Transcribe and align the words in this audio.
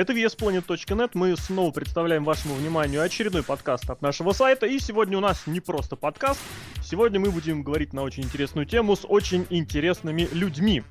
Это 0.00 0.14
VSPlanet.net. 0.14 1.10
Мы 1.12 1.36
снова 1.36 1.72
представляем 1.72 2.24
вашему 2.24 2.54
вниманию 2.54 3.02
очередной 3.02 3.42
подкаст 3.42 3.90
от 3.90 4.00
нашего 4.00 4.32
сайта. 4.32 4.64
И 4.64 4.78
сегодня 4.78 5.18
у 5.18 5.20
нас 5.20 5.46
не 5.46 5.60
просто 5.60 5.94
подкаст. 5.94 6.40
Сегодня 6.82 7.20
мы 7.20 7.30
будем 7.30 7.62
говорить 7.62 7.92
на 7.92 8.02
очень 8.02 8.22
интересную 8.22 8.64
тему 8.64 8.96
с 8.96 9.04
очень 9.06 9.46
интересными 9.50 10.26
людьми. 10.32 10.84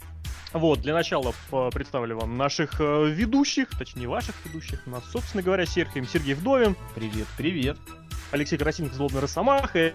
Вот, 0.54 0.82
для 0.82 0.94
начала 0.94 1.34
представлю 1.50 2.20
вам 2.20 2.38
наших 2.38 2.80
э, 2.80 3.10
ведущих, 3.10 3.70
точнее 3.70 4.08
ваших 4.08 4.36
ведущих. 4.46 4.84
У 4.86 4.92
нас, 4.92 5.04
собственно 5.12 5.42
говоря, 5.42 5.66
Серхием 5.66 6.08
Сергей 6.08 6.36
Вдовин. 6.36 6.76
Привет, 6.94 7.26
привет. 7.36 7.80
Алексей 8.30 8.60
Красильников, 8.60 8.98
Злобный 8.98 9.22
Росомаха. 9.22 9.92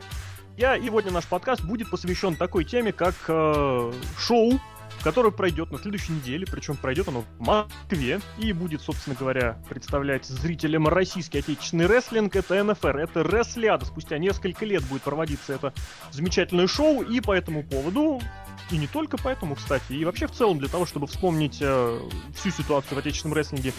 Я, 0.57 0.77
и 0.77 0.87
сегодня 0.87 1.13
наш 1.13 1.29
подкаст 1.29 1.63
будет 1.63 1.89
посвящен 1.89 2.35
такой 2.35 2.65
теме, 2.65 2.93
как 2.93 3.15
э, 3.29 3.93
шоу 4.19 4.61
который 5.05 5.31
пройдет 5.31 5.71
на 5.71 5.79
следующей 5.79 6.13
неделе, 6.13 6.47
причем 6.51 6.77
пройдет 6.77 7.09
оно 7.09 7.21
в 7.21 7.41
Москве 7.41 8.21
и 8.39 8.55
будет, 8.55 8.81
собственно 8.81 9.15
говоря, 9.15 9.63
представлять 9.69 10.25
зрителям 10.25 10.89
российский 10.89 11.39
отечественный 11.39 11.87
рестлинг. 11.87 12.35
Это 12.35 12.65
НФР, 12.65 12.97
это 12.97 13.21
Рестлиада. 13.21 13.85
Спустя 13.85 14.17
несколько 14.17 14.65
лет 14.65 14.83
будет 14.85 15.03
проводиться 15.03 15.53
это 15.53 15.75
замечательное 16.11 16.67
шоу, 16.67 17.03
и 17.03 17.21
по 17.21 17.33
этому 17.33 17.63
поводу 17.63 18.23
и 18.71 18.79
не 18.79 18.87
только 18.87 19.19
поэтому, 19.19 19.57
кстати, 19.57 19.93
и 19.93 20.07
вообще 20.07 20.27
в 20.27 20.33
целом 20.33 20.59
для 20.59 20.69
того, 20.69 20.87
чтобы 20.87 21.07
вспомнить 21.07 21.59
э, 21.61 22.01
всю 22.35 22.51
ситуацию 22.51 22.97
в 22.97 22.99
отечественном 22.99 23.37
рестлинге 23.37 23.75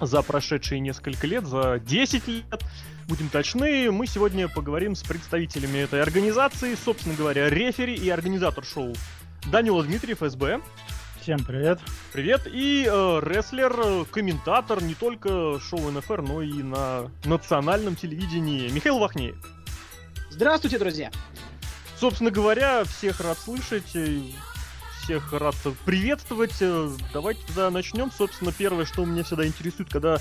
за 0.00 0.22
прошедшие 0.22 0.80
несколько 0.80 1.26
лет, 1.26 1.44
за 1.44 1.78
10 1.78 2.26
лет, 2.26 2.64
будем 3.06 3.28
точны, 3.28 3.90
мы 3.90 4.06
сегодня 4.06 4.48
поговорим 4.48 4.94
с 4.94 5.02
представителями 5.02 5.78
этой 5.78 6.00
организации, 6.00 6.74
собственно 6.74 7.14
говоря, 7.14 7.50
рефери 7.50 7.94
и 7.94 8.08
организатор 8.08 8.64
шоу 8.64 8.94
Данила 9.46 9.82
Дмитриев, 9.82 10.18
СБ. 10.20 10.60
Всем 11.20 11.44
привет. 11.44 11.80
Привет. 12.12 12.42
И 12.46 12.86
э, 12.90 13.20
рестлер, 13.22 14.04
комментатор 14.10 14.82
не 14.82 14.94
только 14.94 15.58
шоу 15.60 15.90
НФР, 15.90 16.22
но 16.22 16.42
и 16.42 16.62
на 16.62 17.10
национальном 17.24 17.96
телевидении 17.96 18.68
Михаил 18.70 18.98
Вахнеев. 18.98 19.36
Здравствуйте, 20.30 20.78
друзья. 20.78 21.10
Собственно 21.98 22.30
говоря, 22.30 22.84
всех 22.84 23.20
рад 23.20 23.38
слышать, 23.38 23.96
всех 25.02 25.32
рад 25.32 25.54
приветствовать. 25.84 26.62
Давайте 27.12 27.40
тогда 27.46 27.70
начнем. 27.70 28.10
Собственно, 28.10 28.52
первое, 28.52 28.84
что 28.84 29.04
меня 29.04 29.24
всегда 29.24 29.46
интересует, 29.46 29.90
когда 29.90 30.18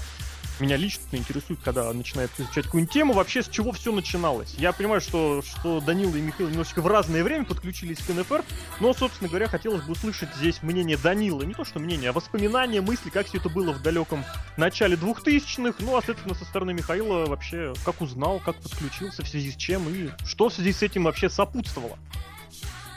меня 0.64 0.78
лично 0.78 1.04
интересует, 1.12 1.60
когда 1.62 1.92
начинается 1.92 2.42
изучать 2.42 2.66
какую-нибудь 2.66 2.94
тему, 2.94 3.14
вообще 3.14 3.44
с 3.44 3.50
чего 3.50 3.74
все 3.74 3.92
начиналось. 3.92 4.56
Я 4.58 4.72
понимаю, 4.72 5.02
что, 5.02 5.42
что 5.42 5.82
Данила 5.82 6.16
и 6.16 6.22
Михаил 6.22 6.50
немножечко 6.50 6.82
в 6.82 6.88
разное 6.88 7.24
время 7.24 7.44
подключились 7.44 8.00
к 8.00 8.10
НФР, 8.10 8.46
но, 8.80 8.94
собственно 8.94 9.30
говоря, 9.30 9.48
хотелось 9.48 9.84
бы 9.84 9.92
услышать 9.92 10.34
здесь 10.36 10.64
мнение 10.64 10.96
Данила. 10.98 11.42
Не 11.42 11.54
то, 11.54 11.66
что 11.66 11.80
мнение, 11.80 12.12
а 12.12 12.14
воспоминания, 12.14 12.80
мысли, 12.80 13.10
как 13.10 13.28
все 13.28 13.40
это 13.40 13.50
было 13.50 13.74
в 13.74 13.82
далеком 13.82 14.24
начале 14.56 14.96
2000-х, 14.96 15.76
ну, 15.80 15.98
а, 15.98 16.02
соответственно, 16.02 16.36
со 16.36 16.46
стороны 16.46 16.74
Михаила 16.74 17.26
вообще, 17.26 17.74
как 17.84 18.00
узнал, 18.00 18.40
как 18.40 18.56
подключился, 18.56 19.24
в 19.24 19.28
связи 19.28 19.52
с 19.52 19.56
чем, 19.58 19.90
и 19.90 20.10
что 20.26 20.48
в 20.48 20.54
связи 20.54 20.72
с 20.72 20.82
этим 20.82 21.04
вообще 21.04 21.30
сопутствовало. 21.30 21.98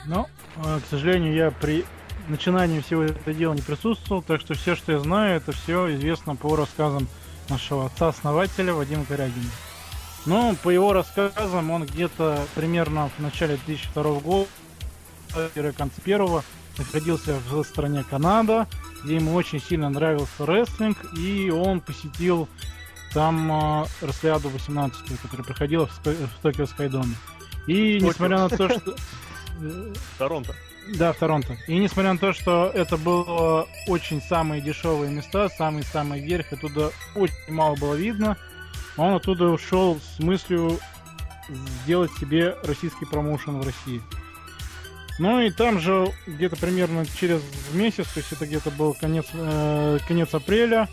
Ну, 0.05 0.25
э, 0.63 0.79
к 0.79 0.89
сожалению, 0.89 1.33
я 1.33 1.51
при 1.51 1.83
начинании 2.29 2.79
всего 2.79 3.03
этого 3.03 3.33
дела 3.33 3.53
не 3.53 3.61
присутствовал, 3.61 4.21
так 4.21 4.39
что 4.39 4.53
все, 4.53 4.75
что 4.77 4.93
я 4.93 4.99
знаю, 4.99 5.35
это 5.35 5.51
все 5.51 5.93
известно 5.95 6.37
по 6.37 6.55
рассказам 6.55 7.09
нашего 7.49 7.85
отца-основателя 7.85 8.73
Вадима 8.73 9.05
Корягина. 9.05 9.49
Но 10.25 10.55
по 10.61 10.69
его 10.69 10.93
рассказам, 10.93 11.71
он 11.71 11.85
где-то 11.85 12.45
примерно 12.55 13.09
в 13.17 13.21
начале 13.21 13.57
2002 13.65 14.03
года, 14.19 14.47
конце 15.77 16.01
первого, 16.01 16.43
находился 16.77 17.39
в 17.49 17.63
стране 17.63 18.03
Канада, 18.09 18.67
где 19.03 19.15
ему 19.15 19.33
очень 19.33 19.61
сильно 19.61 19.89
нравился 19.89 20.45
рестлинг, 20.45 20.97
и 21.17 21.49
он 21.49 21.79
посетил 21.79 22.47
там 23.13 23.51
э, 23.51 23.85
Рестлиаду 24.01 24.49
18, 24.49 25.19
которая 25.21 25.45
проходила 25.45 25.87
в, 25.87 26.05
в 26.05 26.41
Токио 26.41 26.65
Скайдоме. 26.65 27.15
И 27.65 27.99
несмотря 28.01 28.37
на 28.37 28.49
то, 28.49 28.69
что... 28.69 28.95
Торонто. 30.17 30.53
Да, 30.95 31.13
в 31.13 31.17
Торонто. 31.17 31.57
И 31.67 31.77
несмотря 31.77 32.13
на 32.13 32.19
то, 32.19 32.33
что 32.33 32.71
это 32.73 32.97
было 32.97 33.67
очень 33.87 34.21
самые 34.21 34.61
дешевые 34.61 35.11
места, 35.11 35.49
самый-самый 35.49 36.21
верх, 36.21 36.53
оттуда 36.53 36.91
очень 37.15 37.35
мало 37.49 37.75
было 37.75 37.95
видно, 37.95 38.37
он 38.95 39.13
оттуда 39.13 39.45
ушел 39.45 39.99
с 39.99 40.19
мыслью 40.19 40.79
сделать 41.83 42.11
себе 42.19 42.55
российский 42.63 43.05
промоушен 43.05 43.59
в 43.59 43.65
России. 43.65 44.01
Ну 45.19 45.41
и 45.41 45.49
там 45.49 45.79
же 45.79 46.13
где-то 46.27 46.55
примерно 46.57 47.05
через 47.05 47.41
месяц, 47.73 48.07
то 48.13 48.19
есть 48.19 48.31
это 48.31 48.45
где-то 48.45 48.69
был 48.71 48.93
конец, 48.93 49.25
э, 49.33 49.97
конец 50.07 50.33
апреля, 50.33 50.87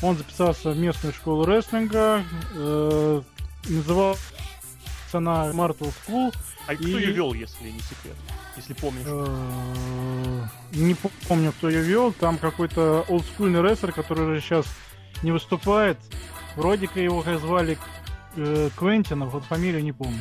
он 0.00 0.16
записался 0.16 0.70
в 0.70 0.78
местную 0.78 1.12
школу 1.12 1.44
рестлинга, 1.44 2.24
э, 2.54 3.22
назывался 3.68 4.22
она 5.12 5.50
Martel 5.50 5.92
School. 6.06 6.34
А 6.66 6.74
и... 6.74 6.76
кто 6.76 6.86
ее 6.98 7.12
вел, 7.12 7.32
если 7.34 7.70
не 7.70 7.80
секрет? 7.80 8.16
Если 8.58 8.74
помнишь. 8.74 9.04
Э, 9.06 10.46
не 10.72 10.94
помню, 11.28 11.52
кто 11.52 11.68
ее 11.68 11.82
вел. 11.82 12.12
Там 12.12 12.38
какой-то 12.38 13.04
олдскульный 13.08 13.62
рестлер, 13.62 13.92
который 13.92 14.26
уже 14.26 14.40
сейчас 14.40 14.66
не 15.22 15.32
выступает. 15.32 15.98
Вроде 16.56 16.88
как 16.88 16.96
его 16.96 17.22
звали 17.38 17.78
э, 18.36 18.70
Квентина, 18.76 19.26
вот 19.26 19.44
фамилию 19.44 19.82
не 19.82 19.92
помню. 19.92 20.20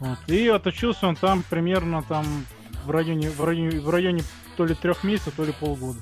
Вот. 0.00 0.18
И 0.26 0.48
отучился 0.48 1.06
он 1.06 1.16
там 1.16 1.42
примерно 1.48 2.02
там 2.02 2.24
в 2.84 2.90
районе, 2.90 3.30
в 3.30 3.44
районе, 3.44 3.80
в 3.80 3.90
районе 3.90 4.22
то 4.56 4.64
ли 4.64 4.74
трех 4.74 5.04
месяцев, 5.04 5.34
то 5.36 5.44
ли 5.44 5.52
полгода. 5.52 5.98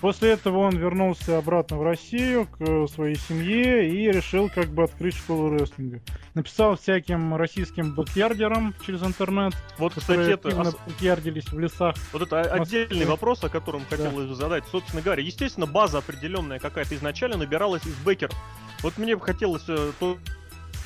После 0.00 0.30
этого 0.32 0.58
он 0.58 0.76
вернулся 0.76 1.38
обратно 1.38 1.78
в 1.78 1.82
Россию 1.82 2.46
к 2.46 2.86
своей 2.88 3.16
семье 3.16 3.88
и 3.88 4.10
решил 4.10 4.50
как 4.50 4.68
бы 4.68 4.84
открыть 4.84 5.16
школу 5.16 5.50
рестлинга. 5.50 6.00
Написал 6.34 6.76
всяким 6.76 7.34
российским 7.34 7.94
бэкьярдерам 7.94 8.74
через 8.84 9.02
интернет. 9.02 9.54
Вот, 9.78 9.94
кстати, 9.94 10.32
это... 10.32 10.74
бэкьярдились 10.86 11.48
в 11.50 11.58
лесах. 11.58 11.96
Вот 12.12 12.22
это 12.22 12.42
отдельный 12.42 13.06
вопрос, 13.06 13.42
о 13.44 13.48
котором 13.48 13.82
да. 13.88 13.96
хотелось 13.96 14.28
бы 14.28 14.34
задать. 14.34 14.64
Собственно 14.70 15.00
говоря, 15.00 15.22
естественно, 15.22 15.66
база 15.66 15.98
определенная 15.98 16.58
какая-то 16.58 16.94
изначально 16.94 17.38
набиралась 17.38 17.86
из 17.86 17.94
бэкьярдеров. 17.96 18.36
Вот 18.82 18.98
мне 18.98 19.16
бы 19.16 19.22
хотелось 19.22 19.64
э, 19.68 19.92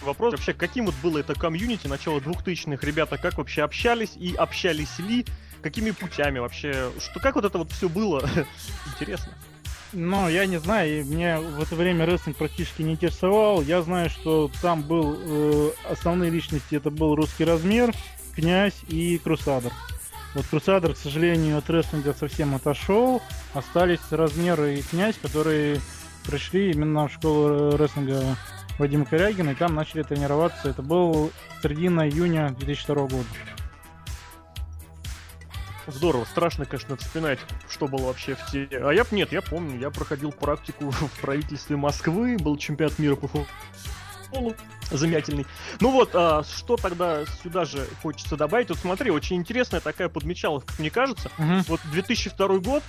вопрос 0.03 0.33
вообще, 0.33 0.53
каким 0.53 0.87
вот 0.87 0.95
было 1.03 1.19
это 1.19 1.35
комьюнити 1.35 1.87
начала 1.87 2.19
2000-х, 2.19 2.87
ребята, 2.87 3.19
как 3.19 3.39
вообще 3.39 3.63
общались 3.63 4.17
и 4.17 4.35
общались 4.35 4.99
ли, 4.99 5.27
какими 5.61 5.91
путями 5.91 6.39
вообще, 6.39 6.91
что, 6.99 7.21
как 7.21 7.37
вот 7.37 7.45
это 7.45 7.59
вот 7.59 7.71
все 7.73 7.89
было, 7.89 8.29
интересно. 8.87 9.33
Ну, 9.93 10.29
я 10.29 10.47
не 10.47 10.59
знаю, 10.59 11.05
мне 11.05 11.39
в 11.39 11.61
это 11.61 11.75
время 11.75 12.07
рестлинг 12.07 12.37
практически 12.37 12.83
не 12.83 12.93
интересовал. 12.93 13.61
Я 13.61 13.83
знаю, 13.83 14.09
что 14.09 14.49
там 14.63 14.83
был 14.83 15.17
э, 15.19 15.71
основные 15.91 16.31
личности, 16.31 16.77
это 16.77 16.91
был 16.91 17.17
русский 17.17 17.45
размер, 17.45 17.93
князь 18.37 18.81
и 18.89 19.19
Крусадер. 19.19 19.73
Вот 20.35 20.47
Крусадер, 20.47 20.95
к 20.95 20.97
сожалению, 20.97 21.59
от 21.59 21.69
рестлинга 21.69 22.15
совсем 22.15 22.55
отошел. 22.55 23.21
Остались 23.53 24.01
размеры 24.13 24.77
и 24.77 24.83
князь, 24.83 25.17
которые 25.21 25.81
пришли 26.25 26.71
именно 26.71 27.09
в 27.09 27.13
школу 27.13 27.77
рестлинга 27.77 28.37
Вадима 28.79 29.07
Корягина, 29.07 29.51
и 29.51 29.55
там 29.55 29.75
начали 29.75 30.05
тренироваться. 30.05 30.69
Это 30.69 30.83
был 30.83 31.33
середина 31.63 32.09
июня 32.09 32.51
2002 32.51 32.95
года. 32.95 33.27
Здорово, 35.87 36.25
страшно, 36.25 36.65
конечно, 36.67 36.97
вспоминать, 36.97 37.39
что 37.69 37.89
было 37.89 38.07
вообще 38.07 38.35
в 38.35 38.51
те... 38.51 38.69
А 38.73 38.91
я 38.91 39.05
нет, 39.11 39.33
я 39.33 39.43
помню, 39.43 39.79
я 39.79 39.91
проходил 39.91 40.33
практику 40.33 40.91
в 40.91 41.21
правительстве 41.21 41.77
Москвы, 41.77 42.37
был 42.39 42.57
чемпионат 42.57 42.99
мира 42.99 43.17
по 43.17 43.29
футболу, 43.29 44.55
замечательный. 44.91 45.47
Ну 45.81 45.91
вот, 45.91 46.11
а, 46.15 46.43
что 46.45 46.77
тогда 46.77 47.25
сюда 47.43 47.65
же 47.65 47.87
хочется 48.03 48.37
добавить? 48.37 48.69
Вот 48.69 48.79
смотри, 48.79 49.11
очень 49.11 49.37
интересная 49.37 49.81
такая 49.81 50.09
подмечалка, 50.09 50.67
как 50.67 50.79
мне 50.79 50.91
кажется. 50.91 51.31
Угу. 51.39 51.65
Вот 51.69 51.81
2002 51.93 52.59
год, 52.59 52.83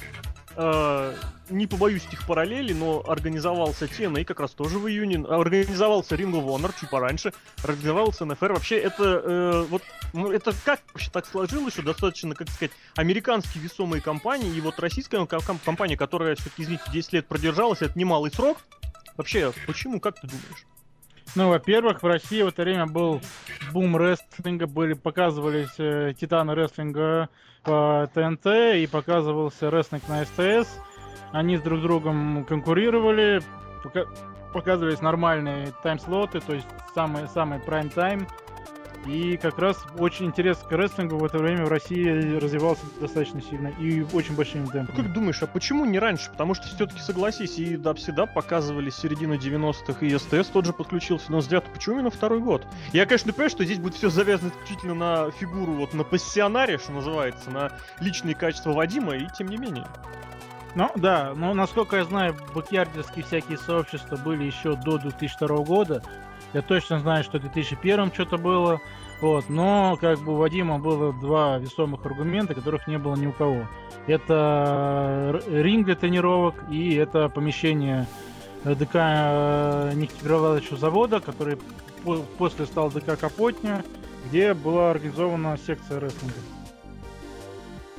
э, 0.55 1.15
не 1.49 1.67
побоюсь 1.67 2.05
этих 2.07 2.25
параллелей, 2.25 2.73
но 2.73 3.03
организовался 3.07 3.85
TNA 3.85 4.23
как 4.25 4.39
раз 4.39 4.51
тоже 4.51 4.79
в 4.79 4.87
июне, 4.87 5.25
организовался 5.25 6.15
Ring 6.15 6.31
of 6.31 6.45
Honor 6.45 6.73
чуть 6.79 6.89
пораньше, 6.89 7.33
организовался 7.63 8.25
НФР. 8.25 8.53
Вообще 8.53 8.77
это 8.77 9.03
э, 9.03 9.65
вот 9.69 9.83
ну, 10.13 10.31
это 10.31 10.53
как 10.65 10.81
вообще 10.93 11.09
так 11.11 11.25
сложилось, 11.25 11.73
что 11.73 11.83
достаточно, 11.83 12.35
как 12.35 12.49
сказать, 12.49 12.71
американские 12.95 13.63
весомые 13.63 14.01
компании 14.01 14.53
и 14.53 14.61
вот 14.61 14.79
российская 14.79 15.25
компания, 15.25 15.97
которая 15.97 16.35
все-таки, 16.35 16.63
извините, 16.63 16.83
10 16.91 17.13
лет 17.13 17.27
продержалась, 17.27 17.81
это 17.81 17.97
немалый 17.97 18.31
срок. 18.31 18.57
Вообще, 19.17 19.53
почему, 19.67 19.99
как 19.99 20.19
ты 20.19 20.27
думаешь? 20.27 20.65
Ну, 21.33 21.49
во-первых, 21.49 22.03
в 22.03 22.05
России 22.05 22.41
в 22.41 22.47
это 22.47 22.63
время 22.63 22.87
был 22.87 23.21
бум 23.71 23.95
рестлинга, 23.95 24.67
были, 24.67 24.93
показывались 24.93 25.73
э, 25.77 26.13
титаны 26.19 26.55
рестлинга 26.55 27.29
по 27.63 28.09
ТНТ 28.13 28.45
и 28.75 28.87
показывался 28.91 29.71
рестлинг 29.71 30.03
на 30.09 30.25
СТС. 30.25 30.77
Они 31.31 31.55
с 31.55 31.61
друг 31.61 31.81
другом 31.81 32.43
конкурировали, 32.43 33.41
пока, 33.81 34.05
показывались 34.53 34.99
нормальные 34.99 35.71
тайм-слоты, 35.83 36.41
то 36.41 36.53
есть 36.53 36.67
самый, 36.93 37.29
самый 37.29 37.59
прайм-тайм. 37.59 38.27
И 39.05 39.37
как 39.37 39.57
раз 39.57 39.83
очень 39.97 40.27
интерес 40.27 40.57
к 40.57 40.71
рестлингу 40.71 41.17
в 41.17 41.25
это 41.25 41.39
время 41.39 41.65
в 41.65 41.69
России 41.69 42.37
развивался 42.37 42.83
достаточно 42.99 43.41
сильно 43.41 43.69
и 43.79 44.05
очень 44.13 44.35
большими 44.35 44.65
темпами. 44.65 44.95
Ну, 44.95 45.03
как 45.03 45.13
думаешь, 45.13 45.41
а 45.41 45.47
почему 45.47 45.85
не 45.85 45.97
раньше? 45.97 46.29
Потому 46.29 46.53
что 46.53 46.67
все-таки 46.67 46.99
согласись, 46.99 47.57
и 47.57 47.77
всегда 47.95 48.25
показывали 48.27 48.89
середину 48.89 49.35
90-х, 49.35 50.05
и 50.05 50.17
СТС 50.17 50.49
тот 50.49 50.65
же 50.65 50.73
подключился. 50.73 51.31
Но 51.31 51.39
взгляд, 51.39 51.65
почему 51.73 51.95
именно 51.95 52.11
второй 52.11 52.41
год? 52.41 52.65
Я, 52.93 53.05
конечно, 53.05 53.33
понимаю, 53.33 53.49
что 53.49 53.65
здесь 53.65 53.79
будет 53.79 53.95
все 53.95 54.09
завязано 54.09 54.49
исключительно 54.49 54.93
на 54.93 55.31
фигуру, 55.31 55.73
вот 55.73 55.93
на 55.93 56.03
пассионаре, 56.03 56.77
что 56.77 56.91
называется, 56.91 57.49
на 57.49 57.71
личные 57.99 58.35
качества 58.35 58.71
Вадима, 58.71 59.15
и 59.15 59.27
тем 59.35 59.47
не 59.47 59.57
менее. 59.57 59.87
Ну 60.75 60.89
да, 60.95 61.33
но 61.35 61.53
насколько 61.53 61.97
я 61.97 62.05
знаю, 62.05 62.35
бакьярдерские 62.55 63.25
всякие 63.25 63.57
сообщества 63.57 64.15
были 64.15 64.45
еще 64.45 64.75
до 64.75 64.97
2002 64.97 65.57
года. 65.65 66.01
Я 66.53 66.61
точно 66.61 66.99
знаю, 66.99 67.23
что 67.23 67.37
в 67.37 67.41
2001 67.41 68.11
что-то 68.11 68.37
было. 68.37 68.81
Вот, 69.21 69.49
но 69.49 69.97
как 70.01 70.19
бы 70.19 70.33
у 70.33 70.37
Вадима 70.37 70.79
было 70.79 71.13
два 71.13 71.57
весомых 71.59 72.05
аргумента, 72.05 72.55
которых 72.55 72.87
не 72.87 72.97
было 72.97 73.15
ни 73.15 73.27
у 73.27 73.31
кого. 73.31 73.67
Это 74.07 75.41
ринг 75.47 75.85
для 75.85 75.95
тренировок 75.95 76.55
и 76.71 76.95
это 76.95 77.29
помещение 77.29 78.07
ДК 78.63 78.95
э, 78.95 79.91
нефтеперерабатывающего 79.93 80.77
завода, 80.77 81.19
который 81.19 81.57
после 82.37 82.65
стал 82.65 82.89
ДК 82.89 83.17
Капотня, 83.19 83.83
где 84.27 84.53
была 84.53 84.91
организована 84.91 85.57
секция 85.65 85.99
рестлинга. 85.99 86.33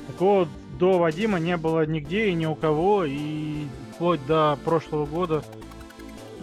Такого 0.07 0.47
до 0.77 0.99
Вадима 0.99 1.39
не 1.39 1.55
было 1.55 1.85
нигде 1.85 2.27
и 2.27 2.33
ни 2.33 2.45
у 2.45 2.55
кого, 2.55 3.05
и 3.05 3.65
вплоть 3.95 4.25
до 4.25 4.57
прошлого 4.65 5.05
года 5.05 5.43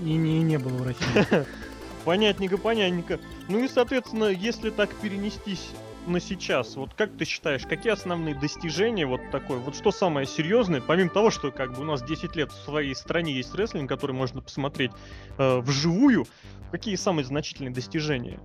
и 0.02 0.14
не, 0.14 0.38
и 0.38 0.42
не 0.42 0.58
было 0.58 0.72
в 0.72 0.86
России. 0.86 1.46
Понятненько, 2.04 2.58
понятненько. 2.58 3.20
Ну 3.48 3.62
и, 3.62 3.68
соответственно, 3.68 4.24
если 4.24 4.70
так 4.70 4.94
перенестись 4.96 5.70
на 6.06 6.20
сейчас, 6.20 6.76
вот 6.76 6.94
как 6.94 7.16
ты 7.16 7.24
считаешь, 7.24 7.66
какие 7.66 7.92
основные 7.92 8.34
достижения 8.34 9.06
вот 9.06 9.20
такой, 9.30 9.58
вот 9.58 9.76
что 9.76 9.92
самое 9.92 10.26
серьезное, 10.26 10.80
помимо 10.80 11.10
того, 11.10 11.30
что 11.30 11.50
как 11.50 11.74
бы 11.74 11.82
у 11.82 11.84
нас 11.84 12.02
10 12.02 12.34
лет 12.36 12.50
в 12.50 12.64
своей 12.64 12.94
стране 12.94 13.34
есть 13.34 13.54
рестлинг, 13.54 13.88
который 13.88 14.12
можно 14.12 14.40
посмотреть 14.40 14.92
э, 15.38 15.58
вживую, 15.60 16.26
какие 16.70 16.96
самые 16.96 17.24
значительные 17.24 17.72
достижения? 17.72 18.40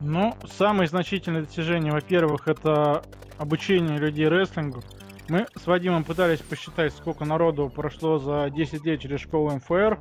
Ну, 0.00 0.34
самые 0.58 0.88
значительные 0.88 1.42
достижения, 1.42 1.92
во-первых, 1.92 2.48
это 2.48 3.04
обучение 3.38 3.98
людей 3.98 4.28
рестлингу. 4.28 4.82
Мы 5.28 5.46
с 5.54 5.66
Вадимом 5.66 6.04
пытались 6.04 6.40
посчитать, 6.40 6.92
сколько 6.92 7.24
народу 7.24 7.70
прошло 7.72 8.18
за 8.18 8.50
10 8.50 8.84
лет 8.84 9.00
через 9.00 9.20
школу 9.20 9.50
МФР. 9.52 10.00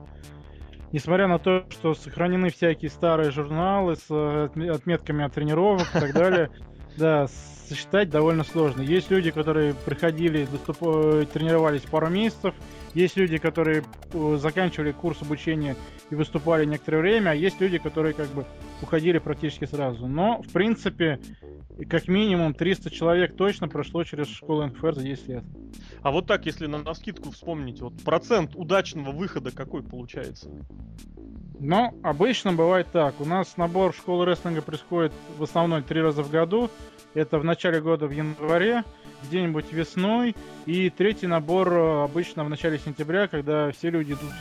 Несмотря 0.91 1.27
на 1.27 1.37
то, 1.37 1.65
что 1.69 1.93
сохранены 1.93 2.49
всякие 2.49 2.89
старые 2.89 3.31
журналы 3.31 3.95
с 3.95 4.05
э, 4.09 4.69
отметками 4.71 5.23
от 5.23 5.33
тренировок 5.33 5.87
и 5.95 5.99
так 5.99 6.13
далее, 6.13 6.49
да, 6.97 7.27
сосчитать 7.67 8.09
довольно 8.09 8.43
сложно. 8.43 8.81
Есть 8.81 9.11
люди, 9.11 9.29
которые 9.29 9.75
приходили. 9.75 10.47
Э, 10.51 11.25
тренировались 11.31 11.81
пару 11.81 12.09
месяцев, 12.09 12.55
есть 12.93 13.17
люди, 13.17 13.37
которые 13.37 13.83
э, 14.13 14.37
заканчивали 14.39 14.91
курс 14.91 15.21
обучения 15.21 15.75
и 16.09 16.15
выступали 16.15 16.65
некоторое 16.65 17.01
время, 17.01 17.29
а 17.31 17.35
есть 17.35 17.59
люди, 17.59 17.77
которые 17.77 18.13
как 18.13 18.27
бы 18.29 18.45
уходили 18.81 19.19
практически 19.19 19.65
сразу. 19.65 20.07
Но, 20.07 20.41
в 20.41 20.51
принципе, 20.51 21.19
как 21.87 22.07
минимум 22.07 22.53
300 22.53 22.89
человек 22.89 23.35
точно 23.35 23.67
прошло 23.67 24.03
через 24.03 24.27
школу 24.27 24.65
НФР 24.65 24.95
за 24.95 25.03
10 25.03 25.27
лет. 25.27 25.43
А 26.01 26.11
вот 26.11 26.27
так, 26.27 26.45
если 26.45 26.65
на, 26.65 26.79
на 26.79 26.93
скидку 26.93 27.31
вспомнить, 27.31 27.81
вот 27.81 27.93
процент 28.03 28.55
удачного 28.55 29.11
выхода 29.11 29.51
какой 29.51 29.83
получается? 29.83 30.49
Ну, 31.59 31.93
обычно 32.03 32.53
бывает 32.53 32.87
так. 32.91 33.19
У 33.19 33.25
нас 33.25 33.57
набор 33.57 33.93
школы 33.93 34.25
рестлинга 34.25 34.61
происходит 34.61 35.11
в 35.37 35.43
основном 35.43 35.83
три 35.83 36.01
раза 36.01 36.23
в 36.23 36.31
году. 36.31 36.69
Это 37.13 37.37
в 37.39 37.43
начале 37.43 37.81
года 37.81 38.07
в 38.07 38.11
январе, 38.11 38.83
где-нибудь 39.23 39.71
весной. 39.71 40.35
И 40.65 40.89
третий 40.89 41.27
набор 41.27 41.73
э, 41.73 42.03
обычно 42.03 42.43
в 42.43 42.49
начале 42.49 42.79
сентября, 42.79 43.27
когда 43.27 43.71
все 43.71 43.89
люди 43.89 44.13
идут 44.13 44.31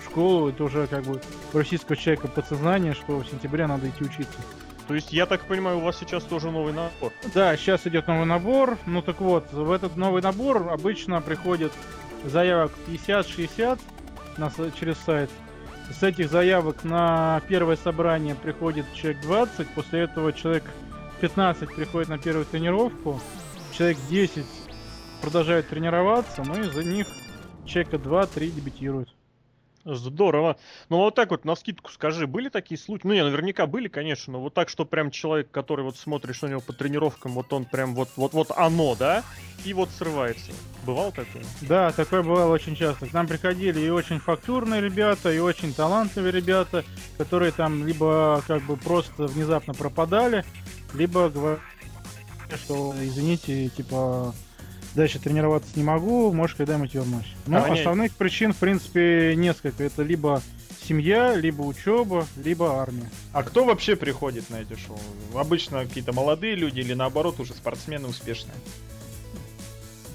в 0.00 0.04
школу. 0.06 0.48
Это 0.48 0.64
уже 0.64 0.86
как 0.86 1.04
бы 1.04 1.20
у 1.52 1.58
российского 1.58 1.96
человека 1.96 2.28
подсознание, 2.28 2.94
что 2.94 3.18
в 3.18 3.26
сентябре 3.26 3.66
надо 3.66 3.88
идти 3.88 4.04
учиться. 4.04 4.38
То 4.86 4.94
есть, 4.94 5.12
я 5.12 5.24
так 5.24 5.46
понимаю, 5.46 5.78
у 5.78 5.80
вас 5.80 5.98
сейчас 5.98 6.24
тоже 6.24 6.50
новый 6.50 6.74
набор? 6.74 7.12
Да, 7.34 7.56
сейчас 7.56 7.86
идет 7.86 8.06
новый 8.06 8.26
набор. 8.26 8.76
Ну 8.86 9.00
так 9.00 9.20
вот, 9.20 9.50
в 9.52 9.72
этот 9.72 9.96
новый 9.96 10.20
набор 10.20 10.68
обычно 10.70 11.22
приходит 11.22 11.72
заявок 12.24 12.72
50-60 12.88 13.78
через 14.78 14.98
сайт. 14.98 15.30
С 15.90 16.02
этих 16.02 16.30
заявок 16.30 16.82
на 16.84 17.42
первое 17.48 17.76
собрание 17.76 18.34
приходит 18.34 18.86
человек 18.94 19.22
20, 19.22 19.68
после 19.70 20.00
этого 20.00 20.32
человек 20.32 20.64
15 21.20 21.74
приходит 21.74 22.08
на 22.08 22.18
первую 22.18 22.46
тренировку, 22.46 23.20
человек 23.76 23.98
10 24.08 24.44
продолжают 25.20 25.68
тренироваться, 25.68 26.42
но 26.44 26.58
из 26.58 26.74
них 26.86 27.06
человека 27.66 27.96
2-3 27.96 28.50
дебютируют. 28.50 29.14
Здорово. 29.84 30.56
Ну 30.88 30.96
вот 30.96 31.14
так 31.14 31.30
вот, 31.30 31.44
на 31.44 31.54
скидку 31.56 31.90
скажи, 31.90 32.26
были 32.26 32.48
такие 32.48 32.78
случаи? 32.78 33.06
Ну, 33.06 33.12
не, 33.12 33.22
наверняка 33.22 33.66
были, 33.66 33.88
конечно, 33.88 34.32
но 34.32 34.40
вот 34.40 34.54
так, 34.54 34.70
что 34.70 34.86
прям 34.86 35.10
человек, 35.10 35.50
который 35.50 35.84
вот 35.84 35.98
смотришь 35.98 36.40
на 36.40 36.46
него 36.46 36.60
по 36.60 36.72
тренировкам, 36.72 37.32
вот 37.32 37.52
он 37.52 37.66
прям 37.66 37.94
вот, 37.94 38.08
вот, 38.16 38.32
вот 38.32 38.50
оно, 38.56 38.94
да? 38.94 39.22
И 39.66 39.74
вот 39.74 39.90
срывается. 39.90 40.52
Бывал 40.86 41.12
такое? 41.12 41.44
Да, 41.62 41.92
такое 41.92 42.22
бывало 42.22 42.52
очень 42.54 42.76
часто. 42.76 43.06
К 43.06 43.12
нам 43.12 43.26
приходили 43.26 43.78
и 43.80 43.90
очень 43.90 44.20
фактурные 44.20 44.80
ребята, 44.80 45.30
и 45.30 45.38
очень 45.38 45.74
талантливые 45.74 46.32
ребята, 46.32 46.82
которые 47.18 47.52
там 47.52 47.86
либо 47.86 48.42
как 48.46 48.62
бы 48.62 48.78
просто 48.78 49.26
внезапно 49.26 49.74
пропадали, 49.74 50.46
либо 50.94 51.28
говорят, 51.28 51.60
что 52.56 52.94
извините, 53.00 53.68
типа 53.68 54.34
дальше 54.94 55.18
тренироваться 55.18 55.70
не 55.74 55.82
могу, 55.82 56.32
может 56.32 56.56
когда-нибудь 56.56 56.94
вернусь. 56.94 57.32
Но 57.46 57.58
а 57.58 57.72
основных 57.72 58.10
нет. 58.10 58.16
причин, 58.16 58.52
в 58.52 58.56
принципе, 58.56 59.34
несколько. 59.36 59.82
Это 59.84 60.02
либо 60.02 60.42
семья, 60.86 61.34
либо 61.34 61.62
учеба, 61.62 62.26
либо 62.36 62.80
армия. 62.80 63.10
А 63.32 63.42
кто 63.42 63.64
вообще 63.64 63.96
приходит 63.96 64.50
на 64.50 64.60
эти 64.60 64.76
шоу? 64.76 64.98
Обычно 65.34 65.84
какие-то 65.84 66.12
молодые 66.12 66.54
люди 66.54 66.80
или 66.80 66.94
наоборот 66.94 67.40
уже 67.40 67.54
спортсмены 67.54 68.08
успешные? 68.08 68.54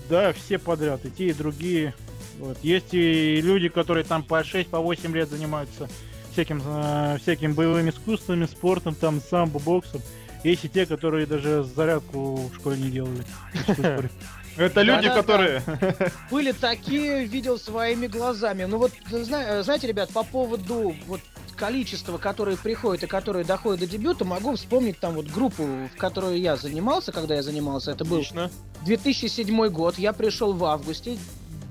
Да, 0.09 0.33
все 0.33 0.57
подряд, 0.57 1.05
и 1.05 1.11
те, 1.11 1.27
и 1.27 1.33
другие. 1.33 1.93
Вот. 2.39 2.57
Есть 2.63 2.93
и 2.93 3.41
люди, 3.41 3.69
которые 3.69 4.03
там 4.03 4.23
по 4.23 4.43
6, 4.43 4.69
по 4.69 4.79
8 4.79 5.13
лет 5.13 5.29
занимаются 5.29 5.89
всяким, 6.31 6.61
э, 6.65 7.17
всяким 7.21 7.53
боевыми 7.53 7.89
искусствами, 7.89 8.45
спортом, 8.45 8.95
там, 8.95 9.21
самбо, 9.21 9.59
боксом. 9.59 10.01
Есть 10.43 10.65
и 10.65 10.69
те, 10.69 10.85
которые 10.85 11.25
даже 11.25 11.63
зарядку 11.63 12.35
в 12.35 12.55
школе 12.55 12.79
не 12.79 12.89
делают. 12.89 13.27
Это 14.57 14.81
люди, 14.81 15.07
да, 15.07 15.15
которые... 15.15 15.63
Да. 15.65 16.11
Были 16.31 16.51
такие, 16.51 17.25
видел 17.25 17.57
своими 17.57 18.07
глазами. 18.07 18.65
Ну 18.65 18.77
вот, 18.77 18.91
знаете, 19.09 19.87
ребят, 19.87 20.09
по 20.11 20.23
поводу 20.23 20.95
вот 21.07 21.21
количества, 21.55 22.17
которые 22.17 22.57
приходят 22.57 23.03
и 23.03 23.07
которые 23.07 23.45
доходят 23.45 23.81
до 23.81 23.87
дебюта, 23.87 24.25
могу 24.25 24.55
вспомнить 24.55 24.99
там 24.99 25.13
вот 25.13 25.27
группу, 25.27 25.63
в 25.63 25.97
которой 25.97 26.39
я 26.39 26.55
занимался, 26.55 27.11
когда 27.11 27.35
я 27.35 27.43
занимался. 27.43 27.91
Это 27.91 28.03
Отлично. 28.05 28.49
был 28.79 28.85
2007 28.85 29.67
год. 29.67 29.97
Я 29.97 30.13
пришел 30.13 30.53
в 30.53 30.63
августе, 30.65 31.17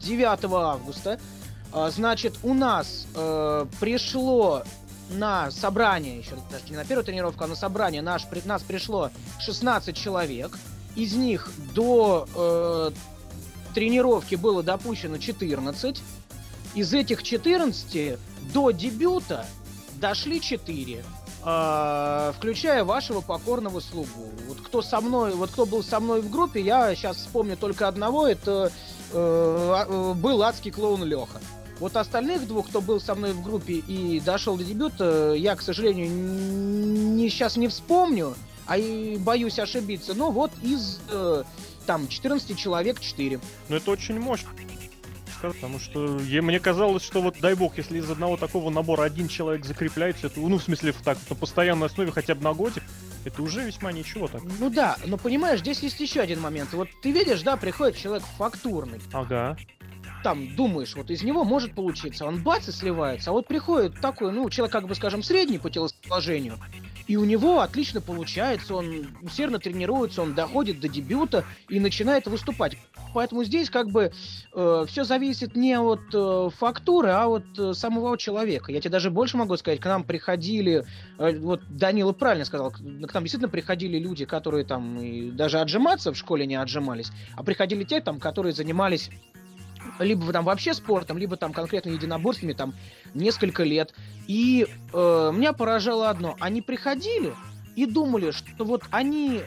9 0.00 0.44
августа. 0.44 1.18
А, 1.72 1.90
значит, 1.90 2.36
у 2.42 2.54
нас 2.54 3.06
э, 3.14 3.66
пришло 3.80 4.62
на 5.10 5.50
собрание, 5.50 6.18
еще 6.18 6.32
даже 6.50 6.64
не 6.68 6.76
на 6.76 6.84
первую 6.84 7.04
тренировку, 7.04 7.44
а 7.44 7.46
на 7.46 7.54
собрание 7.54 8.02
наш, 8.02 8.26
нас 8.44 8.62
пришло 8.62 9.10
16 9.40 9.96
человек. 9.96 10.58
Из 10.96 11.14
них 11.14 11.50
до 11.74 12.26
э, 12.34 12.90
тренировки 13.74 14.34
было 14.34 14.62
допущено 14.62 15.18
14. 15.18 16.02
Из 16.74 16.92
этих 16.92 17.22
14 17.22 18.18
до 18.52 18.70
дебюта 18.70 19.46
дошли 20.00 20.40
4. 20.40 21.04
Э, 21.44 22.32
включая 22.36 22.84
вашего 22.84 23.20
покорного 23.20 23.80
слугу. 23.80 24.30
Вот 24.48 24.60
кто 24.60 24.82
со 24.82 25.00
мной, 25.00 25.34
вот 25.34 25.50
кто 25.50 25.66
был 25.66 25.82
со 25.82 26.00
мной 26.00 26.20
в 26.20 26.30
группе, 26.30 26.60
я 26.60 26.94
сейчас 26.94 27.16
вспомню 27.16 27.56
только 27.56 27.86
одного, 27.86 28.26
это 28.26 28.72
э, 29.12 29.14
а, 29.14 30.14
был 30.14 30.42
адский 30.42 30.70
клоун 30.70 31.04
Леха. 31.04 31.40
Вот 31.80 31.96
остальных 31.96 32.46
двух, 32.46 32.68
кто 32.68 32.80
был 32.80 33.00
со 33.00 33.14
мной 33.14 33.32
в 33.32 33.42
группе 33.42 33.74
и 33.74 34.20
дошел 34.20 34.56
до 34.56 34.64
дебюта, 34.64 35.34
я, 35.34 35.54
к 35.54 35.62
сожалению, 35.62 36.08
не, 36.10 37.28
сейчас 37.28 37.56
не 37.56 37.68
вспомню 37.68 38.34
а 38.68 38.76
и 38.76 39.16
боюсь 39.16 39.58
ошибиться. 39.58 40.14
Но 40.14 40.30
вот 40.30 40.52
из 40.62 41.00
э, 41.10 41.42
там 41.86 42.06
14 42.06 42.56
человек 42.56 43.00
4. 43.00 43.40
Ну 43.70 43.76
это 43.76 43.90
очень 43.90 44.20
мощно. 44.20 44.50
Потому 45.40 45.78
что 45.78 46.20
я, 46.20 46.42
мне 46.42 46.60
казалось, 46.60 47.02
что 47.02 47.22
вот 47.22 47.36
дай 47.40 47.54
бог, 47.54 47.78
если 47.78 47.98
из 47.98 48.10
одного 48.10 48.36
такого 48.36 48.70
набора 48.70 49.04
один 49.04 49.28
человек 49.28 49.64
закрепляется, 49.64 50.26
это, 50.26 50.40
ну, 50.40 50.58
в 50.58 50.62
смысле, 50.62 50.92
так, 51.04 51.16
на 51.30 51.36
постоянной 51.36 51.86
основе 51.86 52.10
хотя 52.10 52.34
бы 52.34 52.42
на 52.42 52.52
годик, 52.54 52.82
это 53.24 53.40
уже 53.42 53.64
весьма 53.64 53.92
ничего 53.92 54.26
так. 54.26 54.42
Ну 54.58 54.68
да, 54.68 54.96
но 55.06 55.16
понимаешь, 55.16 55.60
здесь 55.60 55.78
есть 55.80 56.00
еще 56.00 56.20
один 56.20 56.40
момент. 56.40 56.72
Вот 56.72 56.88
ты 57.02 57.12
видишь, 57.12 57.42
да, 57.42 57.56
приходит 57.56 57.96
человек 57.96 58.24
фактурный. 58.36 59.00
Ага. 59.12 59.56
Там 60.22 60.54
думаешь, 60.54 60.94
вот 60.96 61.10
из 61.10 61.22
него 61.22 61.44
может 61.44 61.74
получиться. 61.74 62.26
Он 62.26 62.42
бац 62.42 62.68
и 62.68 62.72
сливается. 62.72 63.30
А 63.30 63.32
вот 63.32 63.46
приходит 63.46 64.00
такой, 64.00 64.32
ну, 64.32 64.48
человек, 64.50 64.72
как 64.72 64.86
бы 64.86 64.94
скажем, 64.94 65.22
средний 65.22 65.58
по 65.58 65.70
телосложению 65.70 66.58
и 67.08 67.16
у 67.16 67.24
него 67.24 67.60
отлично 67.60 68.00
получается, 68.00 68.74
он 68.74 69.08
усердно 69.22 69.58
тренируется, 69.58 70.22
он 70.22 70.34
доходит 70.34 70.78
до 70.78 70.88
дебюта 70.88 71.44
и 71.68 71.80
начинает 71.80 72.26
выступать. 72.26 72.76
Поэтому 73.14 73.42
здесь 73.44 73.70
как 73.70 73.88
бы 73.88 74.12
э, 74.54 74.84
все 74.86 75.04
зависит 75.04 75.56
не 75.56 75.78
от 75.78 76.00
э, 76.12 76.50
фактуры, 76.54 77.08
а 77.08 77.26
от 77.26 77.58
э, 77.58 77.72
самого 77.72 78.18
человека. 78.18 78.70
Я 78.70 78.80
тебе 78.80 78.90
даже 78.90 79.10
больше 79.10 79.38
могу 79.38 79.56
сказать, 79.56 79.80
к 79.80 79.86
нам 79.86 80.04
приходили, 80.04 80.84
э, 81.18 81.38
вот 81.38 81.62
Данила 81.70 82.12
правильно 82.12 82.44
сказал, 82.44 82.70
к 82.70 82.78
нам 82.78 83.24
действительно 83.24 83.48
приходили 83.48 83.98
люди, 83.98 84.26
которые 84.26 84.66
там 84.66 85.00
и 85.00 85.30
даже 85.30 85.60
отжиматься 85.60 86.12
в 86.12 86.16
школе 86.16 86.44
не 86.44 86.56
отжимались, 86.56 87.10
а 87.36 87.42
приходили 87.42 87.84
те, 87.84 88.02
там, 88.02 88.20
которые 88.20 88.52
занимались 88.52 89.10
либо 89.98 90.32
там 90.32 90.44
вообще 90.44 90.74
спортом, 90.74 91.18
либо 91.18 91.36
там 91.36 91.52
конкретно 91.52 91.90
единоборствами 91.90 92.52
там 92.52 92.74
несколько 93.14 93.64
лет. 93.64 93.94
И 94.26 94.66
э, 94.92 95.32
меня 95.34 95.52
поражало 95.52 96.10
одно. 96.10 96.36
Они 96.40 96.62
приходили 96.62 97.34
и 97.76 97.86
думали, 97.86 98.30
что 98.32 98.64
вот 98.64 98.82
они 98.90 99.42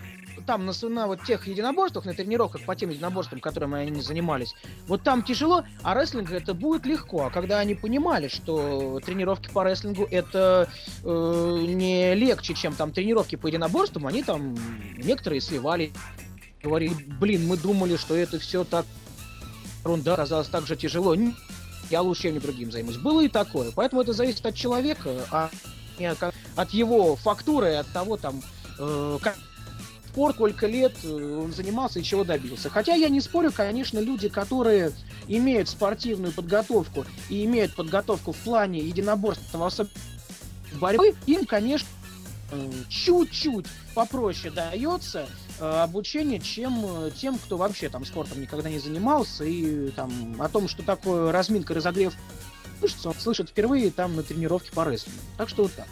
там 0.45 0.65
на, 0.65 0.73
на 0.89 1.07
вот 1.07 1.23
тех 1.23 1.47
единоборствах, 1.47 2.05
на 2.05 2.13
тренировках 2.13 2.63
по 2.63 2.75
тем 2.75 2.89
единоборствам, 2.89 3.39
которыми 3.39 3.79
они 3.79 4.01
занимались, 4.01 4.55
вот 4.87 5.03
там 5.03 5.23
тяжело, 5.23 5.63
а 5.83 5.93
рестлинг 5.93 6.31
это 6.31 6.53
будет 6.53 6.85
легко. 6.85 7.25
А 7.25 7.29
когда 7.29 7.59
они 7.59 7.75
понимали, 7.75 8.27
что 8.27 8.99
тренировки 9.05 9.49
по 9.51 9.63
рестлингу 9.63 10.07
это 10.09 10.69
э, 11.03 11.63
не 11.67 12.15
легче, 12.15 12.53
чем 12.53 12.73
там 12.73 12.91
тренировки 12.91 13.35
по 13.35 13.47
единоборствам, 13.47 14.07
они 14.07 14.23
там 14.23 14.55
некоторые 14.97 15.41
сливали, 15.41 15.91
говорили, 16.63 16.93
блин, 17.19 17.47
мы 17.47 17.57
думали, 17.57 17.95
что 17.97 18.15
это 18.15 18.39
все 18.39 18.63
так 18.63 18.85
ерунда 19.83 20.13
оказалось 20.13 20.47
так 20.47 20.65
же 20.67 20.75
тяжело. 20.75 21.15
Я 21.89 22.01
лучше 22.01 22.23
чем-нибудь 22.23 22.43
другим 22.43 22.71
займусь. 22.71 22.97
Было 22.97 23.21
и 23.21 23.27
такое. 23.27 23.71
Поэтому 23.75 24.01
это 24.01 24.13
зависит 24.13 24.45
от 24.45 24.55
человека, 24.55 25.09
а 25.31 25.49
не 25.99 26.13
от 26.55 26.69
его 26.71 27.15
фактуры, 27.15 27.75
от 27.75 27.87
того, 27.87 28.17
там, 28.17 28.41
э, 28.79 29.17
как 29.21 29.35
спор, 30.11 30.33
сколько 30.33 30.67
лет 30.67 30.93
э, 31.03 31.41
он 31.43 31.53
занимался 31.53 31.99
и 31.99 32.03
чего 32.03 32.23
добился. 32.23 32.69
Хотя 32.69 32.95
я 32.95 33.09
не 33.09 33.21
спорю, 33.21 33.51
конечно, 33.51 33.99
люди, 33.99 34.29
которые 34.29 34.91
имеют 35.27 35.69
спортивную 35.69 36.33
подготовку 36.33 37.05
и 37.29 37.45
имеют 37.45 37.75
подготовку 37.75 38.33
в 38.33 38.37
плане 38.37 38.79
единоборства, 38.79 39.65
особенно 39.65 39.91
борьбы, 40.79 41.15
им, 41.25 41.45
конечно, 41.45 41.87
э, 42.51 42.71
чуть-чуть 42.89 43.65
попроще 43.93 44.53
дается 44.53 45.27
обучение, 45.61 46.39
чем 46.39 46.85
э, 46.85 47.11
тем, 47.15 47.37
кто 47.37 47.57
вообще 47.57 47.89
там 47.89 48.05
спортом 48.05 48.41
никогда 48.41 48.69
не 48.69 48.79
занимался, 48.79 49.43
и 49.43 49.89
там 49.91 50.41
о 50.41 50.49
том, 50.49 50.67
что 50.67 50.83
такое 50.83 51.31
разминка, 51.31 51.73
разогрев 51.73 52.13
мышц, 52.81 53.05
он 53.05 53.13
слышит 53.13 53.49
впервые 53.49 53.91
там 53.91 54.15
на 54.15 54.23
тренировке 54.23 54.71
по 54.71 54.89
рестлингу. 54.89 55.19
Так 55.37 55.49
что 55.49 55.63
вот 55.63 55.73
так. 55.73 55.87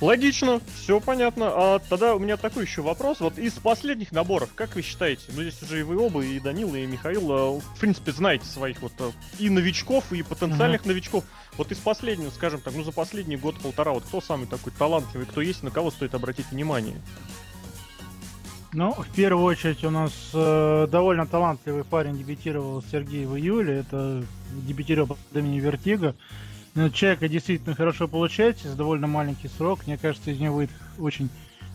Логично, 0.00 0.62
все 0.82 0.98
понятно. 0.98 1.50
А 1.52 1.78
тогда 1.78 2.14
у 2.14 2.18
меня 2.18 2.38
такой 2.38 2.64
еще 2.64 2.80
вопрос. 2.80 3.20
Вот 3.20 3.38
из 3.38 3.52
последних 3.52 4.12
наборов, 4.12 4.48
как 4.54 4.74
вы 4.74 4.80
считаете, 4.80 5.24
ну 5.34 5.42
здесь 5.42 5.62
уже 5.62 5.80
и 5.80 5.82
вы 5.82 5.98
оба, 5.98 6.24
и 6.24 6.40
Данила, 6.40 6.76
и 6.76 6.86
Михаил, 6.86 7.30
э, 7.30 7.60
в 7.60 7.78
принципе, 7.78 8.12
знаете 8.12 8.46
своих 8.46 8.80
вот 8.80 8.92
и 9.38 9.50
новичков, 9.50 10.10
и 10.12 10.22
потенциальных 10.22 10.82
mm-hmm. 10.82 10.88
новичков. 10.88 11.24
Вот 11.58 11.70
из 11.70 11.78
последнего, 11.78 12.30
скажем 12.30 12.62
так, 12.62 12.74
ну 12.74 12.82
за 12.82 12.92
последний 12.92 13.36
год-полтора, 13.36 13.92
вот 13.92 14.04
кто 14.04 14.22
самый 14.22 14.46
такой 14.46 14.72
талантливый, 14.72 15.26
кто 15.26 15.42
есть, 15.42 15.62
на 15.62 15.70
кого 15.70 15.90
стоит 15.90 16.14
обратить 16.14 16.50
внимание? 16.50 16.96
Ну, 18.72 18.92
в 18.92 19.08
первую 19.14 19.44
очередь 19.44 19.82
у 19.84 19.90
нас 19.90 20.12
э, 20.32 20.86
довольно 20.90 21.26
талантливый 21.26 21.82
парень 21.82 22.16
дебютировал 22.16 22.82
Сергей 22.82 23.26
в 23.26 23.36
июле. 23.36 23.78
Это 23.78 24.22
дебютировал 24.52 25.08
под 25.08 25.36
именем 25.36 25.60
Вертига. 25.60 26.14
Ну, 26.74 26.88
человека 26.90 27.28
действительно 27.28 27.74
хорошо 27.74 28.06
получается, 28.06 28.68
за 28.68 28.76
довольно 28.76 29.08
маленький 29.08 29.48
срок. 29.48 29.86
Мне 29.86 29.98
кажется, 29.98 30.30
из 30.30 30.38
него 30.38 30.56
выйдет 30.56 30.74
очень 30.98 31.30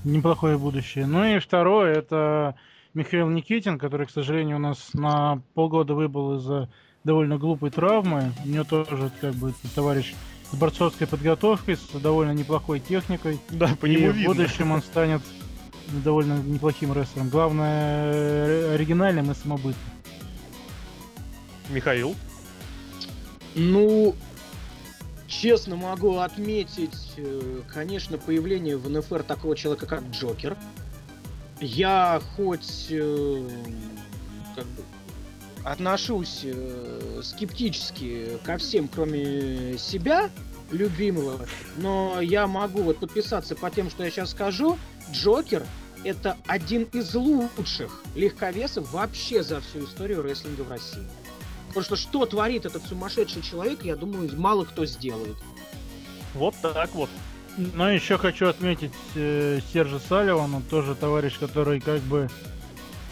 неплохое 0.06 0.58
будущее. 0.58 1.06
Ну 1.06 1.26
и 1.26 1.40
второе, 1.40 1.96
это 1.96 2.56
Михаил 2.94 3.30
Никитин, 3.30 3.78
который, 3.78 4.08
к 4.08 4.12
сожалению, 4.12 4.56
у 4.56 4.62
нас 4.62 4.94
на 4.94 5.42
полгода 5.54 5.96
выбыл 5.96 6.38
из-за 6.38 6.70
довольно 7.04 7.38
глупой 7.38 7.72
травмы. 7.72 8.32
У 8.46 8.48
него 8.48 8.64
тоже, 8.64 9.12
как 9.20 9.34
бы, 9.34 9.54
товарищ 9.76 10.14
с 10.50 10.56
борцовской 10.56 11.08
подготовкой, 11.08 11.76
с 11.76 11.90
довольно 11.90 12.32
неплохой 12.32 12.80
техникой. 12.80 13.40
Да, 13.50 13.76
по 13.82 13.86
нему 13.86 14.12
и 14.12 14.12
видно. 14.14 14.34
в 14.34 14.38
будущем 14.38 14.72
он 14.72 14.82
станет 14.82 15.22
довольно 16.04 16.42
неплохим 16.42 16.94
рестлером. 16.94 17.30
Главное, 17.30 18.14
э, 18.14 18.74
оригинальным 18.76 19.32
и 19.32 19.36
самобытным. 19.36 19.76
Михаил? 21.70 22.16
Ну, 23.56 24.16
честно 25.28 25.76
могу 25.76 26.18
отметить, 26.18 27.14
э, 27.18 27.62
конечно, 27.74 28.18
появление 28.18 28.78
в 28.78 28.90
НФР 28.90 29.24
такого 29.24 29.56
человека, 29.56 29.86
как 29.86 30.04
Джокер. 30.12 30.58
Я 31.60 32.22
хоть 32.36 32.88
э, 32.90 33.50
как 34.56 34.66
бы 34.66 34.84
отношусь 35.64 36.46
скептически 37.24 38.38
ко 38.44 38.58
всем, 38.58 38.88
кроме 38.88 39.78
себя, 39.80 40.30
любимого, 40.72 41.48
но 41.78 42.20
я 42.22 42.48
могу 42.48 42.82
вот 42.82 43.00
подписаться 43.00 43.56
по 43.56 43.70
тем, 43.70 43.90
что 43.90 44.04
я 44.04 44.10
сейчас 44.10 44.32
скажу. 44.32 44.78
Джокер 45.12 45.66
это 46.06 46.38
один 46.46 46.84
из 46.94 47.16
лучших 47.16 48.04
легковесов 48.16 48.92
вообще 48.94 49.44
за 49.44 49.60
всю 49.60 49.86
историю 49.86 50.22
рестлинга 50.22 50.62
в 50.62 50.70
России. 50.70 51.08
Потому 51.70 51.84
что 51.84 51.96
что 51.96 52.26
творит 52.26 52.66
этот 52.66 52.84
сумасшедший 52.86 53.42
человек, 53.42 53.84
я 53.84 53.96
думаю, 53.96 54.30
мало 54.40 54.66
кто 54.66 54.86
сделает. 54.86 55.36
Вот 56.36 56.56
так 56.62 56.94
вот. 56.94 57.10
Но 57.58 57.90
еще 57.90 58.18
хочу 58.18 58.48
отметить 58.48 58.92
э, 59.16 59.60
Сержа 59.72 60.00
Салливана, 60.00 60.62
тоже 60.70 60.94
товарищ, 60.94 61.40
который 61.40 61.80
как 61.80 62.02
бы 62.02 62.30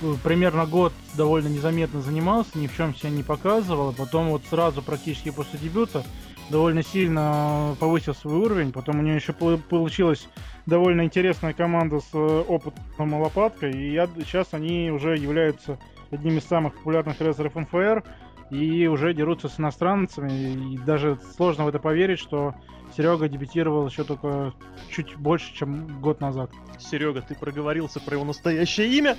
э, 0.01 0.15
примерно 0.21 0.65
год 0.65 0.93
довольно 1.15 1.47
незаметно 1.47 2.01
занимался, 2.01 2.57
ни 2.57 2.67
в 2.67 2.75
чем 2.75 2.93
себя 2.93 3.09
не 3.09 3.23
показывал, 3.23 3.89
а 3.89 3.93
потом 3.93 4.29
вот 4.29 4.43
сразу 4.49 4.81
практически 4.81 5.31
после 5.31 5.59
дебюта 5.59 6.05
довольно 6.49 6.83
сильно 6.83 7.75
повысил 7.79 8.13
свой 8.13 8.35
уровень. 8.35 8.71
Потом 8.71 8.99
у 8.99 9.01
него 9.01 9.15
еще 9.15 9.33
получилась 9.33 10.27
довольно 10.65 11.03
интересная 11.03 11.53
команда 11.53 11.99
с 11.99 12.09
э, 12.13 12.17
опытом 12.47 13.13
лопаткой. 13.21 13.71
И 13.71 13.93
я, 13.93 14.07
сейчас 14.07 14.49
они 14.53 14.91
уже 14.91 15.17
являются 15.17 15.79
одним 16.11 16.37
из 16.37 16.45
самых 16.45 16.75
популярных 16.75 17.19
рестлеров 17.21 17.55
НФР 17.55 18.03
и 18.51 18.87
уже 18.87 19.13
дерутся 19.13 19.49
с 19.49 19.59
иностранцами. 19.59 20.73
И 20.73 20.77
даже 20.77 21.17
сложно 21.35 21.65
в 21.65 21.67
это 21.69 21.79
поверить, 21.79 22.19
что 22.19 22.55
Серега 22.95 23.27
дебютировал 23.27 23.87
еще 23.87 24.03
только 24.03 24.53
чуть 24.91 25.15
больше, 25.15 25.53
чем 25.53 25.99
год 26.01 26.21
назад. 26.21 26.51
Серега, 26.79 27.21
ты 27.21 27.35
проговорился 27.35 27.99
про 27.99 28.15
его 28.15 28.25
настоящее 28.25 28.87
имя. 28.87 29.17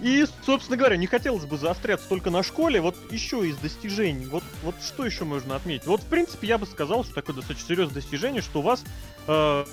И, 0.00 0.26
собственно 0.46 0.76
говоря, 0.76 0.96
не 0.96 1.06
хотелось 1.06 1.44
бы 1.44 1.58
заостряться 1.58 2.08
только 2.08 2.30
на 2.30 2.42
школе. 2.42 2.80
Вот 2.80 2.96
еще 3.10 3.46
из 3.46 3.56
достижений. 3.56 4.26
Вот, 4.26 4.42
вот 4.62 4.74
что 4.82 5.04
еще 5.04 5.24
можно 5.24 5.56
отметить? 5.56 5.86
Вот, 5.86 6.02
в 6.02 6.06
принципе, 6.06 6.48
я 6.48 6.58
бы 6.58 6.66
сказал, 6.66 7.04
что 7.04 7.14
такое 7.14 7.36
достаточно 7.36 7.68
серьезное 7.68 7.94
достижение, 7.94 8.40
что 8.40 8.60
у 8.60 8.62
вас 8.62 8.82
э, 9.26 9.64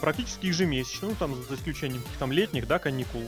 практически 0.00 0.46
ежемесячно, 0.46 1.08
ну 1.08 1.14
там 1.18 1.34
за 1.48 1.54
исключением 1.54 2.02
там 2.18 2.32
летних, 2.32 2.66
да, 2.66 2.78
каникул, 2.78 3.22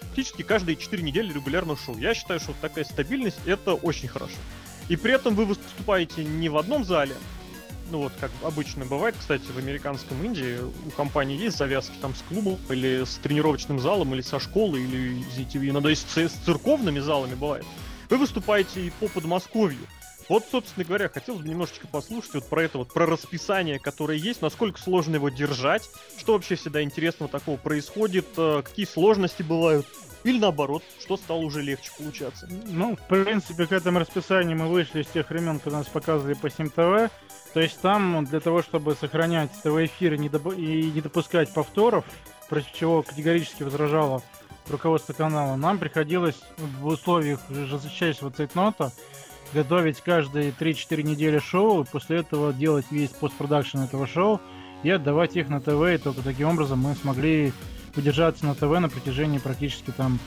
практически 0.00 0.42
каждые 0.42 0.76
4 0.76 1.02
недели 1.02 1.32
регулярно 1.32 1.76
шоу. 1.76 1.96
Я 1.96 2.14
считаю, 2.14 2.40
что 2.40 2.48
вот 2.48 2.60
такая 2.60 2.84
стабильность 2.84 3.38
это 3.46 3.74
очень 3.74 4.08
хорошо. 4.08 4.36
И 4.88 4.96
при 4.96 5.12
этом 5.14 5.34
вы 5.34 5.46
выступаете 5.46 6.24
не 6.24 6.48
в 6.48 6.58
одном 6.58 6.84
зале, 6.84 7.14
ну 7.90 7.98
вот, 7.98 8.12
как 8.20 8.30
обычно 8.42 8.84
бывает, 8.84 9.14
кстати, 9.18 9.44
в 9.44 9.58
американском 9.58 10.22
Индии 10.24 10.58
у 10.60 10.90
компании 10.90 11.36
есть 11.36 11.56
завязки 11.56 11.94
там 12.00 12.14
с 12.14 12.22
клубом, 12.22 12.58
или 12.68 13.04
с 13.04 13.16
тренировочным 13.16 13.80
залом, 13.80 14.14
или 14.14 14.22
со 14.22 14.40
школой, 14.40 14.82
или, 14.82 15.22
извините, 15.22 15.58
иногда 15.68 15.90
и 15.90 15.94
с, 15.94 16.04
с 16.04 16.32
церковными 16.44 17.00
залами 17.00 17.34
бывает. 17.34 17.64
Вы 18.08 18.16
выступаете 18.16 18.86
и 18.86 18.90
по 18.90 19.08
Подмосковью. 19.08 19.86
Вот, 20.28 20.44
собственно 20.48 20.84
говоря, 20.84 21.08
хотелось 21.08 21.40
бы 21.40 21.48
немножечко 21.48 21.88
послушать 21.88 22.34
вот 22.34 22.48
про 22.48 22.62
это 22.62 22.78
вот, 22.78 22.92
про 22.92 23.04
расписание, 23.04 23.80
которое 23.80 24.16
есть, 24.16 24.42
насколько 24.42 24.80
сложно 24.80 25.16
его 25.16 25.28
держать, 25.28 25.90
что 26.18 26.34
вообще 26.34 26.54
всегда 26.54 26.82
интересного 26.84 27.28
такого 27.28 27.56
происходит, 27.56 28.26
э, 28.36 28.62
какие 28.64 28.86
сложности 28.86 29.42
бывают. 29.42 29.86
Или 30.22 30.38
наоборот, 30.38 30.82
что 31.00 31.16
стало 31.16 31.38
уже 31.38 31.62
легче 31.62 31.90
получаться? 31.98 32.48
Ну, 32.66 32.94
в 32.94 33.08
принципе, 33.08 33.66
к 33.66 33.72
этому 33.72 33.98
расписанию 34.00 34.56
мы 34.56 34.68
вышли 34.68 35.02
с 35.02 35.08
тех 35.08 35.30
времен, 35.30 35.58
когда 35.58 35.78
нас 35.78 35.88
показывали 35.88 36.34
по 36.34 36.48
Сим 36.48 36.70
ТВ. 36.70 37.10
То 37.52 37.60
есть 37.60 37.80
там 37.80 38.24
для 38.24 38.40
того, 38.40 38.62
чтобы 38.62 38.94
сохранять 38.94 39.50
ТВ-эфир 39.62 40.14
и 40.14 40.18
не, 40.18 40.28
доп... 40.28 40.54
и 40.56 40.90
не 40.90 41.00
допускать 41.00 41.52
повторов, 41.52 42.04
против 42.48 42.72
чего 42.72 43.02
категорически 43.02 43.62
возражало 43.62 44.22
руководство 44.68 45.12
канала, 45.12 45.56
нам 45.56 45.78
приходилось 45.78 46.40
в 46.58 46.86
условиях 46.86 47.40
жесточайшего 47.50 48.30
цейтнота 48.30 48.92
готовить 49.52 50.00
каждые 50.00 50.52
3-4 50.52 51.02
недели 51.02 51.38
шоу, 51.38 51.82
и 51.82 51.86
после 51.86 52.18
этого 52.18 52.52
делать 52.52 52.86
весь 52.90 53.10
постпродакшн 53.10 53.78
этого 53.78 54.06
шоу 54.06 54.40
и 54.82 54.90
отдавать 54.90 55.36
их 55.36 55.48
на 55.48 55.60
ТВ, 55.60 55.82
и 55.92 55.98
только 55.98 56.22
таким 56.22 56.48
образом 56.48 56.78
мы 56.78 56.94
смогли 56.94 57.52
удержаться 57.96 58.46
на 58.46 58.54
ТВ 58.54 58.78
на 58.78 58.88
протяжении 58.88 59.38
практически 59.38 59.90
там 59.90 60.18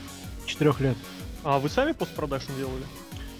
4 0.46 0.74
лет. 0.80 0.96
А 1.42 1.58
вы 1.58 1.68
сами 1.68 1.92
постпродакшн 1.92 2.52
делали? 2.56 2.84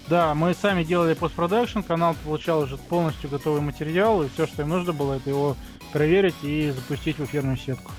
Да, 0.07 0.35
мы 0.35 0.53
сами 0.53 0.83
делали 0.83 1.15
постпродакшн, 1.15 1.79
канал 1.79 2.15
получал 2.23 2.61
уже 2.61 2.77
полностью 2.77 3.29
готовый 3.29 3.61
материал, 3.61 4.21
и 4.21 4.29
все, 4.29 4.45
что 4.45 4.61
им 4.61 4.69
нужно 4.69 4.93
было, 4.93 5.13
это 5.13 5.29
его 5.29 5.57
проверить 5.91 6.35
и 6.43 6.71
запустить 6.71 7.17
в 7.17 7.25
эфирную 7.25 7.57
сетку. 7.57 7.91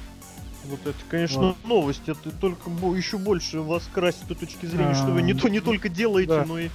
Вот 0.67 0.81
это, 0.85 0.99
конечно, 1.09 1.41
вот. 1.49 1.57
новость. 1.65 2.09
Это 2.09 2.31
только 2.31 2.71
еще 2.97 3.19
больше 3.19 3.61
вас 3.61 3.89
красит 3.93 4.23
с 4.25 4.27
той 4.27 4.37
точки 4.37 4.67
зрения, 4.67 4.95
что 4.95 5.07
вы 5.07 5.23
не, 5.23 5.35
то, 5.35 5.49
не 5.49 5.61
только 5.61 5.89
делаете, 5.89 6.31
да. 6.31 6.45
но 6.45 6.59
и 6.59 6.69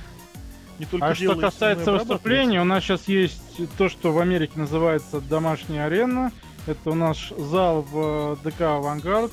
не 0.80 0.86
только 0.86 1.08
А 1.08 1.16
что 1.16 1.36
касается 1.36 1.92
выступлений, 1.92 2.60
у 2.60 2.64
нас 2.64 2.84
сейчас 2.84 3.08
есть 3.08 3.42
то, 3.78 3.90
что 3.90 4.12
в 4.12 4.20
Америке 4.20 4.54
называется 4.56 5.22
домашняя 5.22 5.86
арена. 5.86 6.32
Это 6.68 6.92
у 6.92 6.96
нас 6.96 7.18
зал 7.38 7.82
в 7.82 8.38
э, 8.44 8.50
ДК 8.50 8.62
«Авангард». 8.62 9.32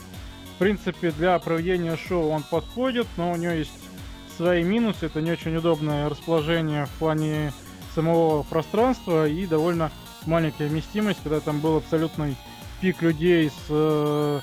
В 0.55 0.59
принципе, 0.59 1.11
для 1.13 1.39
проведения 1.39 1.97
шоу 1.97 2.31
он 2.31 2.43
подходит, 2.43 3.07
но 3.17 3.33
у 3.33 3.37
него 3.37 3.53
есть 3.53 3.71
свои 4.39 4.63
минусы. 4.63 5.07
Это 5.07 5.21
не 5.21 5.33
очень 5.33 5.57
удобное 5.57 6.09
расположение 6.09 6.87
в 6.87 6.91
плане 6.91 7.53
самого 7.95 8.45
пространства 8.45 9.29
и 9.29 9.47
довольно 9.47 9.91
маленькая 10.27 10.69
вместимость, 10.69 11.19
когда 11.25 11.41
там 11.41 11.59
был 11.59 11.79
абсолютный 11.79 12.37
пик 12.81 13.03
людей 13.03 13.51
с 13.51 13.67
э, 13.69 14.41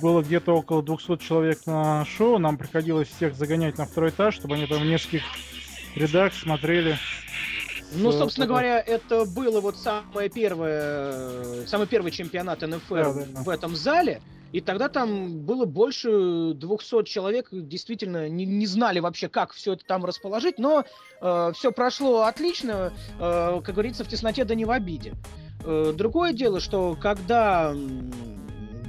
было 0.00 0.22
где-то 0.22 0.52
около 0.54 0.82
200 0.82 1.18
человек 1.18 1.66
на 1.66 2.06
шоу, 2.06 2.38
нам 2.38 2.56
приходилось 2.56 3.08
всех 3.08 3.34
загонять 3.34 3.76
на 3.76 3.84
второй 3.84 4.10
этаж, 4.10 4.34
чтобы 4.34 4.54
они 4.54 4.66
там 4.66 4.80
в 4.80 4.86
нескольких 4.86 5.22
рядах 5.94 6.32
смотрели. 6.32 6.96
Ну, 7.94 8.12
собственно 8.12 8.46
говоря, 8.46 8.80
это 8.80 9.24
было 9.24 9.60
вот 9.60 9.76
самое 9.76 10.28
первое, 10.28 11.66
самый 11.66 11.86
первый 11.86 12.10
чемпионат 12.10 12.62
НФР 12.62 12.80
да, 12.90 13.12
да, 13.12 13.24
да. 13.26 13.42
в 13.42 13.48
этом 13.48 13.76
зале. 13.76 14.20
И 14.52 14.60
тогда 14.60 14.88
там 14.88 15.40
было 15.40 15.64
больше 15.64 16.52
200 16.54 17.04
человек, 17.04 17.48
действительно 17.50 18.28
не, 18.28 18.44
не 18.44 18.66
знали 18.66 19.00
вообще, 19.00 19.28
как 19.28 19.52
все 19.52 19.72
это 19.72 19.84
там 19.86 20.04
расположить, 20.04 20.58
но 20.58 20.84
э, 21.22 21.52
все 21.54 21.72
прошло 21.72 22.24
отлично, 22.24 22.92
э, 23.18 23.60
как 23.64 23.74
говорится, 23.74 24.04
в 24.04 24.08
тесноте 24.08 24.44
да 24.44 24.54
не 24.54 24.66
в 24.66 24.70
обиде. 24.70 25.14
Э, 25.64 25.94
другое 25.96 26.34
дело, 26.34 26.60
что 26.60 26.96
когда 27.00 27.74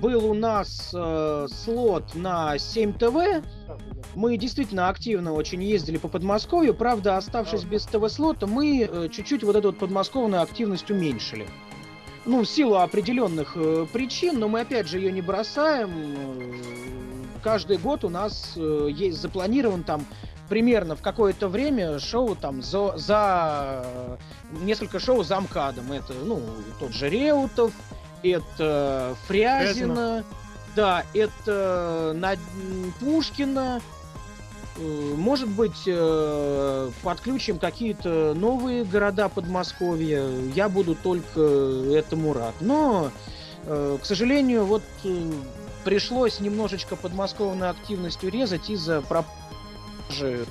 был 0.04 0.30
у 0.30 0.34
нас 0.34 0.90
э, 0.94 1.48
слот 1.64 2.14
на 2.14 2.58
7 2.58 2.92
ТВ, 2.92 3.42
мы 4.16 4.36
действительно 4.36 4.90
активно 4.90 5.32
очень 5.32 5.64
ездили 5.64 5.96
по 5.96 6.10
Подмосковью. 6.10 6.74
Правда, 6.74 7.16
оставшись 7.16 7.64
без 7.64 7.86
ТВ-слота, 7.86 8.46
мы 8.46 8.82
э, 8.82 9.08
чуть-чуть 9.08 9.46
вот 9.46 9.56
эту 9.56 9.70
вот 9.70 9.78
подмосковную 9.78 10.42
активность 10.42 10.92
уменьшили. 10.92 11.48
Ну, 12.26 12.42
в 12.42 12.46
силу 12.46 12.76
определенных 12.76 13.54
э, 13.56 13.88
причин, 13.94 14.40
но 14.40 14.50
мы 14.50 14.60
опять 14.60 14.90
же 14.90 14.98
ее 15.00 15.10
не 15.10 15.22
бросаем. 15.22 15.90
Каждый 17.42 17.78
год 17.78 18.04
у 18.04 18.10
нас 18.10 18.56
э, 18.58 18.90
есть 18.92 19.22
запланирован 19.22 19.86
там 19.86 20.06
примерно 20.50 20.98
в 20.98 21.02
какое-то 21.02 21.48
время 21.48 21.98
шоу 22.00 22.36
там 22.36 22.62
за, 22.62 22.98
за 22.98 23.86
несколько 24.64 25.00
шоу 25.00 25.24
за 25.24 25.40
МКАДом. 25.40 25.94
Это, 25.94 26.14
ну, 26.14 26.42
тот 26.82 26.92
же 26.92 27.08
Реутов, 27.10 27.72
это 28.24 29.16
Фрязина, 29.28 30.24
да, 30.76 31.06
это 31.14 32.14
Над... 32.16 32.40
Пушкина, 33.00 33.82
э, 34.78 35.14
может 35.16 35.50
быть, 35.50 35.84
э, 35.86 36.90
подключим 37.04 37.60
какие-то 37.60 38.34
новые 38.36 38.84
города 38.84 39.30
Подмосковья. 39.30 40.28
Я 40.56 40.70
буду 40.70 40.96
только 40.96 41.42
этому 41.94 42.34
рад. 42.34 42.56
Но, 42.60 43.12
э, 43.66 43.98
к 44.02 44.06
сожалению, 44.06 44.66
вот 44.66 44.84
пришлось 45.84 46.40
немножечко 46.40 46.96
подмосковной 46.96 47.70
активностью 47.70 48.32
резать 48.32 48.70
из-за 48.70 49.02
пропажи 49.02 50.46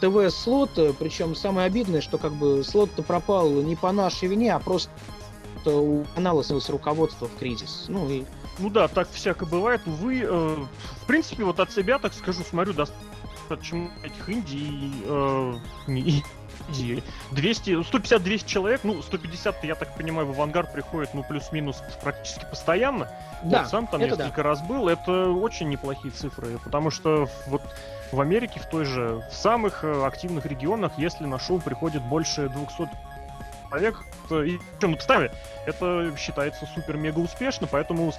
ТВ-слота. 0.00 0.92
Причем 0.98 1.34
самое 1.34 1.66
обидное, 1.66 2.00
что 2.00 2.18
как 2.18 2.32
бы 2.32 2.62
слот-то 2.62 3.02
пропал 3.02 3.50
не 3.50 3.74
по 3.74 3.90
нашей 3.92 4.28
вине, 4.28 4.54
а 4.54 4.60
просто 4.60 4.90
у 5.66 6.04
канала 6.14 6.44
снялось 6.44 6.68
руководство 6.68 7.28
в 7.28 7.36
кризис. 7.36 7.86
Ну 7.88 8.08
и 8.08 8.24
ну 8.58 8.70
да, 8.70 8.88
так 8.88 9.08
всяко 9.10 9.46
бывает. 9.46 9.82
Увы, 9.86 10.22
э, 10.22 10.56
в 11.02 11.06
принципе, 11.06 11.44
вот 11.44 11.60
от 11.60 11.72
себя, 11.72 11.98
так 11.98 12.12
скажу, 12.12 12.42
смотрю 12.42 12.74
достаточно 12.74 13.90
этих 14.02 14.28
Индий, 14.28 14.92
э, 15.04 15.54
не, 15.86 16.24
200, 17.30 17.82
150-200 17.82 18.46
человек, 18.46 18.80
ну, 18.84 19.02
150 19.02 19.64
я 19.64 19.74
так 19.74 19.96
понимаю, 19.96 20.26
в 20.26 20.30
авангард 20.30 20.72
приходит, 20.72 21.14
ну, 21.14 21.22
плюс-минус 21.22 21.82
практически 22.02 22.44
постоянно. 22.48 23.08
Да, 23.42 23.62
вот, 23.62 23.70
сам 23.70 23.86
там 23.86 24.00
несколько 24.00 24.36
да. 24.36 24.42
раз 24.42 24.60
был, 24.62 24.88
это 24.88 25.30
очень 25.30 25.68
неплохие 25.68 26.12
цифры, 26.12 26.58
потому 26.64 26.90
что 26.90 27.28
вот 27.46 27.62
в 28.12 28.20
Америке, 28.20 28.60
в 28.60 28.68
той 28.68 28.84
же, 28.84 29.22
в 29.30 29.34
самых 29.34 29.84
э, 29.84 30.04
активных 30.04 30.46
регионах, 30.46 30.92
если 30.98 31.24
на 31.24 31.38
шоу 31.38 31.60
приходит 31.60 32.02
больше 32.02 32.48
200 32.48 32.88
человек, 33.68 34.04
и 34.30 34.58
ну, 34.80 34.92
представь, 34.92 35.30
это 35.66 36.14
считается 36.16 36.66
супер-мега 36.74 37.18
успешно, 37.18 37.66
поэтому 37.66 38.12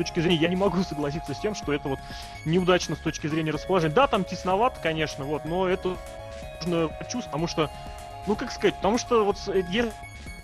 точки 0.00 0.20
зрения 0.20 0.36
я 0.36 0.48
не 0.48 0.56
могу 0.56 0.82
согласиться 0.88 1.34
с 1.34 1.40
тем, 1.40 1.54
что 1.54 1.72
это 1.72 1.88
вот 1.88 1.98
неудачно 2.46 2.96
с 2.96 3.00
точки 3.00 3.26
зрения 3.26 3.50
расположения. 3.50 3.94
Да, 3.94 4.06
там 4.06 4.24
тесновато, 4.24 4.78
конечно, 4.82 5.24
вот, 5.24 5.44
но 5.44 5.68
это 5.68 5.96
нужно 6.60 6.88
почувствовать, 6.88 7.26
потому 7.26 7.46
что, 7.46 7.70
ну 8.26 8.34
как 8.34 8.50
сказать, 8.50 8.76
потому 8.76 8.98
что 8.98 9.24
вот 9.24 9.36
если 9.70 9.92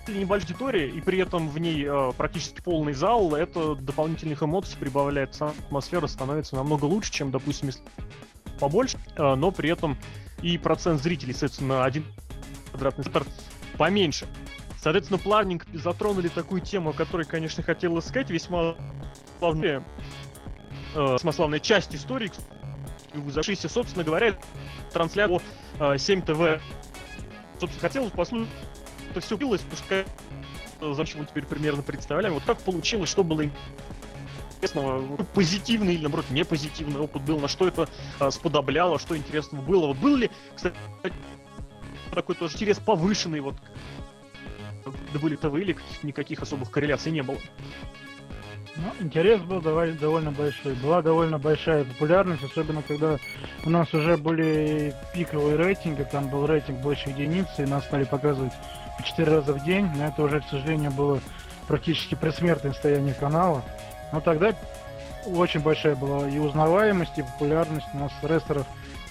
небольшая 0.08 0.50
аудитория, 0.50 0.88
и 0.88 1.00
при 1.00 1.18
этом 1.18 1.48
в 1.48 1.58
ней 1.58 1.84
э, 1.84 2.12
практически 2.16 2.60
полный 2.60 2.92
зал, 2.92 3.34
это 3.34 3.74
дополнительных 3.74 4.42
эмоций 4.42 4.76
прибавляет, 4.78 5.34
сама 5.34 5.52
атмосфера 5.66 6.06
становится 6.06 6.54
намного 6.54 6.84
лучше, 6.84 7.10
чем, 7.10 7.32
допустим, 7.32 7.68
если 7.68 7.82
побольше, 8.60 8.98
э, 9.16 9.34
но 9.34 9.50
при 9.50 9.68
этом 9.68 9.98
и 10.42 10.58
процент 10.58 11.02
зрителей, 11.02 11.32
соответственно, 11.32 11.84
один 11.84 12.04
квадратный 12.70 13.04
метр 13.04 13.26
поменьше. 13.76 14.26
Соответственно, 14.80 15.18
плавненько 15.18 15.66
затронули 15.72 16.28
такую 16.28 16.60
тему, 16.60 16.90
о 16.90 16.92
которой, 16.92 17.24
конечно, 17.26 17.62
хотел 17.62 18.00
сказать, 18.02 18.30
весьма 18.30 18.76
славная, 19.38 19.82
э, 20.94 21.16
славная 21.18 21.60
часть 21.60 21.94
истории, 21.94 22.30
зашися, 23.28 23.68
собственно 23.68 24.04
говоря, 24.04 24.38
трансляцию 24.92 25.40
э, 25.80 25.98
7 25.98 26.22
ТВ. 26.22 26.62
Собственно, 27.58 27.80
хотелось 27.80 28.12
послушать, 28.12 28.48
это 29.10 29.20
все 29.20 29.36
билось, 29.36 29.62
потому 29.62 30.04
что 30.80 30.94
зачем 30.94 31.20
мы 31.20 31.26
теперь 31.26 31.46
примерно 31.46 31.82
представляем, 31.82 32.34
вот 32.34 32.44
как 32.44 32.58
получилось, 32.58 33.08
что 33.08 33.24
было 33.24 33.44
интересного, 34.56 35.16
позитивный 35.34 35.94
или, 35.94 36.02
наоборот, 36.02 36.26
не 36.30 36.44
позитивный 36.44 37.00
опыт 37.00 37.22
был, 37.22 37.38
на 37.40 37.48
что 37.48 37.68
это 37.68 37.88
э, 38.20 38.30
сподобляло, 38.30 38.98
что 38.98 39.16
интересного 39.16 39.62
было. 39.62 39.86
Вот 39.88 39.98
был 39.98 40.16
ли, 40.16 40.30
кстати, 40.54 40.76
такой 42.14 42.34
тоже 42.34 42.54
интерес 42.54 42.78
повышенный, 42.78 43.40
вот, 43.40 43.56
были 45.20 45.36
ТВ 45.36 45.54
или 45.54 45.76
никаких 46.02 46.42
особых 46.42 46.70
корреляций 46.70 47.12
не 47.12 47.22
было. 47.22 47.38
Ну, 48.76 48.92
интерес 49.00 49.40
был 49.40 49.62
довольно 49.62 50.32
большой. 50.32 50.74
Была 50.74 51.00
довольно 51.00 51.38
большая 51.38 51.84
популярность, 51.84 52.44
особенно 52.44 52.82
когда 52.82 53.16
у 53.64 53.70
нас 53.70 53.92
уже 53.94 54.18
были 54.18 54.94
пиковые 55.14 55.56
рейтинги, 55.56 56.02
там 56.02 56.28
был 56.28 56.46
рейтинг 56.46 56.80
больше 56.80 57.08
единицы, 57.08 57.62
и 57.62 57.66
нас 57.66 57.84
стали 57.84 58.04
показывать 58.04 58.52
по 58.98 59.02
4 59.02 59.32
раза 59.32 59.54
в 59.54 59.64
день, 59.64 59.88
но 59.96 60.06
это 60.06 60.22
уже, 60.22 60.40
к 60.40 60.48
сожалению, 60.50 60.90
было 60.90 61.20
практически 61.66 62.14
предсмертное 62.14 62.72
состояние 62.72 63.14
канала. 63.14 63.64
Но 64.12 64.20
тогда 64.20 64.54
очень 65.24 65.60
большая 65.60 65.96
была 65.96 66.28
и 66.28 66.38
узнаваемость, 66.38 67.18
и 67.18 67.22
популярность. 67.22 67.86
У 67.94 67.98
нас 67.98 68.12
рестлеров 68.22 68.66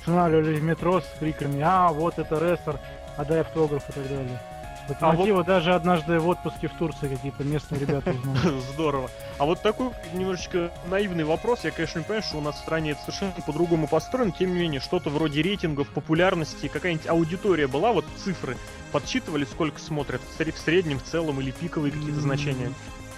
останавливали 0.06 0.60
в 0.60 0.64
метро 0.64 1.02
с 1.02 1.20
криками 1.20 1.62
«А, 1.64 1.90
вот 1.90 2.20
это 2.20 2.38
рестлер, 2.38 2.80
отдай 3.18 3.42
автограф» 3.42 3.90
и 3.90 3.92
так 3.92 4.08
далее. 4.08 4.40
Локомотива 4.88 5.38
а 5.38 5.40
вот... 5.40 5.48
даже 5.48 5.74
однажды 5.74 6.20
в 6.20 6.28
отпуске 6.28 6.68
в 6.68 6.74
Турции 6.74 7.08
какие-то 7.08 7.44
местные 7.44 7.82
ребята 7.82 8.12
узнали. 8.12 8.60
Здорово. 8.74 9.10
А 9.40 9.46
вот 9.46 9.64
такой 9.64 9.90
немножечко 10.14 10.70
наивный 10.88 11.24
вопрос. 11.24 11.64
Я, 11.64 11.72
конечно, 11.72 11.98
не 11.98 12.06
понимаю, 12.06 12.22
что 12.22 12.38
у 12.38 12.42
нас 12.42 12.56
в 12.56 12.60
стране 12.60 12.92
это 12.92 13.02
совершенно 13.02 13.32
по-другому 13.32 13.88
построено. 13.88 14.32
Тем 14.32 14.54
не 14.54 14.60
менее, 14.60 14.80
что-то 14.80 15.10
вроде 15.10 15.42
рейтингов, 15.42 15.90
популярности, 15.90 16.68
какая-нибудь 16.68 17.08
аудитория 17.08 17.66
была, 17.66 17.92
вот 17.92 18.06
цифры 18.24 18.58
подсчитывали, 18.92 19.46
сколько 19.46 19.80
смотрят 19.80 20.22
в 20.22 20.58
среднем, 20.60 21.00
в 21.00 21.04
целом 21.04 21.42
или 21.42 21.50
пиковые 21.50 21.92
какие-то 21.92 22.22
значения? 22.22 22.72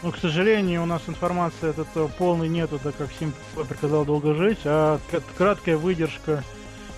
Ну, 0.04 0.14
к 0.14 0.18
сожалению, 0.20 0.84
у 0.84 0.86
нас 0.86 1.02
информации 1.08 1.72
этот 1.72 1.90
полный 2.16 2.48
нету, 2.48 2.80
так 2.82 2.96
как 2.96 3.10
Сим 3.20 3.34
приказал 3.68 4.06
долго 4.06 4.36
жить, 4.36 4.60
а 4.64 5.00
краткая 5.38 5.76
выдержка 5.76 6.44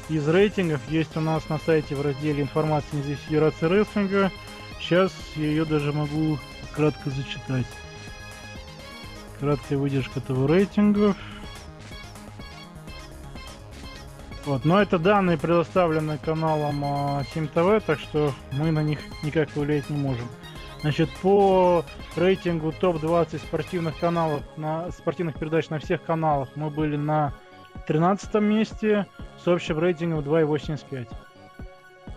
из 0.10 0.28
рейтингов 0.28 0.82
есть 0.90 1.16
у 1.16 1.22
нас 1.22 1.48
на 1.50 1.60
сайте 1.60 1.96
в 1.96 2.02
разделе 2.02 2.42
информации 2.42 3.02
здесь 3.02 3.20
Федерации 3.28 3.68
рестлинга. 3.68 4.32
Сейчас 4.80 5.14
я 5.36 5.46
ее 5.46 5.66
даже 5.66 5.94
могу 5.94 6.40
кратко 6.76 7.12
зачитать. 7.12 7.68
Краткая 9.40 9.78
выдержка 9.78 10.20
того 10.20 10.48
рейтингов. 10.48 11.16
Вот, 14.46 14.66
но 14.66 14.82
это 14.82 14.98
данные 14.98 15.38
предоставлены 15.38 16.18
каналом 16.18 16.84
а, 16.84 17.24
СимТВ, 17.34 17.86
так 17.86 18.00
что 18.00 18.34
мы 18.54 18.72
на 18.72 18.82
них 18.82 19.00
никак 19.22 19.52
повлиять 19.52 19.90
не 19.92 19.98
можем. 19.98 20.28
Значит, 20.82 21.10
по 21.22 21.86
рейтингу 22.16 22.72
топ-20 22.72 23.38
спортивных 23.38 24.00
каналов, 24.00 24.42
на 24.58 24.90
спортивных 24.92 25.38
передач 25.38 25.70
на 25.70 25.78
всех 25.78 26.04
каналах 26.04 26.50
мы 26.56 26.72
были 26.72 26.96
на 26.96 27.34
13 27.86 28.34
месте 28.36 29.06
общим 29.50 29.80
рейтингом 29.80 30.20
2,85. 30.20 31.08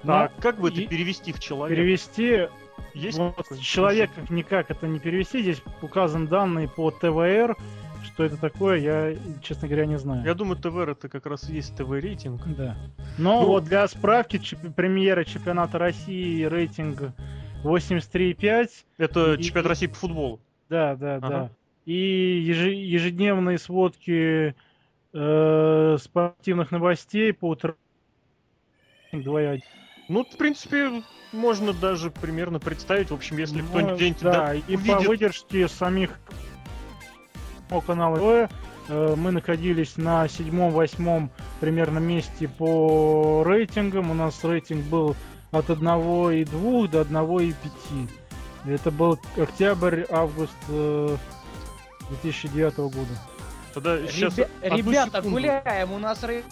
Но 0.04 0.12
а 0.14 0.28
как 0.40 0.58
бы 0.58 0.68
это 0.68 0.84
перевести 0.86 1.32
в 1.32 1.38
человека? 1.40 1.80
Перевести 1.80 2.48
Есть 2.94 3.18
вот 3.18 3.36
человек 3.60 4.10
как 4.14 4.30
никак 4.30 4.70
это 4.70 4.86
не 4.86 4.98
перевести. 4.98 5.42
Здесь 5.42 5.62
указан 5.80 6.26
данные 6.26 6.68
по 6.68 6.90
ТВР. 6.90 7.56
Что 8.04 8.24
это 8.24 8.36
такое, 8.36 8.78
я, 8.78 9.16
честно 9.42 9.68
говоря, 9.68 9.86
не 9.86 9.96
знаю. 9.98 10.24
Я 10.24 10.34
думаю, 10.34 10.56
ТВР 10.56 10.90
это 10.90 11.08
как 11.08 11.24
раз 11.26 11.48
и 11.48 11.54
есть 11.54 11.76
ТВ-рейтинг. 11.76 12.42
Да. 12.56 12.76
Но 13.16 13.42
Ну- 13.42 13.46
вот 13.46 13.64
для 13.64 13.86
справки 13.86 14.36
чемпи- 14.38 14.72
премьера 14.72 15.22
чемпионата 15.24 15.78
России 15.78 16.42
рейтинг 16.42 17.00
83,5. 17.62 18.84
Это 18.98 19.34
И- 19.34 19.42
чемпионат 19.42 19.68
России 19.68 19.86
по 19.86 19.94
футболу. 19.94 20.40
Да, 20.68 20.96
да, 20.96 21.16
Ага. 21.16 21.28
да. 21.28 21.50
И 21.86 22.42
ежи- 22.44 22.74
ежедневные 22.74 23.58
сводки 23.58 24.54
э, 25.12 25.96
спортивных 26.00 26.70
новостей 26.70 27.32
по 27.32 27.50
утрам 27.50 27.74
2,1. 29.12 29.60
Ну, 30.08 30.24
в 30.24 30.36
принципе, 30.36 31.02
можно 31.32 31.72
даже 31.72 32.10
примерно 32.10 32.58
представить. 32.58 33.10
В 33.10 33.14
общем, 33.14 33.38
если 33.38 33.60
Ну, 33.62 33.68
кто-нибудь 33.68 34.20
да, 34.20 34.32
да, 34.32 34.54
и 34.54 34.60
по 34.76 34.80
увидит- 34.80 35.08
выдержке 35.08 35.68
самих 35.68 36.18
канала 37.86 38.18
ТВ, 38.48 38.52
э, 38.88 39.14
мы 39.16 39.30
находились 39.30 39.96
на 39.96 40.28
седьмом-восьмом 40.28 41.30
примерно 41.60 41.98
месте 41.98 42.48
по 42.48 43.42
рейтингам. 43.46 44.10
У 44.10 44.14
нас 44.14 44.44
рейтинг 44.44 44.84
был 44.86 45.16
от 45.52 45.70
1,2 45.70 46.86
до 46.88 47.00
1,5. 47.00 48.08
Это 48.66 48.90
был 48.90 49.18
октябрь-август 49.36 50.52
э, 50.68 51.16
2009 52.10 52.76
года. 52.76 53.31
Тогда 53.74 53.98
сейчас 54.06 54.36
Ребя- 54.38 54.48
одну 54.62 54.76
Ребята, 54.78 55.10
секунду. 55.18 55.30
гуляем, 55.30 55.92
у 55.92 55.98
нас 55.98 56.22
рей- 56.24 56.44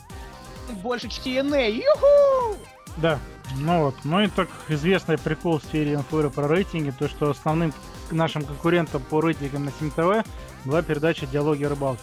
больше 0.82 1.08
TNA. 1.08 1.70
Юху! 1.70 2.56
Да, 2.96 3.18
ну 3.58 3.84
вот. 3.84 3.94
Ну 4.04 4.20
и 4.22 4.28
так 4.28 4.48
известный 4.68 5.18
прикол 5.18 5.58
в 5.58 5.64
сфере 5.64 5.98
НФР 5.98 6.30
про 6.30 6.48
рейтинги, 6.48 6.90
то 6.90 7.08
что 7.08 7.30
основным 7.30 7.72
нашим 8.10 8.44
конкурентом 8.44 9.02
по 9.02 9.20
рейтингам 9.20 9.64
на 9.64 9.72
Сим 9.72 9.90
ТВ 9.90 10.24
была 10.64 10.82
передача 10.82 11.26
«Диалоги 11.26 11.64
о 11.64 11.68
рыбалке». 11.70 12.02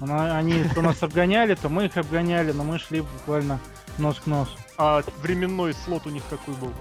Она- 0.00 0.36
Они 0.36 0.62
то 0.74 0.82
нас 0.82 1.02
обгоняли, 1.02 1.54
то 1.54 1.68
мы 1.68 1.86
их 1.86 1.96
обгоняли, 1.96 2.52
но 2.52 2.62
мы 2.64 2.78
шли 2.78 3.00
буквально 3.00 3.58
нос 3.98 4.20
к 4.22 4.26
носу. 4.26 4.52
А 4.78 5.02
временной 5.22 5.72
слот 5.72 6.06
у 6.06 6.10
них 6.10 6.22
какой 6.28 6.54
был? 6.54 6.72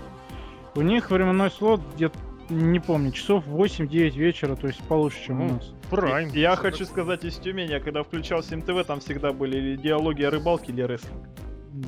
У 0.76 0.82
них 0.82 1.10
временной 1.10 1.50
слот 1.50 1.82
где-то, 1.96 2.20
не 2.50 2.80
помню, 2.80 3.12
часов 3.12 3.46
8-9 3.48 4.16
вечера, 4.18 4.56
то 4.56 4.68
есть 4.68 4.80
получше, 4.84 5.18
чем 5.26 5.42
у 5.42 5.46
Ну, 5.46 5.54
нас. 5.56 5.74
Прайм. 5.90 6.30
Я 6.34 6.56
хочу 6.56 6.86
сказать 6.86 7.24
из 7.24 7.36
Тюмени, 7.38 7.72
я 7.72 7.80
когда 7.80 8.04
включал 8.04 8.44
7 8.44 8.62
ТВ, 8.62 8.86
там 8.86 9.00
всегда 9.00 9.32
были 9.34 9.58
или 9.58 9.76
диалоги 9.76 10.24
о 10.24 10.30
рыбалке, 10.32 10.72
или 10.72 10.82
рестлинг. 10.82 11.24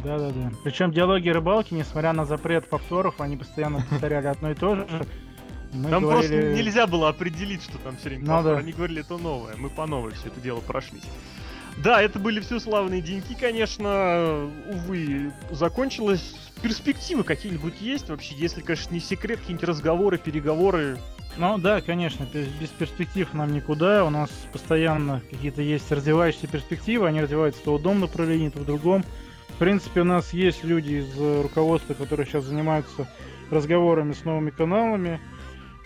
Да-да-да. 0.03 0.51
Причем 0.63 0.91
диалоги 0.91 1.29
рыбалки, 1.29 1.73
несмотря 1.73 2.13
на 2.13 2.25
запрет 2.25 2.69
повторов, 2.69 3.21
они 3.21 3.37
постоянно 3.37 3.81
повторяли 3.89 4.27
одно 4.27 4.51
и 4.51 4.55
то 4.55 4.75
же. 4.75 4.87
Мы 5.73 5.89
Там 5.89 6.03
говорили- 6.03 6.41
просто 6.41 6.53
нельзя 6.63 6.87
было 6.87 7.09
определить, 7.09 7.61
что 7.63 7.77
там 7.79 7.97
все 7.97 8.09
время 8.09 8.23
Ну 8.25 8.27
повтор. 8.33 8.53
да. 8.55 8.59
Они 8.59 8.71
говорили, 8.71 9.01
это 9.01 9.17
новое. 9.17 9.55
Мы 9.57 9.69
по 9.69 9.85
новой 9.85 10.11
все 10.13 10.27
это 10.27 10.39
дело 10.39 10.59
прошлись. 10.61 11.03
Да, 11.83 12.01
это 12.01 12.17
были 12.17 12.39
все 12.39 12.59
славные 12.59 13.01
деньки, 13.01 13.35
конечно. 13.39 14.49
Увы, 14.67 15.31
закончилось. 15.51 16.35
Перспективы 16.61 17.23
какие-нибудь 17.23 17.79
есть 17.79 18.09
вообще? 18.09 18.33
Если, 18.35 18.61
конечно, 18.61 18.93
не 18.93 18.99
секрет, 18.99 19.39
какие-нибудь 19.39 19.67
разговоры, 19.69 20.17
переговоры. 20.17 20.97
Ну 21.37 21.59
да, 21.59 21.81
конечно, 21.81 22.25
без 22.33 22.69
перспектив 22.69 23.31
нам 23.33 23.53
никуда. 23.53 24.03
У 24.05 24.09
нас 24.09 24.29
постоянно 24.51 25.21
какие-то 25.29 25.61
есть 25.61 25.91
развивающиеся 25.91 26.47
перспективы, 26.47 27.07
они 27.07 27.21
развиваются 27.21 27.61
то 27.63 27.73
в 27.73 27.75
одном 27.75 27.99
направлении, 27.99 28.49
то 28.49 28.59
в 28.59 28.65
другом. 28.65 29.05
В 29.49 29.59
принципе, 29.59 30.01
у 30.01 30.03
нас 30.03 30.33
есть 30.33 30.63
люди 30.63 30.95
из 30.95 31.19
э, 31.19 31.41
руководства, 31.41 31.93
которые 31.93 32.25
сейчас 32.25 32.45
занимаются 32.45 33.07
разговорами 33.51 34.13
с 34.13 34.23
новыми 34.25 34.49
каналами. 34.49 35.19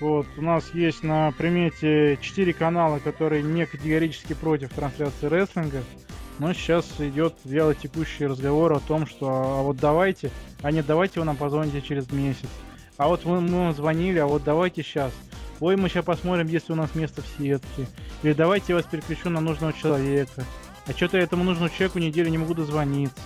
Вот, 0.02 0.26
у 0.36 0.42
нас 0.42 0.72
есть 0.74 1.04
на 1.04 1.32
примете 1.32 2.18
4 2.20 2.54
канала, 2.54 2.98
которые 2.98 3.44
не 3.44 3.68
категорически 3.68 4.34
против 4.34 4.74
трансляции 4.74 5.28
рестлинга. 5.28 5.84
Но 6.40 6.54
сейчас 6.54 6.88
идет 6.98 7.36
вяло 7.44 7.76
текущий 7.76 8.26
разговор 8.26 8.74
о 8.74 8.80
том, 8.80 9.06
что 9.06 9.28
а 9.30 9.62
вот 9.62 9.78
давайте, 9.78 10.32
а 10.64 10.72
нет, 10.72 10.88
давайте 10.88 11.20
вы 11.20 11.28
нам 11.28 11.38
позвоните 11.38 11.84
через 11.84 12.12
месяц. 12.12 12.50
А 12.98 13.10
вот 13.10 13.26
мы, 13.26 13.42
мы 13.42 13.66
вам 13.66 13.74
звонили, 13.76 14.18
а 14.18 14.26
вот 14.26 14.44
давайте 14.44 14.82
сейчас. 14.82 15.14
Ой, 15.60 15.76
мы 15.76 15.88
сейчас 15.88 16.04
посмотрим, 16.04 16.48
есть 16.48 16.68
ли 16.68 16.74
у 16.74 16.78
нас 16.78 16.96
место 16.96 17.22
в 17.22 17.28
сетке. 17.38 17.86
Или 18.24 18.34
давайте 18.34 18.66
я 18.70 18.78
вас 18.78 18.86
переключу 18.86 19.30
на 19.30 19.40
нужного 19.40 19.72
человека. 19.72 20.44
А 20.88 20.94
что-то 20.94 21.18
я 21.18 21.24
этому 21.24 21.44
нужному 21.44 21.70
человеку 21.70 22.00
неделю 22.00 22.30
не 22.30 22.40
могу 22.40 22.56
дозвониться. 22.56 23.22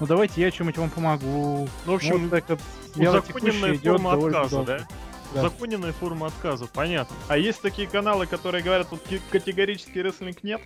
Ну 0.00 0.06
давайте 0.06 0.42
я 0.42 0.50
чем-нибудь 0.50 0.76
вам 0.76 0.90
помогу. 0.90 1.66
Ну, 1.86 1.92
в 1.92 1.94
общем, 1.94 2.28
вот 2.28 2.30
так 2.30 2.44
вот 2.50 2.60
узаконенная 2.94 3.78
форма 3.78 4.12
отказа, 4.12 4.62
да? 4.64 4.86
Да. 5.34 5.40
Узаконенная 5.42 5.92
форма 5.92 6.26
отказа, 6.26 6.66
понятно. 6.66 7.14
А 7.28 7.38
есть 7.38 7.62
такие 7.62 7.86
каналы, 7.86 8.26
которые 8.26 8.64
говорят, 8.64 8.88
ки- 9.08 9.20
категорически 9.30 9.98
рестлинг 9.98 10.42
нет? 10.42 10.60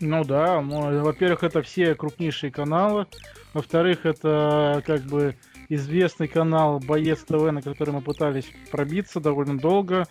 Ну 0.00 0.24
да, 0.24 0.60
ну, 0.62 1.02
во-первых, 1.02 1.42
это 1.44 1.62
все 1.62 1.94
крупнейшие 1.94 2.50
каналы. 2.50 3.06
Во-вторых, 3.52 4.06
это 4.06 4.82
как 4.86 5.02
бы 5.02 5.36
известный 5.68 6.26
канал 6.26 6.80
Боец 6.80 7.20
ТВ, 7.22 7.50
на 7.52 7.60
который 7.60 7.92
мы 7.92 8.00
пытались 8.00 8.50
пробиться 8.70 9.20
довольно 9.20 9.58
долго. 9.58 10.06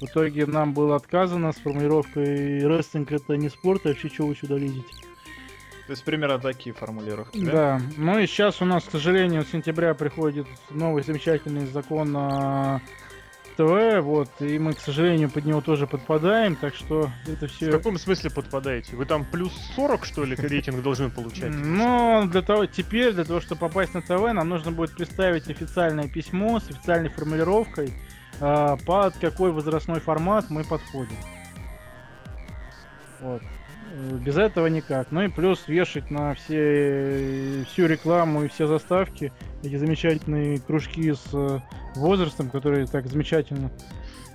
В 0.00 0.04
итоге 0.04 0.46
нам 0.46 0.72
было 0.72 0.96
отказано 0.96 1.52
с 1.52 1.56
формулировкой 1.56 2.66
рестлинг 2.66 3.12
это 3.12 3.36
не 3.36 3.48
спорт, 3.48 3.82
а 3.84 3.90
вообще 3.90 4.08
чего 4.08 4.28
вы 4.28 4.34
сюда 4.36 4.56
лезете. 4.56 4.86
То 5.86 5.90
есть 5.90 6.04
примерно 6.04 6.38
такие 6.38 6.74
формулировки, 6.74 7.44
да? 7.44 7.52
Да, 7.52 7.80
ну 7.98 8.18
и 8.18 8.26
сейчас 8.26 8.62
у 8.62 8.64
нас, 8.64 8.84
к 8.84 8.90
сожалению, 8.90 9.44
с 9.44 9.50
сентября 9.50 9.94
приходит 9.94 10.46
новый 10.70 11.02
замечательный 11.02 11.66
закон 11.66 12.16
о 12.16 12.80
ТВ, 13.56 14.00
вот, 14.02 14.30
и 14.40 14.58
мы, 14.58 14.72
к 14.72 14.80
сожалению, 14.80 15.30
под 15.30 15.44
него 15.44 15.60
тоже 15.60 15.86
подпадаем, 15.86 16.56
так 16.56 16.74
что 16.74 17.10
это 17.26 17.46
В 17.46 17.52
все... 17.52 17.70
каком 17.70 17.98
смысле 17.98 18.30
подпадаете? 18.30 18.96
Вы 18.96 19.04
там 19.04 19.24
плюс 19.24 19.52
40, 19.76 20.04
что 20.04 20.24
ли, 20.24 20.34
рейтинг 20.36 20.82
должны 20.82 21.10
получать? 21.10 21.52
Ну, 21.54 22.26
для 22.26 22.42
того, 22.42 22.66
теперь, 22.66 23.12
для 23.12 23.24
того, 23.24 23.40
чтобы 23.40 23.60
попасть 23.60 23.94
на 23.94 24.02
ТВ, 24.02 24.32
нам 24.32 24.48
нужно 24.48 24.72
будет 24.72 24.96
представить 24.96 25.48
официальное 25.48 26.08
письмо 26.08 26.60
с 26.60 26.68
официальной 26.68 27.10
формулировкой, 27.10 27.92
а, 28.40 28.76
под 28.84 29.16
какой 29.18 29.52
возрастной 29.52 30.00
формат 30.00 30.50
мы 30.50 30.64
подходим. 30.64 31.16
Вот. 33.20 33.42
Э, 33.94 34.18
Без 34.18 34.36
этого 34.36 34.66
никак. 34.66 35.12
Ну 35.12 35.22
и 35.22 35.28
плюс 35.28 35.68
вешать 35.68 36.10
на 36.10 36.34
все 36.34 37.64
всю 37.68 37.86
рекламу 37.86 38.44
и 38.44 38.48
все 38.48 38.66
заставки 38.66 39.32
эти 39.62 39.76
замечательные 39.76 40.60
кружки 40.60 41.12
с 41.12 41.32
э, 41.32 41.60
возрастом, 41.94 42.50
которые 42.50 42.86
так 42.86 43.06
замечательно 43.06 43.70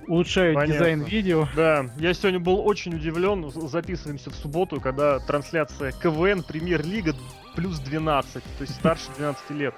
улучшают 0.08 0.54
Понятно. 0.54 0.74
дизайн 0.74 1.02
видео. 1.04 1.46
Да, 1.54 1.86
я 1.98 2.14
сегодня 2.14 2.40
был 2.40 2.66
очень 2.66 2.94
удивлен. 2.94 3.50
Записываемся 3.50 4.30
в 4.30 4.34
субботу, 4.34 4.80
когда 4.80 5.18
трансляция 5.20 5.92
КВН 5.92 6.42
Премьер-лига 6.42 7.14
плюс 7.54 7.78
12, 7.80 8.32
то 8.32 8.40
есть 8.60 8.74
старше 8.74 9.04
12 9.18 9.50
лет. 9.50 9.74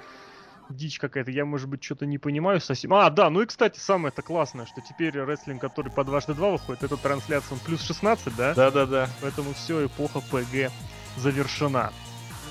Дичь 0.69 0.99
какая-то, 0.99 1.31
я, 1.31 1.45
может 1.45 1.67
быть, 1.67 1.83
что-то 1.83 2.05
не 2.05 2.17
понимаю 2.17 2.61
совсем. 2.61 2.93
А, 2.93 3.09
да, 3.09 3.29
ну 3.29 3.41
и, 3.41 3.45
кстати, 3.45 3.79
самое 3.79 4.11
это 4.11 4.21
классное, 4.21 4.65
что 4.65 4.81
теперь 4.81 5.17
рестлинг, 5.19 5.61
который 5.61 5.91
по 5.91 6.03
дважды 6.03 6.33
два 6.33 6.51
выходит, 6.51 6.83
эта 6.83 6.97
трансляция 6.97 7.53
он 7.53 7.59
плюс 7.59 7.81
16, 7.81 8.35
да? 8.35 8.53
Да-да-да. 8.53 9.09
Поэтому 9.21 9.53
все, 9.53 9.85
эпоха 9.85 10.21
ПГ 10.21 10.71
завершена. 11.17 11.91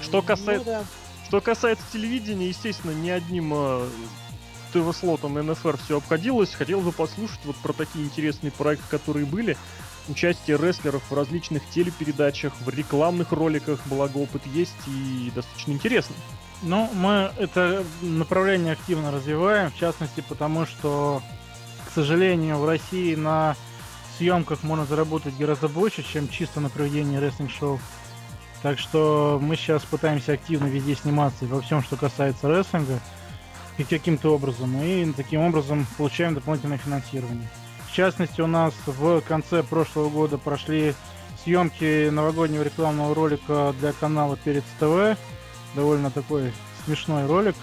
Что 0.03 0.23
касается... 0.23 0.65
Ну 0.67 0.73
да. 0.73 0.85
Что 1.27 1.41
касается 1.41 1.85
телевидения, 1.93 2.49
естественно, 2.49 2.91
ни 2.91 3.09
одним 3.09 3.53
э, 3.55 3.89
ТВ-слотом 4.73 5.35
НФР 5.35 5.79
все 5.79 5.99
обходилось. 5.99 6.55
Хотел 6.55 6.81
бы 6.81 6.93
послушать 6.93 7.41
вот 7.45 7.57
про 7.57 7.73
такие 7.73 8.05
интересные 8.05 8.51
проекты, 8.51 8.85
которые 8.91 9.25
были. 9.25 9.57
Участие 10.09 10.59
рестлеров 10.59 11.03
в 11.11 11.15
различных 11.15 11.63
телепередачах, 11.71 12.53
в 12.61 12.69
рекламных 12.69 13.33
роликах, 13.33 13.81
благо 13.87 14.19
опыт 14.19 14.45
есть 14.47 14.75
и 14.89 15.31
достаточно 15.35 15.73
интересно. 15.73 16.15
Ну, 16.63 16.89
мы 16.95 17.33
это 17.39 17.85
направление 18.03 18.75
активно 18.75 19.11
развиваем, 19.11 19.71
в 19.71 19.77
частности, 19.77 20.23
потому 20.29 20.65
что, 20.65 21.21
к 21.87 21.93
сожалению, 21.93 22.59
в 22.59 22.67
России 22.67 23.17
на 23.17 23.57
съемках 24.17 24.63
можно 24.63 24.87
заработать 24.87 25.37
гораздо 25.37 25.69
больше, 25.69 26.05
чем 26.05 26.29
чисто 26.29 26.61
на 26.61 26.71
проведении 26.71 27.17
рестлинг-шоу. 27.17 27.81
Так 28.63 28.79
что 28.79 29.41
мы 29.43 29.57
сейчас 29.57 29.83
пытаемся 29.83 30.35
активно 30.35 30.67
везде 30.67 30.95
сниматься 30.95 31.47
во 31.47 31.61
всем, 31.61 31.83
что 31.83 31.97
касается 31.97 32.49
рестлинга, 32.49 33.01
и 33.79 33.85
каким-то 33.85 34.35
образом. 34.35 34.81
И 34.83 35.11
таким 35.13 35.41
образом 35.41 35.87
получаем 35.97 36.35
дополнительное 36.35 36.79
финансирование. 36.79 37.49
В 37.89 37.93
частности, 37.93 38.41
у 38.41 38.47
нас 38.47 38.73
в 38.87 39.21
конце 39.23 39.65
прошлого 39.65 40.11
года 40.11 40.39
прошли 40.39 40.95
съемки 41.43 42.09
новогоднего 42.11 42.63
рекламного 42.63 43.15
ролика 43.15 43.75
для 43.81 43.93
канала 43.93 44.37
Перец 44.37 44.65
ТВ. 44.79 45.19
Довольно 45.75 46.11
такой 46.11 46.53
смешной 46.85 47.27
ролик. 47.27 47.57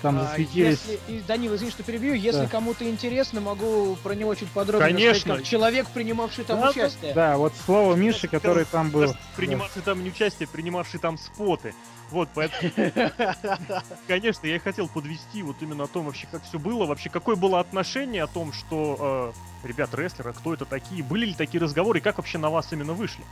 там 0.00 0.18
А, 0.18 0.22
засветились. 0.26 0.80
Если, 0.88 1.20
Данил, 1.28 1.54
извини, 1.54 1.70
что 1.70 1.84
перебью. 1.84 2.14
Если 2.14 2.40
Да. 2.40 2.48
кому-то 2.48 2.88
интересно, 2.90 3.40
могу 3.40 3.94
про 4.02 4.14
него 4.14 4.34
чуть 4.34 4.50
подробнее 4.50 4.90
Конечно. 4.92 5.12
рассказать, 5.14 5.38
как 5.38 5.46
человек, 5.46 5.86
принимавший 5.94 6.44
там 6.44 6.58
Да, 6.58 6.64
да, 6.64 6.70
участие. 6.70 7.14
Да, 7.14 7.36
вот 7.36 7.52
слово 7.64 7.94
Миши, 7.94 8.26
который 8.26 8.64
там 8.64 8.90
был. 8.90 9.14
Принимавший 9.36 9.80
там 9.82 10.02
не 10.02 10.10
участие, 10.10 10.48
принимавший 10.48 10.98
там 10.98 11.16
споты. 11.18 11.72
Вот, 12.10 12.28
поэтому, 12.34 12.72
конечно, 14.08 14.46
я 14.46 14.56
и 14.56 14.58
хотел 14.58 14.88
подвести 14.88 15.42
вот 15.42 15.56
именно 15.60 15.84
о 15.84 15.86
том 15.86 16.04
вообще, 16.06 16.26
как 16.30 16.42
все 16.44 16.58
было, 16.58 16.84
вообще, 16.84 17.08
какое 17.08 17.36
было 17.36 17.58
отношение 17.60 18.24
о 18.24 18.26
том, 18.26 18.52
что, 18.52 19.32
э, 19.64 19.68
ребят, 19.68 19.94
рестлеры, 19.94 20.32
кто 20.32 20.52
это 20.52 20.64
такие, 20.64 21.02
были 21.02 21.26
ли 21.26 21.34
такие 21.34 21.62
разговоры, 21.62 22.00
и 22.00 22.02
как 22.02 22.18
вообще 22.18 22.38
на 22.38 22.50
вас 22.50 22.72
именно 22.72 22.92
вышли? 22.92 23.24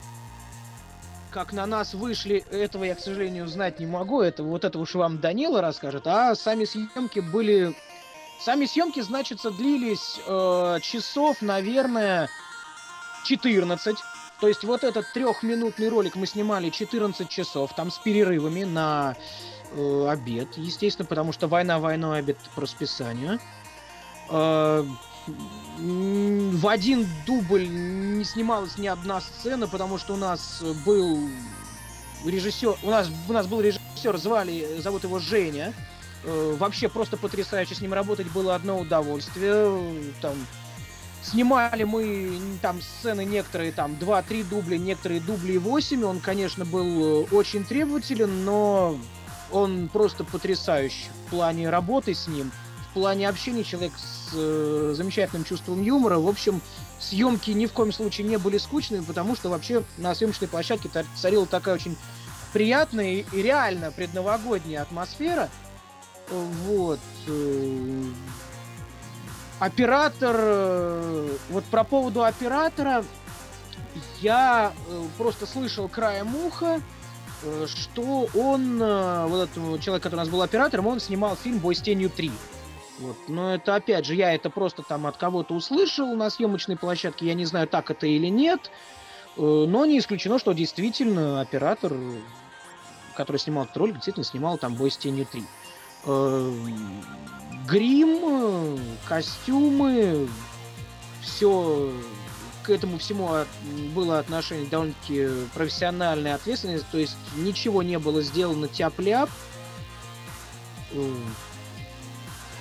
Как 1.30 1.52
на 1.52 1.64
нас 1.64 1.94
вышли, 1.94 2.44
этого 2.50 2.84
я, 2.84 2.96
к 2.96 3.00
сожалению, 3.00 3.46
знать 3.46 3.78
не 3.78 3.86
могу. 3.86 4.20
Это 4.20 4.42
вот 4.42 4.64
это 4.64 4.78
уж 4.78 4.94
вам 4.94 5.20
Данила 5.20 5.60
расскажет. 5.60 6.06
А 6.06 6.34
сами 6.34 6.64
съемки 6.64 7.20
были... 7.20 7.76
Сами 8.40 8.64
съемки, 8.64 9.00
значится, 9.00 9.50
длились 9.50 10.18
э, 10.26 10.78
часов, 10.82 11.42
наверное, 11.42 12.28
14. 13.26 13.96
То 14.40 14.48
есть 14.48 14.64
вот 14.64 14.82
этот 14.82 15.12
трехминутный 15.12 15.88
ролик 15.88 16.16
мы 16.16 16.26
снимали 16.26 16.70
14 16.70 17.28
часов, 17.28 17.74
там 17.76 17.90
с 17.90 17.98
перерывами 17.98 18.64
на 18.64 19.14
э, 19.72 20.06
обед, 20.08 20.56
естественно, 20.56 21.06
потому 21.06 21.32
что 21.32 21.48
война 21.48 21.78
войной, 21.78 22.20
обед 22.20 22.38
по 22.54 22.62
расписанию. 22.62 23.38
Э, 24.30 24.84
в 25.78 26.68
один 26.68 27.06
дубль 27.26 27.66
не 27.68 28.24
снималась 28.24 28.76
ни 28.76 28.86
одна 28.86 29.20
сцена, 29.20 29.66
потому 29.66 29.98
что 29.98 30.14
у 30.14 30.16
нас 30.16 30.62
был 30.84 31.18
режиссер, 32.24 32.76
у 32.82 32.90
нас, 32.90 33.08
у 33.28 33.32
нас 33.32 33.46
был 33.46 33.60
режиссер, 33.60 34.18
звали, 34.18 34.80
зовут 34.80 35.04
его 35.04 35.18
Женя. 35.18 35.72
Э, 36.24 36.56
Вообще 36.58 36.88
просто 36.88 37.16
потрясающе 37.16 37.74
с 37.74 37.80
ним 37.80 37.94
работать 37.94 38.30
было 38.30 38.54
одно 38.54 38.78
удовольствие. 38.78 40.12
Там 40.20 40.34
Снимали 41.22 41.84
мы 41.84 42.40
там 42.62 42.80
сцены 42.80 43.24
некоторые, 43.26 43.72
там 43.72 43.92
2-3 43.92 44.48
дубля, 44.48 44.78
некоторые 44.78 45.20
дубли 45.20 45.58
8. 45.58 46.02
Он, 46.04 46.18
конечно, 46.18 46.64
был 46.64 47.24
э, 47.24 47.26
очень 47.30 47.64
требователен, 47.64 48.44
но 48.44 48.98
он 49.52 49.88
просто 49.88 50.24
потрясающий 50.24 51.08
в 51.26 51.30
плане 51.30 51.68
работы 51.68 52.14
с 52.14 52.26
ним, 52.26 52.50
в 52.90 52.94
плане 52.94 53.28
общения 53.28 53.62
человек 53.62 53.92
с 53.96 54.30
э, 54.34 54.92
замечательным 54.96 55.44
чувством 55.44 55.82
юмора. 55.82 56.18
В 56.18 56.26
общем, 56.26 56.60
съемки 56.98 57.52
ни 57.52 57.66
в 57.66 57.72
коем 57.72 57.92
случае 57.92 58.26
не 58.26 58.36
были 58.36 58.58
скучными, 58.58 59.04
потому 59.04 59.36
что 59.36 59.48
вообще 59.48 59.84
на 59.96 60.14
съемочной 60.14 60.48
площадке 60.48 60.90
царила 61.14 61.46
такая 61.46 61.76
очень 61.76 61.96
приятная 62.52 63.12
и, 63.12 63.24
и 63.32 63.42
реально 63.42 63.92
предновогодняя 63.92 64.82
атмосфера. 64.82 65.48
Вот. 66.30 66.98
э, 67.28 68.04
Оператор, 69.60 70.36
э, 70.38 71.36
вот 71.50 71.64
про 71.66 71.84
поводу 71.84 72.24
оператора, 72.24 73.04
я 74.20 74.72
э, 74.88 75.04
просто 75.16 75.46
слышал 75.46 75.88
краем 75.88 76.34
уха, 76.34 76.80
что 77.66 78.28
он, 78.34 78.78
вот 78.78 79.48
этот 79.48 79.80
человек, 79.80 80.02
который 80.02 80.16
у 80.16 80.18
нас 80.18 80.28
был 80.28 80.42
оператором, 80.42 80.86
он 80.88 81.00
снимал 81.00 81.36
фильм 81.36 81.58
«Бой 81.58 81.74
с 81.74 81.80
тенью 81.80 82.10
3». 82.14 82.30
Вот. 83.00 83.16
Но 83.28 83.54
это, 83.54 83.74
опять 83.74 84.04
же, 84.04 84.14
я 84.14 84.34
это 84.34 84.50
просто 84.50 84.82
там 84.82 85.06
от 85.06 85.16
кого-то 85.16 85.54
услышал 85.54 86.14
на 86.14 86.30
съемочной 86.30 86.76
площадке, 86.76 87.26
я 87.26 87.34
не 87.34 87.46
знаю, 87.46 87.66
так 87.66 87.90
это 87.90 88.06
или 88.06 88.28
нет, 88.28 88.70
Э, 89.36 89.64
но 89.68 89.86
не 89.86 89.98
исключено, 89.98 90.38
что 90.38 90.52
действительно 90.52 91.40
оператор, 91.40 91.94
который 93.14 93.38
снимал 93.38 93.64
этот 93.64 93.76
ролик, 93.76 93.94
действительно 93.96 94.24
снимал 94.24 94.58
там 94.58 94.74
«Бой 94.74 94.90
с 94.90 94.96
тенью 94.96 95.26
3». 95.32 95.44
Э, 96.06 96.52
Грим, 97.68 98.18
э, 98.22 98.78
костюмы, 99.06 100.28
все 101.22 101.92
к 102.62 102.70
этому 102.70 102.98
всему 102.98 103.30
было 103.94 104.18
отношение 104.18 104.68
довольно-таки 104.68 105.28
профессиональное, 105.54 106.34
ответственное, 106.34 106.80
то 106.80 106.98
есть 106.98 107.16
ничего 107.36 107.82
не 107.82 107.98
было 107.98 108.22
сделано 108.22 108.68
тяп-ляп. 108.68 109.30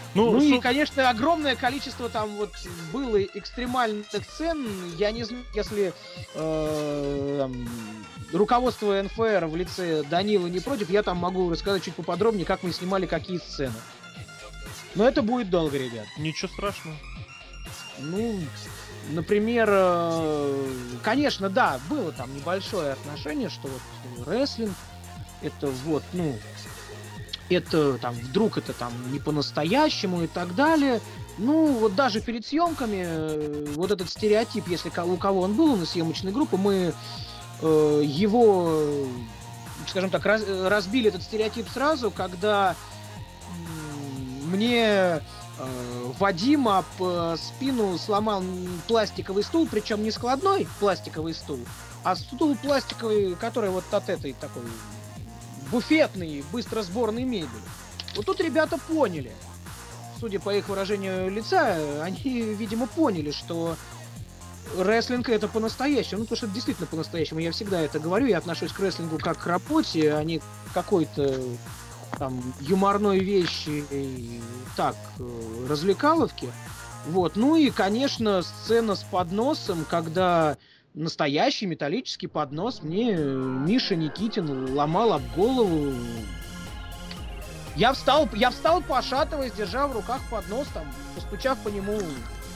Э, 0.10 0.18
Ну, 0.18 0.32
ну 0.32 0.42
и, 0.42 0.60
конечно, 0.60 1.10
огромное 1.10 1.56
количество 1.56 2.10
там 2.10 2.30
вот 2.38 2.52
было 2.92 3.22
экстремальных 3.22 4.08
сцен. 4.28 4.68
Я 4.98 5.12
не 5.12 5.24
знаю, 5.24 5.44
если 5.54 5.94
э, 6.36 7.36
там, 7.40 7.70
руководство 8.34 9.02
НФР 9.02 9.46
в 9.46 9.56
лице 9.56 10.04
Данила 10.04 10.48
не 10.48 10.60
против, 10.60 10.90
я 10.90 11.04
там 11.04 11.18
могу 11.18 11.50
рассказать 11.50 11.84
чуть 11.84 11.96
поподробнее, 11.96 12.46
как 12.46 12.64
мы 12.64 12.72
снимали 12.72 13.06
какие 13.06 13.38
сцены. 13.38 13.76
Но 14.96 15.08
это 15.08 15.22
будет 15.22 15.50
долго, 15.50 15.78
ребят. 15.78 16.08
ничего 16.18 16.50
страшного. 16.52 16.98
Ну, 18.00 18.40
например, 19.10 19.68
э, 19.70 20.66
конечно, 21.04 21.50
да, 21.50 21.80
было 21.90 22.12
там 22.12 22.34
небольшое 22.34 22.94
отношение, 22.94 23.50
что 23.50 23.68
вот 23.68 24.28
рестлинг, 24.28 24.74
это 25.42 25.68
вот, 25.68 26.04
ну, 26.14 26.38
это 27.50 27.98
там 27.98 28.14
вдруг 28.16 28.58
это 28.58 28.74
там 28.74 28.92
не 29.12 29.20
по-настоящему 29.20 30.24
и 30.24 30.28
так 30.28 30.56
далее. 30.56 31.02
Ну, 31.38 31.68
вот 31.74 31.96
даже 31.96 32.22
перед 32.22 32.46
съемками 32.46 33.04
э, 33.06 33.66
вот 33.76 33.92
этот 33.92 34.10
стереотип, 34.10 34.68
если 34.68 34.90
у 34.90 35.18
кого 35.18 35.42
он 35.42 35.54
был 35.54 35.78
на 35.78 35.86
съемочной 35.86 36.32
группе, 36.32 36.58
мы 36.58 36.94
э, 37.62 38.02
его, 38.04 38.68
э, 38.72 39.06
скажем 39.88 40.10
так, 40.10 40.26
раз- 40.26 40.46
разбили 40.48 41.08
этот 41.08 41.24
стереотип 41.24 41.68
сразу, 41.70 42.12
когда 42.12 42.76
мне 44.50 44.84
э, 44.84 45.22
Вадим 46.20 46.68
об 46.68 46.86
э, 47.00 47.38
спину 47.38 47.98
сломал 47.98 48.44
пластиковый 48.88 49.44
стул, 49.44 49.68
причем 49.70 50.04
не 50.04 50.12
складной 50.12 50.68
пластиковый 50.80 51.34
стул, 51.34 51.60
а 52.04 52.16
стул 52.16 52.58
пластиковый, 52.62 53.36
который 53.36 53.70
вот 53.70 53.86
от 53.92 54.10
этой 54.10 54.34
такой 54.34 54.64
буфетный, 55.72 56.44
быстро 56.52 56.82
сборной 56.82 57.24
мебели. 57.24 57.50
Вот 58.16 58.26
тут 58.26 58.40
ребята 58.42 58.78
поняли, 58.78 59.32
судя 60.20 60.40
по 60.40 60.54
их 60.54 60.70
выражению 60.70 61.30
лица, 61.30 61.78
они, 62.04 62.42
видимо, 62.42 62.88
поняли, 62.88 63.32
что 63.32 63.76
рестлинг 64.78 65.30
это 65.30 65.48
по-настоящему. 65.48 66.20
Ну, 66.20 66.26
потому 66.26 66.38
что 66.38 66.46
это 66.48 66.56
действительно 66.56 66.88
по-настоящему. 66.88 67.40
Я 67.40 67.52
всегда 67.52 67.82
это 67.82 68.00
говорю, 68.00 68.28
я 68.28 68.38
отношусь 68.38 68.72
к 68.72 68.80
рестлингу 68.80 69.18
как 69.18 69.40
к 69.40 69.48
работе, 69.48 70.14
а 70.14 70.24
не 70.24 70.40
к 70.40 70.44
какой-то 70.74 71.42
там 72.18 72.42
юморной 72.60 73.20
вещи 73.20 73.84
и 73.92 74.42
так, 74.76 74.96
э, 75.20 75.68
развлекаловки. 75.70 76.50
Вот. 77.08 77.36
Ну 77.36 77.56
и, 77.56 77.70
конечно, 77.70 78.42
сцена 78.42 78.96
с 78.96 79.04
подносом, 79.04 79.86
когда 79.90 80.58
настоящий 80.94 81.66
металлический 81.66 82.28
поднос 82.28 82.82
мне 82.82 83.14
э, 83.14 83.24
Миша 83.24 83.96
Никитин 83.96 84.74
ломал 84.74 85.14
об 85.14 85.24
голову. 85.36 85.94
Я 87.76 87.94
встал, 87.94 88.28
я 88.34 88.50
встал, 88.50 88.82
пошатываясь, 88.82 89.54
держа 89.54 89.88
в 89.88 89.94
руках 89.94 90.22
поднос, 90.30 90.68
там, 90.74 90.86
постучав 91.16 91.58
по 91.60 91.70
нему, 91.70 91.98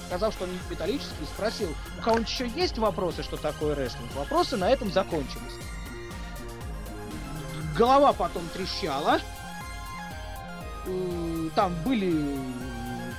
сказав, 0.08 0.34
что 0.34 0.44
он 0.46 0.50
металлический, 0.70 1.26
спросил, 1.34 1.70
у 2.00 2.02
кого-нибудь 2.02 2.30
еще 2.30 2.48
есть 2.48 2.78
вопросы, 2.78 3.24
что 3.24 3.38
такое 3.38 3.76
рестлинг? 3.76 4.14
Вопросы 4.16 4.58
на 4.58 4.70
этом 4.70 4.92
закончились. 4.92 5.54
Голова 7.78 8.14
потом 8.14 8.44
трещала. 8.54 9.20
Там 11.56 11.74
были 11.86 12.38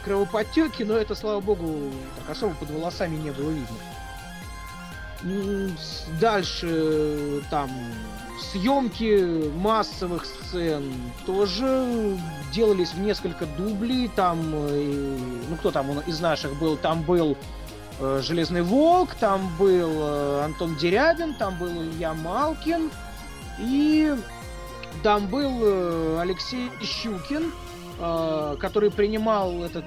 кровоподтеки, 0.05 0.83
но 0.83 0.95
это, 0.95 1.15
слава 1.15 1.41
богу, 1.41 1.91
так 2.19 2.31
особо 2.31 2.55
под 2.55 2.71
волосами 2.71 3.17
не 3.17 3.31
было 3.31 3.51
видно. 3.51 3.94
С- 5.25 6.05
Дальше 6.21 6.69
э, 6.71 7.41
там 7.51 7.71
съемки 8.53 9.51
массовых 9.57 10.27
сцен 10.27 10.93
тоже 11.25 12.19
делались 12.53 12.93
в 12.93 13.01
несколько 13.01 13.47
дублей. 13.47 14.11
Там, 14.15 14.39
э, 14.53 15.17
ну 15.49 15.57
кто 15.57 15.71
там 15.71 15.99
из 16.01 16.21
наших 16.21 16.59
был? 16.59 16.77
Там 16.77 17.03
был 17.03 17.39
э, 18.01 18.21
Железный 18.23 18.63
Волк, 18.63 19.15
там 19.15 19.51
был 19.59 20.41
Антон 20.43 20.77
Дерябин, 20.77 21.35
там 21.35 21.57
был 21.59 21.71
Илья 21.71 22.13
Малкин 22.13 22.91
и 23.61 24.15
там 25.03 25.27
был 25.29 26.19
Алексей 26.21 26.71
Щукин, 26.83 27.53
который 27.99 28.91
принимал 28.91 29.65
этот 29.65 29.85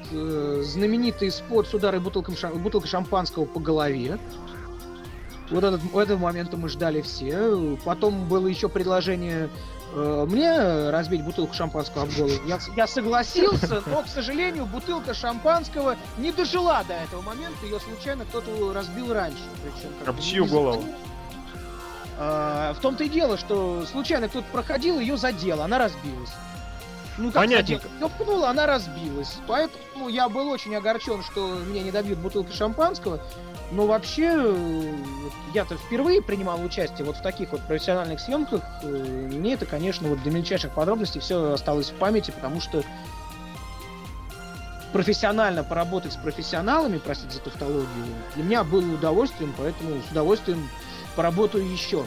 знаменитый 0.66 1.32
спот 1.32 1.68
с 1.68 1.74
ударой 1.74 2.00
бутылкой 2.00 2.88
шампанского 2.88 3.46
по 3.46 3.60
голове. 3.60 4.20
Вот 5.50 5.64
этот, 5.64 5.82
этого 5.96 6.18
момента 6.18 6.58
мы 6.58 6.70
ждали 6.70 7.02
все. 7.02 7.78
Потом 7.86 8.28
было 8.28 8.48
еще 8.48 8.68
предложение 8.68 9.50
э, 9.94 10.26
мне 10.28 10.90
разбить 10.90 11.24
бутылку 11.24 11.54
шампанского 11.54 12.04
об 12.04 12.14
голову. 12.14 12.34
Я, 12.46 12.60
я 12.76 12.88
согласился, 12.88 13.82
но, 13.86 14.04
к 14.04 14.08
сожалению, 14.08 14.66
бутылка 14.66 15.14
шампанского 15.14 15.96
не 16.18 16.32
дожила 16.32 16.84
до 16.88 16.94
этого 16.94 17.22
момента. 17.22 17.66
Ее 17.66 17.80
случайно 17.80 18.26
кто-то 18.26 18.74
разбил 18.74 19.14
раньше. 19.14 19.44
Причем, 19.64 19.94
как 20.00 20.10
Об 20.10 20.20
чью 20.20 20.46
голову? 20.46 20.84
А, 22.20 22.74
в 22.74 22.80
том-то 22.80 23.04
и 23.04 23.10
дело, 23.10 23.38
что 23.38 23.86
случайно 23.86 24.28
кто-то 24.28 24.48
проходил, 24.52 25.00
ее 25.00 25.18
задел, 25.18 25.62
она 25.62 25.78
разбилась. 25.78 26.32
Ну, 27.18 27.32
как 27.32 27.42
Понятненько. 27.44 27.88
задел? 27.88 28.08
Её 28.08 28.10
пнула, 28.26 28.50
она 28.50 28.66
разбилась. 28.68 29.36
Поэтому 29.48 30.08
я 30.08 30.30
был 30.30 30.50
очень 30.50 30.76
огорчен, 30.76 31.24
что 31.24 31.48
меня 31.68 31.82
не 31.82 31.92
добьют 31.92 32.20
бутылкой 32.20 32.54
шампанского. 32.54 33.20
Но 33.72 33.86
вообще, 33.88 34.32
э, 34.34 34.94
вот 35.24 35.34
я-то 35.54 35.76
впервые 35.78 36.22
принимал 36.22 36.62
участие 36.64 37.06
вот 37.06 37.18
в 37.18 37.22
таких 37.22 37.52
вот 37.52 37.62
профессиональных 37.62 38.20
съемках. 38.20 38.62
э, 38.84 39.30
и 39.32 39.36
Мне 39.36 39.54
это, 39.54 39.66
конечно, 39.66 40.08
вот 40.08 40.22
до 40.24 40.30
мельчайших 40.30 40.72
подробностей 40.72 41.20
все 41.20 41.54
осталось 41.54 41.90
в 41.90 41.96
памяти, 41.96 42.32
потому 42.32 42.62
что 42.62 42.84
профессионально 44.94 45.64
поработать 45.64 46.14
с 46.14 46.16
профессионалами, 46.16 46.98
простите 46.98 47.34
за 47.34 47.42
тавтологию, 47.42 47.88
для 48.36 48.44
меня 48.44 48.64
было 48.64 48.94
удовольствием, 48.94 49.54
поэтому 49.58 50.02
с 50.08 50.12
удовольствием 50.12 50.70
поработаю 51.16 51.70
еще. 51.70 52.06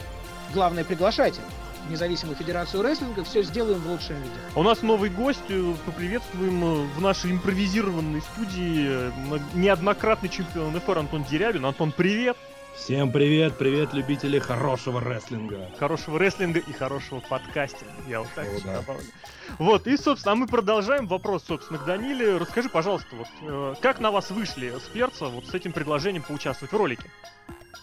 Главное, 0.53 0.83
приглашайте 0.83 1.41
независимую 1.89 2.35
федерацию 2.35 2.83
рестлинга, 2.83 3.23
все 3.23 3.43
сделаем 3.43 3.79
в 3.79 3.87
лучшем 3.89 4.15
виде. 4.17 4.35
У 4.55 4.63
нас 4.63 4.81
новый 4.81 5.09
гость, 5.09 5.39
э, 5.49 5.73
поприветствуем 5.85 6.63
э, 6.63 6.87
в 6.95 7.01
нашей 7.01 7.31
импровизированной 7.31 8.21
студии 8.21 8.87
э, 8.89 9.11
неоднократный 9.53 10.29
чемпион 10.29 10.73
НФР 10.75 10.99
Антон 10.99 11.23
Дерябин. 11.23 11.65
Антон, 11.65 11.91
привет! 11.91 12.37
Всем 12.75 13.11
привет, 13.11 13.57
привет, 13.57 13.93
любители 13.93 14.39
хорошего 14.39 15.01
рестлинга. 15.01 15.69
Хорошего 15.77 16.17
рестлинга 16.17 16.59
и 16.59 16.71
хорошего 16.71 17.19
подкастинга. 17.19 17.93
Я 18.07 18.21
вот 18.21 18.29
так 18.33 18.47
О, 18.47 18.61
да. 18.63 18.79
добавлю. 18.79 19.05
Вот, 19.59 19.87
и, 19.87 19.97
собственно, 19.97 20.33
а 20.33 20.35
мы 20.35 20.47
продолжаем 20.47 21.05
вопрос, 21.07 21.43
собственно, 21.45 21.79
к 21.79 21.85
Даниле. 21.85 22.37
Расскажи, 22.37 22.69
пожалуйста, 22.69 23.15
вот, 23.15 23.27
э, 23.41 23.75
как 23.81 23.99
на 23.99 24.09
вас 24.09 24.31
вышли 24.31 24.69
с 24.71 24.89
перца 24.89 25.27
вот 25.27 25.45
с 25.45 25.53
этим 25.53 25.73
предложением 25.73 26.23
поучаствовать 26.23 26.71
в 26.71 26.77
ролике? 26.77 27.03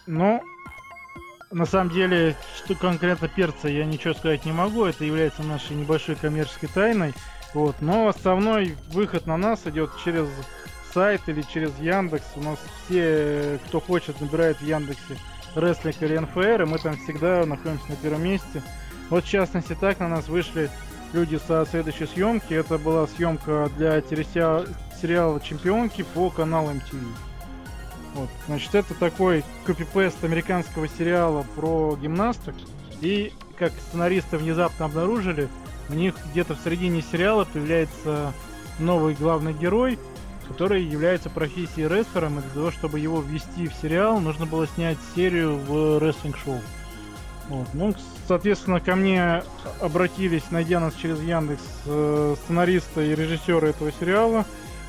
Ну, 0.06 0.42
на 1.50 1.66
самом 1.66 1.90
деле, 1.90 2.36
что 2.56 2.74
конкретно 2.74 3.28
перца 3.28 3.68
я 3.68 3.84
ничего 3.84 4.14
сказать 4.14 4.44
не 4.44 4.52
могу. 4.52 4.84
Это 4.84 5.04
является 5.04 5.42
нашей 5.42 5.76
небольшой 5.76 6.16
коммерческой 6.16 6.68
тайной. 6.68 7.14
Вот. 7.54 7.76
Но 7.80 8.08
основной 8.08 8.76
выход 8.90 9.26
на 9.26 9.36
нас 9.36 9.60
идет 9.66 9.90
через 10.04 10.28
сайт 10.92 11.22
или 11.26 11.42
через 11.42 11.76
Яндекс. 11.78 12.26
У 12.36 12.40
нас 12.40 12.58
все, 12.84 13.58
кто 13.66 13.80
хочет, 13.80 14.20
набирает 14.20 14.58
в 14.58 14.66
Яндексе 14.66 15.16
рестлинг 15.54 15.96
или 16.02 16.18
НФР, 16.18 16.62
и 16.62 16.66
мы 16.66 16.78
там 16.78 16.96
всегда 16.98 17.44
находимся 17.46 17.88
на 17.88 17.96
первом 17.96 18.24
месте. 18.24 18.62
Вот 19.10 19.24
в 19.24 19.28
частности 19.28 19.74
так 19.74 20.00
на 20.00 20.08
нас 20.08 20.28
вышли 20.28 20.70
люди 21.12 21.40
со 21.46 21.64
следующей 21.64 22.06
съемки. 22.06 22.52
Это 22.52 22.76
была 22.78 23.06
съемка 23.06 23.70
для 23.76 24.00
телесериала 24.00 24.66
сериала 25.00 25.40
Чемпионки 25.40 26.02
по 26.02 26.28
каналу 26.28 26.70
MTV. 26.72 27.27
Вот, 28.18 28.28
значит, 28.48 28.74
это 28.74 28.94
такой 28.94 29.44
копипест 29.64 30.24
американского 30.24 30.88
сериала 30.88 31.46
про 31.54 31.96
гимнасток. 32.02 32.56
И, 33.00 33.32
как 33.56 33.72
сценаристы 33.88 34.38
внезапно 34.38 34.86
обнаружили, 34.86 35.48
у 35.88 35.94
них 35.94 36.16
где-то 36.32 36.56
в 36.56 36.58
середине 36.64 37.00
сериала 37.00 37.44
появляется 37.44 38.32
новый 38.80 39.14
главный 39.14 39.52
герой, 39.52 40.00
который 40.48 40.82
является 40.82 41.30
профессией 41.30 41.86
рестлером, 41.86 42.40
и 42.40 42.42
для 42.42 42.50
того, 42.50 42.72
чтобы 42.72 42.98
его 42.98 43.20
ввести 43.20 43.68
в 43.68 43.74
сериал, 43.74 44.18
нужно 44.18 44.46
было 44.46 44.66
снять 44.66 44.98
серию 45.14 45.56
в 45.56 46.00
рестлинг-шоу. 46.00 46.60
Вот. 47.50 47.68
Ну, 47.72 47.94
соответственно, 48.26 48.80
ко 48.80 48.96
мне 48.96 49.44
обратились, 49.80 50.50
найдя 50.50 50.80
нас 50.80 50.94
через 50.94 51.20
Яндекс, 51.22 51.62
э, 51.86 52.34
сценаристы 52.42 53.06
и 53.06 53.14
режиссеры 53.14 53.68
этого 53.68 53.92
сериала, 53.92 54.44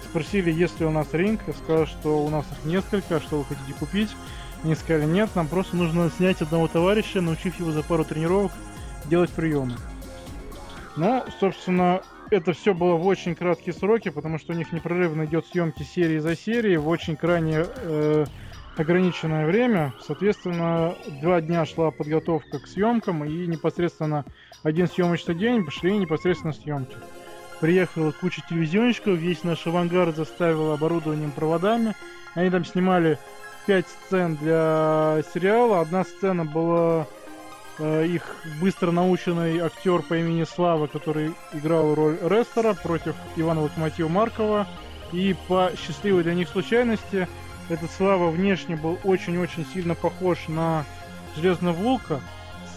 спросили, 0.09 0.51
есть 0.51 0.79
ли 0.79 0.85
у 0.85 0.91
нас 0.91 1.13
ринг, 1.13 1.41
я 1.47 1.53
сказал, 1.53 1.85
что 1.85 2.25
у 2.25 2.29
нас 2.29 2.45
их 2.51 2.65
несколько, 2.65 3.19
что 3.19 3.39
вы 3.39 3.45
хотите 3.45 3.73
купить. 3.77 4.09
Они 4.63 4.75
сказали, 4.75 5.05
нет, 5.05 5.29
нам 5.35 5.47
просто 5.47 5.75
нужно 5.75 6.09
снять 6.09 6.41
одного 6.41 6.67
товарища, 6.67 7.21
научив 7.21 7.59
его 7.59 7.71
за 7.71 7.83
пару 7.83 8.03
тренировок 8.03 8.51
делать 9.05 9.29
приемы. 9.29 9.75
Но, 10.97 11.25
собственно, 11.39 12.01
это 12.29 12.53
все 12.53 12.73
было 12.73 12.95
в 12.95 13.05
очень 13.05 13.35
краткие 13.35 13.73
сроки, 13.73 14.09
потому 14.09 14.37
что 14.37 14.53
у 14.53 14.55
них 14.55 14.71
непрерывно 14.73 15.25
идет 15.25 15.45
съемки 15.45 15.83
серии 15.83 16.17
за 16.19 16.35
серией 16.35 16.77
в 16.77 16.87
очень 16.87 17.15
крайне 17.15 17.63
э, 17.65 18.25
ограниченное 18.75 19.45
время. 19.45 19.93
Соответственно, 20.05 20.95
два 21.21 21.41
дня 21.41 21.65
шла 21.65 21.91
подготовка 21.91 22.59
к 22.59 22.67
съемкам, 22.67 23.23
и 23.23 23.47
непосредственно 23.47 24.25
один 24.63 24.87
съемочный 24.87 25.35
день 25.35 25.63
пошли 25.63 25.97
непосредственно 25.97 26.53
съемки. 26.53 26.95
Приехала 27.59 28.11
куча 28.11 28.41
телевизионщиков, 28.47 29.17
весь 29.17 29.43
наш 29.43 29.67
авангард 29.67 30.15
заставил 30.15 30.71
оборудованием 30.71 31.31
проводами. 31.31 31.93
Они 32.33 32.49
там 32.49 32.63
снимали 32.63 33.19
пять 33.65 33.85
сцен 33.87 34.37
для 34.37 35.21
сериала. 35.33 35.81
Одна 35.81 36.05
сцена 36.05 36.45
была 36.45 37.05
э, 37.77 38.05
их 38.07 38.23
быстро 38.61 38.91
наученный 38.91 39.59
актер 39.59 40.01
по 40.03 40.17
имени 40.17 40.45
Слава, 40.45 40.87
который 40.87 41.33
играл 41.51 41.95
роль 41.95 42.17
рестлера 42.21 42.75
против 42.75 43.15
Ивана 43.35 43.63
Локомотива 43.63 44.07
Маркова. 44.07 44.65
И 45.11 45.35
по 45.49 45.71
счастливой 45.77 46.23
для 46.23 46.35
них 46.35 46.47
случайности 46.47 47.27
этот 47.67 47.91
Слава 47.91 48.29
внешне 48.29 48.77
был 48.77 48.97
очень-очень 49.03 49.65
сильно 49.73 49.95
похож 49.95 50.47
на 50.47 50.85
Железного 51.35 51.75
Волка. 51.75 52.21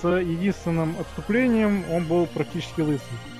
С 0.00 0.08
единственным 0.08 0.96
отступлением 0.98 1.84
он 1.88 2.04
был 2.04 2.26
практически 2.26 2.80
лысый. 2.80 3.31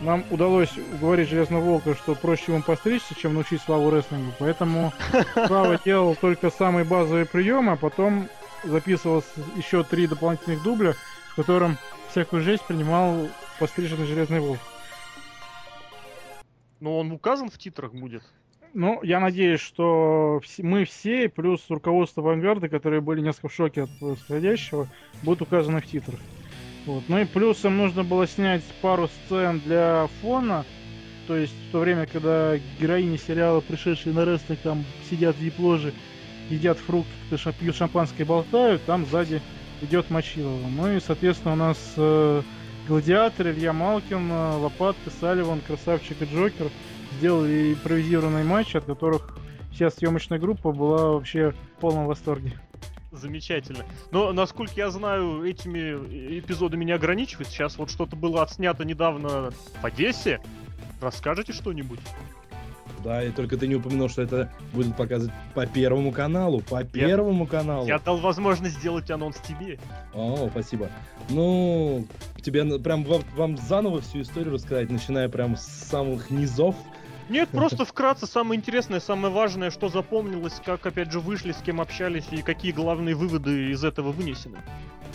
Нам 0.00 0.24
удалось 0.30 0.76
уговорить 0.92 1.28
Железного 1.28 1.62
Волка, 1.62 1.94
что 1.94 2.14
проще 2.14 2.52
ему 2.52 2.62
постричься, 2.62 3.14
чем 3.14 3.34
научить 3.34 3.62
Славу 3.62 3.90
рестлингу. 3.90 4.32
Поэтому 4.38 4.92
Слава 5.46 5.78
делал 5.84 6.16
только 6.16 6.50
самые 6.50 6.84
базовые 6.84 7.26
приемы, 7.26 7.72
а 7.72 7.76
потом 7.76 8.28
записывалось 8.64 9.30
еще 9.56 9.84
три 9.84 10.06
дополнительных 10.06 10.62
дубля, 10.62 10.94
в 11.30 11.36
котором 11.36 11.78
всякую 12.10 12.42
жесть 12.42 12.64
принимал 12.64 13.28
постриженный 13.58 14.06
Железный 14.06 14.40
Волк. 14.40 14.58
Ну, 16.80 16.98
он 16.98 17.12
указан 17.12 17.48
в 17.48 17.56
титрах 17.56 17.92
будет. 17.94 18.22
Ну, 18.74 19.00
я 19.04 19.20
надеюсь, 19.20 19.60
что 19.60 20.40
мы 20.58 20.84
все, 20.84 21.28
плюс 21.28 21.64
руководство 21.70 22.22
Авангарда, 22.24 22.68
которые 22.68 23.00
были 23.00 23.20
несколько 23.20 23.48
в 23.48 23.54
шоке 23.54 23.84
от 23.84 23.98
происходящего, 24.00 24.88
будут 25.22 25.42
указаны 25.42 25.80
в 25.80 25.86
титрах. 25.86 26.18
Вот. 26.86 27.04
Ну 27.08 27.18
и 27.18 27.24
плюсом 27.24 27.76
нужно 27.76 28.04
было 28.04 28.26
снять 28.26 28.62
пару 28.82 29.08
сцен 29.08 29.60
для 29.64 30.08
фона, 30.20 30.64
то 31.26 31.36
есть 31.36 31.54
в 31.68 31.72
то 31.72 31.78
время, 31.78 32.06
когда 32.06 32.56
героини 32.78 33.16
сериала, 33.16 33.60
пришедшие 33.60 34.14
на 34.14 34.24
рестлинг, 34.24 34.60
там 34.60 34.84
сидят 35.08 35.36
в 35.36 35.40
вип-ложе, 35.40 35.94
едят 36.50 36.78
фрукты, 36.78 37.38
пьют 37.58 37.76
шампанское 37.76 38.24
болтают, 38.24 38.84
там 38.84 39.06
сзади 39.06 39.40
идет 39.80 40.10
Мочилова. 40.10 40.66
Ну 40.68 40.92
и, 40.92 41.00
соответственно, 41.00 41.54
у 41.54 41.56
нас 41.56 41.78
э, 41.96 42.42
Гладиатор, 42.86 43.48
Илья 43.48 43.72
Малкин, 43.72 44.30
э, 44.30 44.56
Лопатка, 44.56 45.10
Салливан, 45.20 45.60
Красавчик 45.60 46.20
и 46.20 46.26
Джокер 46.26 46.70
сделали 47.18 47.72
импровизированный 47.72 48.44
матч, 48.44 48.74
от 48.74 48.84
которых 48.84 49.38
вся 49.72 49.90
съемочная 49.90 50.38
группа 50.38 50.72
была 50.72 51.12
вообще 51.12 51.52
в 51.52 51.80
полном 51.80 52.06
восторге. 52.06 52.52
Замечательно. 53.14 53.84
Но, 54.10 54.32
насколько 54.32 54.72
я 54.76 54.90
знаю, 54.90 55.44
этими 55.44 56.38
эпизодами 56.38 56.84
не 56.84 56.92
ограничивается. 56.92 57.54
Сейчас 57.54 57.78
вот 57.78 57.90
что-то 57.90 58.16
было 58.16 58.42
отснято 58.42 58.84
недавно 58.84 59.52
в 59.80 59.84
Одессе. 59.84 60.40
Расскажете 61.00 61.52
что-нибудь? 61.52 62.00
Да, 63.04 63.22
и 63.22 63.30
только 63.30 63.56
ты 63.58 63.66
не 63.68 63.74
упомянул, 63.76 64.08
что 64.08 64.22
это 64.22 64.50
будет 64.72 64.96
показывать 64.96 65.34
по 65.54 65.66
первому 65.66 66.10
каналу, 66.10 66.60
по 66.62 66.82
первому 66.84 67.46
каналу. 67.46 67.86
Я 67.86 67.98
дал 67.98 68.16
возможность 68.16 68.78
сделать 68.78 69.10
анонс 69.10 69.36
тебе. 69.46 69.78
О, 70.14 70.48
спасибо. 70.50 70.88
Ну, 71.28 72.06
тебе 72.42 72.64
на- 72.64 72.78
прям 72.78 73.04
вам, 73.04 73.22
вам 73.36 73.56
заново 73.58 74.00
всю 74.00 74.22
историю 74.22 74.54
рассказать, 74.54 74.90
начиная 74.90 75.28
прям 75.28 75.56
с 75.56 75.64
самых 75.66 76.30
низов. 76.30 76.74
Нет, 77.28 77.48
просто 77.50 77.84
вкратце 77.84 78.26
самое 78.26 78.58
интересное, 78.58 79.00
самое 79.00 79.32
важное, 79.32 79.70
что 79.70 79.88
запомнилось, 79.88 80.60
как 80.64 80.84
опять 80.86 81.10
же 81.10 81.20
вышли, 81.20 81.52
с 81.52 81.58
кем 81.58 81.80
общались 81.80 82.26
и 82.30 82.42
какие 82.42 82.72
главные 82.72 83.14
выводы 83.14 83.70
из 83.70 83.84
этого 83.84 84.12
вынесены. 84.12 84.58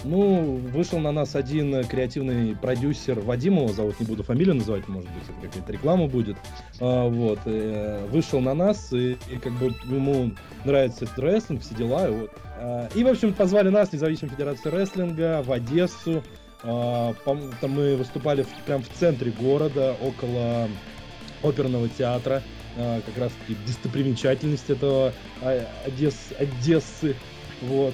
Ну, 0.04 0.56
вышел 0.56 1.00
на 1.00 1.12
нас 1.12 1.36
один 1.36 1.84
креативный 1.86 2.56
продюсер, 2.56 3.20
Вадим 3.20 3.58
его 3.58 3.68
зовут, 3.68 4.00
не 4.00 4.06
буду 4.06 4.24
фамилию 4.24 4.56
называть, 4.56 4.88
может 4.88 5.10
быть, 5.10 5.24
это 5.24 5.48
какая-то 5.48 5.74
реклама 5.74 6.08
будет. 6.08 6.38
А, 6.80 7.10
вот, 7.10 7.40
э, 7.46 8.08
вышел 8.10 8.40
на 8.40 8.54
нас, 8.54 8.94
и, 8.94 9.18
и 9.30 9.38
как 9.38 9.52
бы 9.54 9.76
ему 9.86 10.32
нравится 10.64 11.04
этот 11.04 11.20
рестлинг, 11.20 11.62
все 11.62 11.76
дела, 11.76 12.08
и 12.08 12.12
вот. 12.12 12.32
А, 12.60 12.88
и, 12.96 13.04
в 13.04 13.08
общем, 13.08 13.34
позвали 13.34 13.70
нас, 13.70 13.92
независимую 13.92 14.32
федерацию 14.32 14.72
рестлинга, 14.72 15.44
в 15.44 15.52
Одессу. 15.52 16.24
А, 16.64 17.14
там 17.26 17.52
мы 17.64 17.98
выступали 17.98 18.44
в, 18.44 18.50
прям 18.66 18.82
в 18.82 18.90
центре 18.90 19.32
города, 19.32 19.96
около 20.02 20.70
оперного 21.44 21.88
театра, 21.90 22.44
а, 22.76 23.02
как 23.02 23.18
раз 23.18 23.32
таки 23.34 23.58
достопримечательность 23.66 24.70
этого 24.70 25.14
а, 25.42 25.66
Одесс- 25.86 26.36
Одессы, 26.38 27.16
вот. 27.62 27.94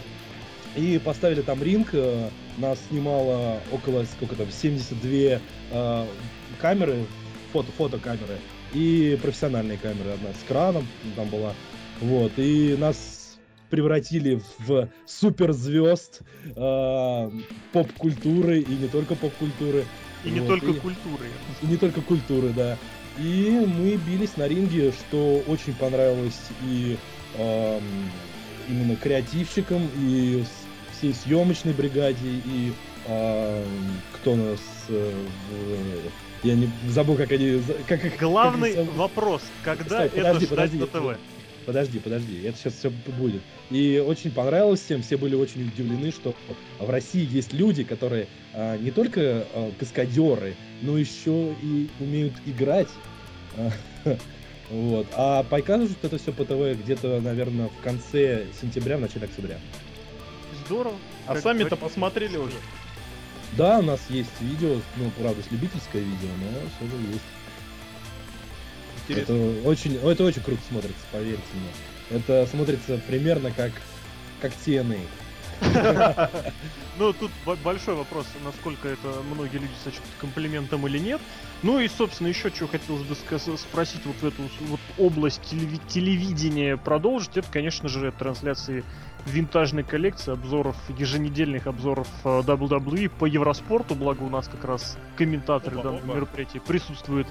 И 0.76 1.00
поставили 1.00 1.42
там 1.42 1.64
ринг, 1.64 1.90
э, 1.94 2.30
нас 2.58 2.78
снимало 2.90 3.62
около, 3.72 4.04
сколько 4.04 4.36
там, 4.36 4.52
72 4.52 5.40
э, 5.72 6.06
камеры, 6.60 7.06
фото, 7.54 7.72
фотокамеры 7.72 8.40
и 8.74 9.18
профессиональные 9.22 9.78
камеры, 9.78 10.10
одна 10.12 10.32
с 10.34 10.44
краном 10.46 10.86
там 11.16 11.30
была, 11.30 11.54
вот, 12.02 12.34
и 12.38 12.76
нас 12.78 13.38
превратили 13.70 14.42
в 14.68 14.90
суперзвезд 15.08 16.22
э, 16.56 17.30
поп-культуры 17.72 18.60
и 18.60 18.76
не 18.76 18.88
только 18.90 19.16
поп-культуры. 19.16 19.86
И 20.26 20.30
не 20.30 20.42
Вот, 20.42 20.48
только 20.48 20.72
и- 20.72 20.80
культуры. 20.80 21.32
и 21.62 21.66
не 21.68 21.78
только 21.78 22.02
культуры, 22.02 22.50
да. 22.50 22.78
И 23.18 23.50
мы 23.66 23.96
бились 23.96 24.36
на 24.38 24.48
ринге, 24.48 24.92
что 24.92 25.42
очень 25.48 25.74
понравилось 25.74 26.40
и 26.64 26.98
эм, 27.38 27.84
именно 28.68 28.96
креативщикам, 28.98 29.90
и 29.98 30.44
всей 30.92 31.14
съемочной 31.14 31.74
бригаде, 31.74 32.28
и 32.28 32.74
эм, 33.08 33.66
кто 34.14 34.36
нас... 34.36 34.60
э, 34.90 35.14
в- 35.52 36.46
я 36.46 36.56
не 36.56 36.70
забыл, 36.88 37.16
как 37.16 37.32
они... 37.32 37.62
Как, 37.88 38.02
как- 38.02 38.18
Главный 38.20 38.74
как 38.74 38.84
зовут. 38.86 38.96
вопрос, 39.00 39.44
когда 39.64 40.02
подожди, 40.04 40.18
это 40.20 40.34
ждать 40.36 40.50
подожди, 40.50 40.78
на 40.78 40.88
ТВ? 40.88 41.20
Подожди, 41.66 42.00
подожди, 42.00 42.44
это 42.44 42.58
сейчас 42.58 42.74
все 42.76 42.90
будет. 42.90 43.42
И 43.72 44.04
очень 44.06 44.32
понравилось 44.32 44.82
всем, 44.82 45.02
все 45.02 45.18
были 45.18 45.36
очень 45.36 45.68
удивлены, 45.68 46.12
что 46.12 46.36
в 46.80 46.90
России 46.90 47.28
есть 47.30 47.54
люди, 47.54 47.84
которые 47.84 48.28
а, 48.54 48.78
не 48.78 48.92
только 48.92 49.48
а, 49.54 49.72
каскадеры, 49.80 50.56
но 50.82 50.98
еще 50.98 51.56
и 51.64 51.90
умеют 52.00 52.34
играть. 52.46 52.90
А, 53.58 53.72
Вот. 54.70 55.08
А 55.14 55.44
покажут 55.44 55.98
это 56.02 56.18
все 56.18 56.32
по 56.32 56.44
ТВ 56.44 56.80
где-то, 56.82 57.22
наверное, 57.22 57.70
в 57.70 57.84
конце 57.84 58.46
сентября, 58.60 58.98
в 58.98 59.02
начале 59.02 59.26
октября. 59.26 59.60
Здорово. 60.66 60.96
А 61.28 61.36
сами-то 61.40 61.76
посмотрели 61.76 62.38
уже. 62.38 62.56
Да, 63.58 63.80
у 63.80 63.84
нас 63.84 64.02
есть 64.10 64.30
видео, 64.42 64.82
ну, 64.98 65.12
правда, 65.20 65.42
с 65.42 65.52
любительское 65.52 66.02
видео, 66.02 66.30
но 66.42 66.70
все 66.76 66.86
же 66.86 67.14
есть. 67.14 67.22
Интересно. 69.08 69.34
Это 69.34 69.68
очень, 69.68 69.96
это 69.96 70.24
очень 70.24 70.42
круто 70.42 70.62
смотрится, 70.70 71.06
поверьте 71.12 71.44
мне. 71.54 72.20
Это 72.20 72.48
смотрится 72.48 73.00
примерно 73.08 73.52
как, 73.52 73.72
как 74.42 74.52
TNA. 74.66 75.00
Ну, 76.98 77.12
тут 77.12 77.30
бо- 77.46 77.58
большой 77.58 77.96
вопрос, 77.96 78.26
насколько 78.46 78.88
это 78.88 79.08
многие 79.34 79.58
люди 79.58 79.74
сочтут 79.84 80.06
комплиментом 80.18 80.88
или 80.88 80.98
нет. 80.98 81.20
Ну 81.62 81.80
и, 81.80 81.90
собственно, 81.90 82.30
еще 82.30 82.50
что 82.50 82.68
хотелось 82.68 83.04
бы 83.04 83.16
спросить 83.58 84.06
вот 84.06 84.16
в 84.16 84.26
эту 84.26 84.44
вот 84.62 84.80
область 84.98 85.42
телеви- 85.52 85.82
телевидения 85.90 86.78
продолжить, 86.78 87.36
это, 87.36 87.48
конечно 87.52 87.90
же, 87.90 88.14
трансляции 88.18 88.86
винтажной 89.26 89.84
коллекции, 89.84 90.32
обзоров, 90.32 90.78
еженедельных 90.98 91.68
обзоров 91.68 92.08
э, 92.24 92.28
WWE 92.46 93.10
по 93.10 93.26
Евроспорту, 93.26 93.96
благо 93.96 94.24
у 94.24 94.30
нас 94.30 94.48
как 94.48 94.64
раз 94.64 94.98
комментаторы 95.18 95.76
данного 95.78 96.16
мероприятия 96.16 96.62
присутствуют 96.62 97.28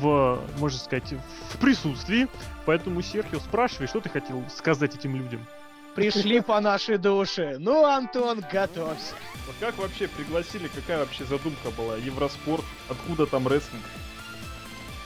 в, 0.00 0.40
можно 0.58 0.78
сказать, 0.78 1.14
в 1.52 1.58
присутствии. 1.58 2.28
Поэтому, 2.66 3.02
Серхио, 3.02 3.38
спрашивай, 3.38 3.86
что 3.86 4.00
ты 4.00 4.08
хотел 4.08 4.42
сказать 4.54 4.94
этим 4.94 5.16
людям? 5.16 5.46
Пришли 5.94 6.40
по 6.40 6.58
нашей 6.60 6.96
душе. 6.96 7.56
Ну, 7.58 7.84
Антон, 7.84 8.42
готовься. 8.50 9.14
Вот 9.46 9.56
как 9.60 9.76
вообще 9.78 10.08
пригласили, 10.08 10.68
какая 10.68 10.98
вообще 10.98 11.24
задумка 11.24 11.70
была? 11.76 11.96
Евроспорт, 11.96 12.64
откуда 12.88 13.26
там 13.26 13.46
рестлинг? 13.46 13.82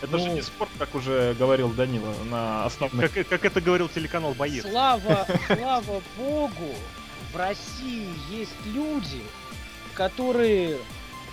Это 0.03 0.19
же 0.19 0.29
Ну, 0.29 0.35
не 0.35 0.43
спорт, 0.43 0.71
как 0.79 0.95
уже 0.95 1.35
говорил 1.39 1.71
Данила, 1.71 2.13
на 2.31 2.67
основных... 2.67 3.13
Как, 3.13 3.29
как 3.29 3.45
это 3.47 3.61
говорил 3.61 3.89
телеканал 3.89 4.35
Боец. 4.35 4.63
Слава, 4.63 5.27
слава 5.47 6.03
богу, 6.19 6.75
в 7.33 7.37
России 7.37 8.09
есть 8.31 8.55
люди, 8.67 9.23
которые 9.95 10.79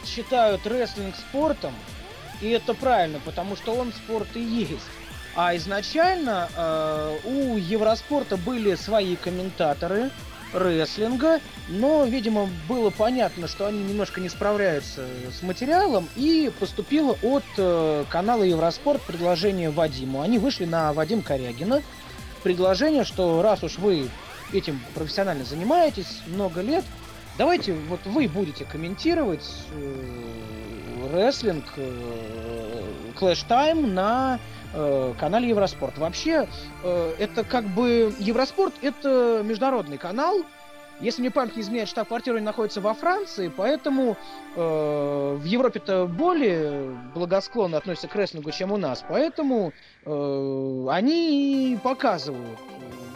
считают 0.06 0.66
рестлинг 0.66 1.16
спортом, 1.16 1.74
и 2.42 2.50
это 2.50 2.74
правильно, 2.74 3.20
потому 3.24 3.56
что 3.56 3.74
он 3.74 3.92
спорт 3.92 4.28
и 4.36 4.42
есть. 4.42 4.82
А 5.36 5.56
изначально 5.56 6.50
э, 6.56 7.18
у 7.26 7.58
Евроспорта 7.58 8.38
были 8.38 8.76
свои 8.76 9.16
комментаторы 9.16 10.12
рестлинга, 10.54 11.40
но, 11.68 12.06
видимо, 12.06 12.48
было 12.70 12.92
понятно, 12.92 13.48
что 13.48 13.66
они 13.66 13.80
немножко 13.80 14.22
не 14.22 14.30
справляются 14.30 15.08
с 15.32 15.42
материалом, 15.42 16.08
и 16.16 16.52
поступило 16.60 17.18
от 17.24 17.44
э, 17.58 18.06
канала 18.10 18.44
Евроспорт 18.44 19.02
предложение 19.02 19.72
Вадиму. 19.72 20.22
Они 20.22 20.38
вышли 20.38 20.66
на 20.66 20.94
Вадим 20.94 21.22
Корягина. 21.24 21.82
Предложение, 22.44 23.04
что 23.04 23.42
раз 23.42 23.64
уж 23.64 23.80
вы 23.80 24.10
этим 24.52 24.80
профессионально 24.94 25.46
занимаетесь 25.46 26.22
много 26.28 26.62
лет, 26.62 26.84
давайте 27.38 27.74
вот 27.74 28.02
вы 28.06 28.28
будете 28.28 28.66
комментировать 28.66 29.50
э, 29.72 29.96
рестлинг 31.14 31.64
э, 31.78 32.84
Clash 33.20 33.47
Time 33.47 33.86
на 33.86 34.39
э, 34.74 35.14
канале 35.20 35.49
Евроспорт. 35.49 35.97
Вообще, 35.97 36.47
э, 36.84 37.16
это 37.20 37.43
как 37.43 37.66
бы 37.66 38.14
Евроспорт 38.20 38.74
это 38.82 39.41
международный 39.45 39.97
канал. 39.97 40.41
Если 40.99 41.22
мне 41.22 41.32
память 41.32 41.55
не 41.55 41.64
изменяет, 41.64 41.89
штаб-квартира 41.89 42.39
находится 42.39 42.80
во 42.80 42.93
Франции, 42.93 43.51
поэтому 43.53 44.16
в 44.55 45.43
Европе-то 45.43 46.05
более 46.05 46.95
благосклонно 47.16 47.78
относятся 47.78 48.07
к 48.07 48.16
рестлингу, 48.16 48.51
чем 48.51 48.72
у 48.72 48.78
нас. 48.78 49.03
Поэтому 49.09 49.74
они 50.05 51.80
показывают 51.84 52.59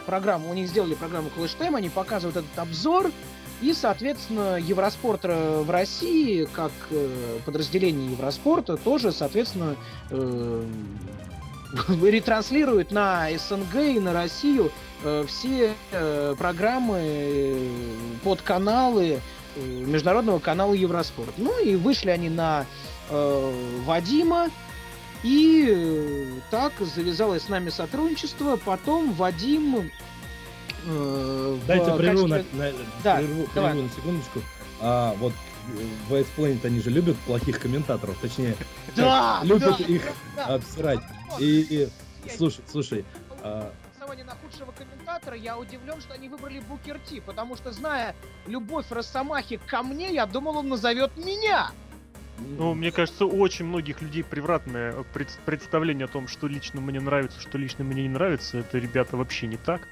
программу, 0.06 0.50
у 0.50 0.54
них 0.54 0.68
сделали 0.68 0.94
программу 0.94 1.30
Clash 1.34 1.56
Time, 1.56 1.76
они 1.76 1.88
показывают 1.88 2.36
этот 2.36 2.58
обзор, 2.58 3.12
и, 3.60 3.72
соответственно, 3.72 4.56
Евроспорт 4.56 5.20
э, 5.24 5.62
в 5.62 5.70
России, 5.70 6.46
как 6.52 6.72
э, 6.90 7.38
подразделение 7.44 8.12
Евроспорта, 8.12 8.76
тоже, 8.76 9.10
соответственно, 9.12 9.76
э, 10.10 10.64
ретранслирует 12.02 12.92
на 12.92 13.28
СНГ 13.36 13.74
и 13.76 14.00
на 14.00 14.12
Россию 14.12 14.70
все 15.28 15.74
программы, 16.38 17.70
подканалы 18.24 19.20
э, 19.54 19.60
международного 19.60 20.40
канала 20.40 20.74
Евроспорт. 20.74 21.34
Ну 21.36 21.62
и 21.62 21.76
вышли 21.76 22.10
они 22.10 22.28
на 22.28 22.66
Вадима, 23.10 24.50
и 25.22 26.28
так 26.50 26.72
завязалось 26.80 27.44
с 27.44 27.48
нами 27.48 27.70
сотрудничество. 27.70 28.56
Потом 28.56 29.12
Вадим... 29.12 29.90
э, 30.86 31.58
Дайте 31.66 31.96
прерву, 31.96 32.28
качестве- 32.28 32.44
на, 32.58 32.64
на- 32.64 32.72
Да, 33.04 33.16
прерву, 33.16 33.48
давай. 33.54 33.72
прерву 33.72 33.88
на 33.88 33.94
секундочку. 33.94 34.40
А, 34.80 35.14
вот 35.18 35.32
э, 35.32 35.84
в 36.08 36.12
West 36.14 36.28
Planet 36.36 36.64
они 36.66 36.80
же 36.80 36.90
любят 36.90 37.16
плохих 37.26 37.60
комментаторов, 37.60 38.16
точнее, 38.20 38.56
Да, 38.96 39.40
любят 39.44 39.76
да, 39.78 39.84
их 39.84 40.02
да. 40.36 40.44
обсирать. 40.46 41.00
И, 41.38 41.66
и 42.26 42.30
слушай, 42.36 42.62
слушай, 42.70 43.04
а, 43.42 43.72
на 44.26 44.34
худшего 44.36 44.72
комментатора, 44.72 45.36
я 45.36 45.58
удивлен, 45.58 46.00
что 46.00 46.14
они 46.14 46.28
выбрали 46.28 46.60
Букер 46.60 46.98
Ти, 46.98 47.20
потому 47.20 47.56
что, 47.56 47.72
зная 47.72 48.14
любовь 48.46 48.86
Росомахи 48.90 49.60
ко 49.66 49.82
мне, 49.82 50.12
я 50.12 50.24
думал, 50.26 50.56
он 50.56 50.68
назовет 50.68 51.16
меня. 51.16 51.70
Ну, 52.38 52.72
мне 52.74 52.90
кажется, 52.90 53.26
у 53.26 53.38
очень 53.40 53.64
многих 53.66 54.00
людей 54.00 54.22
превратное 54.24 54.94
пред- 55.12 55.38
представление 55.44 56.04
о 56.06 56.08
том, 56.08 56.26
что 56.28 56.46
лично 56.46 56.80
мне 56.80 57.00
нравится, 57.00 57.40
что 57.40 57.58
лично 57.58 57.84
мне 57.84 58.02
не 58.04 58.08
нравится. 58.08 58.58
Это, 58.58 58.78
ребята, 58.78 59.16
вообще 59.16 59.46
не 59.46 59.56
так. 59.56 59.82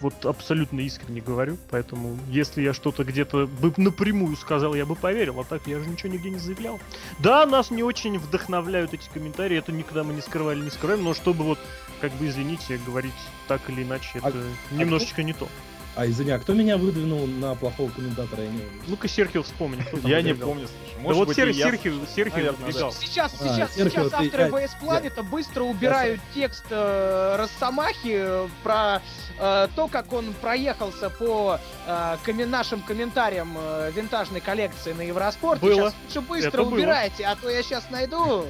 Вот 0.00 0.24
абсолютно 0.24 0.80
искренне 0.80 1.20
говорю. 1.20 1.56
Поэтому, 1.70 2.18
если 2.28 2.62
я 2.62 2.72
что-то 2.72 3.04
где-то 3.04 3.46
бы 3.46 3.72
напрямую 3.76 4.36
сказал, 4.36 4.74
я 4.74 4.86
бы 4.86 4.94
поверил. 4.96 5.40
А 5.40 5.44
так 5.44 5.66
я 5.66 5.78
же 5.78 5.88
ничего 5.88 6.12
нигде 6.12 6.30
не 6.30 6.38
заявлял. 6.38 6.80
Да, 7.18 7.46
нас 7.46 7.70
не 7.70 7.82
очень 7.82 8.18
вдохновляют 8.18 8.94
эти 8.94 9.08
комментарии. 9.12 9.56
Это 9.58 9.72
никогда 9.72 10.04
мы 10.04 10.14
не 10.14 10.20
скрывали, 10.20 10.60
не 10.62 10.70
скрываем. 10.70 11.04
Но 11.04 11.14
чтобы 11.14 11.44
вот, 11.44 11.58
как 12.00 12.12
бы, 12.12 12.26
извините, 12.26 12.78
говорить 12.86 13.12
так 13.48 13.68
или 13.68 13.82
иначе, 13.82 14.20
А- 14.22 14.28
это 14.28 14.42
немножечко 14.72 15.22
не 15.22 15.32
то. 15.32 15.48
А 15.96 16.06
извини, 16.06 16.30
а 16.30 16.38
кто 16.38 16.54
меня 16.54 16.76
выдвинул 16.76 17.26
на 17.26 17.54
плохого 17.54 17.90
комментатора? 17.90 18.42
Я 18.44 18.48
не- 18.50 18.62
Ну-ка, 18.86 19.08
Серхио 19.08 19.42
вспомни. 19.42 19.84
Я 20.06 20.22
не 20.22 20.34
помню, 20.34 20.66
слушай. 20.66 21.06
Да 21.08 21.14
вот 21.14 21.34
Сер- 21.34 21.52
Серхио, 21.54 21.94
Серхио 22.14 22.52
выдвигал. 22.52 22.92
Сейчас, 22.92 23.34
А, 23.40 23.48
сейчас, 23.48 23.74
Серхио, 23.74 24.08
сейчас 24.08 24.10
ты- 24.10 24.26
авторы 24.26 24.66
ВС 24.68 24.74
Планета 24.80 25.22
быстро 25.22 25.62
убирают 25.64 26.20
текст 26.34 26.64
э, 26.70 27.36
Росомахи 27.38 28.16
э, 28.18 28.48
про 28.62 29.00
э, 29.38 29.68
то, 29.74 29.88
как 29.88 30.12
он 30.12 30.32
проехался 30.40 31.08
по 31.10 31.58
э, 31.86 32.16
коми- 32.24 32.44
нашим 32.44 32.82
комментариям 32.82 33.56
э, 33.58 33.90
винтажной 33.96 34.40
коллекции 34.40 34.92
на 34.92 35.00
Евроспорте. 35.02 35.64
Было. 35.64 35.74
Сейчас 35.74 35.94
лучше 36.04 36.20
быстро 36.28 36.48
Это 36.48 36.62
было. 36.64 36.74
убирайте, 36.74 37.24
а 37.24 37.34
то 37.36 37.48
я 37.48 37.62
сейчас 37.62 37.90
найду. 37.90 38.44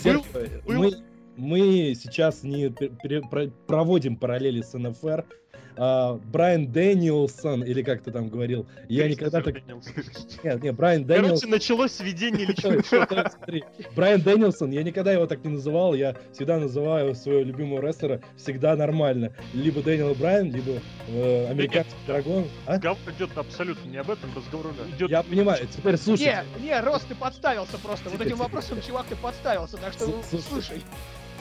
Серхио, 0.00 0.22
мы, 0.66 0.92
мы 1.36 1.94
сейчас 2.00 2.42
не 2.44 2.70
проводим 3.66 4.16
параллели 4.16 4.62
с 4.62 4.72
НФР. 4.76 5.24
А, 5.76 6.14
Брайан 6.32 6.72
Дэниелсон, 6.72 7.62
или 7.62 7.82
как 7.82 8.02
ты 8.02 8.10
там 8.10 8.28
говорил, 8.28 8.66
я 8.88 9.08
никогда 9.08 9.42
так... 9.42 9.56
Нет, 10.42 10.62
нет, 10.62 10.74
Брайан 10.74 11.04
Дэниелсон... 11.04 11.28
Короче, 11.28 11.46
началось 11.46 11.92
сведение 11.92 12.46
Смотри, 12.56 13.64
Брайан 13.94 14.20
Дэниелсон, 14.22 14.70
я 14.70 14.82
никогда 14.82 15.12
его 15.12 15.26
так 15.26 15.44
не 15.44 15.50
называл, 15.50 15.94
я 15.94 16.16
всегда 16.32 16.58
называю 16.58 17.14
своего 17.14 17.42
любимого 17.42 17.80
рестлера 17.80 18.20
всегда 18.36 18.76
нормально. 18.76 19.32
Либо 19.52 19.82
Дэниел 19.82 20.14
Брайан, 20.14 20.50
либо 20.50 20.80
э, 21.08 21.50
американский 21.50 21.94
dragon. 22.06 22.46
А? 22.66 22.74
Разговор 22.74 22.98
идет 23.16 23.36
абсолютно 23.36 23.88
не 23.88 23.98
об 23.98 24.10
этом, 24.10 24.30
разговор 24.34 24.72
идет... 24.96 25.10
Я 25.10 25.22
понимаю, 25.22 25.66
теперь 25.66 25.96
слушай. 25.96 26.24
Не, 26.24 26.62
не, 26.62 26.80
Рос, 26.80 27.02
ты 27.08 27.14
подставился 27.14 27.78
просто. 27.78 28.08
Вот 28.10 28.20
этим 28.20 28.36
вопросом, 28.36 28.76
теперь. 28.76 28.88
чувак, 28.88 29.06
ты 29.08 29.16
подставился. 29.16 29.76
Так 29.76 29.92
что 29.92 30.06
Слушай. 30.28 30.42
слушай. 30.48 30.82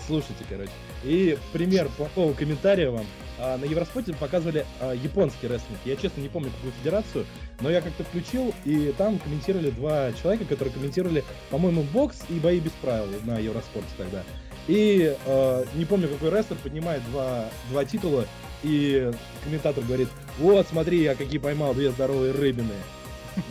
Слушайте, 0.05 0.45
короче. 0.47 0.71
И 1.03 1.37
пример 1.51 1.89
плохого 1.97 2.33
комментария 2.33 2.91
вам. 2.91 3.05
А, 3.39 3.57
на 3.57 3.65
Евроспорте 3.65 4.13
показывали 4.13 4.65
а, 4.79 4.93
японский 4.93 5.47
рестлинг. 5.47 5.79
Я 5.85 5.95
честно 5.95 6.21
не 6.21 6.29
помню 6.29 6.51
какую 6.51 6.73
федерацию, 6.73 7.25
но 7.61 7.69
я 7.69 7.81
как-то 7.81 8.03
включил, 8.03 8.53
и 8.63 8.93
там 8.97 9.19
комментировали 9.19 9.69
два 9.69 10.11
человека, 10.13 10.45
которые 10.45 10.73
комментировали, 10.73 11.23
по-моему, 11.49 11.83
бокс 11.83 12.23
и 12.29 12.39
бои 12.39 12.59
без 12.59 12.71
правил 12.73 13.07
на 13.23 13.37
Евроспорте 13.39 13.89
тогда. 13.97 14.23
И 14.67 15.15
э, 15.25 15.65
не 15.75 15.85
помню, 15.85 16.07
какой 16.07 16.31
рестлер 16.31 16.57
поднимает 16.57 17.03
два, 17.11 17.49
два 17.69 17.85
титула, 17.85 18.25
и 18.63 19.11
комментатор 19.43 19.83
говорит, 19.83 20.09
вот, 20.39 20.67
смотри, 20.67 21.03
я 21.03 21.15
какие 21.15 21.37
поймал 21.37 21.73
две 21.73 21.91
здоровые 21.91 22.31
рыбины. 22.31 22.73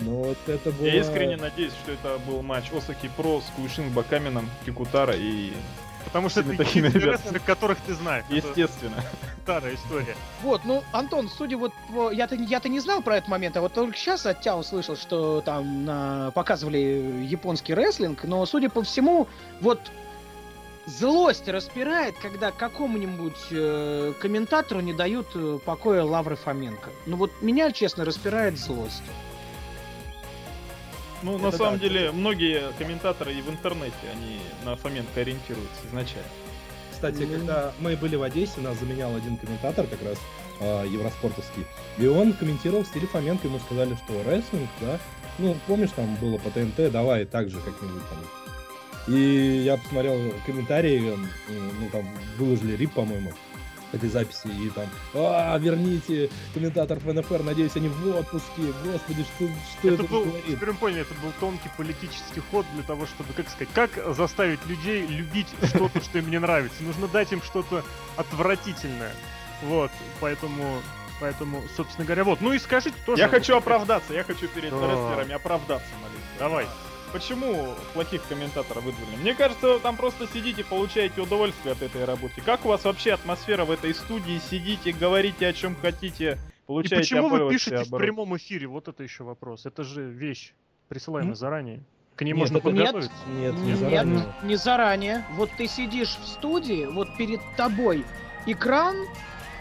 Ну 0.01 0.24
вот 0.24 0.39
это 0.47 0.70
было... 0.72 0.87
Я 0.87 1.01
искренне 1.01 1.37
надеюсь, 1.37 1.72
что 1.82 1.93
это 1.93 2.18
был 2.26 2.43
матч 2.43 2.72
Осаки 2.72 3.11
Про 3.16 3.41
с 3.41 3.45
Куишин 3.55 3.91
Бакамином, 3.93 4.49
Кикутара 4.64 5.14
и... 5.14 5.53
Потому 6.05 6.28
что 6.28 6.40
это 6.40 6.57
такими 6.57 6.86
единственные 6.86 6.92
ребятами. 6.92 7.24
рестлеры, 7.34 7.40
которых 7.44 7.78
ты 7.80 7.94
знаешь. 7.94 8.24
Это 8.28 8.46
Естественно. 8.48 8.96
старая 9.42 9.74
история. 9.74 10.14
Вот, 10.42 10.64
ну, 10.64 10.82
Антон, 10.92 11.28
судя 11.28 11.57
вот 11.57 11.72
по... 11.92 12.11
Я-то, 12.11 12.34
я-то 12.34 12.68
не 12.68 12.80
знал 12.80 13.02
про 13.02 13.16
этот 13.16 13.28
момент, 13.28 13.57
а 13.57 13.61
вот 13.61 13.72
только 13.72 13.96
сейчас 13.96 14.24
от 14.26 14.40
тебя 14.40 14.57
услышал, 14.57 14.96
что 14.96 15.40
там 15.40 15.84
на- 15.84 16.30
показывали 16.32 17.24
японский 17.28 17.74
рестлинг, 17.74 18.24
но, 18.24 18.46
судя 18.46 18.70
по 18.70 18.82
всему, 18.82 19.26
вот 19.61 19.80
злость 20.86 21.48
распирает, 21.48 22.14
когда 22.20 22.50
какому-нибудь 22.50 23.46
э, 23.50 24.12
комментатору 24.20 24.80
не 24.80 24.92
дают 24.92 25.26
э, 25.34 25.59
покоя 25.64 26.05
Лавры 26.05 26.36
Фоменко. 26.36 26.90
Ну 27.07 27.16
вот 27.16 27.30
меня, 27.40 27.72
честно, 27.72 28.05
распирает 28.05 28.59
злость. 28.59 29.02
Ну, 31.24 31.38
на 31.38 31.48
Это 31.48 31.56
самом 31.56 31.78
да. 31.78 31.88
деле, 31.88 32.12
многие 32.12 32.70
комментаторы 32.78 33.32
и 33.32 33.40
в 33.40 33.48
интернете, 33.48 33.94
они 34.12 34.40
на 34.64 34.76
Фоменко 34.76 35.20
ориентируются 35.20 35.86
изначально. 35.88 36.28
Кстати, 36.92 37.22
Ну. 37.22 37.38
когда 37.38 37.72
мы 37.80 37.96
были 37.96 38.14
в 38.16 38.22
Одессе, 38.22 38.60
нас 38.60 38.78
заменял 38.78 39.16
один 39.16 39.38
комментатор, 39.38 39.86
как 39.86 40.02
раз 40.02 40.18
э, 40.60 40.84
евроспортовский, 40.92 41.64
и 41.98 42.06
он 42.06 42.34
комментировал 42.34 42.84
в 42.84 42.86
стиле 42.86 43.06
Фоменко, 43.06 43.46
ему 43.46 43.58
сказали, 43.58 43.94
что 44.04 44.22
рестлинг, 44.30 44.68
да, 44.82 45.00
ну, 45.38 45.56
помнишь, 45.66 45.90
там 45.96 46.14
было 46.16 46.36
по 46.36 46.50
ТНТ, 46.50 46.92
давай 46.92 47.24
так 47.24 47.48
же 47.48 47.58
как-нибудь 47.58 48.02
там. 48.08 49.14
И 49.14 49.62
я 49.64 49.76
посмотрел 49.78 50.18
комментарии, 50.46 51.14
ну, 51.48 51.90
там, 51.90 52.06
выложили 52.38 52.76
рип, 52.76 52.92
по-моему, 52.92 53.32
этой 53.95 54.09
записи, 54.09 54.47
и 54.49 54.70
там, 54.70 54.86
а, 55.14 55.57
верните 55.59 56.30
комментаторов 56.53 57.05
НФР, 57.05 57.42
надеюсь, 57.42 57.76
они 57.76 57.88
в 57.88 58.16
отпуске, 58.16 58.62
господи, 58.84 59.22
что, 59.24 59.49
что 59.78 59.88
это, 59.88 60.03
Это 60.03 60.12
был, 60.12 60.24
говорит? 60.24 60.45
теперь 60.47 60.68
мы 60.70 60.74
поняли, 60.76 61.01
это 61.03 61.14
был 61.14 61.32
тонкий 61.40 61.70
политический 61.76 62.40
ход 62.51 62.66
для 62.74 62.82
того, 62.82 63.07
чтобы, 63.07 63.32
как 63.34 63.49
сказать, 63.49 63.68
как 63.74 63.90
заставить 64.14 64.64
людей 64.66 65.07
любить 65.07 65.49
что-то, 65.64 66.01
что 66.01 66.18
им 66.18 66.30
не 66.30 66.38
нравится. 66.38 66.82
Нужно 66.82 67.09
дать 67.09 67.32
им 67.32 67.42
что-то 67.42 67.84
отвратительное. 68.16 69.12
Вот, 69.62 69.90
поэтому, 70.20 70.80
поэтому, 71.20 71.62
собственно 71.76 72.05
говоря, 72.05 72.24
вот. 72.24 72.40
Ну 72.40 72.53
и 72.53 72.59
скажите 72.59 72.97
тоже. 73.07 73.22
Я 73.22 73.28
хочу 73.28 73.57
оправдаться, 73.57 74.12
я 74.12 74.24
хочу 74.24 74.49
перед 74.49 74.70
Да. 74.70 74.76
рестлерами 74.90 75.32
оправдаться 75.32 75.88
маленько. 76.03 76.28
Давай. 76.38 76.66
Почему 77.14 77.68
плохих 77.92 78.26
комментаторов 78.28 78.82
выдвинули? 78.82 79.14
Мне 79.20 79.34
кажется, 79.36 79.74
вы 79.74 79.78
там 79.78 79.96
просто 79.96 80.26
сидите, 80.26 80.64
получаете 80.64 81.20
удовольствие 81.20 81.70
от 81.70 81.80
этой 81.80 82.04
работы. 82.04 82.40
Как 82.40 82.64
у 82.64 82.68
вас 82.68 82.82
вообще 82.84 83.12
атмосфера 83.12 83.64
в 83.64 83.70
этой 83.70 83.94
студии? 83.94 84.40
Сидите, 84.50 84.90
говорите 84.90 85.46
о 85.46 85.52
чем 85.52 85.76
хотите, 85.76 86.32
И 86.32 86.66
получаете 86.66 86.96
почему 86.96 87.28
вы 87.28 87.48
пишете 87.50 87.76
в 87.76 87.82
обороты. 87.86 88.04
прямом 88.04 88.36
эфире? 88.36 88.66
Вот 88.66 88.88
это 88.88 89.04
еще 89.04 89.22
вопрос. 89.22 89.64
Это 89.64 89.84
же 89.84 90.02
вещь, 90.10 90.54
присылаемая 90.88 91.34
М? 91.34 91.36
заранее. 91.36 91.84
К 92.16 92.22
ней 92.22 92.32
Нет, 92.32 92.38
можно 92.40 92.58
подготовиться. 92.58 93.12
Нет, 93.28 93.54
не 93.54 93.66
Нет, 93.68 93.78
заранее. 93.78 94.34
не 94.42 94.56
заранее. 94.56 95.24
Вот 95.34 95.50
ты 95.56 95.68
сидишь 95.68 96.16
в 96.20 96.26
студии, 96.26 96.86
вот 96.86 97.16
перед 97.16 97.40
тобой 97.56 98.04
экран, 98.46 98.96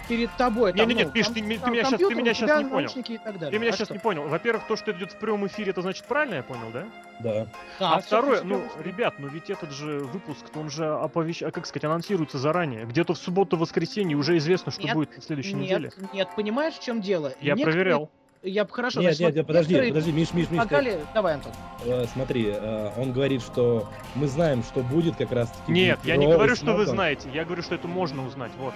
перед 0.08 0.30
тобой. 0.38 0.74
там, 0.74 0.88
Не-не-не, 0.88 1.06
ну, 1.06 1.12
Миш, 1.14 1.28
ты 1.28 1.34
ты 1.34 1.58
там 1.60 1.72
меня 1.74 1.84
щас- 1.84 1.99
ты 1.99 2.16
меня 2.16 2.34
тебя 2.34 2.62
не 2.62 2.70
понял. 2.70 2.89
Ты 2.89 3.60
меня 3.60 3.70
А 3.70 3.74
сейчас 3.74 3.88
что? 3.88 3.93
не 3.93 3.99
понял. 3.99 4.28
Во-первых, 4.28 4.68
то, 4.68 4.76
что 4.76 4.91
идет 4.91 5.12
в 5.12 5.18
прямом 5.18 5.47
эфире, 5.47 5.72
это 5.72 5.82
значит 5.82 6.06
правильно 6.06 6.36
я 6.36 6.43
понял, 6.43 6.70
да? 6.74 6.86
Да. 7.20 7.47
А 7.80 7.99
всё 7.99 8.08
второе, 8.08 8.41
ну, 8.43 8.64
ребят, 8.84 9.16
ну 9.20 9.28
ведь 9.28 9.49
этот 9.49 9.72
же 9.72 9.99
выпуск, 9.99 10.45
он 10.56 10.70
же 10.70 10.86
оповещ... 10.86 11.43
а 11.43 11.51
как 11.51 11.66
сказать, 11.66 11.86
анонсируется 11.86 12.38
заранее. 12.38 12.86
Где-то 12.86 13.14
в 13.14 13.18
субботу-воскресенье 13.18 14.18
уже 14.18 14.38
известно, 14.38 14.72
что 14.72 14.84
Нет, 14.84 14.93
будет 14.95 15.16
на 15.16 15.22
следующей 15.22 15.54
Нет, 15.54 15.64
неделе. 15.64 15.91
нет, 16.14 16.28
понимаешь, 16.36 16.74
в 16.74 16.84
чем 16.84 17.01
дело? 17.01 17.34
Я 17.39 17.54
Некоторые- 17.54 17.74
проверял. 17.74 18.10
Я 18.45 18.66
б- 18.66 18.72
хорошо. 18.72 18.99
Нет, 18.99 19.16
значит, 19.16 19.22
нет, 19.22 19.36
нет, 19.38 19.47
подожди, 19.47 19.74
некоторые 19.74 19.93
подожди, 19.93 20.12
Миш, 20.12 20.34
Миш, 20.34 20.49
Миш, 20.49 20.62
ты- 20.64 20.68
предлагали- 20.68 20.99
Давай, 21.14 21.34
Антон. 21.36 21.51
Э, 21.86 22.06
Смотри, 22.12 22.47
э, 22.54 22.91
он 22.97 23.14
говорит, 23.14 23.41
что 23.41 23.88
мы 24.16 24.28
знаем, 24.28 24.64
что 24.64 24.82
будет 24.82 25.16
как 25.16 25.32
раз 25.32 25.49
таки. 25.49 25.72
Нет, 25.72 25.97
я 26.04 26.18
не 26.18 26.28
говорю, 26.28 26.54
что 26.58 26.74
вы 26.74 26.86
знаете. 26.86 27.30
Я 27.34 27.45
говорю, 27.45 27.62
что 27.64 27.74
это 27.76 27.88
можно 27.88 28.26
узнать. 28.28 28.51
Вот. 28.58 28.74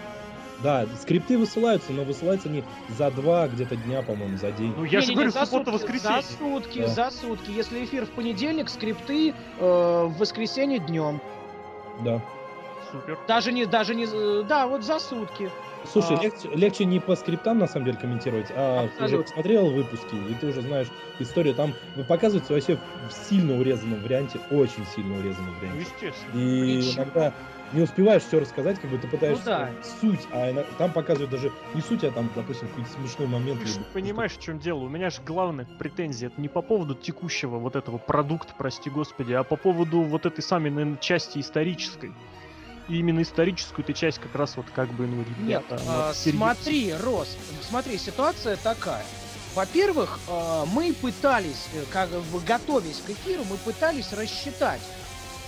Да, 0.64 0.88
скрипты 1.01 1.38
высылаются, 1.38 1.91
но 1.91 2.03
высылаются 2.03 2.49
они 2.49 2.64
за 2.89 3.12
два 3.12 3.47
где-то 3.47 3.76
дня, 3.76 4.01
по-моему, 4.01 4.38
за 4.38 4.51
день. 4.51 4.74
Ну 4.76 4.84
я 4.86 5.01
же 5.01 5.08
Не-не-не, 5.08 5.14
говорю, 5.16 5.32
за 5.32 5.39
сутки, 5.41 5.51
суббота-воскресенье. 5.51 6.22
За 6.22 6.28
сутки, 6.38 6.80
Да. 6.80 6.88
за 6.88 7.12
сутки. 7.12 7.51
Если 7.51 7.84
эфир 7.86 8.05
в 8.05 8.10
понедельник, 8.10 8.70
скрипты 8.70 9.30
э, 9.30 9.34
в 9.60 10.18
воскресенье 10.18 10.80
днем. 10.80 11.22
Да. 12.03 12.22
Супер. 12.91 13.17
Даже 13.27 13.51
не, 13.51 13.65
даже 13.65 13.95
не, 13.95 14.05
э, 14.05 14.43
да, 14.43 14.67
вот 14.67 14.83
за 14.83 14.99
сутки. 14.99 15.51
Слушай, 15.85 16.17
А. 16.17 16.23
легче, 16.23 16.49
легче 16.49 16.85
не 16.85 16.99
по 16.99 17.15
скриптам, 17.15 17.59
на 17.59 17.67
самом 17.67 17.85
деле, 17.85 17.97
комментировать, 17.97 18.47
а 18.51 18.83
ты 18.83 18.85
уже 18.88 18.93
Абсолютно. 19.03 19.23
посмотрел 19.23 19.69
выпуски, 19.71 20.15
и 20.15 20.33
ты 20.35 20.47
уже 20.47 20.61
знаешь 20.61 20.88
историю. 21.19 21.55
Там 21.55 21.73
показывается 22.07 22.53
вообще 22.53 22.77
в 23.09 23.13
сильно 23.13 23.57
урезанном 23.57 24.01
варианте, 24.01 24.39
очень 24.49 24.85
сильно 24.88 25.17
урезанном 25.17 25.53
Ну, 25.53 25.59
варианте. 25.59 25.81
естественно. 25.81 26.31
И 26.41 26.77
Причем- 26.81 26.95
иногда 27.03 27.33
не 27.73 27.81
успеваешь 27.81 28.23
все 28.23 28.39
рассказать, 28.39 28.79
как 28.79 28.89
бы 28.89 28.97
ты 28.97 29.07
пытаешься 29.07 29.43
Ну 29.45 29.49
да. 29.51 29.69
суть, 30.01 30.27
а 30.31 30.51
ино- 30.51 30.63
там 30.77 30.91
показывают 30.91 31.29
даже 31.31 31.51
не 31.73 31.81
суть, 31.81 32.03
а 32.03 32.11
там, 32.11 32.29
допустим, 32.35 32.67
какой-то 32.69 32.89
смешной 32.89 33.27
момент. 33.27 33.59
Ты 33.61 33.67
же 33.67 33.79
понимаешь, 33.93 34.31
в 34.33 34.41
чем 34.41 34.59
дело? 34.59 34.79
У 34.79 34.89
меня 34.89 35.09
же 35.09 35.21
главная 35.25 35.67
претензия 35.77 36.27
это 36.29 36.39
не 36.41 36.47
по 36.49 36.61
поводу 36.61 36.95
текущего 36.95 37.57
вот 37.59 37.75
этого 37.75 37.97
продукта, 37.97 38.53
прости 38.57 38.89
господи, 38.89 39.33
а 39.33 39.43
по 39.43 39.55
поводу 39.57 40.01
вот 40.01 40.25
этой 40.25 40.41
самой, 40.41 40.71
наверное, 40.71 40.97
части 40.97 41.39
исторической. 41.39 42.11
И 42.88 42.99
именно 42.99 43.21
историческую 43.21 43.83
ты 43.83 43.93
часть 43.93 44.19
как 44.19 44.33
раз 44.35 44.55
вот 44.55 44.67
как 44.73 44.93
бы, 44.93 45.07
ну, 45.07 45.17
Нет, 45.17 45.27
ребята, 45.27 45.81
а, 45.85 46.07
вот 46.07 46.15
серьё- 46.15 46.38
смотри, 46.38 46.93
Рос, 46.93 47.38
смотри, 47.67 47.97
ситуация 47.97 48.55
такая. 48.57 49.05
Во-первых, 49.55 50.19
а, 50.27 50.65
мы 50.65 50.93
пытались, 50.93 51.67
э, 51.73 51.83
как 51.91 52.09
бы 52.09 52.39
готовясь 52.39 53.01
к 53.05 53.09
эфиру, 53.09 53.43
мы 53.49 53.57
пытались 53.57 54.13
рассчитать, 54.13 54.81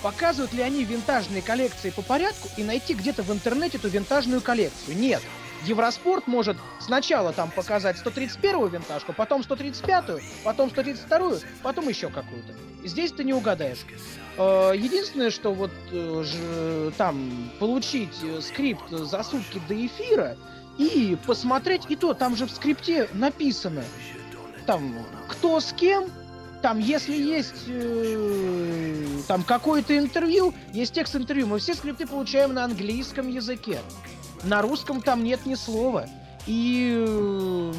показывают 0.01 0.51
ли 0.53 0.61
они 0.61 0.83
винтажные 0.83 1.41
коллекции 1.41 1.91
по 1.91 2.01
порядку 2.01 2.49
и 2.57 2.63
найти 2.63 2.93
где-то 2.93 3.23
в 3.23 3.31
интернете 3.31 3.77
эту 3.77 3.87
винтажную 3.87 4.41
коллекцию. 4.41 4.97
Нет. 4.97 5.21
Евроспорт 5.65 6.27
может 6.27 6.57
сначала 6.79 7.33
там 7.33 7.51
показать 7.51 7.97
131-ю 7.97 8.67
винтажку, 8.67 9.13
потом 9.13 9.41
135-ю, 9.41 10.19
потом 10.43 10.69
132-ю, 10.69 11.39
потом 11.61 11.89
еще 11.89 12.09
какую-то. 12.09 12.53
Здесь 12.85 13.11
ты 13.11 13.23
не 13.23 13.33
угадаешь. 13.33 13.79
Э, 14.37 14.71
Единственное, 14.75 15.31
что 15.31 15.53
вот 15.53 15.71
э, 15.91 16.23
ж- 16.25 16.91
там 16.97 17.49
получить 17.59 18.15
э, 18.23 18.39
скрипт 18.41 18.89
за 18.89 19.21
сутки 19.23 19.61
до 19.67 19.85
эфира 19.85 20.37
и 20.77 21.17
посмотреть, 21.27 21.81
и 21.89 21.95
то 21.97 22.13
там 22.13 22.35
же 22.37 22.45
в 22.45 22.51
скрипте 22.51 23.09
написано, 23.13 23.83
там 24.65 24.95
кто 25.27 25.59
с 25.59 25.73
кем, 25.73 26.09
там 26.61 26.79
если 26.79 27.15
есть 27.15 27.65
э, 27.67 29.07
там 29.27 29.43
какое-то 29.43 29.97
интервью, 29.97 30.53
есть 30.73 30.93
текст 30.93 31.15
интервью, 31.17 31.47
мы 31.47 31.59
все 31.59 31.73
скрипты 31.73 32.07
получаем 32.07 32.53
на 32.53 32.63
английском 32.63 33.27
языке, 33.29 33.79
на 34.43 34.61
русском 34.61 35.01
там 35.01 35.23
нет 35.23 35.45
ни 35.45 35.55
слова. 35.55 36.07
И 36.47 37.05
э, 37.07 37.73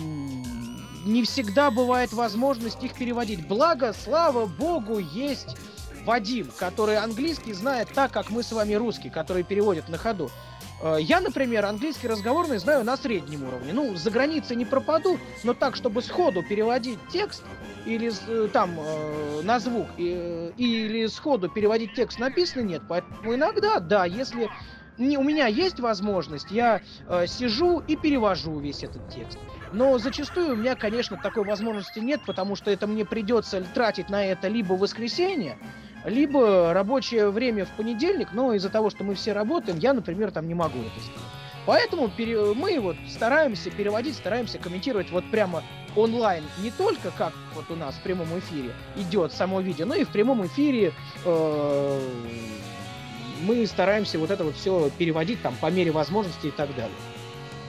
не 1.04 1.22
всегда 1.24 1.70
бывает 1.70 2.12
возможность 2.12 2.82
их 2.82 2.94
переводить. 2.94 3.46
Благо, 3.46 3.92
слава 3.92 4.46
богу, 4.46 4.98
есть 4.98 5.56
Вадим, 6.04 6.50
который 6.56 6.98
английский 6.98 7.52
знает 7.52 7.88
так, 7.94 8.12
как 8.12 8.30
мы 8.30 8.42
с 8.42 8.52
вами 8.52 8.74
русский, 8.74 9.10
который 9.10 9.42
переводит 9.42 9.88
на 9.88 9.98
ходу. 9.98 10.30
Э, 10.82 10.98
Я, 11.00 11.20
например, 11.20 11.66
английский 11.66 12.08
разговорный 12.08 12.58
знаю 12.58 12.84
на 12.84 12.96
среднем 12.96 13.44
уровне. 13.44 13.72
Ну, 13.72 13.96
за 13.96 14.10
границей 14.10 14.56
не 14.56 14.64
пропаду, 14.64 15.18
но 15.44 15.54
так, 15.54 15.76
чтобы 15.76 16.02
сходу 16.02 16.42
переводить 16.42 16.98
текст 17.12 17.42
или 17.86 18.12
э, 18.28 18.48
там 18.48 18.78
э, 18.78 19.40
на 19.42 19.58
звук, 19.58 19.88
и, 19.96 20.52
или 20.56 21.06
сходу 21.06 21.48
переводить 21.48 21.94
текст 21.94 22.18
написанный 22.18 22.64
нет. 22.64 22.82
Поэтому 22.88 23.34
иногда, 23.34 23.80
да, 23.80 24.04
если 24.04 24.48
не, 25.00 25.18
у 25.18 25.22
меня 25.22 25.46
есть 25.46 25.80
возможность, 25.80 26.50
я 26.50 26.82
э, 27.06 27.26
сижу 27.26 27.80
и 27.80 27.96
перевожу 27.96 28.58
весь 28.60 28.84
этот 28.84 29.08
текст. 29.08 29.38
Но 29.72 29.98
зачастую 29.98 30.54
у 30.54 30.56
меня, 30.56 30.76
конечно, 30.76 31.16
такой 31.16 31.44
возможности 31.44 31.98
нет, 31.98 32.20
потому 32.26 32.56
что 32.56 32.70
это 32.70 32.86
мне 32.86 33.04
придется 33.04 33.62
тратить 33.74 34.10
на 34.10 34.24
это 34.24 34.48
либо 34.48 34.74
воскресенье, 34.74 35.58
либо 36.04 36.72
рабочее 36.72 37.30
время 37.30 37.64
в 37.64 37.70
понедельник, 37.70 38.28
но 38.32 38.52
из-за 38.54 38.68
того, 38.68 38.90
что 38.90 39.04
мы 39.04 39.14
все 39.14 39.32
работаем, 39.32 39.78
я, 39.78 39.92
например, 39.92 40.30
там 40.30 40.46
не 40.46 40.54
могу 40.54 40.78
это 40.78 41.00
сделать. 41.00 41.30
Поэтому 41.66 42.08
пере- 42.08 42.54
мы 42.54 42.80
вот 42.80 42.96
стараемся 43.08 43.70
переводить, 43.70 44.16
стараемся 44.16 44.58
комментировать 44.58 45.10
вот 45.10 45.30
прямо 45.30 45.62
онлайн 45.94 46.44
не 46.62 46.70
только 46.70 47.10
как 47.16 47.32
вот 47.54 47.70
у 47.70 47.76
нас 47.76 47.94
в 47.94 48.00
прямом 48.00 48.38
эфире 48.38 48.72
идет 48.96 49.32
само 49.32 49.60
видео, 49.60 49.86
но 49.86 49.94
и 49.94 50.04
в 50.04 50.08
прямом 50.08 50.46
эфире 50.46 50.92
э, 51.24 52.00
мы 53.42 53.66
стараемся 53.66 54.18
вот 54.18 54.30
это 54.30 54.44
вот 54.44 54.56
все 54.56 54.90
переводить 54.98 55.42
там 55.42 55.54
по 55.60 55.70
мере 55.70 55.90
возможности 55.90 56.46
и 56.48 56.50
так 56.50 56.74
далее. 56.74 56.96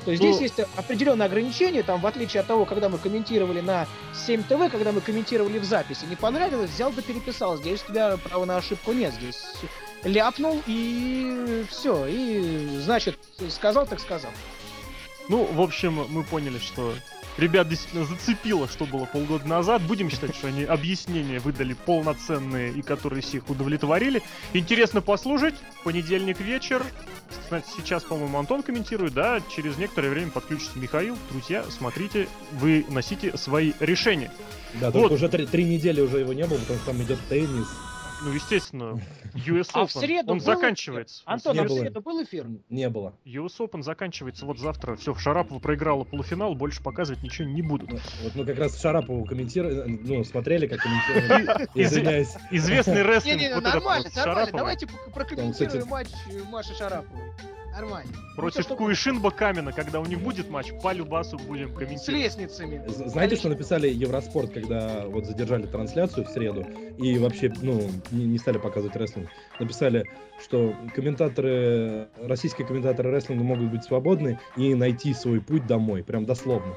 То 0.06 0.12
есть 0.12 0.24
Ну- 0.24 0.34
здесь 0.34 0.58
есть 0.58 0.70
определенные 0.76 1.28
ограничения, 1.28 1.84
там, 1.84 2.02
в 2.02 2.08
отличие 2.08 2.42
от 2.42 2.48
того, 2.48 2.66
когда 2.66 2.90
мы 2.90 2.98
комментировали 2.98 3.62
на 3.62 3.88
7 4.14 4.42
ТВ, 4.44 4.72
когда 4.72 4.92
мы 4.92 5.02
комментировали 5.02 5.60
в 5.60 5.64
записи. 5.64 6.06
Не 6.10 6.16
понравилось, 6.16 6.72
взял 6.72 6.92
да 6.92 7.02
переписал. 7.04 7.58
Здесь 7.58 7.84
у 7.84 7.92
тебя 7.92 8.18
права 8.18 8.46
на 8.46 8.58
ошибку 8.58 8.94
нет. 8.94 9.14
Здесь 9.14 9.44
ляпнул 10.04 10.60
и 10.66 11.66
все. 11.70 12.08
И, 12.08 12.80
значит, 12.80 13.20
сказал, 13.50 13.86
так 13.86 14.00
сказал. 14.00 14.32
Ну, 15.30 15.44
в 15.46 15.62
общем, 15.62 16.04
мы 16.10 16.24
поняли, 16.24 16.58
что 16.58 16.96
ребят 17.42 17.68
действительно 17.68 18.06
зацепило, 18.06 18.68
что 18.68 18.86
было 18.86 19.06
полгода 19.06 19.48
назад. 19.48 19.82
Будем 19.82 20.10
считать, 20.10 20.36
что 20.36 20.48
они 20.48 20.64
объяснения 20.64 21.40
выдали 21.40 21.74
полноценные 21.74 22.72
и 22.72 22.82
которые 22.82 23.22
всех 23.22 23.50
удовлетворили. 23.50 24.22
Интересно 24.54 25.02
послушать. 25.02 25.56
Понедельник 25.84 26.40
вечер. 26.40 26.86
Кстати, 27.44 27.66
Сейчас, 27.76 28.04
по-моему, 28.04 28.38
Антон 28.38 28.64
комментирует, 28.64 29.14
да? 29.14 29.42
Через 29.54 29.78
некоторое 29.78 30.10
время 30.10 30.32
подключится 30.32 30.78
Михаил. 30.78 31.18
Друзья, 31.32 31.64
смотрите, 31.70 32.28
вы 32.54 32.86
носите 32.90 33.36
свои 33.38 33.74
решения. 33.80 34.32
Да, 34.76 34.92
Вот. 34.92 34.94
только 34.94 35.14
уже 35.14 35.28
три, 35.30 35.46
три 35.48 35.64
недели 35.64 36.00
уже 36.02 36.20
его 36.20 36.34
не 36.34 36.46
было, 36.46 36.58
потому 36.60 36.80
что 36.80 36.92
там 36.92 37.02
идет 37.02 37.20
теннис. 37.28 37.68
Ну, 38.24 38.32
естественно, 38.34 39.02
US 39.36 39.70
А 39.74 39.82
Open, 39.84 39.88
в 39.88 39.92
среду 39.92 40.32
он 40.32 40.38
был 40.40 40.46
заканчивается. 40.46 41.22
Антон, 41.26 41.54
Не 41.54 41.60
а 41.60 41.64
в 41.64 41.68
было. 41.68 41.80
среду 41.80 42.02
был 42.02 42.24
эфир? 42.24 42.48
Не 42.70 42.90
было. 42.90 43.14
US 43.26 43.58
Open 43.60 43.82
заканчивается 43.84 44.46
вот 44.46 44.60
завтра. 44.60 44.96
Все, 44.96 45.14
Шарапова 45.16 45.60
проиграла 45.60 46.04
полуфинал, 46.04 46.56
больше 46.56 46.82
показывать 46.82 47.24
ничего 47.24 47.48
не 47.48 47.62
будут. 47.62 47.92
Ну, 47.92 48.00
Вот 48.24 48.36
мы 48.36 48.46
как 48.46 48.58
раз 48.60 48.80
Шарапову 48.80 49.26
комментировали, 49.26 50.00
ну, 50.04 50.24
смотрели, 50.24 50.68
как 50.68 50.80
комментировали. 50.82 51.68
Из- 51.76 51.92
Извиняюсь. 51.92 52.34
Известный 52.52 53.04
рестлинг 53.04 53.40
Не-не, 53.42 53.60
нормально, 53.60 54.10
нормально. 54.16 54.52
Давайте 54.52 54.88
прокомментируем 55.14 55.88
матч 55.88 56.08
э, 56.30 56.44
Маши 56.50 56.74
Шараповой. 56.76 57.32
Нормально. 57.72 58.12
против 58.36 58.70
Ну, 58.70 58.76
Куишинба 58.76 59.32
Камена, 59.32 59.72
когда 59.72 60.00
у 60.02 60.06
них 60.06 60.20
будет 60.22 60.50
матч, 60.50 60.72
по 60.84 60.92
Любасу 60.94 61.38
будем 61.38 61.70
С 61.74 61.78
комментировать. 61.78 62.24
лестницами. 62.24 62.84
З- 62.88 63.10
Знаете, 63.10 63.36
что 63.36 63.50
написали 63.50 63.88
Евроспорт, 63.90 64.52
когда 64.52 65.06
вот 65.08 65.26
задержали 65.26 65.66
трансляцию 65.66 66.26
в 66.26 66.30
среду 66.30 66.66
и 66.98 67.18
вообще, 67.18 67.52
ну, 67.62 67.90
не, 68.12 68.26
не 68.26 68.38
стали 68.38 68.58
показывать 68.58 68.96
рестлинг? 68.96 69.30
Написали, 69.60 70.04
что 70.44 70.76
комментаторы, 70.96 72.08
российские 72.18 72.68
комментаторы 72.68 73.12
рестлинга 73.12 73.44
могут 73.44 73.72
быть 73.72 73.84
свободны 73.84 74.40
и 74.58 74.74
найти 74.76 75.14
свой 75.14 75.40
путь 75.40 75.66
домой, 75.68 76.04
прям 76.04 76.26
дословно. 76.26 76.76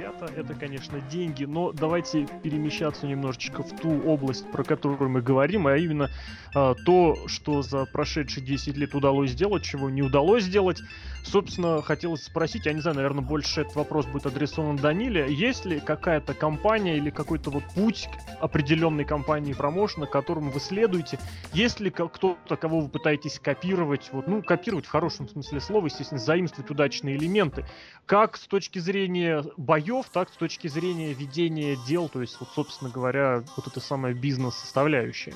Ребята, 0.00 0.32
это, 0.34 0.54
конечно, 0.54 0.98
деньги, 0.98 1.44
но 1.44 1.72
давайте 1.72 2.26
перемещаться 2.42 3.06
немножечко 3.06 3.62
в 3.62 3.78
ту 3.78 4.00
область, 4.04 4.50
про 4.50 4.64
которую 4.64 5.10
мы 5.10 5.20
говорим, 5.20 5.66
а 5.66 5.76
именно 5.76 6.08
а, 6.54 6.74
то, 6.86 7.28
что 7.28 7.60
за 7.60 7.84
прошедшие 7.84 8.42
10 8.42 8.78
лет 8.78 8.94
удалось 8.94 9.32
сделать, 9.32 9.62
чего 9.62 9.90
не 9.90 10.00
удалось 10.00 10.44
сделать. 10.44 10.80
Собственно, 11.22 11.82
хотелось 11.82 12.24
спросить, 12.24 12.66
я 12.66 12.72
не 12.72 12.80
знаю, 12.80 12.96
наверное, 12.96 13.22
больше 13.22 13.60
этот 13.60 13.76
вопрос 13.76 14.06
будет 14.06 14.26
адресован 14.26 14.76
Даниле, 14.76 15.32
есть 15.32 15.64
ли 15.64 15.78
какая-то 15.78 16.34
компания 16.34 16.96
или 16.96 17.10
какой-то 17.10 17.50
вот 17.50 17.62
путь 17.74 18.08
определенной 18.40 19.04
компании 19.04 19.52
промоушена, 19.52 20.06
которому 20.06 20.50
вы 20.50 20.60
следуете? 20.60 21.18
Есть 21.52 21.78
ли 21.78 21.90
кто-то, 21.90 22.56
кого 22.56 22.80
вы 22.80 22.88
пытаетесь 22.88 23.38
копировать, 23.38 24.08
вот, 24.12 24.26
ну, 24.26 24.42
копировать 24.42 24.86
в 24.86 24.90
хорошем 24.90 25.28
смысле 25.28 25.60
слова, 25.60 25.86
естественно, 25.86 26.20
заимствовать 26.20 26.70
удачные 26.70 27.16
элементы, 27.16 27.64
как 28.06 28.36
с 28.36 28.46
точки 28.46 28.78
зрения 28.78 29.44
боев, 29.56 30.06
так 30.12 30.30
с 30.30 30.36
точки 30.36 30.68
зрения 30.68 31.12
ведения 31.12 31.76
дел, 31.86 32.08
то 32.08 32.22
есть, 32.22 32.38
вот, 32.40 32.48
собственно 32.54 32.90
говоря, 32.90 33.44
вот 33.56 33.66
это 33.66 33.78
самая 33.80 34.14
бизнес-составляющая. 34.14 35.34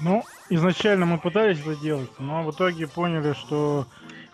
Ну, 0.00 0.24
изначально 0.48 1.06
мы 1.06 1.18
пытались 1.18 1.60
это 1.60 1.76
делать, 1.76 2.10
но 2.18 2.42
в 2.42 2.50
итоге 2.50 2.88
поняли, 2.88 3.34
что 3.34 3.86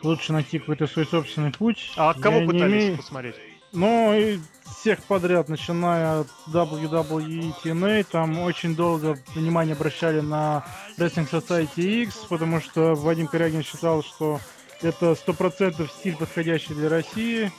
лучше 0.02 0.32
найти 0.32 0.58
какой-то 0.58 0.86
свой 0.86 1.06
собственный 1.06 1.52
путь. 1.52 1.92
А 1.96 2.10
от 2.10 2.20
кого 2.20 2.38
Я 2.38 2.46
пытались 2.46 2.72
имею- 2.84 2.96
посмотреть? 2.96 3.34
Ну, 3.72 4.14
и 4.14 4.38
всех 4.80 5.02
подряд, 5.04 5.48
начиная 5.50 6.20
от 6.20 6.28
WWE 6.46 7.52
TNA, 7.62 8.06
там 8.10 8.38
очень 8.38 8.74
долго 8.74 9.18
внимание 9.34 9.74
обращали 9.74 10.20
на 10.20 10.64
Wrestling 10.98 11.28
Society 11.30 12.02
X, 12.04 12.14
потому 12.30 12.60
что 12.62 12.94
Вадим 12.94 13.26
Корягин 13.26 13.62
считал, 13.62 14.02
что 14.02 14.40
это 14.80 15.14
100% 15.14 15.86
стиль, 15.90 16.16
подходящий 16.16 16.72
для 16.72 16.88
России. 16.88 17.52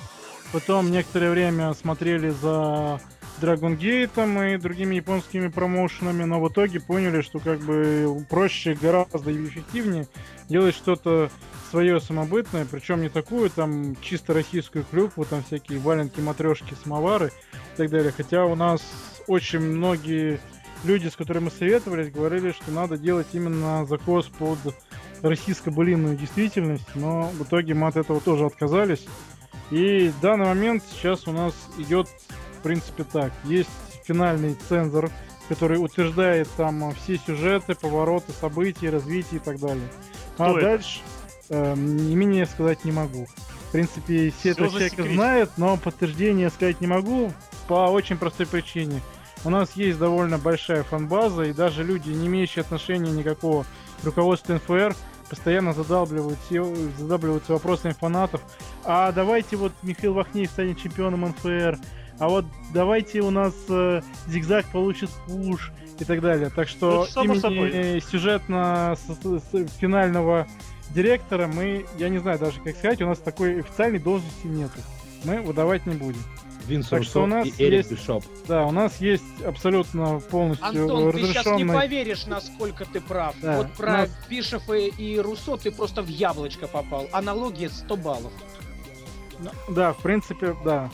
Потом 0.52 0.90
некоторое 0.90 1.30
время 1.30 1.74
смотрели 1.74 2.30
за 2.30 3.00
Dragon 3.42 3.78
Gate 3.78 4.54
и 4.54 4.58
другими 4.58 4.96
японскими 4.96 5.48
промоушенами, 5.48 6.24
но 6.24 6.40
в 6.42 6.50
итоге 6.50 6.80
поняли, 6.80 7.22
что 7.22 7.40
как 7.40 7.60
бы 7.60 8.26
проще, 8.30 8.78
гораздо 8.80 9.32
эффективнее 9.32 10.08
делать 10.50 10.76
что-то 10.76 11.30
свое 11.70 12.00
самобытное, 12.00 12.66
причем 12.70 13.02
не 13.02 13.10
такую 13.10 13.50
там 13.50 13.96
чисто 14.02 14.34
российскую 14.34 14.84
клюкву, 14.84 15.26
там 15.26 15.44
всякие 15.44 15.80
валенки, 15.80 16.20
матрешки, 16.20 16.76
самовары 16.84 17.32
и 17.76 17.78
так 17.78 17.90
далее. 17.90 18.12
Хотя 18.16 18.46
у 18.46 18.56
нас 18.56 18.82
очень 19.28 19.60
многие 19.60 20.40
люди, 20.84 21.08
с 21.08 21.16
которыми 21.16 21.46
мы 21.46 21.52
советовались, 21.52 22.12
говорили, 22.12 22.52
что 22.52 22.72
надо 22.72 22.98
делать 22.98 23.28
именно 23.34 23.86
закос 23.86 24.28
под 24.28 24.58
российско-былинную 25.22 26.16
действительность, 26.16 26.96
но 26.96 27.30
в 27.30 27.44
итоге 27.44 27.74
мы 27.74 27.88
от 27.88 27.98
этого 27.98 28.20
тоже 28.22 28.46
отказались. 28.46 29.06
И 29.70 30.10
в 30.10 30.20
данный 30.22 30.46
момент 30.46 30.84
сейчас 30.90 31.28
у 31.28 31.32
нас 31.32 31.54
идет, 31.78 32.08
в 32.60 32.62
принципе, 32.62 33.04
так. 33.04 33.32
Есть 33.44 33.70
финальный 34.04 34.56
цензор, 34.68 35.10
который 35.48 35.78
утверждает 35.78 36.50
там 36.58 36.94
все 36.96 37.18
сюжеты, 37.18 37.76
повороты, 37.76 38.32
события, 38.34 38.90
развитие 38.90 39.40
и 39.40 39.44
так 39.44 39.60
далее. 39.60 39.88
Кто 40.36 40.44
а 40.44 40.52
это? 40.52 40.62
дальше 40.62 41.00
эм, 41.50 41.98
не 41.98 42.16
менее 42.16 42.46
сказать 42.46 42.86
не 42.86 42.92
могу. 42.92 43.28
В 43.68 43.72
принципе, 43.72 44.32
все 44.32 44.54
Всё 44.54 44.66
это 44.66 44.70
человек 44.70 44.94
знают, 45.14 45.52
но 45.58 45.78
подтверждения 45.78 46.50
сказать 46.50 46.82
не 46.82 46.88
могу 46.88 47.32
по 47.68 47.90
очень 47.90 48.18
простой 48.18 48.48
причине. 48.48 49.02
У 49.46 49.50
нас 49.50 49.72
есть 49.76 49.98
довольно 50.00 50.38
большая 50.38 50.84
фанбаза, 50.84 51.44
и 51.44 51.54
даже 51.54 51.84
люди, 51.84 52.10
не 52.10 52.28
имеющие 52.28 52.62
отношения 52.62 53.12
никакого 53.12 53.66
к 54.02 54.06
руководству 54.06 54.56
НФР, 54.56 54.96
постоянно 55.30 55.74
задалбливают, 55.74 56.40
задалбливаются 56.98 57.54
вопросами 57.54 57.94
фанатов. 57.94 58.42
А 58.84 59.12
давайте 59.12 59.56
вот 59.56 59.72
Михаил 59.84 60.14
Вахней 60.14 60.48
станет 60.48 60.80
чемпионом 60.80 61.22
НФР, 61.22 61.80
а 62.20 62.28
вот 62.30 62.46
давайте 62.74 63.22
у 63.22 63.32
нас 63.32 63.54
э, 63.70 64.02
Зигзаг 64.28 64.66
получит 64.68 65.10
пуш 65.28 65.72
и 66.00 66.06
так 66.06 66.22
далее. 66.22 66.50
Так 66.56 66.68
что 66.68 67.06
само 67.06 67.34
имени 67.34 68.00
сюжетно 68.00 68.96
с- 68.98 69.16
с- 69.16 69.44
с- 69.52 69.78
финального 69.78 70.48
директора 70.92 71.48
мы, 71.48 71.86
я 71.98 72.10
не 72.10 72.18
знаю 72.20 72.40
даже 72.40 72.60
как 72.62 72.76
сказать, 72.76 73.02
у 73.02 73.08
нас 73.08 73.20
такой 73.20 73.60
официальной 73.60 74.00
должности 74.00 74.48
нету. 74.48 74.80
Мы 75.24 75.42
выдавать 75.42 75.86
не 75.86 75.96
будем. 75.96 76.22
Винс 76.68 76.88
Так 76.88 77.04
что 77.04 77.24
у 77.24 77.26
нас 77.26 77.48
и 77.48 77.54
Эрик 77.58 77.78
есть- 77.80 77.92
Бишоп. 77.92 78.24
Да, 78.48 78.66
у 78.66 78.72
нас 78.72 79.02
есть 79.02 79.24
абсолютно 79.44 80.20
полностью 80.20 80.68
Антон, 80.68 81.12
ты 81.12 81.24
сейчас 81.26 81.46
не 81.46 81.52
разрешенный... 81.54 81.74
поверишь, 81.76 82.26
насколько 82.28 82.86
ты 82.86 83.02
прав. 83.02 83.34
Да, 83.42 83.58
вот 83.58 83.74
про 83.74 83.92
нас- 83.92 84.10
Бишефа 84.30 84.74
и 84.76 85.18
Руссо 85.18 85.58
ты 85.58 85.72
просто 85.72 86.04
в 86.04 86.08
яблочко 86.08 86.68
попал. 86.68 87.08
Аналогия 87.12 87.70
100 87.70 87.98
баллов. 87.98 88.32
Ну, 89.40 89.50
Да, 89.74 89.94
в 89.94 89.98
принципе, 89.98 90.56
да. 90.64 90.90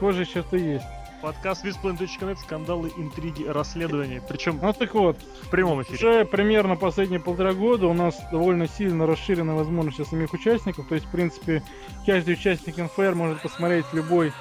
Схожие 0.00 0.24
черты 0.24 0.56
есть. 0.56 0.86
Подкаст 1.20 1.62
visplanet.net, 1.62 2.38
скандалы, 2.38 2.90
интриги, 2.96 3.44
расследования. 3.44 4.22
Причем 4.26 4.58
Ну 4.62 4.72
так 4.72 4.94
вот, 4.94 5.18
в 5.42 5.50
прямом 5.50 5.82
эфире. 5.82 5.96
уже 5.96 6.24
примерно 6.24 6.74
последние 6.74 7.20
полтора 7.20 7.52
года 7.52 7.86
у 7.86 7.92
нас 7.92 8.18
довольно 8.32 8.66
сильно 8.66 9.06
расширены 9.06 9.52
возможности 9.52 10.08
самих 10.08 10.32
участников. 10.32 10.88
То 10.88 10.94
есть, 10.94 11.06
в 11.06 11.10
принципе, 11.10 11.62
каждый 12.06 12.32
участник 12.32 12.78
НФР 12.78 13.14
может 13.14 13.42
посмотреть 13.42 13.84
любой 13.92 14.32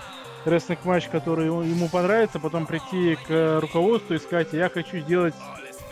рестлинг 0.45 0.86
матч, 0.86 1.10
который 1.10 1.47
ему 1.47 1.62
ему 1.62 1.89
понравится, 1.89 2.39
потом 2.39 2.66
прийти 2.66 3.18
к 3.28 3.60
руководству 3.60 4.16
и 4.16 4.20
сказать, 4.20 4.53
я 4.53 4.70
хочу 4.70 4.99
сделать 4.99 5.36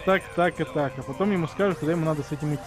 так, 0.06 0.24
так 0.38 0.62
и 0.62 0.64
так. 0.64 0.94
А 0.96 1.02
потом 1.02 1.30
ему 1.34 1.46
скажут, 1.48 1.80
куда 1.80 1.92
ему 1.92 2.06
надо 2.06 2.24
с 2.24 2.32
этим 2.32 2.56
идти. 2.56 2.62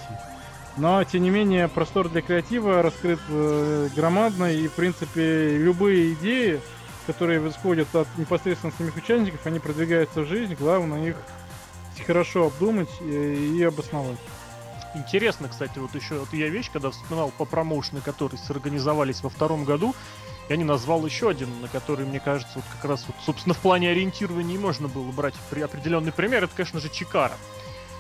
Но, 0.77 1.03
тем 1.05 1.23
не 1.23 1.31
менее, 1.31 1.67
простор 1.69 2.11
для 2.11 2.21
креатива 2.21 2.83
раскрыт 2.83 3.21
э, 3.31 3.89
громадно, 3.97 4.53
и, 4.53 4.69
в 4.69 4.73
принципе, 4.73 5.57
любые 5.57 6.13
идеи, 6.13 6.61
которые 7.13 7.49
исходят 7.49 7.93
от 7.95 8.07
непосредственно 8.17 8.73
самих 8.77 8.97
участников, 8.97 9.45
они 9.45 9.59
продвигаются 9.59 10.23
в 10.23 10.27
жизнь, 10.27 10.55
главное 10.55 11.09
их 11.09 11.17
хорошо 12.07 12.47
обдумать 12.47 12.89
и, 13.01 13.59
и 13.59 13.63
обосновать. 13.63 14.19
Интересно, 14.95 15.49
кстати, 15.49 15.79
вот 15.79 15.95
еще 15.95 16.19
вот 16.19 16.33
я 16.33 16.49
вещь, 16.49 16.71
когда 16.73 16.91
вспоминал 16.91 17.33
по 17.37 17.45
промоушены, 17.45 18.01
которые 18.01 18.39
сорганизовались 18.39 19.23
во 19.23 19.29
втором 19.29 19.65
году, 19.65 19.95
я 20.49 20.57
не 20.57 20.65
назвал 20.65 21.05
еще 21.05 21.29
один, 21.29 21.49
на 21.61 21.69
который, 21.69 22.07
мне 22.07 22.21
кажется, 22.21 22.53
вот 22.57 22.65
как 22.73 22.89
раз 22.89 23.05
вот, 23.07 23.17
собственно, 23.25 23.55
в 23.55 23.59
плане 23.59 23.91
ориентирования 23.91 24.55
и 24.55 24.59
можно 24.59 24.89
было 24.89 25.11
брать 25.11 25.35
при 25.51 25.61
определенный 25.61 26.13
пример, 26.13 26.45
это, 26.45 26.55
конечно 26.55 26.81
же, 26.81 26.89
Чикара. 26.89 27.37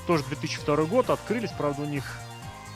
Тоже 0.06 0.24
2002 0.24 0.76
год, 0.84 1.10
открылись, 1.10 1.50
правда, 1.56 1.82
у 1.82 1.86
них 1.86 2.04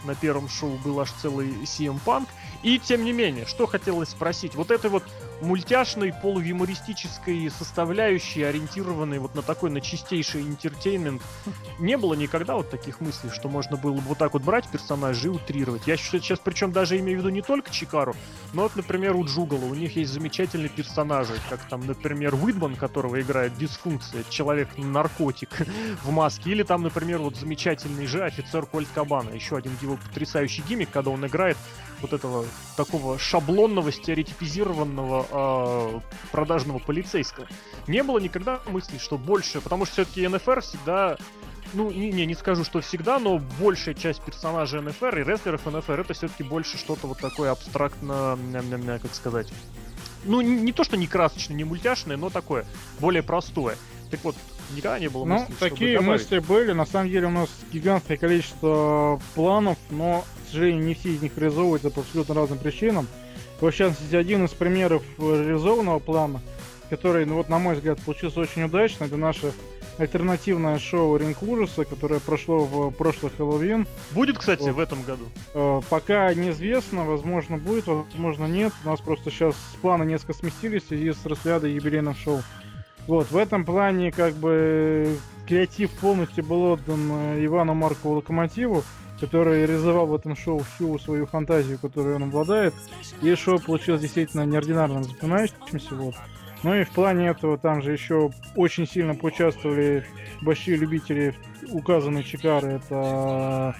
на 0.04 0.14
первом 0.14 0.48
шоу 0.48 0.78
был 0.84 1.00
аж 1.00 1.10
целый 1.22 1.48
CM 1.62 1.98
Punk. 2.04 2.28
И, 2.64 2.78
тем 2.78 3.04
не 3.04 3.12
менее, 3.12 3.44
что 3.44 3.66
хотелось 3.66 4.08
спросить, 4.08 4.54
вот 4.54 4.70
этой 4.70 4.88
вот 4.88 5.04
мультяшной, 5.42 6.14
полуюмористической 6.22 7.50
составляющей, 7.50 8.42
ориентированной 8.42 9.18
вот 9.18 9.34
на 9.34 9.42
такой, 9.42 9.68
на 9.68 9.82
чистейший 9.82 10.40
интертеймент, 10.40 11.22
не 11.78 11.98
было 11.98 12.14
никогда 12.14 12.54
вот 12.54 12.70
таких 12.70 13.02
мыслей, 13.02 13.30
что 13.30 13.48
можно 13.50 13.76
было 13.76 13.96
бы 13.96 14.00
вот 14.00 14.18
так 14.18 14.32
вот 14.32 14.42
брать 14.42 14.66
персонажей 14.68 15.26
и 15.26 15.34
утрировать. 15.34 15.86
Я 15.86 15.98
сейчас, 15.98 16.38
причем 16.38 16.72
даже 16.72 16.98
имею 16.98 17.18
в 17.18 17.20
виду 17.20 17.28
не 17.28 17.42
только 17.42 17.70
Чикару, 17.70 18.16
но 18.54 18.62
вот, 18.62 18.76
например, 18.76 19.14
у 19.14 19.26
Джугала, 19.26 19.66
у 19.66 19.74
них 19.74 19.96
есть 19.96 20.12
замечательные 20.12 20.70
персонажи, 20.70 21.34
как 21.50 21.60
там, 21.68 21.86
например, 21.86 22.34
Уидман, 22.34 22.76
которого 22.76 23.20
играет 23.20 23.54
Дисфункция, 23.58 24.24
человек-наркотик 24.30 25.50
в 26.02 26.10
маске, 26.10 26.50
или 26.50 26.62
там, 26.62 26.82
например, 26.82 27.18
вот 27.18 27.36
замечательный 27.36 28.06
же 28.06 28.24
офицер 28.24 28.64
Кольт 28.64 28.88
Кабана, 28.94 29.30
еще 29.30 29.58
один 29.58 29.76
его 29.82 29.98
потрясающий 29.98 30.62
гиммик, 30.62 30.88
когда 30.90 31.10
он 31.10 31.26
играет 31.26 31.58
вот 32.04 32.12
этого 32.12 32.44
такого 32.76 33.18
шаблонного, 33.18 33.90
стереотипизированного 33.90 35.26
э, 35.30 36.00
продажного 36.30 36.78
полицейского. 36.78 37.46
Не 37.86 38.02
было 38.02 38.18
никогда 38.18 38.60
мысли, 38.66 38.98
что 38.98 39.16
больше, 39.16 39.60
потому 39.60 39.86
что 39.86 39.94
все-таки 39.94 40.28
НФР 40.28 40.60
всегда 40.60 41.16
ну, 41.72 41.90
не, 41.90 42.12
не, 42.12 42.26
не 42.26 42.34
скажу, 42.34 42.62
что 42.62 42.80
всегда, 42.80 43.18
но 43.18 43.40
большая 43.58 43.94
часть 43.94 44.22
персонажей 44.22 44.80
НФР 44.80 45.18
и 45.18 45.24
рестлеров 45.24 45.64
НФР 45.66 46.00
это 46.00 46.14
все-таки 46.14 46.42
больше 46.42 46.76
что-то 46.76 47.06
вот 47.06 47.18
такое 47.18 47.50
абстрактно, 47.50 48.38
как 49.02 49.14
сказать, 49.14 49.52
ну, 50.24 50.40
не 50.40 50.72
то, 50.72 50.84
что 50.84 50.96
не 50.96 51.06
красочное, 51.06 51.56
не 51.56 51.64
мультяшное, 51.64 52.16
но 52.16 52.30
такое, 52.30 52.66
более 53.00 53.22
простое. 53.22 53.76
Так 54.10 54.22
вот, 54.24 54.36
никогда 54.70 54.98
не 54.98 55.08
было 55.08 55.24
Ну, 55.24 55.40
мысли, 55.40 55.54
такие 55.58 55.96
чтобы 55.96 56.12
мысли 56.12 56.38
были. 56.38 56.72
На 56.72 56.86
самом 56.86 57.10
деле 57.10 57.26
у 57.26 57.30
нас 57.30 57.48
гигантское 57.72 58.16
количество 58.16 59.20
планов, 59.34 59.78
но, 59.90 60.24
сожалению, 60.54 60.84
не 60.84 60.94
все 60.94 61.10
из 61.10 61.22
них 61.22 61.36
реализовываются 61.36 61.90
по 61.90 62.00
абсолютно 62.00 62.34
разным 62.34 62.58
причинам. 62.58 63.06
В 63.60 63.70
частности, 63.72 64.14
один 64.14 64.44
из 64.44 64.50
примеров 64.50 65.02
реализованного 65.18 65.98
плана, 65.98 66.40
который, 66.90 67.24
ну 67.24 67.36
вот, 67.36 67.48
на 67.48 67.58
мой 67.58 67.74
взгляд, 67.74 68.00
получился 68.00 68.40
очень 68.40 68.64
удачно, 68.64 69.04
это 69.04 69.16
наше 69.16 69.52
альтернативное 69.98 70.78
шоу 70.78 71.16
Ринг 71.16 71.42
Ужаса, 71.42 71.84
которое 71.84 72.20
прошло 72.20 72.64
в 72.64 72.90
прошлый 72.90 73.30
Хэллоуин. 73.36 73.86
Будет, 74.10 74.38
кстати, 74.38 74.62
Вот. 74.62 74.72
в 74.74 74.78
этом 74.80 75.02
году. 75.02 75.24
Э, 75.54 75.80
Пока 75.88 76.34
неизвестно, 76.34 77.04
возможно 77.04 77.58
будет, 77.58 77.86
возможно 77.86 78.46
нет. 78.46 78.72
У 78.84 78.88
нас 78.88 79.00
просто 79.00 79.30
сейчас 79.30 79.54
планы 79.82 80.04
несколько 80.04 80.34
сместились 80.34 80.82
в 80.82 80.88
связи 80.88 81.12
с 81.12 81.24
разрядой 81.24 81.72
юбилейных 81.72 82.18
шоу. 82.18 82.42
Вот, 83.06 83.30
в 83.30 83.36
этом 83.36 83.64
плане, 83.64 84.10
как 84.10 84.34
бы, 84.34 85.16
креатив 85.46 85.90
полностью 85.92 86.42
был 86.44 86.72
отдан 86.72 87.10
э, 87.12 87.44
Ивану 87.44 87.74
Маркову 87.74 88.16
Локомотиву, 88.16 88.82
который 89.20 89.66
реализовал 89.66 90.06
в 90.06 90.14
этом 90.14 90.36
шоу 90.36 90.60
всю 90.60 90.98
свою 90.98 91.26
фантазию, 91.26 91.78
которую 91.78 92.16
он 92.16 92.24
обладает. 92.24 92.74
И 93.22 93.34
шоу 93.34 93.58
получилось 93.58 94.02
действительно 94.02 94.44
неординарным, 94.44 95.04
запоминающимся. 95.04 95.94
Вот. 95.94 96.14
Ну 96.62 96.74
и 96.74 96.84
в 96.84 96.90
плане 96.90 97.28
этого 97.28 97.58
там 97.58 97.82
же 97.82 97.92
еще 97.92 98.30
очень 98.56 98.86
сильно 98.86 99.14
поучаствовали 99.14 100.06
большие 100.42 100.76
любители 100.76 101.34
указанной 101.70 102.24
Чикары. 102.24 102.80
Это 102.84 103.76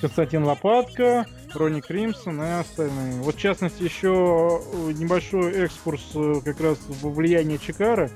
Константин 0.00 0.44
Лопатка, 0.44 1.26
Ронни 1.54 1.80
Кримсон 1.80 2.42
и 2.42 2.48
остальные. 2.48 3.20
Вот 3.20 3.36
в 3.36 3.38
частности 3.38 3.82
еще 3.82 4.60
э, 4.60 4.92
небольшой 4.92 5.52
экскурс 5.52 6.02
э, 6.14 6.40
как 6.44 6.60
раз 6.60 6.78
во 7.02 7.10
влияние 7.10 7.58
Чикары. 7.58 8.10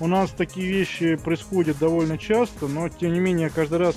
У 0.00 0.06
нас 0.06 0.30
такие 0.32 0.70
вещи 0.70 1.16
происходят 1.16 1.78
довольно 1.78 2.18
часто, 2.18 2.66
но 2.66 2.88
тем 2.88 3.12
не 3.12 3.20
менее 3.20 3.50
каждый 3.50 3.78
раз 3.78 3.96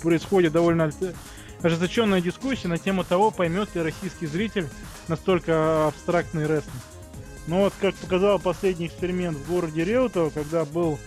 происходит 0.00 0.52
довольно 0.52 0.90
ожесточенная 1.62 2.20
дискуссия 2.20 2.68
на 2.68 2.78
тему 2.78 3.04
того, 3.04 3.30
поймет 3.30 3.74
ли 3.74 3.82
российский 3.82 4.26
зритель 4.26 4.68
настолько 5.08 5.88
абстрактный 5.88 6.46
рестлинг. 6.46 6.82
Но 7.46 7.60
вот 7.60 7.72
как 7.80 7.94
показал 7.94 8.38
последний 8.38 8.86
эксперимент 8.86 9.36
в 9.38 9.50
городе 9.50 9.84
Реутово, 9.84 10.30
когда 10.30 10.64
был 10.64 10.98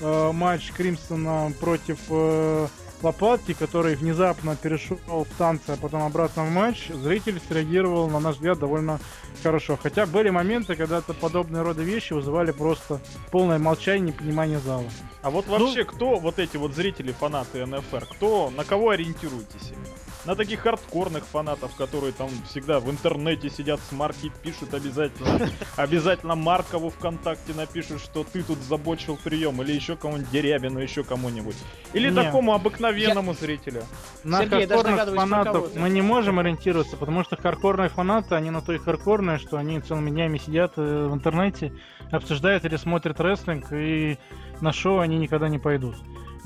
э, 0.00 0.32
матч 0.32 0.70
Кримсона 0.72 1.52
против 1.58 1.98
э, 2.10 2.68
Лопатки, 3.02 3.52
который 3.52 3.94
внезапно 3.94 4.56
перешел 4.56 4.98
в 5.06 5.38
танцы, 5.38 5.70
а 5.70 5.76
потом 5.76 6.02
обратно 6.02 6.44
в 6.44 6.50
матч, 6.50 6.88
зритель 6.88 7.40
среагировал, 7.48 8.08
на 8.08 8.20
наш 8.20 8.36
взгляд, 8.36 8.58
довольно 8.58 8.98
хорошо. 9.42 9.78
Хотя 9.80 10.06
были 10.06 10.30
моменты, 10.30 10.76
когда 10.76 10.98
это 10.98 11.12
подобные 11.12 11.62
рода 11.62 11.82
вещи 11.82 12.14
вызывали 12.14 12.52
просто 12.52 13.00
полное 13.30 13.58
молчание 13.58 14.08
и 14.08 14.12
непонимание 14.12 14.58
зала. 14.58 14.86
А 15.22 15.30
вот 15.30 15.46
вообще, 15.46 15.84
кто 15.84 16.16
вот 16.16 16.38
эти 16.38 16.56
вот 16.56 16.74
зрители, 16.74 17.12
фанаты 17.12 17.64
НФР, 17.66 18.06
кто, 18.06 18.50
на 18.50 18.64
кого 18.64 18.90
ориентируетесь 18.90 19.70
именно? 19.70 20.05
На 20.26 20.34
таких 20.34 20.60
хардкорных 20.60 21.24
фанатов, 21.24 21.76
которые 21.76 22.12
там 22.12 22.28
всегда 22.48 22.80
в 22.80 22.90
интернете 22.90 23.48
сидят 23.48 23.78
с 23.88 23.92
марки, 23.92 24.32
пишут 24.42 24.74
обязательно, 24.74 25.48
обязательно 25.76 26.34
Маркову 26.34 26.90
ВКонтакте 26.90 27.54
напишут, 27.54 28.00
что 28.00 28.24
ты 28.24 28.42
тут 28.42 28.58
забочил 28.58 29.16
прием, 29.22 29.62
или 29.62 29.72
еще 29.72 29.94
кому-нибудь 29.94 30.30
Дерябину, 30.32 30.80
еще 30.80 31.04
кому-нибудь. 31.04 31.54
Или 31.92 32.10
Не. 32.10 32.16
такому 32.16 32.54
обыкновенному 32.54 33.34
зрителю. 33.34 33.84
На 34.24 34.40
Сергей, 34.40 34.60
я 34.62 34.66
даже 34.66 34.82
хардкорных 34.82 35.14
фанатов 35.14 35.76
мы 35.76 35.90
не 35.90 36.02
можем 36.02 36.40
ориентироваться, 36.40 36.96
потому 36.96 37.22
что 37.22 37.36
хардкорные 37.36 37.88
фанаты, 37.88 38.34
они 38.34 38.50
на 38.50 38.62
то 38.62 38.72
и 38.72 38.78
хардкорные, 38.78 39.38
что 39.38 39.58
они 39.58 39.80
целыми 39.80 40.10
днями 40.10 40.38
сидят 40.38 40.72
э, 40.76 41.06
в 41.06 41.14
интернете, 41.14 41.72
обсуждают 42.10 42.64
или 42.64 42.74
смотрят 42.74 43.20
рестлинг, 43.20 43.66
и 43.70 44.18
на 44.60 44.72
шоу 44.72 44.98
они 44.98 45.18
никогда 45.18 45.48
не 45.48 45.60
пойдут. 45.60 45.94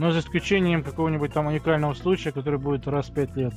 Но 0.00 0.12
за 0.12 0.20
исключением 0.20 0.82
какого-нибудь 0.82 1.34
там 1.34 1.48
уникального 1.48 1.92
случая, 1.92 2.32
который 2.32 2.58
будет 2.58 2.88
раз 2.88 3.08
в 3.08 3.12
пять 3.12 3.36
лет. 3.36 3.52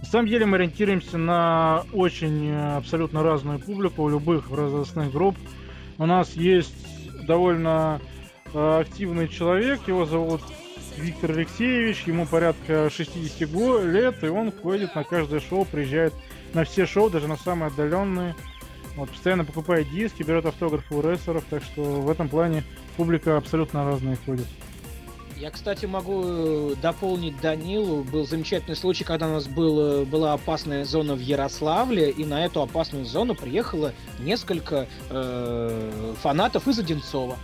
На 0.00 0.06
самом 0.06 0.28
деле 0.28 0.46
мы 0.46 0.56
ориентируемся 0.56 1.18
на 1.18 1.84
очень 1.92 2.48
э, 2.48 2.76
абсолютно 2.76 3.22
разную 3.22 3.58
публику 3.58 4.04
у 4.04 4.08
любых 4.08 4.48
возрастных 4.48 5.12
групп. 5.12 5.36
У 5.98 6.06
нас 6.06 6.32
есть 6.36 7.26
довольно 7.26 8.00
э, 8.54 8.80
активный 8.80 9.28
человек, 9.28 9.86
его 9.86 10.06
зовут 10.06 10.40
Виктор 10.96 11.32
Алексеевич, 11.32 12.04
ему 12.04 12.24
порядка 12.24 12.88
60 12.88 13.50
го- 13.50 13.82
лет, 13.82 14.24
и 14.24 14.28
он 14.28 14.52
ходит 14.52 14.94
на 14.94 15.04
каждое 15.04 15.40
шоу, 15.40 15.66
приезжает 15.66 16.14
на 16.54 16.64
все 16.64 16.86
шоу, 16.86 17.10
даже 17.10 17.28
на 17.28 17.36
самые 17.36 17.66
отдаленные. 17.66 18.34
Вот, 18.96 19.10
постоянно 19.10 19.44
покупает 19.44 19.90
диски, 19.90 20.22
берет 20.22 20.46
автографы 20.46 20.94
у 20.94 21.02
рестлеров, 21.02 21.44
так 21.50 21.62
что 21.62 21.82
в 21.82 22.08
этом 22.08 22.30
плане 22.30 22.64
публика 22.96 23.36
абсолютно 23.36 23.84
разная 23.84 24.16
ходит. 24.24 24.46
Я, 25.44 25.50
кстати, 25.50 25.84
могу 25.84 26.22
э, 26.24 26.74
дополнить 26.80 27.38
Данилу. 27.38 28.02
Был 28.02 28.26
замечательный 28.26 28.76
случай, 28.76 29.04
когда 29.04 29.28
у 29.28 29.32
нас 29.32 29.46
был, 29.46 29.78
э, 29.78 30.04
была 30.06 30.32
опасная 30.32 30.86
зона 30.86 31.12
в 31.14 31.20
Ярославле, 31.20 32.10
и 32.10 32.24
на 32.24 32.46
эту 32.46 32.62
опасную 32.62 33.04
зону 33.04 33.34
приехало 33.34 33.92
несколько 34.20 34.88
э, 35.10 36.14
фанатов 36.22 36.66
из 36.66 36.78
Одинцова. 36.78 37.36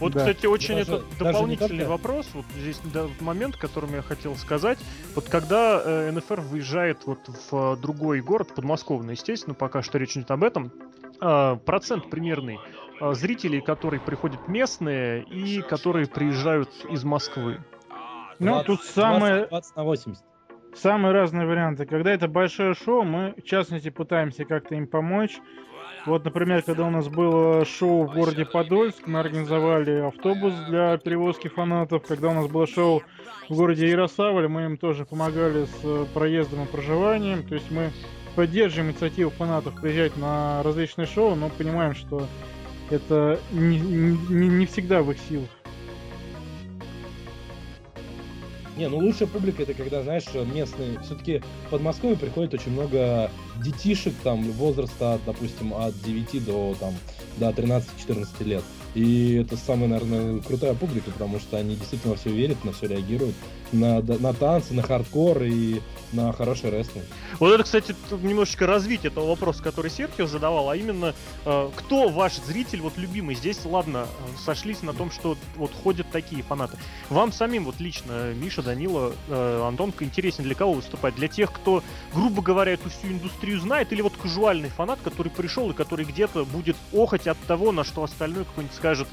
Вот, 0.00 0.12
Да. 0.14 0.20
кстати, 0.20 0.46
очень 0.46 0.76
Даже- 0.76 0.92
этот 0.94 1.08
даже 1.10 1.24
не 1.24 1.32
дополнительный 1.32 1.68
только. 1.80 1.90
вопрос, 1.90 2.26
вот 2.32 2.46
здесь 2.58 2.80
да, 2.94 3.08
момент, 3.20 3.56
которым 3.56 3.92
я 3.94 4.00
хотел 4.00 4.34
сказать. 4.36 4.78
Вот 5.14 5.28
когда 5.28 5.82
э, 5.84 6.10
НФР 6.12 6.40
выезжает 6.40 7.00
вот 7.04 7.18
в 7.28 7.74
э, 7.74 7.76
другой 7.76 8.22
город, 8.22 8.54
подмосковный, 8.54 9.12
естественно, 9.12 9.52
пока 9.52 9.82
что 9.82 9.98
речь 9.98 10.16
идет 10.16 10.30
об 10.30 10.42
этом, 10.42 10.72
э, 11.20 11.58
процент 11.66 12.08
примерный 12.08 12.58
зрителей, 13.00 13.60
которые 13.60 14.00
приходят 14.00 14.48
местные 14.48 15.22
и 15.22 15.62
которые 15.62 16.06
приезжают 16.06 16.70
из 16.90 17.04
Москвы. 17.04 17.58
Ну, 18.38 18.62
тут 18.64 18.82
самое, 18.82 19.46
20 19.46 19.76
на 19.76 19.84
80. 19.84 20.24
самые 20.74 21.12
разные 21.12 21.46
варианты. 21.46 21.86
Когда 21.86 22.12
это 22.12 22.28
большое 22.28 22.74
шоу, 22.74 23.02
мы, 23.02 23.34
в 23.36 23.42
частности, 23.42 23.90
пытаемся 23.90 24.44
как-то 24.44 24.74
им 24.74 24.86
помочь. 24.86 25.38
Вот, 26.06 26.24
например, 26.24 26.62
когда 26.62 26.86
у 26.86 26.90
нас 26.90 27.08
было 27.08 27.64
шоу 27.64 28.04
в 28.06 28.14
городе 28.14 28.44
Подольск, 28.44 29.06
мы 29.06 29.18
организовали 29.20 30.00
автобус 30.00 30.54
для 30.68 30.96
перевозки 30.98 31.48
фанатов. 31.48 32.06
Когда 32.06 32.28
у 32.28 32.34
нас 32.34 32.46
было 32.46 32.66
шоу 32.66 33.02
в 33.48 33.54
городе 33.56 33.88
Ярославль, 33.88 34.46
мы 34.48 34.64
им 34.64 34.78
тоже 34.78 35.04
помогали 35.04 35.64
с 35.64 35.84
э, 35.84 36.06
проездом 36.14 36.64
и 36.64 36.66
проживанием. 36.66 37.42
То 37.46 37.54
есть 37.54 37.70
мы 37.70 37.90
поддерживаем 38.36 38.92
инициативу 38.92 39.30
фанатов 39.30 39.80
приезжать 39.80 40.16
на 40.16 40.62
различные 40.62 41.06
шоу, 41.06 41.34
но 41.34 41.48
понимаем, 41.48 41.94
что 41.94 42.26
это 42.90 43.38
не, 43.52 43.78
не- 43.78 44.48
не 44.48 44.66
всегда 44.66 45.02
в 45.02 45.10
их 45.10 45.18
силах. 45.28 45.48
Не, 48.76 48.88
ну 48.88 48.98
лучшая 48.98 49.28
публика 49.28 49.64
это 49.64 49.74
когда, 49.74 50.02
знаешь, 50.04 50.24
местные. 50.54 51.00
Все-таки 51.00 51.42
в 51.66 51.70
Подмосковье 51.70 52.16
приходит 52.16 52.54
очень 52.54 52.70
много 52.70 53.28
детишек 53.64 54.14
там 54.22 54.42
возраста, 54.52 55.18
допустим, 55.26 55.74
от 55.74 56.00
9 56.02 56.44
до 56.44 56.76
там 56.78 56.94
до 57.38 57.50
13-14 57.50 58.44
лет. 58.44 58.62
И 58.98 59.34
это 59.34 59.56
самая, 59.56 59.88
наверное, 59.88 60.40
крутая 60.40 60.74
публика, 60.74 61.12
потому 61.12 61.38
что 61.38 61.56
они 61.56 61.76
действительно 61.76 62.14
во 62.14 62.18
все 62.18 62.30
верят, 62.30 62.64
на 62.64 62.72
все 62.72 62.88
реагируют, 62.88 63.36
на, 63.70 64.00
на 64.00 64.34
танцы, 64.34 64.74
на 64.74 64.82
хардкор, 64.82 65.40
и 65.44 65.80
на 66.12 66.32
хороший 66.32 66.70
рестлинг. 66.70 67.04
Вот 67.38 67.52
это, 67.52 67.64
кстати, 67.64 67.94
немножечко 68.10 68.66
развитие 68.66 69.10
этого 69.10 69.28
вопроса, 69.28 69.62
который 69.62 69.90
Серхио 69.90 70.26
задавал, 70.26 70.70
а 70.70 70.76
именно, 70.76 71.14
э, 71.44 71.70
кто 71.76 72.08
ваш 72.08 72.36
зритель, 72.36 72.80
вот 72.80 72.96
любимый? 72.96 73.34
Здесь, 73.34 73.64
ладно, 73.64 74.06
э, 74.06 74.38
сошлись 74.44 74.82
на 74.82 74.94
том, 74.94 75.10
что 75.10 75.36
вот 75.56 75.70
ходят 75.72 76.06
такие 76.10 76.42
фанаты. 76.42 76.78
Вам 77.10 77.32
самим, 77.32 77.64
вот 77.64 77.80
лично, 77.80 78.32
Миша, 78.34 78.62
Данила, 78.62 79.12
э, 79.28 79.64
Антон, 79.66 79.92
интереснее 80.00 80.46
для 80.46 80.54
кого 80.54 80.72
выступать? 80.72 81.14
Для 81.14 81.28
тех, 81.28 81.52
кто, 81.52 81.82
грубо 82.14 82.42
говоря, 82.42 82.72
эту 82.72 82.88
всю 82.90 83.08
индустрию 83.08 83.60
знает, 83.60 83.92
или 83.92 84.00
вот 84.00 84.14
казуальный 84.16 84.70
фанат, 84.70 84.98
который 85.02 85.30
пришел 85.30 85.70
и 85.70 85.74
который 85.74 86.04
где-то 86.04 86.44
будет 86.44 86.76
охоть 86.92 87.26
от 87.26 87.38
того, 87.46 87.72
на 87.72 87.84
что 87.84 88.02
остальной 88.02 88.44
какой-нибудь 88.44 88.76
скажет, 88.88 89.08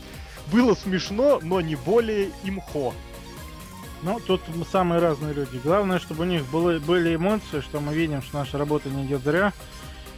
было 0.52 0.74
смешно, 0.76 1.40
но 1.42 1.60
не 1.62 1.76
более 1.76 2.30
имхо. 2.44 2.94
Ну, 4.04 4.20
тут 4.20 4.42
самые 4.72 5.02
разные 5.02 5.34
люди. 5.34 5.60
Главное, 5.64 6.00
чтобы 6.00 6.24
у 6.24 6.28
них 6.28 6.46
были, 6.46 6.78
были 6.78 7.16
эмоции, 7.16 7.62
что 7.62 7.80
мы 7.80 7.94
видим, 7.94 8.22
что 8.22 8.38
наша 8.38 8.58
работа 8.58 8.90
не 8.90 9.06
идет 9.06 9.24
зря. 9.24 9.54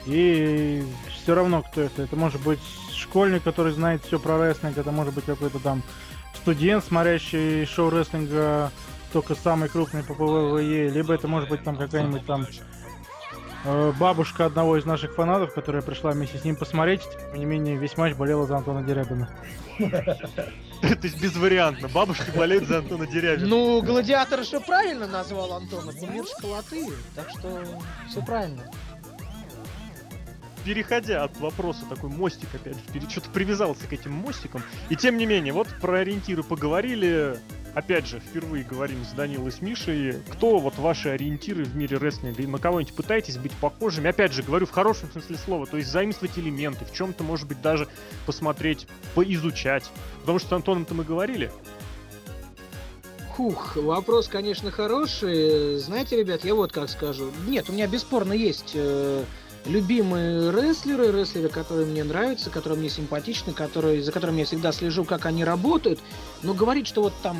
И 0.05 0.83
все 1.09 1.35
равно, 1.35 1.63
кто 1.63 1.81
это. 1.81 2.03
Это 2.03 2.15
может 2.15 2.41
быть 2.41 2.59
школьник, 2.93 3.43
который 3.43 3.71
знает 3.71 4.03
все 4.05 4.19
про 4.19 4.37
рестлинг, 4.37 4.77
это 4.77 4.91
может 4.91 5.13
быть 5.13 5.25
какой-то 5.25 5.59
там 5.59 5.81
студент, 6.35 6.83
смотрящий 6.83 7.65
шоу 7.65 7.89
рестлинга 7.89 8.71
только 9.11 9.35
самый 9.35 9.69
крупный 9.69 10.03
по 10.03 10.13
ПВВЕ, 10.13 10.89
либо 10.89 11.13
это 11.13 11.27
может 11.27 11.49
быть 11.49 11.63
там 11.63 11.75
какая-нибудь 11.77 12.25
там 12.25 12.45
бабушка 13.99 14.45
одного 14.45 14.77
из 14.77 14.85
наших 14.85 15.15
фанатов, 15.15 15.53
которая 15.53 15.81
пришла 15.81 16.11
вместе 16.11 16.37
с 16.37 16.43
ним 16.43 16.55
посмотреть, 16.55 17.01
тем 17.01 17.39
не 17.39 17.45
менее 17.45 17.75
весь 17.75 17.97
матч 17.97 18.15
болела 18.15 18.45
за 18.45 18.57
Антона 18.57 18.83
Дерябина. 18.83 19.29
То 19.79 20.99
есть 21.03 21.21
безвариантно. 21.21 21.87
Бабушка 21.87 22.31
болеет 22.35 22.67
за 22.67 22.79
Антона 22.79 23.07
Дерябина. 23.07 23.47
Ну, 23.47 23.81
гладиатор 23.81 24.43
же 24.43 24.59
правильно 24.59 25.07
назвал 25.07 25.53
Антона. 25.53 25.91
Кумир 25.93 26.25
шоколаты. 26.25 26.87
Так 27.15 27.29
что 27.29 27.63
все 28.09 28.21
правильно. 28.21 28.63
Переходя 30.63 31.23
от 31.23 31.37
вопроса, 31.39 31.85
такой 31.87 32.09
мостик 32.09 32.49
опять 32.53 32.75
же, 32.75 33.09
что-то 33.09 33.29
привязался 33.29 33.87
к 33.87 33.93
этим 33.93 34.11
мостикам. 34.11 34.61
И 34.89 34.95
тем 34.95 35.17
не 35.17 35.25
менее, 35.25 35.53
вот 35.53 35.67
про 35.81 35.99
ориентиры 35.99 36.43
поговорили. 36.43 37.39
Опять 37.77 38.07
же, 38.07 38.19
впервые 38.19 38.63
говорим 38.63 39.05
с 39.05 39.13
Данилой 39.13 39.51
с 39.51 39.61
Мишей. 39.61 40.23
Кто 40.31 40.57
вот 40.57 40.79
ваши 40.79 41.09
ориентиры 41.09 41.63
в 41.63 41.75
мире 41.75 41.97
рестлинга? 41.97 42.41
На 42.47 42.57
кого-нибудь 42.57 42.95
пытаетесь 42.95 43.37
быть 43.37 43.51
похожими? 43.51 44.09
Опять 44.09 44.33
же, 44.33 44.41
говорю 44.41 44.65
в 44.65 44.71
хорошем 44.71 45.11
смысле 45.11 45.37
слова. 45.37 45.67
То 45.67 45.77
есть 45.77 45.91
заимствовать 45.91 46.39
элементы, 46.39 46.85
в 46.85 46.91
чем-то, 46.91 47.23
может 47.23 47.47
быть, 47.47 47.61
даже 47.61 47.87
посмотреть, 48.25 48.87
поизучать. 49.13 49.91
Потому 50.21 50.39
что 50.39 50.49
с 50.49 50.53
Антоном-то 50.53 50.95
мы 50.95 51.03
говорили. 51.03 51.51
Хух, 53.35 53.75
вопрос, 53.75 54.27
конечно, 54.27 54.71
хороший. 54.71 55.77
Знаете, 55.77 56.17
ребят, 56.17 56.43
я 56.45 56.55
вот 56.55 56.71
как 56.71 56.89
скажу. 56.89 57.29
Нет, 57.47 57.69
у 57.69 57.73
меня 57.73 57.85
бесспорно 57.85 58.33
есть 58.33 58.71
э, 58.73 59.23
любимые 59.67 60.51
рестлеры, 60.51 61.11
рестлеры, 61.11 61.49
которые 61.49 61.85
мне 61.85 62.03
нравятся, 62.03 62.49
которые 62.49 62.79
мне 62.79 62.89
симпатичны, 62.89 63.53
которые, 63.53 64.01
за 64.01 64.11
которыми 64.11 64.39
я 64.39 64.45
всегда 64.45 64.71
слежу, 64.71 65.03
как 65.05 65.25
они 65.25 65.43
работают. 65.43 65.99
Но 66.43 66.53
говорить, 66.53 66.87
что 66.87 67.01
вот 67.03 67.13
там 67.21 67.37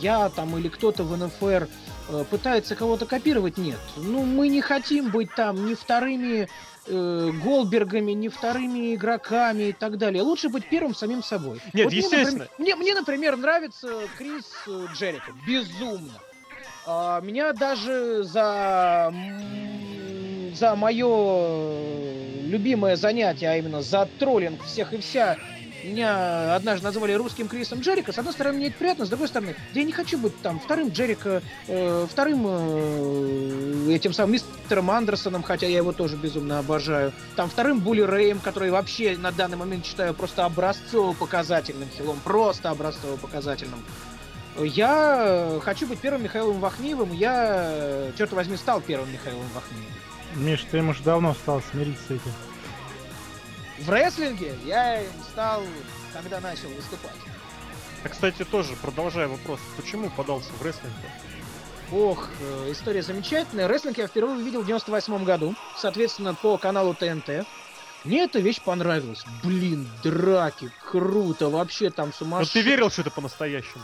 я 0.00 0.28
там 0.28 0.56
или 0.58 0.68
кто-то 0.68 1.04
в 1.04 1.16
НФР 1.16 1.68
э, 2.10 2.24
пытается 2.30 2.74
кого-то 2.76 3.06
копировать, 3.06 3.58
нет. 3.58 3.78
Ну, 3.96 4.24
мы 4.24 4.48
не 4.48 4.60
хотим 4.60 5.10
быть 5.10 5.34
там 5.34 5.66
ни 5.66 5.74
вторыми 5.74 6.48
э, 6.86 7.30
Голдбергами, 7.42 8.12
ни 8.12 8.28
вторыми 8.28 8.94
игроками 8.94 9.64
и 9.64 9.72
так 9.72 9.98
далее. 9.98 10.22
Лучше 10.22 10.48
быть 10.48 10.68
первым 10.68 10.94
самим 10.94 11.22
собой. 11.22 11.60
Нет, 11.72 11.84
Вот 11.86 11.92
мне, 11.92 11.98
естественно. 12.02 12.24
например- 12.30 12.48
Мне, 12.58 12.76
мне, 12.76 12.94
например, 12.94 13.36
нравится 13.36 13.88
Крис 14.18 14.44
э, 14.66 14.86
Джерико. 14.94 15.32
Безумно. 15.46 16.12
А, 16.86 17.20
меня 17.22 17.54
даже 17.54 18.22
за 18.24 19.10
за 20.54 20.74
мое 20.76 22.44
любимое 22.46 22.96
занятие, 22.96 23.48
а 23.48 23.56
именно 23.56 23.82
за 23.82 24.08
троллинг 24.18 24.62
всех 24.64 24.92
и 24.92 24.98
вся, 24.98 25.36
меня 25.84 26.54
однажды 26.54 26.84
назвали 26.84 27.12
русским 27.12 27.48
Крисом 27.48 27.80
Джерико. 27.80 28.12
С 28.12 28.18
одной 28.18 28.32
стороны, 28.32 28.58
мне 28.58 28.66
это 28.68 28.78
приятно, 28.78 29.04
с 29.04 29.08
другой 29.08 29.28
стороны, 29.28 29.54
я 29.74 29.84
не 29.84 29.92
хочу 29.92 30.18
быть 30.18 30.40
там 30.40 30.58
вторым 30.58 30.88
Джерико, 30.88 31.42
э, 31.68 32.06
вторым 32.10 32.44
э, 32.46 33.92
этим 33.92 34.12
самым 34.12 34.32
мистером 34.32 34.90
Андерсоном, 34.90 35.42
хотя 35.42 35.66
я 35.66 35.78
его 35.78 35.92
тоже 35.92 36.16
безумно 36.16 36.58
обожаю. 36.58 37.12
Там 37.36 37.48
вторым 37.48 37.80
Були 37.80 38.00
Рэем, 38.00 38.40
который 38.40 38.70
вообще 38.70 39.16
на 39.16 39.30
данный 39.30 39.56
момент 39.56 39.84
считаю 39.84 40.14
просто 40.14 40.44
образцово-показательным 40.44 41.88
хилом, 41.96 42.18
просто 42.24 42.70
образцово-показательным. 42.70 43.84
Я 44.58 45.24
э, 45.26 45.60
хочу 45.62 45.86
быть 45.86 45.98
первым 45.98 46.22
Михаилом 46.22 46.60
Вахниевым, 46.60 47.12
я, 47.12 47.66
э, 47.66 48.12
черт 48.16 48.32
возьми, 48.32 48.56
стал 48.56 48.80
первым 48.80 49.12
Михаилом 49.12 49.46
Вахниевым. 49.54 50.03
Миш, 50.34 50.64
ты 50.70 50.82
уже 50.82 51.02
давно 51.02 51.34
стал 51.34 51.62
смириться 51.70 52.02
с 52.08 52.10
этим. 52.10 52.32
В 53.80 53.90
рестлинге 53.90 54.56
я 54.64 55.02
им 55.02 55.12
стал, 55.32 55.62
когда 56.12 56.40
начал 56.40 56.68
выступать. 56.68 57.16
А, 58.04 58.08
кстати, 58.08 58.44
тоже, 58.44 58.74
продолжая 58.76 59.28
вопрос, 59.28 59.60
почему 59.76 60.10
подался 60.10 60.50
в 60.58 60.62
рестлинг? 60.62 60.92
Ох, 61.92 62.28
э, 62.40 62.72
история 62.72 63.02
замечательная. 63.02 63.68
Рестлинг 63.68 63.98
я 63.98 64.06
впервые 64.06 64.38
увидел 64.38 64.62
в 64.62 64.66
98 64.66 65.24
году, 65.24 65.54
соответственно, 65.76 66.34
по 66.34 66.56
каналу 66.58 66.94
ТНТ. 66.94 67.46
Мне 68.04 68.24
эта 68.24 68.40
вещь 68.40 68.60
понравилась. 68.60 69.24
Блин, 69.42 69.88
драки, 70.02 70.70
круто, 70.90 71.48
вообще 71.48 71.90
там 71.90 72.06
Вот 72.06 72.14
сумасшедший. 72.16 72.62
ты 72.62 72.68
верил, 72.68 72.90
что 72.90 73.02
это 73.02 73.10
по-настоящему? 73.10 73.82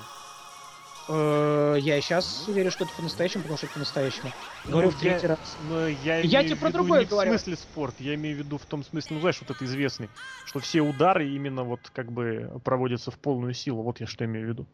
Э, 1.13 1.77
Я 1.81 1.97
и 1.99 2.01
сейчас 2.01 2.45
верю, 2.47 2.71
что 2.71 2.85
это 2.85 2.93
по-настоящему, 2.95 3.43
потому 3.43 3.57
что 3.59 3.67
это 3.67 3.73
по-настоящему. 3.75 4.31
Говорю 4.65 4.91
Ну, 4.91 4.97
в 4.97 5.01
третий 5.01 5.27
раз. 5.27 5.57
Но 5.69 5.89
я, 5.89 6.21
Я 6.21 6.45
тебе 6.45 6.55
про 6.55 6.71
другое 6.71 7.05
говорю. 7.05 7.33
в 7.33 7.35
смысле 7.35 7.57
спорт, 7.57 7.97
я 7.99 8.15
имею 8.15 8.37
в 8.37 8.39
виду 8.39 8.59
в 8.59 8.65
том 8.67 8.85
смысле, 8.85 9.17
ну 9.17 9.21
знаешь, 9.21 9.41
вот 9.41 9.51
это 9.51 9.65
известный, 9.65 10.09
что 10.45 10.61
все 10.61 10.83
удары 10.83 11.29
именно 11.29 11.65
вот 11.65 11.81
как 11.93 12.13
бы 12.13 12.61
проводятся 12.65 13.11
в 13.11 13.19
полную 13.19 13.55
силу. 13.55 13.83
Вот 13.83 13.99
я 14.01 14.07
что 14.07 14.25
имею 14.25 14.47
в 14.47 14.49
виду. 14.51 14.67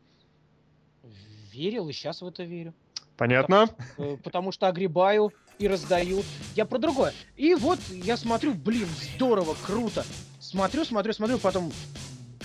Верил 1.53 1.89
и 1.89 1.93
сейчас 1.95 2.21
в 2.21 2.27
это 2.27 2.43
верю. 2.45 2.75
Понятно? 3.17 3.71
Э, 3.97 4.19
потому 4.23 4.53
что 4.53 4.69
огребаю 4.69 5.33
и 5.59 5.67
раздаю. 5.69 6.23
Я 6.55 6.67
про 6.67 6.79
другое. 6.79 7.15
И 7.37 7.55
вот 7.55 7.79
я 7.89 8.19
смотрю, 8.19 8.53
блин, 8.53 8.89
здорово, 9.15 9.57
круто. 9.67 10.05
Смотрю, 10.39 10.85
смотрю, 10.85 11.15
смотрю, 11.15 11.39
потом 11.39 11.73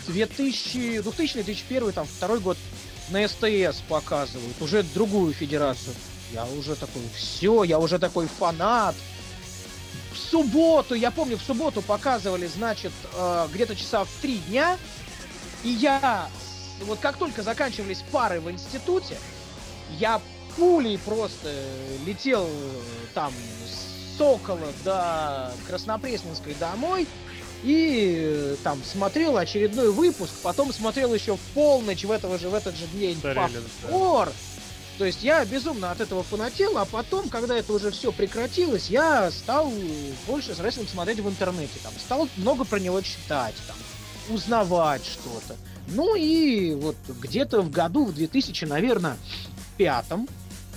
2000, 0.07 1.01
2000 1.01 1.33
2001, 1.43 1.91
там, 1.91 2.05
второй 2.05 2.39
год 2.39 2.57
на 3.11 3.27
СТС 3.27 3.81
показывают, 3.87 4.61
уже 4.61 4.83
другую 4.83 5.33
федерацию. 5.33 5.93
Я 6.33 6.45
уже 6.45 6.75
такой, 6.75 7.01
все, 7.15 7.63
я 7.63 7.77
уже 7.77 7.99
такой 7.99 8.27
фанат. 8.27 8.95
В 10.13 10.17
субботу, 10.17 10.93
я 10.93 11.11
помню, 11.11 11.37
в 11.37 11.41
субботу 11.41 11.81
показывали, 11.81 12.47
значит, 12.47 12.91
э, 13.13 13.47
где-то 13.53 13.75
часа 13.75 14.03
в 14.03 14.09
три 14.21 14.37
дня, 14.37 14.77
и 15.63 15.69
я, 15.69 16.29
вот 16.81 16.99
как 16.99 17.17
только 17.17 17.43
заканчивались 17.43 18.03
пары 18.11 18.39
в 18.39 18.49
институте, 18.49 19.17
я 19.99 20.21
пулей 20.55 20.97
просто 20.99 21.53
летел 22.05 22.47
э, 22.47 22.81
там 23.13 23.33
с 23.67 24.17
Сокола 24.17 24.67
до 24.83 25.51
Краснопресненской 25.67 26.53
домой 26.55 27.07
и 27.63 28.15
э, 28.19 28.55
там 28.63 28.81
смотрел 28.83 29.37
очередной 29.37 29.91
выпуск, 29.91 30.31
потом 30.43 30.73
смотрел 30.73 31.13
еще 31.13 31.35
в 31.35 31.39
полночь 31.53 32.03
в, 32.03 32.11
этого 32.11 32.37
же, 32.37 32.49
в 32.49 32.53
этот 32.53 32.75
же 32.75 32.87
день 32.87 33.19
да. 33.21 33.33
повтор. 33.33 34.31
То 34.97 35.05
есть 35.05 35.23
я 35.23 35.43
безумно 35.45 35.91
от 35.91 36.01
этого 36.01 36.21
фанател, 36.21 36.77
а 36.77 36.85
потом, 36.85 37.29
когда 37.29 37.57
это 37.57 37.73
уже 37.73 37.91
все 37.91 38.11
прекратилось, 38.11 38.89
я 38.89 39.31
стал 39.31 39.71
больше 40.27 40.53
с 40.53 40.59
рестлинг 40.59 40.89
смотреть 40.89 41.19
в 41.19 41.29
интернете. 41.29 41.73
Там, 41.81 41.93
стал 41.97 42.27
много 42.37 42.65
про 42.65 42.79
него 42.79 43.01
читать, 43.01 43.55
там, 43.67 43.77
узнавать 44.35 45.03
что-то. 45.03 45.55
Ну 45.87 46.15
и 46.15 46.73
вот 46.75 46.95
где-то 47.07 47.61
в 47.61 47.71
году, 47.71 48.05
в 48.05 48.13
2000, 48.13 48.65
наверное, 48.65 49.17
пятом, 49.77 50.27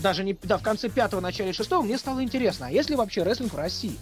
даже 0.00 0.24
не 0.24 0.36
да, 0.42 0.58
в 0.58 0.62
конце 0.62 0.88
пятого, 0.88 1.20
начале 1.20 1.52
шестого, 1.52 1.82
мне 1.82 1.98
стало 1.98 2.22
интересно, 2.22 2.66
а 2.66 2.70
если 2.70 2.94
вообще 2.94 3.22
рестлинг 3.22 3.52
в 3.52 3.58
России? 3.58 3.98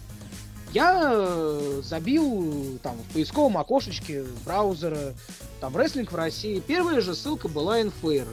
Я 0.73 1.11
э, 1.13 1.81
забил 1.85 2.79
там 2.83 2.97
в 2.97 3.13
поисковом 3.13 3.59
окошечке 3.59 4.25
браузера 4.45 5.15
там 5.61 5.77
рестлинг 5.77 6.13
в 6.13 6.17
России. 6.17 6.63
Первая 6.67 7.03
же 7.03 7.15
ссылка 7.15 7.49
была 7.49 7.79
НФР. 7.85 8.27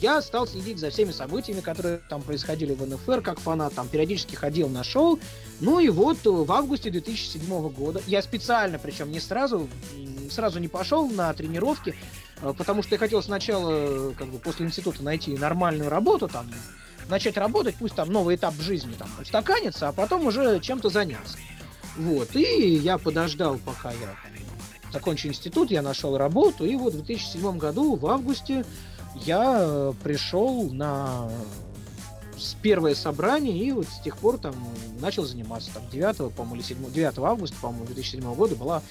Я 0.00 0.22
стал 0.22 0.46
следить 0.46 0.78
за 0.78 0.90
всеми 0.90 1.10
событиями, 1.10 1.60
которые 1.60 2.00
там 2.08 2.22
происходили 2.22 2.74
в 2.74 2.86
НФР, 2.86 3.20
как 3.20 3.40
фанат, 3.40 3.74
там 3.74 3.88
периодически 3.88 4.34
ходил 4.34 4.68
на 4.68 4.84
шоу. 4.84 5.18
Ну 5.60 5.78
и 5.78 5.90
вот 5.90 6.24
э, 6.24 6.30
в 6.30 6.50
августе 6.50 6.90
2007 6.90 7.68
года, 7.68 8.00
я 8.06 8.22
специально, 8.22 8.78
причем 8.78 9.10
не 9.10 9.20
сразу, 9.20 9.68
сразу 10.30 10.58
не 10.60 10.68
пошел 10.68 11.06
на 11.08 11.32
тренировки, 11.34 11.94
э, 12.40 12.54
потому 12.56 12.82
что 12.82 12.94
я 12.94 12.98
хотел 12.98 13.22
сначала, 13.22 14.12
как 14.12 14.28
бы 14.28 14.38
после 14.38 14.64
института 14.64 15.02
найти 15.02 15.36
нормальную 15.36 15.90
работу, 15.90 16.26
там, 16.26 16.50
начать 17.10 17.36
работать, 17.36 17.76
пусть 17.78 17.94
там 17.94 18.10
новый 18.10 18.36
этап 18.36 18.54
жизни 18.54 18.94
там 18.98 19.08
устаканится, 19.20 19.88
а 19.88 19.92
потом 19.92 20.26
уже 20.26 20.58
чем-то 20.60 20.88
заняться. 20.88 21.36
Вот, 21.98 22.34
и 22.36 22.74
я 22.76 22.98
подождал, 22.98 23.58
пока 23.64 23.90
я 23.90 24.16
закончу 24.92 25.28
институт, 25.28 25.70
я 25.70 25.82
нашел 25.82 26.16
работу, 26.16 26.64
и 26.64 26.76
вот 26.76 26.94
в 26.94 27.04
2007 27.04 27.58
году, 27.58 27.96
в 27.96 28.06
августе, 28.06 28.64
я 29.24 29.58
э, 29.60 29.92
пришел 30.02 30.70
на 30.70 31.30
первое 32.62 32.94
собрание, 32.94 33.56
и 33.56 33.72
вот 33.72 33.86
с 33.88 34.00
тех 34.02 34.16
пор 34.18 34.38
там 34.38 34.54
начал 35.00 35.24
заниматься. 35.24 35.70
Там 35.72 35.82
9, 35.90 36.34
по-моему, 36.34 36.56
или 36.56 36.62
7, 36.62 36.92
9 36.92 37.18
августа, 37.18 37.56
по-моему, 37.60 37.86
2007 37.86 38.34
года 38.34 38.56
была 38.56 38.82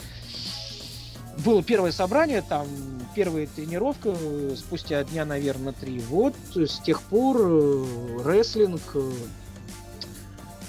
было 1.44 1.62
первое 1.62 1.92
собрание, 1.92 2.42
там 2.42 2.66
первая 3.14 3.48
тренировка, 3.48 4.16
э, 4.18 4.56
спустя 4.58 5.04
дня, 5.04 5.26
наверное, 5.26 5.74
три. 5.74 6.00
Вот 6.00 6.34
с 6.56 6.80
тех 6.80 7.02
пор 7.02 7.38
э, 7.40 7.86
рестлинг 8.24 8.82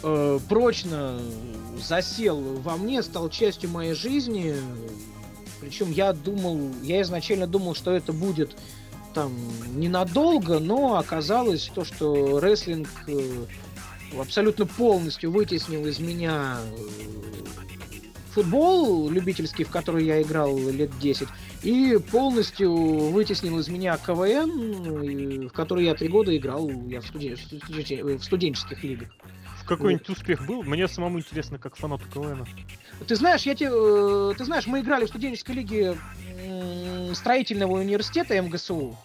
э, 0.02 0.38
э, 0.38 0.38
прочно 0.48 1.20
засел 1.78 2.40
во 2.40 2.76
мне, 2.76 3.02
стал 3.02 3.28
частью 3.28 3.70
моей 3.70 3.94
жизни. 3.94 4.56
Причем 5.60 5.90
я 5.90 6.12
думал, 6.12 6.60
я 6.82 7.02
изначально 7.02 7.46
думал, 7.46 7.74
что 7.74 7.92
это 7.92 8.12
будет 8.12 8.56
там 9.14 9.32
ненадолго, 9.74 10.58
но 10.58 10.96
оказалось 10.96 11.70
то, 11.74 11.84
что 11.84 12.38
рестлинг 12.38 12.88
э, 13.06 13.46
абсолютно 14.18 14.66
полностью 14.66 15.30
вытеснил 15.30 15.86
из 15.86 15.98
меня 15.98 16.58
футбол 18.36 19.08
любительский, 19.08 19.64
в 19.64 19.70
который 19.70 20.04
я 20.04 20.20
играл 20.20 20.58
лет 20.58 20.90
10, 21.00 21.26
и 21.62 21.98
полностью 22.10 22.70
вытеснил 23.10 23.58
из 23.58 23.68
меня 23.68 23.96
КВН, 23.96 25.48
в 25.48 25.52
который 25.52 25.86
я 25.86 25.94
три 25.94 26.08
года 26.08 26.36
играл 26.36 26.70
я 26.86 27.00
в, 27.00 27.06
студен... 27.06 27.36
в 28.18 28.22
студенческих 28.22 28.84
лигах. 28.84 29.08
Какой-нибудь 29.66 30.08
успех 30.08 30.46
был? 30.46 30.62
Мне 30.62 30.88
самому 30.88 31.18
интересно, 31.18 31.58
как 31.58 31.76
фанату 31.76 32.04
КВН. 32.12 32.46
Ты 33.06 33.16
знаешь, 33.16 33.42
я 33.42 33.54
тебе, 33.54 33.70
э, 33.72 34.34
ты 34.36 34.44
знаешь, 34.44 34.66
мы 34.66 34.80
играли 34.80 35.04
в 35.04 35.08
студенческой 35.08 35.56
лиге 35.56 35.96
строительного 37.14 37.80
университета 37.80 38.40
МГСУ. 38.40 38.96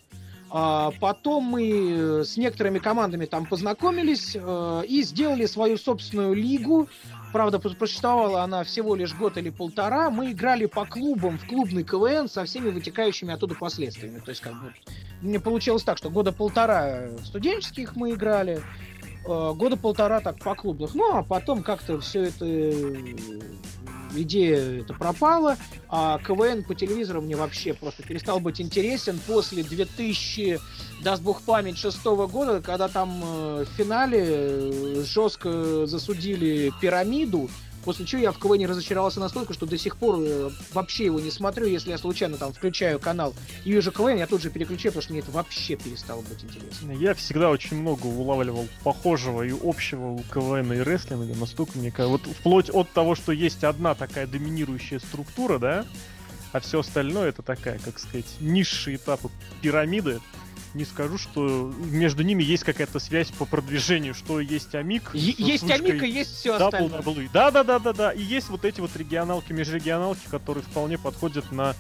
А 0.53 0.91
потом 0.99 1.45
мы 1.45 2.24
с 2.26 2.36
некоторыми 2.36 2.80
командами 2.80 3.26
там 3.26 3.45
познакомились 3.45 4.36
э, 4.36 4.84
и 4.86 5.01
сделали 5.03 5.45
свою 5.45 5.78
собственную 5.78 6.34
лигу, 6.34 6.89
Правда, 7.32 7.59
просуществовала 7.59 8.43
она 8.43 8.64
всего 8.64 8.95
лишь 8.95 9.14
год 9.14 9.38
или 9.38 9.49
полтора. 9.49 10.09
Мы 10.09 10.32
играли 10.32 10.66
по 10.66 10.86
клубам 10.86 11.38
в 11.38 11.47
клубный 11.47 11.84
КВН 11.84 12.28
со 12.28 12.43
всеми 12.43 12.70
вытекающими 12.70 13.34
оттуда 13.34 13.55
последствиями. 13.55 14.20
То 14.20 14.32
есть, 14.32 14.41
как 14.41 14.53
бы, 14.53 14.74
мне 15.22 15.39
получилось 15.39 15.84
так, 15.84 15.97
что 15.97 16.09
года 16.09 16.34
полтора 16.34 17.09
студенческих 17.24 17.95
мы 17.95 18.12
играли, 18.12 18.57
э, 18.57 18.62
года 19.24 19.78
полтора 19.78 20.19
так 20.19 20.39
по 20.39 20.55
клубных. 20.55 20.95
Ну, 20.95 21.15
а 21.15 21.24
потом 21.24 21.63
как-то 21.63 21.99
все 21.99 22.24
это 22.24 22.45
идея 24.15 24.82
это 24.82 24.93
пропала, 24.93 25.57
а 25.89 26.19
КВН 26.19 26.63
по 26.63 26.76
телевизору 26.76 27.22
мне 27.22 27.36
вообще 27.36 27.74
просто 27.74 28.03
перестал 28.03 28.39
быть 28.39 28.61
интересен 28.61 29.19
после 29.26 29.63
2000, 29.63 30.59
даст 31.03 31.22
бог 31.22 31.41
память, 31.41 31.78
шестого 31.78 32.28
года, 32.28 32.61
когда 32.61 32.88
там 32.88 33.22
э, 33.24 33.65
в 33.65 33.78
финале 33.78 34.24
э, 34.24 35.03
жестко 35.05 35.86
засудили 35.86 36.72
пирамиду, 36.82 37.49
После 37.84 38.05
чего 38.05 38.21
я 38.21 38.32
в 38.32 38.39
КВН 38.39 38.65
разочаровался 38.65 39.19
настолько, 39.19 39.53
что 39.53 39.65
до 39.65 39.77
сих 39.77 39.97
пор 39.97 40.19
э, 40.19 40.49
вообще 40.73 41.05
его 41.05 41.19
не 41.19 41.32
смотрю. 41.32 41.65
Если 41.65 41.89
я 41.89 41.97
случайно 41.97 42.38
там 42.38 42.53
включаю 42.53 42.99
канал 42.99 43.34
и 43.65 43.71
вижу 43.71 43.91
КВН, 43.91 44.17
я 44.17 44.27
тут 44.27 44.41
же 44.41 44.49
переключаю, 44.49 44.91
потому 44.91 45.03
что 45.03 45.13
мне 45.13 45.21
это 45.21 45.32
вообще 45.32 45.75
перестало 45.75 46.21
быть 46.21 46.43
интересно. 46.43 46.91
Я 46.91 47.13
всегда 47.13 47.49
очень 47.49 47.77
много 47.77 48.05
улавливал 48.05 48.67
похожего 48.84 49.41
и 49.41 49.51
общего 49.51 50.07
у 50.07 50.23
КВН 50.32 50.73
и 50.73 50.79
рестлинга. 50.79 51.36
Настолько 51.36 51.77
мне 51.77 51.91
кажется, 51.91 52.11
вот 52.11 52.36
вплоть 52.38 52.69
от 52.69 52.91
того, 52.91 53.15
что 53.15 53.32
есть 53.32 53.63
одна 53.63 53.95
такая 53.95 54.27
доминирующая 54.27 54.99
структура, 54.99 55.59
да, 55.59 55.86
а 56.51 56.59
все 56.59 56.79
остальное 56.79 57.29
это 57.29 57.41
такая, 57.41 57.79
как 57.79 57.99
сказать, 57.99 58.25
низшие 58.39 58.97
этапы 58.97 59.29
пирамиды, 59.61 60.19
не 60.74 60.86
скажу, 60.86 61.17
что 61.17 61.74
между 61.78 62.24
ними 62.24 62.43
есть 62.43 62.63
какая-то 62.63 62.99
связь 62.99 63.30
по 63.30 63.45
продвижению, 63.45 64.13
что 64.13 64.39
есть 64.39 64.74
Амик. 64.76 65.11
Есть 65.13 65.69
Амик 65.69 66.03
и 66.03 66.09
есть 66.09 66.36
все 66.36 66.55
остальное. 66.55 67.30
Да, 67.34 67.51
да, 67.51 67.63
да, 67.63 67.80
да, 67.80 67.93
да. 67.93 68.11
И 68.11 68.22
есть 68.22 68.49
вот 68.49 68.65
эти 68.65 68.80
вот 68.80 68.95
регионалки, 68.95 69.53
межрегионалки, 69.53 70.28
которые 70.30 70.63
вполне 70.63 70.97
подходят 70.97 71.51
на 71.51 71.76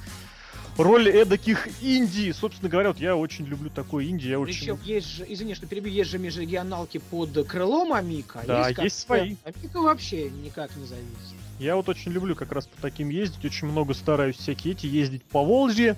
роль 0.77 1.09
эдаких 1.09 1.69
Индии. 1.81 2.31
Собственно 2.31 2.69
говоря, 2.69 2.89
вот 2.89 2.99
я 2.99 3.15
очень 3.15 3.45
люблю 3.45 3.69
такой 3.69 4.07
Индии. 4.07 4.29
Я 4.29 4.39
Причем 4.39 4.75
очень... 4.75 4.85
есть 4.85 5.07
же, 5.07 5.25
извини, 5.27 5.55
что 5.55 5.67
перебью, 5.67 5.91
есть 5.91 6.09
же 6.09 6.17
межрегионалки 6.17 6.97
под 6.97 7.47
крылом 7.47 7.93
Амика. 7.93 8.43
Да, 8.45 8.69
есть, 8.69 8.81
есть 8.81 8.99
свои. 8.99 9.35
Амика 9.43 9.81
вообще 9.81 10.29
никак 10.29 10.75
не 10.75 10.85
зависит. 10.85 11.35
Я 11.59 11.75
вот 11.75 11.89
очень 11.89 12.11
люблю 12.11 12.35
как 12.35 12.51
раз 12.51 12.65
по 12.67 12.81
таким 12.81 13.09
ездить. 13.09 13.45
Очень 13.45 13.67
много 13.67 13.93
стараюсь 13.93 14.35
всякие 14.35 14.73
эти 14.73 14.87
ездить 14.87 15.23
по 15.23 15.43
Волжье. 15.43 15.97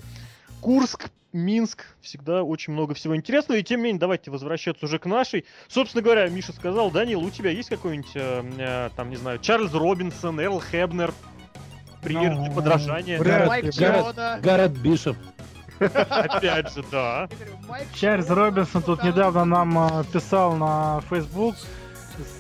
Курск, 0.60 1.10
Минск, 1.34 1.86
всегда 2.02 2.44
очень 2.44 2.74
много 2.74 2.94
всего 2.94 3.16
интересного. 3.16 3.58
И 3.58 3.64
тем 3.64 3.80
не 3.80 3.86
менее, 3.86 4.00
давайте 4.00 4.32
возвращаться 4.32 4.86
уже 4.86 5.00
к 5.00 5.06
нашей. 5.06 5.46
Собственно 5.68 6.04
говоря, 6.04 6.30
Миша 6.30 6.54
сказал, 6.54 6.92
Данил, 6.92 7.22
у 7.22 7.30
тебя 7.32 7.50
есть 7.50 7.70
какой-нибудь, 7.70 8.12
э, 8.14 8.44
э, 8.60 8.90
там, 8.96 9.10
не 9.10 9.16
знаю, 9.16 9.40
Чарльз 9.40 9.74
Робинсон, 9.74 10.40
Эрл 10.40 10.62
Хебнер, 10.62 11.14
пример 12.04 12.38
для 12.38 12.52
подражания? 12.52 13.18
Гаррет, 14.42 14.78
Бишоп. 14.78 15.18
Опять 15.80 16.72
же, 16.74 16.84
да. 16.92 17.28
Чарльз 17.96 18.30
Робинсон 18.30 18.84
тут 18.84 19.04
недавно 19.04 19.44
нам 19.44 19.78
э, 19.78 20.04
писал 20.14 20.56
на 20.56 21.02
Facebook 21.10 21.56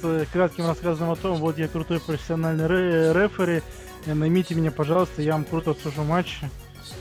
с 0.02 0.26
кратким 0.32 0.68
рассказом 0.68 1.10
о 1.10 1.16
том, 1.16 1.38
вот 1.38 1.58
я 1.58 1.68
крутой 1.68 2.00
профессиональный 2.00 2.68
рефери, 2.68 3.64
наймите 4.06 4.54
меня, 4.54 4.70
пожалуйста, 4.72 5.24
я 5.24 5.34
вам 5.34 5.46
круто 5.46 5.72
отсужу 5.72 6.04
матчи. 6.04 6.50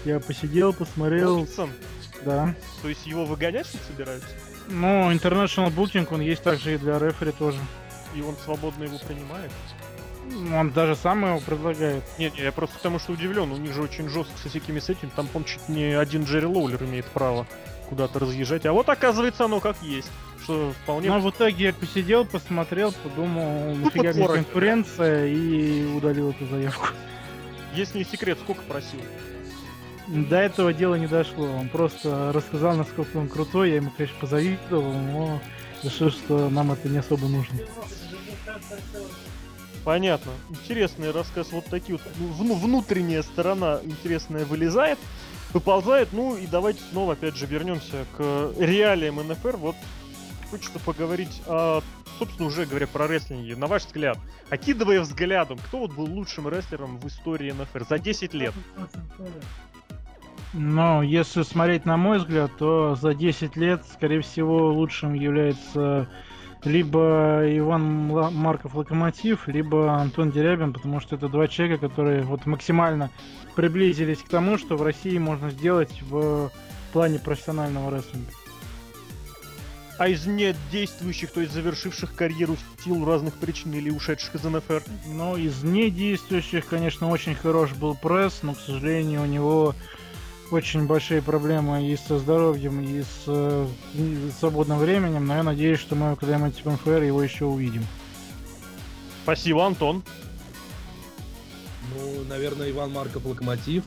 Я 0.05 0.21
посидел, 0.21 0.73
посмотрел. 0.73 1.37
Робинсон? 1.37 1.71
Да. 2.25 2.55
То 2.83 2.89
есть 2.89 3.07
его 3.07 3.25
выгонять 3.25 3.73
не 3.75 3.81
собираются? 3.81 4.29
Ну, 4.69 5.11
International 5.11 5.75
Booking, 5.75 6.09
он 6.11 6.21
есть 6.21 6.43
также 6.43 6.75
и 6.75 6.79
для 6.79 6.99
рефери 6.99 7.33
тоже. 7.33 7.59
И 8.15 8.23
он 8.23 8.37
свободно 8.37 8.85
его 8.85 8.99
принимает? 8.99 9.51
Он 10.55 10.71
даже 10.71 10.95
сам 10.95 11.25
его 11.25 11.41
предлагает. 11.41 12.05
Нет, 12.19 12.35
я 12.37 12.53
просто 12.53 12.77
потому 12.77 12.99
что 12.99 13.13
удивлен. 13.13 13.51
У 13.51 13.57
них 13.57 13.75
же 13.75 13.83
очень 13.83 14.09
жестко 14.09 14.37
со 14.39 14.49
всякими 14.49 14.79
с 14.79 14.89
этим. 14.89 15.11
Там, 15.11 15.27
по 15.27 15.43
чуть 15.45 15.69
не 15.69 15.93
один 15.93 16.25
Джерри 16.25 16.47
Лоулер 16.47 16.83
имеет 16.85 17.07
право 17.07 17.47
куда-то 17.89 18.21
разъезжать. 18.21 18.65
А 18.67 18.73
вот 18.73 18.89
оказывается 18.89 19.45
оно 19.45 19.61
как 19.61 19.77
есть. 19.83 20.11
Что 20.45 20.73
вполне... 20.83 21.09
Ну, 21.09 21.21
в 21.21 21.31
итоге 21.31 21.67
я 21.67 21.73
посидел, 21.73 22.25
посмотрел, 22.25 22.93
подумал, 22.93 23.75
нафига 23.75 24.13
мне 24.13 24.27
конкуренция 24.27 25.27
и 25.27 25.85
удалил 25.87 26.31
эту 26.31 26.47
заявку. 26.47 26.87
Если 27.75 27.99
не 27.99 28.05
секрет, 28.05 28.39
сколько 28.43 28.63
просил? 28.63 29.01
До 30.13 30.37
этого 30.37 30.75
дела 30.75 30.97
не 30.97 31.07
дошло. 31.07 31.47
Он 31.47 31.71
просто 31.71 32.33
рассказал, 32.35 32.77
насколько 32.77 33.17
он 33.17 33.29
крутой. 33.29 33.71
Я 33.71 33.77
ему, 33.77 33.91
конечно, 33.97 34.19
позавидовал, 34.21 34.93
но 34.93 35.41
решил, 35.83 36.11
что 36.11 36.51
нам 36.51 36.71
это 36.71 36.87
не 36.91 36.99
особо 36.99 37.29
нужно. 37.29 37.61
Понятно. 39.85 40.33
Интересный 40.51 41.13
рассказ. 41.13 41.51
Вот 41.51 41.65
такие 41.65 41.99
вот 41.99 42.03
ну, 42.39 42.55
внутренняя 42.55 43.23
сторона 43.23 43.81
интересная 43.83 44.45
вылезает, 44.45 44.99
выползает. 45.55 46.11
Ну 46.13 46.37
и 46.37 46.47
давайте 46.47 46.81
снова 46.91 47.15
опять 47.15 47.37
же 47.37 47.47
вернемся 47.47 48.05
к 48.15 48.53
реалиям 48.59 49.17
НФР. 49.17 49.57
Вот 49.57 49.77
хочется 50.51 50.79
поговорить 50.79 51.41
о, 51.47 51.81
собственно, 52.19 52.49
уже 52.49 52.67
говоря 52.67 52.87
про 52.87 53.07
рестлинги. 53.07 53.55
На 53.55 53.67
ваш 53.67 53.87
взгляд, 53.87 54.19
окидывая 54.51 55.01
взглядом, 55.01 55.57
кто 55.57 55.79
вот 55.79 55.95
был 55.95 56.05
лучшим 56.05 56.51
рестлером 56.51 56.99
в 56.99 57.09
истории 57.09 57.51
НФР 57.53 57.87
за 57.89 57.99
10 57.99 58.35
лет? 58.35 58.53
Но 60.53 61.03
если 61.03 61.43
смотреть 61.43 61.87
на 61.87 61.97
мой 61.97 62.19
взгляд, 62.19 62.51
то 62.59 62.95
за 62.95 63.15
10 63.15 63.57
лет, 63.57 63.85
скорее 63.91 64.21
всего, 64.21 64.73
лучшим 64.73 65.15
является 65.15 66.09
либо 66.65 67.43
Иван 67.45 67.83
Марков 68.35 68.75
Локомотив, 68.75 69.49
либо 69.49 69.95
Антон 69.95 70.31
Дерябин, 70.31 70.73
потому 70.73 71.01
что 71.01 71.17
это 71.17 71.29
два 71.29 71.49
человека, 71.49 71.89
которые 71.89 72.23
вот 72.23 72.47
максимально 72.47 73.11
приблизились 73.57 74.19
к 74.19 74.29
тому, 74.29 74.59
что 74.59 74.77
в 74.77 74.83
России 74.83 75.19
можно 75.19 75.51
сделать 75.51 76.03
в 76.03 76.51
плане 76.93 77.19
профессионального 77.19 77.91
рестлинга. 77.91 78.31
А 79.99 80.09
из 80.09 80.27
недействующих, 80.27 81.33
то 81.33 81.41
есть 81.41 81.53
завершивших 81.53 82.15
карьеру 82.15 82.57
в 82.57 82.83
силу 82.83 83.05
разных 83.05 83.35
причин 83.35 83.73
или 83.75 83.91
ушедших 83.91 84.35
из 84.35 84.45
НФР? 84.45 84.83
Ну, 85.07 85.37
из 85.37 85.63
недействующих, 85.63 86.67
конечно, 86.67 87.09
очень 87.09 87.35
хорош 87.35 87.73
был 87.73 87.95
пресс, 87.95 88.41
но, 88.43 88.55
к 88.55 88.59
сожалению, 88.59 89.23
у 89.23 89.27
него 89.27 89.75
очень 90.53 90.87
большие 90.87 91.23
проблемы 91.23 91.89
и 91.89 91.97
со 91.97 92.19
здоровьем, 92.19 92.81
и 92.81 93.03
с, 93.03 93.25
э, 93.27 93.67
свободным 94.39 94.79
временем, 94.79 95.27
но 95.27 95.37
я 95.37 95.43
надеюсь, 95.43 95.79
что 95.81 95.95
мы 95.95 96.17
когда-нибудь 96.17 96.65
в 96.65 96.71
МФР 96.71 97.03
его 97.03 97.23
еще 97.23 97.47
увидим. 97.47 97.87
Спасибо, 99.23 99.67
Антон. 99.67 100.03
Ну, 101.95 102.25
наверное, 102.29 102.71
Иван 102.71 102.93
Марков 102.93 103.25
Локомотив. 103.25 103.85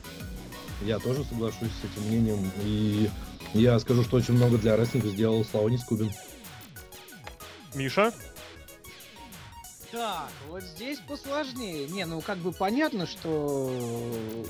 Я 0.82 0.98
тоже 0.98 1.24
соглашусь 1.24 1.70
с 1.80 1.84
этим 1.84 2.08
мнением. 2.08 2.50
И 2.62 3.08
я 3.54 3.78
скажу, 3.78 4.02
что 4.02 4.16
очень 4.16 4.34
много 4.34 4.58
для 4.58 4.76
рестлинга 4.76 5.08
сделал 5.08 5.44
Слава 5.44 5.68
Нискубин. 5.68 6.10
Миша? 7.74 8.12
Так, 9.96 10.28
вот 10.50 10.62
здесь 10.62 10.98
посложнее. 10.98 11.88
Не, 11.88 12.04
ну 12.04 12.20
как 12.20 12.36
бы 12.36 12.52
понятно, 12.52 13.06
что 13.06 13.72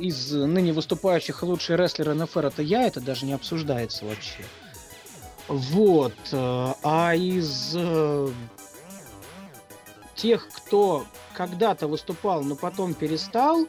из 0.01 0.33
ныне 0.33 0.73
выступающих 0.73 1.41
лучший 1.45 1.77
рестлер 1.77 2.15
НФР 2.15 2.47
это 2.47 2.63
я, 2.63 2.83
это 2.83 3.01
даже 3.01 3.27
не 3.27 3.33
обсуждается 3.33 4.07
вообще. 4.07 4.45
Вот. 5.47 6.15
э, 6.33 6.73
А 6.83 7.15
из 7.15 7.75
э, 7.77 8.29
тех, 10.17 10.49
кто 10.49 11.07
когда-то 11.33 11.87
выступал, 11.87 12.43
но 12.43 12.57
потом 12.57 12.95
перестал, 12.95 13.69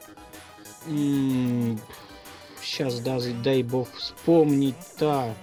сейчас 0.87 2.99
дай, 3.01 3.61
бог 3.61 3.93
вспомнить-то. 3.93 5.35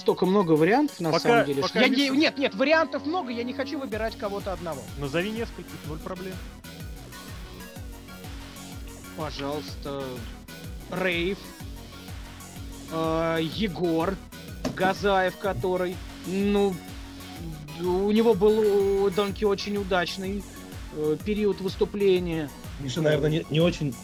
Столько 0.00 0.24
много 0.24 0.52
вариантов 0.52 0.98
на 1.00 1.10
Пока- 1.12 1.28
самом 1.28 1.44
деле. 1.46 1.60
пока 1.62 1.80
Я 1.80 1.88
не 1.88 2.08
нет, 2.08 2.38
нет, 2.38 2.54
вариантов 2.54 3.04
много, 3.04 3.30
я 3.32 3.44
не 3.44 3.52
хочу 3.52 3.78
выбирать 3.78 4.16
кого-то 4.16 4.52
одного. 4.54 4.80
Назови 4.98 5.30
нескольких, 5.30 5.74
ноль 5.86 5.98
проблем. 5.98 6.32
Пожалуйста, 9.18 10.02
Рейв, 10.90 11.36
э, 12.90 13.38
Егор, 13.56 14.16
Газаев, 14.74 15.36
который, 15.36 15.94
ну, 16.26 16.74
у 17.80 18.10
него 18.10 18.32
был 18.32 19.10
Донки 19.10 19.44
очень 19.44 19.76
удачный 19.76 20.42
э, 20.96 21.16
период 21.26 21.60
выступления. 21.60 22.48
Миша, 22.80 23.02
наверное, 23.02 23.28
не, 23.30 23.46
не 23.50 23.60
очень 23.60 23.94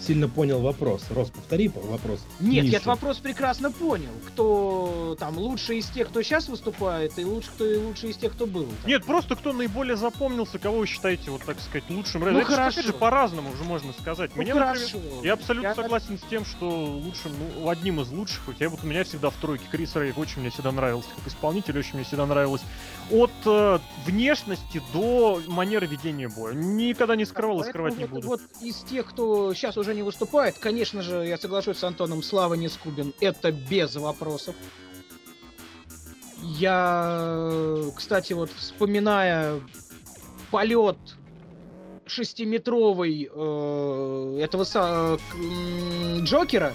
сильно 0.00 0.28
понял 0.28 0.60
вопрос. 0.60 1.02
Рос, 1.10 1.30
повтори 1.30 1.68
по- 1.68 1.80
вопрос. 1.80 2.20
Нет, 2.40 2.52
я 2.54 2.62
Миши. 2.62 2.76
этот 2.76 2.86
вопрос 2.86 3.18
прекрасно 3.18 3.70
понял. 3.70 4.10
Кто 4.28 5.16
там 5.18 5.36
лучший 5.38 5.78
из 5.78 5.86
тех, 5.90 6.08
кто 6.08 6.22
сейчас 6.22 6.48
выступает, 6.48 7.18
и 7.18 7.24
лучше, 7.24 7.48
кто 7.54 7.66
и 7.66 7.76
лучший 7.76 8.10
из 8.10 8.16
тех, 8.16 8.32
кто 8.32 8.46
был. 8.46 8.66
Нет, 8.86 9.04
просто 9.04 9.36
кто 9.36 9.52
наиболее 9.52 9.96
запомнился, 9.96 10.58
кого 10.58 10.78
вы 10.78 10.86
считаете, 10.86 11.30
вот 11.30 11.42
так 11.44 11.60
сказать, 11.60 11.84
лучшим. 11.90 12.22
Ну, 12.22 12.28
Это 12.38 12.44
хорошо. 12.44 12.80
опять 12.80 12.86
же, 12.86 12.92
по-разному 12.92 13.50
уже 13.52 13.64
можно 13.64 13.92
сказать. 13.92 14.30
Ну, 14.34 14.42
Мне, 14.42 14.54
например, 14.54 14.74
хорошо. 14.76 14.98
Я 15.22 15.34
абсолютно 15.34 15.68
Я- 15.68 15.74
согласен 15.74 16.18
с 16.18 16.22
тем, 16.30 16.44
что 16.44 16.68
лучшим, 16.68 17.32
ну, 17.58 17.68
одним 17.68 18.00
из 18.00 18.10
лучших, 18.10 18.40
хотя 18.46 18.68
вот 18.68 18.80
у 18.82 18.86
меня 18.86 19.04
всегда 19.04 19.30
в 19.30 19.34
тройке 19.36 19.64
Крис 19.70 19.94
Рейв 19.96 20.16
очень 20.18 20.40
мне 20.40 20.50
всегда 20.50 20.72
нравился 20.72 21.08
как 21.16 21.26
исполнитель, 21.26 21.78
очень 21.78 21.94
мне 21.94 22.04
всегда 22.04 22.26
нравилось. 22.26 22.62
От 23.10 23.30
э, 23.44 23.78
внешности 24.06 24.82
до 24.92 25.40
манеры 25.48 25.86
ведения 25.86 26.28
боя. 26.28 26.54
Никогда 26.54 27.16
не 27.16 27.24
скрывал 27.24 27.58
и 27.60 27.62
Поэтому 27.62 27.70
скрывать 27.90 27.98
не 27.98 28.04
буду. 28.06 28.26
Вот 28.28 28.40
из 28.62 28.76
тех, 28.82 29.06
кто 29.06 29.52
сейчас 29.54 29.76
уже 29.76 29.89
не 29.92 30.02
выступает, 30.02 30.58
конечно 30.58 31.02
же, 31.02 31.26
я 31.26 31.38
соглашусь 31.38 31.78
с 31.78 31.84
Антоном, 31.84 32.22
Слава 32.22 32.54
Нескубин, 32.54 33.14
это 33.20 33.52
без 33.52 33.96
вопросов. 33.96 34.54
Я, 36.42 37.84
кстати, 37.96 38.32
вот 38.32 38.50
вспоминая 38.56 39.60
полет 40.50 40.96
шестиметровый 42.06 43.28
э, 43.32 44.40
этого 44.42 44.64
м, 45.34 46.24
Джокера 46.24 46.74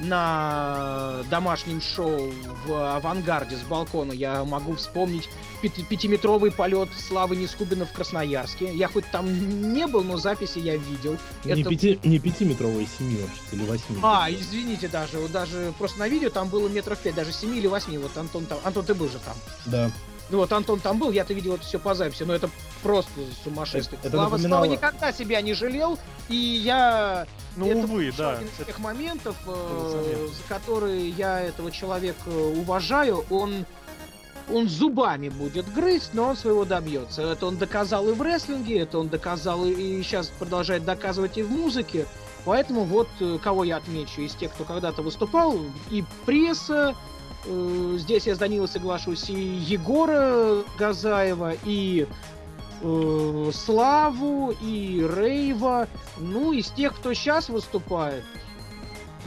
на 0.00 1.22
домашнем 1.30 1.80
шоу 1.80 2.32
в 2.66 2.96
авангарде 2.96 3.56
с 3.56 3.60
балкона, 3.62 4.12
я 4.12 4.44
могу 4.44 4.74
вспомнить 4.74 5.28
пяти- 5.62 5.82
пятиметровый 5.84 6.50
полет 6.52 6.88
Славы 6.98 7.36
Нескубина 7.36 7.86
в 7.86 7.92
Красноярске. 7.92 8.72
Я 8.74 8.88
хоть 8.88 9.10
там 9.10 9.72
не 9.72 9.86
был, 9.86 10.02
но 10.04 10.16
записи 10.16 10.58
я 10.58 10.76
видел. 10.76 11.16
Не, 11.44 11.52
Это- 11.60 11.70
пяти, 11.70 11.98
не 12.04 12.18
пятиметровые, 12.18 12.86
семи 12.98 13.20
вообще, 13.20 13.40
или 13.52 13.64
восьми. 13.64 13.98
А, 14.02 14.30
извините 14.30 14.88
даже, 14.88 15.26
даже 15.28 15.72
просто 15.78 15.98
на 15.98 16.08
видео 16.08 16.30
там 16.30 16.48
было 16.48 16.68
метров 16.68 16.98
пять, 16.98 17.14
даже 17.14 17.32
семи 17.32 17.58
или 17.58 17.66
восьми. 17.66 17.98
Вот 17.98 18.16
Антон 18.16 18.46
там, 18.46 18.58
Антон, 18.64 18.84
ты 18.84 18.94
был 18.94 19.08
же 19.08 19.18
там. 19.18 19.34
Да. 19.66 19.90
Ну 20.28 20.38
вот 20.38 20.52
Антон 20.52 20.80
там 20.80 20.98
был, 20.98 21.10
я-то 21.12 21.34
видел 21.34 21.54
это 21.54 21.64
все 21.64 21.78
по 21.78 21.94
записи, 21.94 22.24
но 22.24 22.34
это 22.34 22.50
просто 22.82 23.12
сумасшествие. 23.44 23.98
Это- 23.98 24.08
это 24.08 24.16
Слава, 24.16 24.30
напоминало- 24.36 24.60
Слава 24.64 24.72
никогда 24.72 25.12
себя 25.12 25.40
не 25.40 25.54
жалел, 25.54 25.98
и 26.28 26.34
я 26.36 27.26
Ну, 27.54 27.66
это 27.66 27.78
увы, 27.84 28.12
да. 28.16 28.32
один 28.36 28.48
из 28.48 28.66
тех 28.66 28.78
моментов, 28.80 29.36
э, 29.46 30.28
за 30.36 30.54
которые 30.54 31.10
я 31.10 31.40
этого 31.40 31.70
человека 31.70 32.28
уважаю. 32.28 33.24
Он, 33.30 33.64
он 34.52 34.68
зубами 34.68 35.28
будет 35.28 35.72
грызть, 35.72 36.10
но 36.12 36.30
он 36.30 36.36
своего 36.36 36.64
добьется. 36.64 37.22
Это 37.22 37.46
он 37.46 37.56
доказал 37.56 38.08
и 38.08 38.12
в 38.12 38.20
рестлинге, 38.20 38.80
это 38.80 38.98
он 38.98 39.08
доказал 39.08 39.64
и, 39.64 39.70
и 39.72 40.02
сейчас 40.02 40.28
продолжает 40.38 40.84
доказывать 40.84 41.38
и 41.38 41.42
в 41.42 41.50
музыке. 41.52 42.06
Поэтому 42.44 42.84
вот 42.84 43.08
э, 43.20 43.38
кого 43.42 43.64
я 43.64 43.76
отмечу 43.76 44.20
из 44.22 44.34
тех, 44.34 44.52
кто 44.52 44.64
когда-то 44.64 45.02
выступал, 45.02 45.56
и 45.90 46.04
пресса, 46.26 46.94
э, 46.94 47.15
здесь 47.98 48.26
я 48.26 48.34
с 48.34 48.38
Данилой 48.38 48.68
соглашусь, 48.68 49.30
и 49.30 49.34
Егора 49.34 50.62
Газаева, 50.78 51.54
и 51.64 52.06
э, 52.82 53.50
Славу, 53.52 54.54
и 54.60 55.06
Рейва, 55.16 55.88
ну, 56.18 56.52
из 56.52 56.70
тех, 56.70 56.96
кто 56.96 57.14
сейчас 57.14 57.48
выступает, 57.48 58.24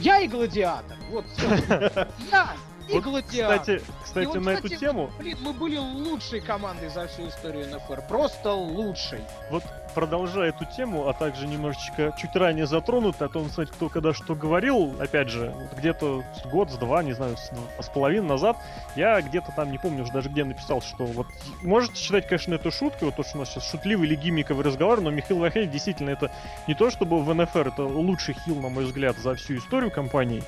я 0.00 0.20
и 0.20 0.28
Гладиатор. 0.28 0.96
Вот, 1.10 1.24
я 2.30 2.54
и 2.90 3.00
Вот. 3.00 3.24
Кстати, 3.24 3.82
кстати, 4.02 4.24
И 4.24 4.26
вот, 4.26 4.40
на 4.40 4.50
эту 4.50 4.62
кстати, 4.64 4.80
тему, 4.80 5.10
Блин, 5.18 5.38
мы 5.40 5.52
были 5.52 5.78
лучшей 5.78 6.40
командой 6.40 6.88
за 6.88 7.06
всю 7.06 7.28
историю 7.28 7.66
НФР. 7.74 8.02
Просто 8.08 8.52
лучшей. 8.52 9.20
вот 9.50 9.62
продолжая 9.94 10.50
эту 10.50 10.64
тему, 10.64 11.08
а 11.08 11.12
также 11.12 11.46
немножечко 11.46 12.14
чуть 12.16 12.34
ранее 12.34 12.66
затронут 12.66 13.20
о 13.22 13.28
том, 13.28 13.48
кстати, 13.48 13.70
кто 13.70 13.88
когда 13.88 14.14
что 14.14 14.34
говорил, 14.34 14.94
опять 15.00 15.28
же, 15.28 15.52
вот 15.56 15.78
где-то 15.78 16.22
год, 16.50 16.70
с 16.70 16.76
два, 16.76 17.02
не 17.02 17.12
знаю, 17.12 17.36
с, 17.36 17.50
два 17.50 17.82
с 17.82 17.88
половиной 17.88 18.28
назад, 18.28 18.56
я 18.96 19.20
где-то 19.20 19.52
там, 19.54 19.70
не 19.70 19.78
помню 19.78 20.04
уже 20.04 20.12
даже 20.12 20.28
где 20.28 20.44
написал, 20.44 20.80
что 20.82 21.04
вот 21.04 21.26
можете 21.62 21.96
считать, 21.96 22.26
конечно, 22.26 22.54
это 22.54 22.70
шуткой, 22.70 23.06
вот 23.06 23.16
то, 23.16 23.24
что 23.24 23.38
у 23.38 23.40
нас 23.40 23.50
сейчас 23.50 23.68
шутливый 23.70 24.06
или 24.06 24.14
гиммиковый 24.14 24.64
разговор, 24.64 25.00
но 25.00 25.10
Михаил 25.10 25.40
Вахель 25.40 25.68
действительно 25.68 26.10
это 26.10 26.30
не 26.66 26.74
то, 26.74 26.90
чтобы 26.90 27.22
в 27.22 27.34
НФР 27.34 27.68
это 27.68 27.82
лучший 27.82 28.34
хил, 28.44 28.56
на 28.56 28.68
мой 28.68 28.84
взгляд, 28.84 29.16
за 29.18 29.34
всю 29.34 29.56
историю 29.56 29.90
компании, 29.90 30.42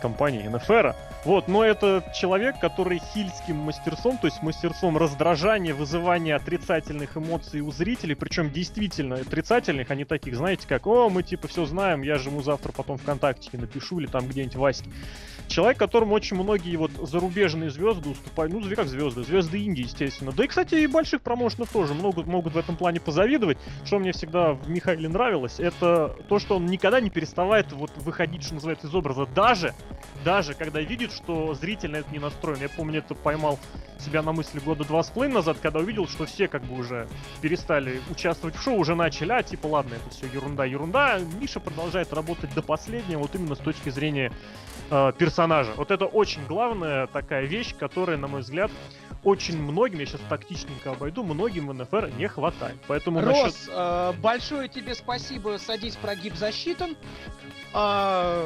компании 0.00 0.46
НФР. 0.46 0.94
Вот, 1.24 1.48
но 1.48 1.64
это 1.64 2.02
человек, 2.14 2.58
который 2.60 2.98
хильским 3.12 3.56
мастерством, 3.56 4.16
то 4.16 4.26
есть 4.26 4.42
мастерством 4.42 4.96
раздражания, 4.96 5.74
вызывания 5.74 6.36
отрицательных 6.36 7.16
эмоций 7.16 7.60
у 7.60 7.70
зрителей, 7.70 8.14
причем 8.14 8.50
действительно 8.50 9.16
отрицательных, 9.16 9.90
а 9.90 9.94
не 9.94 10.04
таких, 10.04 10.34
знаете, 10.34 10.66
как, 10.66 10.86
о, 10.86 11.10
мы 11.10 11.22
типа 11.22 11.46
все 11.48 11.66
знаем, 11.66 12.02
я 12.02 12.16
же 12.16 12.30
ему 12.30 12.42
завтра 12.42 12.72
потом 12.72 12.96
ВКонтакте 12.96 13.50
напишу 13.58 14.00
или 14.00 14.06
там 14.06 14.26
где-нибудь 14.26 14.56
Ваське. 14.56 14.90
Человек, 15.50 15.78
которому 15.78 16.14
очень 16.14 16.36
многие 16.36 16.76
вот 16.76 16.92
зарубежные 16.92 17.70
звезды 17.70 18.10
уступают, 18.10 18.52
ну, 18.52 18.62
как 18.76 18.86
звезды, 18.86 19.24
звезды 19.24 19.58
Индии, 19.58 19.82
естественно. 19.82 20.30
Да 20.30 20.44
и, 20.44 20.46
кстати, 20.46 20.76
и 20.76 20.86
больших 20.86 21.22
промоушенов 21.22 21.70
тоже 21.72 21.92
могут, 21.92 22.26
могут 22.26 22.54
в 22.54 22.56
этом 22.56 22.76
плане 22.76 23.00
позавидовать. 23.00 23.58
Что 23.84 23.98
мне 23.98 24.12
всегда 24.12 24.52
в 24.52 24.70
Михаиле 24.70 25.08
нравилось, 25.08 25.58
это 25.58 26.16
то, 26.28 26.38
что 26.38 26.56
он 26.56 26.66
никогда 26.66 27.00
не 27.00 27.10
переставает 27.10 27.72
вот 27.72 27.90
выходить, 27.96 28.44
что 28.44 28.54
называется, 28.54 28.86
из 28.86 28.94
образа. 28.94 29.26
Даже, 29.26 29.74
даже 30.24 30.54
когда 30.54 30.80
видит, 30.80 31.12
что 31.12 31.54
зритель 31.54 31.90
на 31.90 31.96
это 31.96 32.10
не 32.10 32.18
настроен. 32.18 32.60
Я 32.60 32.68
помню, 32.68 32.98
это 32.98 33.14
поймал 33.14 33.58
себя 33.98 34.22
на 34.22 34.32
мысли 34.32 34.60
года 34.60 34.84
два 34.84 35.02
с 35.02 35.10
половиной 35.10 35.36
назад, 35.36 35.58
когда 35.60 35.80
увидел, 35.80 36.08
что 36.08 36.26
все 36.26 36.48
как 36.48 36.62
бы 36.64 36.78
уже 36.78 37.08
перестали 37.40 38.00
участвовать 38.10 38.56
в 38.56 38.62
шоу, 38.62 38.78
уже 38.78 38.94
начали, 38.94 39.32
а 39.32 39.42
типа 39.42 39.66
ладно, 39.66 39.94
это 39.94 40.10
все 40.10 40.26
ерунда, 40.26 40.64
ерунда. 40.64 41.18
Миша 41.40 41.60
продолжает 41.60 42.12
работать 42.12 42.52
до 42.54 42.62
последнего, 42.62 43.20
вот 43.20 43.34
именно 43.34 43.54
с 43.54 43.58
точки 43.58 43.90
зрения 43.90 44.32
э, 44.90 45.12
персонажа. 45.16 45.72
Вот 45.76 45.90
это 45.90 46.06
очень 46.06 46.44
главная 46.46 47.06
такая 47.06 47.44
вещь, 47.44 47.74
которая, 47.78 48.16
на 48.16 48.28
мой 48.28 48.40
взгляд, 48.40 48.70
очень 49.22 49.60
многим, 49.60 49.98
я 49.98 50.06
сейчас 50.06 50.20
тактичненько 50.28 50.92
обойду, 50.92 51.22
многим 51.22 51.68
в 51.68 51.74
НФР 51.74 52.10
не 52.16 52.26
хватает. 52.26 52.76
Поэтому 52.86 53.20
насчет- 53.20 53.44
Рос, 53.44 53.68
э, 53.68 54.12
большое 54.18 54.68
тебе 54.68 54.94
спасибо, 54.94 55.58
садись, 55.58 55.96
прогиб 55.96 56.34
засчитан. 56.36 56.96
А, 57.72 58.42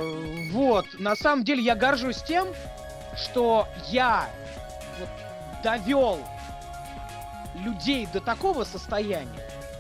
вот, 0.52 0.86
на 0.98 1.16
самом 1.16 1.44
деле 1.44 1.62
я 1.62 1.74
горжусь 1.74 2.22
тем, 2.22 2.46
что 3.16 3.66
я 3.90 4.28
вот 4.98 5.08
довел 5.62 6.18
людей 7.64 8.06
до 8.12 8.20
такого 8.20 8.64
состояния, 8.64 9.28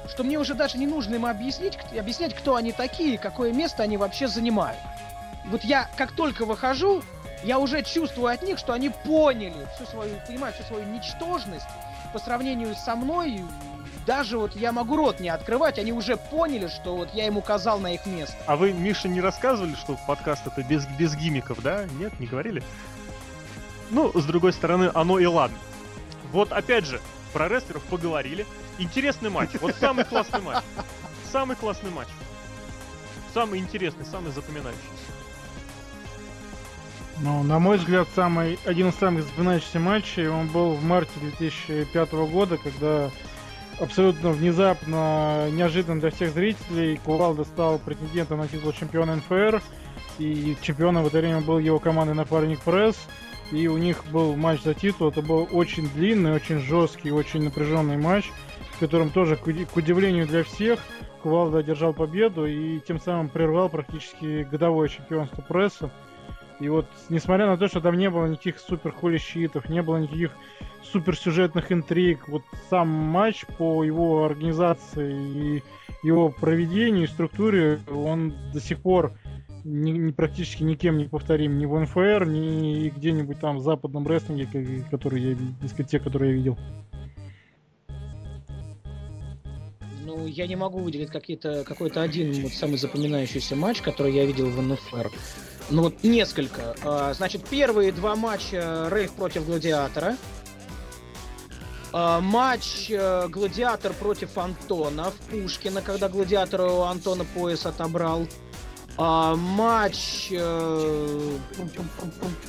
что 0.08 0.22
мне 0.22 0.38
уже 0.38 0.54
даже 0.54 0.78
не 0.78 0.86
нужно 0.86 1.16
им 1.16 1.26
объяснить, 1.26 1.76
объяснять, 1.98 2.34
кто 2.34 2.54
они 2.54 2.72
такие, 2.72 3.18
какое 3.18 3.52
место 3.52 3.82
они 3.82 3.96
вообще 3.96 4.28
занимают. 4.28 4.78
Вот 5.46 5.62
я 5.64 5.88
как 5.96 6.12
только 6.12 6.44
выхожу, 6.44 7.02
я 7.42 7.58
уже 7.58 7.82
чувствую 7.82 8.28
от 8.28 8.42
них, 8.42 8.58
что 8.58 8.72
они 8.72 8.90
поняли 8.90 9.68
всю 9.74 9.84
свою, 9.86 10.14
понимают 10.26 10.56
всю 10.56 10.64
свою 10.64 10.84
ничтожность 10.86 11.66
по 12.12 12.18
сравнению 12.18 12.74
со 12.74 12.96
мной. 12.96 13.44
Даже 14.06 14.38
вот 14.38 14.54
я 14.54 14.72
могу 14.72 14.96
рот 14.96 15.20
не 15.20 15.28
открывать, 15.28 15.78
они 15.78 15.92
уже 15.92 16.16
поняли, 16.16 16.68
что 16.68 16.96
вот 16.96 17.14
я 17.14 17.26
им 17.26 17.38
указал 17.38 17.78
на 17.80 17.94
их 17.94 18.04
место. 18.06 18.36
А 18.46 18.56
вы, 18.56 18.72
Миша, 18.72 19.08
не 19.08 19.20
рассказывали, 19.20 19.74
что 19.74 19.98
подкаст 20.06 20.46
это 20.46 20.62
без, 20.62 20.86
без 20.98 21.14
гимиков, 21.14 21.62
да? 21.62 21.86
Нет, 21.98 22.18
не 22.20 22.26
говорили? 22.26 22.62
Ну, 23.90 24.10
с 24.14 24.24
другой 24.24 24.52
стороны, 24.52 24.90
оно 24.94 25.18
и 25.18 25.26
ладно. 25.26 25.56
Вот 26.32 26.52
опять 26.52 26.84
же, 26.84 27.00
про 27.32 27.48
рестлеров 27.48 27.82
поговорили. 27.84 28.46
Интересный 28.78 29.30
матч. 29.30 29.50
Вот 29.60 29.74
самый 29.76 30.04
классный 30.04 30.40
матч. 30.40 30.64
Самый 31.30 31.56
классный 31.56 31.90
матч. 31.90 32.08
Самый 33.32 33.58
интересный, 33.60 34.04
самый 34.04 34.32
запоминающийся. 34.32 35.03
Ну, 37.20 37.42
на 37.42 37.58
мой 37.58 37.78
взгляд, 37.78 38.08
самый, 38.14 38.58
один 38.64 38.88
из 38.88 38.96
самых 38.96 39.22
запоминающихся 39.22 39.78
матчей, 39.78 40.28
он 40.28 40.48
был 40.48 40.74
в 40.74 40.84
марте 40.84 41.12
2005 41.20 42.12
года, 42.12 42.58
когда 42.58 43.10
абсолютно 43.78 44.30
внезапно, 44.30 45.48
неожиданно 45.50 46.00
для 46.00 46.10
всех 46.10 46.32
зрителей, 46.32 47.00
Кувалда 47.04 47.44
стал 47.44 47.78
претендентом 47.78 48.38
на 48.38 48.48
титул 48.48 48.72
чемпиона 48.72 49.16
НФР. 49.16 49.62
И 50.18 50.56
чемпионом 50.60 51.02
в 51.02 51.08
это 51.08 51.18
время 51.18 51.40
был 51.40 51.58
его 51.58 51.78
командный 51.78 52.14
напарник 52.14 52.60
Пресс. 52.60 52.96
И 53.52 53.68
у 53.68 53.78
них 53.78 54.04
был 54.10 54.36
матч 54.36 54.62
за 54.62 54.74
титул. 54.74 55.08
Это 55.08 55.22
был 55.22 55.48
очень 55.52 55.88
длинный, 55.90 56.32
очень 56.32 56.60
жесткий, 56.60 57.10
очень 57.10 57.44
напряженный 57.44 57.96
матч, 57.96 58.30
в 58.72 58.78
котором 58.80 59.10
тоже, 59.10 59.36
к 59.36 59.46
уди- 59.46 59.66
к 59.66 59.76
удивлению 59.76 60.26
для 60.26 60.44
всех, 60.44 60.80
Кувалда 61.22 61.58
одержал 61.58 61.94
победу 61.94 62.44
и 62.44 62.80
тем 62.80 63.00
самым 63.00 63.30
прервал 63.30 63.70
практически 63.70 64.42
годовое 64.42 64.88
чемпионство 64.88 65.40
пресса. 65.42 65.90
И 66.60 66.68
вот, 66.68 66.86
несмотря 67.08 67.46
на 67.46 67.56
то, 67.56 67.68
что 67.68 67.80
там 67.80 67.98
не 67.98 68.10
было 68.10 68.26
никаких 68.26 68.58
супер 68.58 68.92
хули 68.92 69.18
щитов, 69.18 69.68
не 69.68 69.82
было 69.82 69.96
никаких 69.98 70.30
супер 70.82 71.16
сюжетных 71.16 71.72
интриг, 71.72 72.28
вот 72.28 72.42
сам 72.70 72.88
матч 72.88 73.44
по 73.58 73.82
его 73.82 74.24
организации 74.24 75.56
и 75.56 75.62
его 76.02 76.28
проведению 76.28 77.04
и 77.04 77.08
структуре, 77.08 77.80
он 77.90 78.34
до 78.52 78.60
сих 78.60 78.78
пор 78.80 79.12
ни, 79.64 79.90
ни- 79.90 80.12
практически 80.12 80.62
никем 80.62 80.98
не 80.98 81.06
повторим 81.06 81.58
ни 81.58 81.64
в 81.64 81.78
НФР, 81.78 82.26
ни 82.26 82.90
где-нибудь 82.90 83.40
там 83.40 83.56
в 83.56 83.62
западном 83.62 84.06
рестлинге, 84.06 84.46
ко- 84.46 84.90
который 84.90 85.20
я 85.22 85.32
из 85.32 85.88
те, 85.88 85.98
которые 85.98 86.32
я 86.32 86.36
видел. 86.36 86.58
Ну, 90.04 90.26
я 90.26 90.46
не 90.46 90.54
могу 90.54 90.80
выделить 90.80 91.10
какие-то, 91.10 91.64
какой-то 91.64 92.02
один 92.02 92.42
вот 92.42 92.52
самый 92.52 92.76
запоминающийся 92.76 93.56
матч, 93.56 93.80
который 93.80 94.12
я 94.12 94.26
видел 94.26 94.50
в 94.50 94.60
НФР. 94.62 95.10
Ну 95.70 95.82
вот 95.84 96.02
несколько. 96.02 96.74
А, 96.84 97.12
Значит, 97.14 97.46
первые 97.48 97.92
два 97.92 98.16
матча 98.16 98.88
Рейв 98.90 99.12
против 99.12 99.46
Гладиатора. 99.46 100.16
А, 101.92 102.20
Матч 102.20 102.90
э, 102.90 103.28
Гладиатор 103.28 103.92
против 103.92 104.36
Антона 104.36 105.10
в 105.10 105.14
Пушкина, 105.30 105.80
когда 105.80 106.08
Гладиатор 106.08 106.62
у 106.62 106.82
Антона 106.82 107.24
пояс 107.24 107.66
отобрал. 107.66 108.26
А, 108.96 109.34
Матч 109.36 110.28
э, 110.30 111.38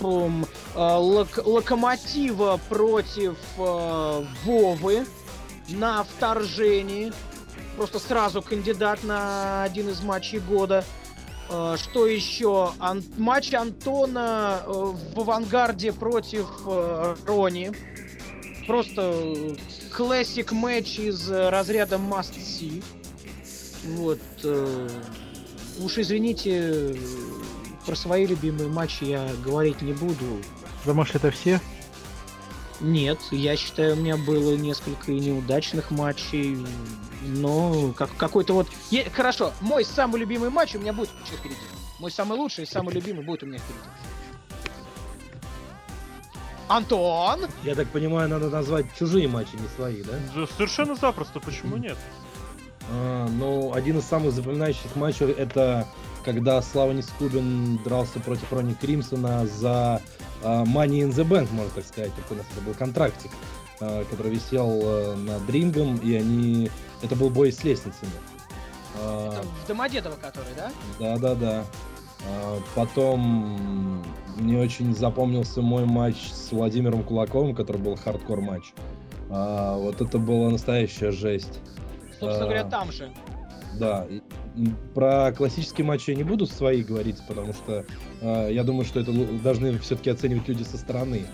Лок- 0.01 1.45
Локомотива 1.45 2.59
против 2.69 3.37
э, 3.57 4.25
Вовы 4.43 5.05
на 5.69 6.03
вторжении. 6.03 7.13
Просто 7.77 7.99
сразу 7.99 8.41
кандидат 8.41 9.03
на 9.03 9.63
один 9.63 9.89
из 9.89 10.01
матчей 10.01 10.39
года. 10.39 10.83
Э, 11.49 11.75
Что 11.81 12.07
еще? 12.07 12.71
Ан- 12.79 13.03
матч 13.17 13.53
Антона 13.53 14.61
э, 14.65 14.71
в 14.71 15.19
авангарде 15.19 15.93
против 15.93 16.47
э, 16.65 17.15
Рони. 17.25 17.71
Просто 18.67 19.13
классик 19.95 20.51
матч 20.51 20.97
из 20.99 21.29
разряда 21.29 21.97
Must 21.97 22.35
See. 22.37 22.83
Вот. 23.95 24.19
Уж 25.79 25.97
извините, 25.99 26.95
про 27.85 27.95
свои 27.95 28.25
любимые 28.25 28.67
матчи 28.67 29.03
я 29.03 29.29
говорить 29.43 29.83
не 29.83 29.93
буду. 29.93 30.41
Думаешь, 30.85 31.11
это 31.13 31.29
все? 31.29 31.61
Нет, 32.81 33.19
я 33.31 33.55
считаю, 33.55 33.93
у 33.93 33.97
меня 33.97 34.17
было 34.17 34.55
несколько 34.55 35.11
неудачных 35.11 35.91
матчей, 35.91 36.57
но 37.25 37.93
как, 37.93 38.15
какой-то 38.17 38.53
вот... 38.53 38.67
Е- 38.91 39.09
Хорошо, 39.09 39.53
мой 39.61 39.85
самый 39.85 40.19
любимый 40.19 40.49
матч 40.49 40.75
у 40.75 40.79
меня 40.79 40.93
будет 40.93 41.09
еще 41.25 41.35
впереди. 41.37 41.57
Мой 41.99 42.11
самый 42.11 42.37
лучший 42.37 42.65
и 42.65 42.67
самый 42.67 42.93
любимый 42.93 43.23
будет 43.23 43.43
у 43.43 43.45
меня 43.45 43.59
впереди. 43.59 43.89
Антон! 46.67 47.41
Я 47.63 47.75
так 47.75 47.87
понимаю, 47.89 48.27
надо 48.27 48.49
назвать 48.49 48.87
чужие 48.97 49.27
матчи, 49.27 49.55
не 49.55 49.67
свои, 49.75 50.01
да? 50.01 50.13
Да 50.35 50.47
совершенно 50.47 50.95
запросто, 50.95 51.39
почему 51.39 51.77
нет? 51.77 51.97
А, 52.89 53.27
ну, 53.27 53.73
один 53.73 53.99
из 53.99 54.05
самых 54.05 54.33
запоминающих 54.33 54.95
матчей 54.95 55.31
это 55.31 55.87
когда 56.25 56.59
Слава 56.63 56.91
Нискубин 56.91 57.77
дрался 57.83 58.19
против 58.19 58.51
Рони 58.51 58.73
Кримсона 58.73 59.45
за 59.45 60.01
а, 60.43 60.63
Money 60.63 61.01
in 61.01 61.09
the 61.11 61.23
Bank, 61.23 61.47
можно 61.51 61.71
так 61.75 61.85
сказать. 61.85 62.11
Это, 62.17 62.33
у 62.33 62.37
нас 62.37 62.45
это 62.51 62.65
был 62.65 62.73
контрактик, 62.73 63.31
а, 63.79 64.03
который 64.05 64.31
висел 64.31 64.81
а, 64.83 65.15
над 65.15 65.47
рингом, 65.49 65.97
и 65.97 66.15
они... 66.15 66.71
Это 67.05 67.15
был 67.15 67.29
бой 67.29 67.51
с 67.51 67.63
лестницами. 67.63 68.11
Это 68.95 69.43
в 69.63 69.67
Домодедово 69.67 70.15
который, 70.15 70.53
да? 70.55 70.71
Да-да-да. 70.99 71.65
А, 72.27 72.59
Потом 72.75 74.01
мне 74.37 74.59
очень 74.59 74.95
запомнился 74.95 75.61
мой 75.61 75.85
матч 75.85 76.31
с 76.31 76.51
Владимиром 76.51 77.03
Кулаковым, 77.03 77.53
который 77.53 77.81
был 77.81 77.95
хардкор 77.95 78.41
матч. 78.41 78.73
А, 79.29 79.77
Вот 79.77 80.01
это 80.01 80.17
была 80.17 80.49
настоящая 80.49 81.11
жесть. 81.11 81.59
Собственно 82.19 82.37
А. 82.37 82.43
говоря, 82.45 82.63
там 82.63 82.91
же. 82.91 83.11
Да. 83.79 84.07
Про 84.93 85.33
классические 85.33 85.85
матчи 85.85 86.11
я 86.11 86.15
не 86.15 86.23
буду 86.23 86.45
свои 86.45 86.81
говорить, 86.81 87.17
потому 87.27 87.51
что 87.51 87.85
я 88.21 88.63
думаю, 88.63 88.85
что 88.85 89.01
это 89.01 89.11
должны 89.11 89.77
все-таки 89.79 90.09
оценивать 90.09 90.47
люди 90.47 90.63
со 90.63 90.77
стороны. 90.77 91.25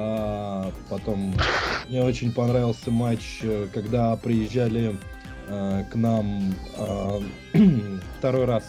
А, 0.00 0.70
потом 0.88 1.34
мне 1.88 2.04
очень 2.04 2.32
понравился 2.32 2.92
матч, 2.92 3.40
э, 3.42 3.66
когда 3.74 4.14
приезжали 4.14 4.96
э, 5.48 5.84
к 5.90 5.96
нам 5.96 6.54
э, 6.76 7.20
второй 8.18 8.44
раз 8.44 8.62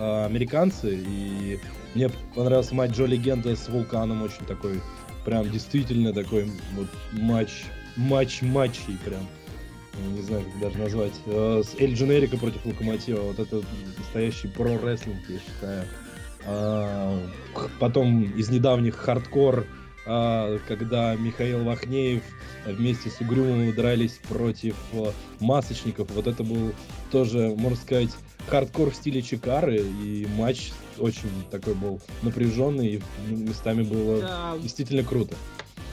э, 0.00 0.24
американцы, 0.24 0.96
и 0.96 1.60
мне 1.94 2.10
понравился 2.34 2.74
матч 2.74 2.96
Джо 2.96 3.04
Легенда 3.04 3.54
с 3.54 3.68
Вулканом, 3.68 4.22
очень 4.22 4.44
такой, 4.46 4.80
прям 5.24 5.48
действительно 5.50 6.12
такой 6.12 6.50
вот 6.74 6.88
матч, 7.12 7.62
матч 7.96 8.42
матчей 8.42 8.98
прям. 9.04 9.28
Не 10.16 10.22
знаю, 10.22 10.44
как 10.44 10.60
даже 10.62 10.78
назвать. 10.78 11.12
Э, 11.26 11.62
С 11.64 11.78
Эль 11.78 11.94
Дженерика 11.94 12.36
против 12.38 12.66
Локомотива. 12.66 13.20
Вот 13.20 13.38
это 13.38 13.62
настоящий 13.98 14.48
про-рестлинг, 14.48 15.20
я 15.28 15.38
считаю. 15.38 15.84
А, 16.44 17.20
Потом 17.78 18.24
из 18.32 18.48
недавних 18.48 18.96
хардкор, 18.96 19.60
а, 19.60 19.81
когда 20.04 21.14
Михаил 21.16 21.64
Вахнеев 21.64 22.22
вместе 22.66 23.10
с 23.10 23.20
Угрюмовым 23.20 23.74
дрались 23.74 24.20
против 24.28 24.76
э, 24.92 25.10
масочников. 25.40 26.10
Вот 26.10 26.26
это 26.26 26.42
был 26.42 26.72
тоже, 27.10 27.54
можно 27.56 27.76
сказать, 27.76 28.10
хардкор 28.48 28.90
в 28.90 28.94
стиле 28.94 29.22
Чикары. 29.22 29.78
И 29.78 30.26
матч 30.36 30.72
очень 30.98 31.28
такой 31.50 31.74
был 31.74 32.00
напряженный, 32.22 32.94
и 32.94 33.02
местами 33.28 33.82
было 33.82 34.20
Да, 34.20 34.54
действительно 34.58 35.02
круто. 35.02 35.36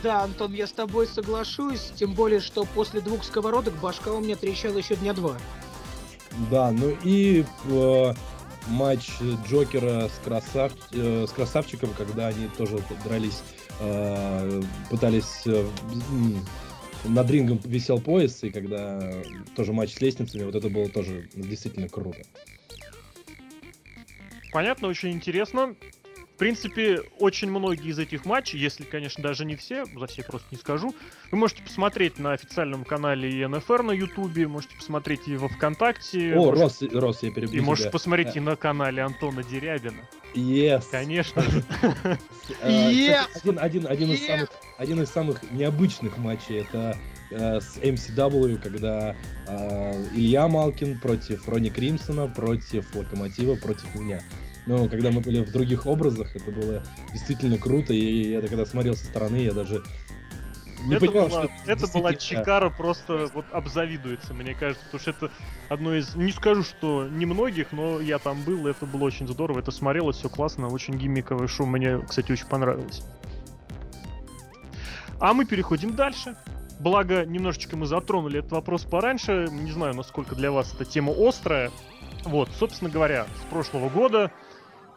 да, 0.03 0.23
Антон, 0.23 0.53
я 0.53 0.67
с 0.67 0.71
тобой 0.71 1.07
соглашусь, 1.07 1.91
тем 1.95 2.13
более, 2.13 2.39
что 2.39 2.65
после 2.75 3.01
двух 3.01 3.23
сковородок 3.23 3.73
башка 3.81 4.11
у 4.13 4.19
меня 4.21 4.35
трещала 4.35 4.77
еще 4.77 4.95
дня 4.95 5.13
два. 5.13 5.37
Да, 6.51 6.71
ну 6.71 6.95
и 7.03 7.43
э, 7.65 8.13
матч 8.69 9.09
Джокера 9.47 10.07
с, 10.07 10.19
красав... 10.23 10.71
э, 10.91 11.25
с 11.27 11.31
красавчиком, 11.31 11.89
когда 11.97 12.27
они 12.27 12.47
тоже 12.57 12.79
дрались, 13.03 13.41
э, 13.79 14.61
пытались... 14.89 15.45
э, 15.45 15.65
над 17.05 17.31
рингом 17.31 17.59
висел 17.63 17.99
пояс, 17.99 18.43
и 18.43 18.49
когда 18.49 19.13
тоже 19.55 19.71
матч 19.71 19.93
с 19.93 20.01
лестницами, 20.01 20.43
вот 20.43 20.55
это 20.55 20.69
было 20.69 20.89
тоже 20.89 21.29
действительно 21.33 21.87
круто. 21.87 22.21
Понятно, 24.51 24.87
очень 24.87 25.11
интересно. 25.11 25.75
В 26.39 26.41
принципе, 26.49 27.01
очень 27.19 27.49
многие 27.49 27.89
из 27.89 27.99
этих 27.99 28.23
матчей, 28.23 28.57
если, 28.59 28.85
конечно, 28.85 29.21
даже 29.21 29.43
не 29.43 29.57
все, 29.57 29.83
за 29.85 30.07
все 30.07 30.23
просто 30.23 30.47
не 30.51 30.57
скажу, 30.57 30.95
вы 31.31 31.37
можете 31.37 31.61
посмотреть 31.61 32.17
на 32.17 32.31
официальном 32.31 32.85
канале 32.85 33.43
ИНФР 33.43 33.83
на 33.83 33.91
Ютубе, 33.91 34.47
можете 34.47 34.73
посмотреть 34.77 35.27
и 35.27 35.35
во 35.35 35.49
Вконтакте. 35.49 36.33
О, 36.35 36.45
можете- 36.45 36.85
Рос, 36.85 36.93
Рос, 36.93 37.23
я 37.23 37.31
перебью 37.33 37.57
И 37.57 37.59
можете 37.61 37.89
тебя. 37.89 37.91
посмотреть 37.91 38.37
и 38.37 38.39
на 38.39 38.55
канале 38.55 39.01
Антона 39.03 39.43
Дерябина. 39.43 39.99
Yes. 40.33 40.85
Конечно 40.89 41.41
же. 41.41 41.61
Э, 42.61 42.89
Yes! 42.89 43.25
Один, 43.43 43.59
один, 43.59 43.87
один, 43.87 44.11
из 44.11 44.21
Yes! 44.21 44.27
самых, 44.27 44.49
один 44.77 45.01
из 45.03 45.09
самых 45.09 45.51
необычных 45.51 46.17
матчей 46.17 46.61
это 46.61 46.97
э, 47.31 47.59
с 47.59 47.77
MCW, 47.79 48.59
когда 48.61 49.13
э, 49.45 50.05
Илья 50.15 50.47
Малкин 50.47 50.99
против 51.01 51.49
Рони 51.49 51.69
Кримсона, 51.69 52.27
против 52.27 52.95
Локомотива, 52.95 53.55
против 53.55 53.93
меня. 53.93 54.21
Но 54.69 54.87
когда 54.87 55.09
мы 55.09 55.21
были 55.21 55.43
в 55.43 55.51
других 55.51 55.87
образах, 55.87 56.35
это 56.35 56.51
было 56.51 56.83
действительно 57.11 57.57
круто, 57.57 57.91
и 57.91 58.33
я 58.33 58.41
когда 58.41 58.67
смотрел 58.67 58.95
со 58.95 59.03
стороны, 59.05 59.37
я 59.37 59.51
даже 59.51 59.81
не 60.85 60.93
это 60.93 61.07
понимал, 61.07 61.27
была, 61.27 61.43
что 61.45 61.51
это 61.65 61.87
была 61.87 62.11
действительно- 62.11 62.41
Чикара 62.43 62.69
просто 62.69 63.31
вот 63.33 63.45
обзавидуется, 63.51 64.35
мне 64.35 64.53
кажется, 64.53 64.85
потому 64.85 65.01
что 65.01 65.09
это 65.09 65.31
одно 65.69 65.95
из, 65.95 66.13
не 66.13 66.31
скажу, 66.31 66.61
что 66.61 67.07
немногих, 67.09 67.71
но 67.71 67.99
я 67.99 68.19
там 68.19 68.43
был, 68.43 68.67
и 68.67 68.69
это 68.69 68.85
было 68.85 69.05
очень 69.05 69.27
здорово, 69.27 69.57
это 69.57 69.71
смотрелось 69.71 70.17
все 70.17 70.29
классно, 70.29 70.67
очень 70.67 70.93
гиммиковое 70.93 71.47
шоу, 71.47 71.65
мне, 71.65 71.97
кстати, 72.07 72.31
очень 72.31 72.45
понравилось. 72.45 73.01
А 75.19 75.33
мы 75.33 75.45
переходим 75.45 75.95
дальше. 75.95 76.35
Благо, 76.79 77.25
немножечко 77.25 77.75
мы 77.75 77.87
затронули 77.87 78.37
этот 78.39 78.51
вопрос 78.51 78.83
пораньше, 78.83 79.47
не 79.51 79.71
знаю, 79.71 79.95
насколько 79.95 80.35
для 80.35 80.51
вас 80.51 80.75
эта 80.75 80.85
тема 80.85 81.11
острая. 81.17 81.71
Вот, 82.23 82.49
собственно 82.57 82.91
говоря, 82.91 83.25
с 83.41 83.49
прошлого 83.49 83.89
года 83.89 84.31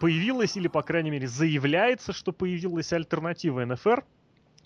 появилась, 0.02 0.56
или, 0.56 0.66
по 0.66 0.82
крайней 0.82 1.12
мере, 1.12 1.28
заявляется, 1.28 2.12
что 2.12 2.32
появилась 2.32 2.92
альтернатива 2.92 3.64
НФР, 3.64 4.02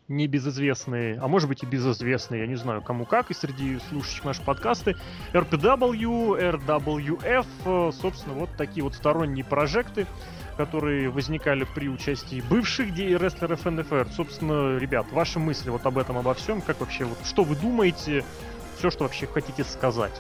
небезызвестные, 0.09 1.19
а 1.21 1.29
может 1.29 1.47
быть 1.51 1.63
и 1.63 1.67
безызвестные, 1.67 2.41
я 2.41 2.47
не 2.47 2.55
знаю 2.55 2.81
кому 2.81 3.05
как, 3.05 3.31
и 3.31 3.35
среди 3.35 3.79
слушающих 3.91 4.25
наши 4.25 4.43
подкасты, 4.43 4.97
RPW, 5.35 6.41
RWF, 6.41 7.47
э, 7.67 7.93
собственно, 7.93 8.35
вот 8.35 8.49
такие 8.57 8.83
вот 8.83 8.95
сторонние 8.95 9.45
прожекты, 9.45 10.07
которые 10.57 11.11
возникали 11.11 11.67
при 11.75 11.91
участии 11.91 12.43
бывших 12.49 12.97
рестлеров 12.97 13.67
НФР. 13.67 14.09
Собственно, 14.17 14.79
ребят, 14.79 15.13
ваши 15.13 15.39
мысли 15.39 15.69
вот 15.69 15.85
об 15.85 15.99
этом, 15.99 16.17
обо 16.17 16.33
всем, 16.33 16.63
как 16.63 16.81
вообще, 16.81 17.05
вот, 17.05 17.19
что 17.27 17.45
вы 17.45 17.57
думаете, 17.57 18.25
все, 18.79 18.89
что 18.89 19.05
вообще 19.05 19.27
хотите 19.27 19.65
сказать? 19.65 20.19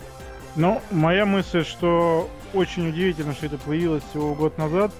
Ну, 0.56 0.80
моя 0.90 1.26
мысль, 1.26 1.64
что 1.64 2.30
очень 2.54 2.88
удивительно, 2.88 3.34
что 3.34 3.46
это 3.46 3.58
появилось 3.58 4.02
всего 4.04 4.34
год 4.34 4.56
назад, 4.56 4.90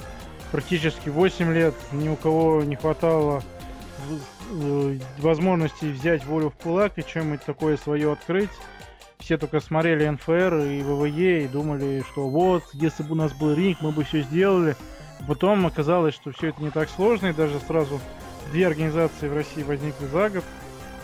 практически 0.53 1.09
8 1.09 1.53
лет, 1.53 1.75
ни 1.93 2.11
у 2.11 2.17
кого 2.17 2.63
не 2.63 2.77
хватало 2.77 3.43
э, 4.51 4.99
возможности 5.17 5.87
взять 5.87 6.27
волю 6.27 6.51
в 6.51 6.63
кулак 6.63 6.99
и 6.99 7.07
чем-нибудь 7.07 7.43
такое 7.43 7.79
свое 7.79 8.13
открыть. 8.13 8.51
Все 9.19 9.39
только 9.39 9.61
смотрели 9.61 10.07
НФР 10.07 10.57
и 10.57 10.83
ВВЕ 10.83 11.45
и 11.45 11.49
думали, 11.49 12.05
что 12.13 12.29
вот, 12.29 12.65
если 12.75 13.03
бы 13.03 13.13
у 13.13 13.17
нас 13.17 13.33
был 13.33 13.55
ринг, 13.55 13.79
мы 13.81 13.93
бы 13.93 14.05
все 14.05 14.21
сделали. 14.23 14.77
Потом 15.27 15.65
оказалось, 15.65 16.15
что 16.15 16.33
все 16.33 16.49
это 16.49 16.63
не 16.63 16.71
так 16.71 16.91
сложно, 16.91 17.29
и 17.29 17.33
даже 17.33 17.59
сразу 17.61 17.99
две 18.53 18.67
организации 18.67 19.29
в 19.29 19.35
России 19.35 19.63
возникли 19.63 20.05
за 20.07 20.29
год. 20.29 20.45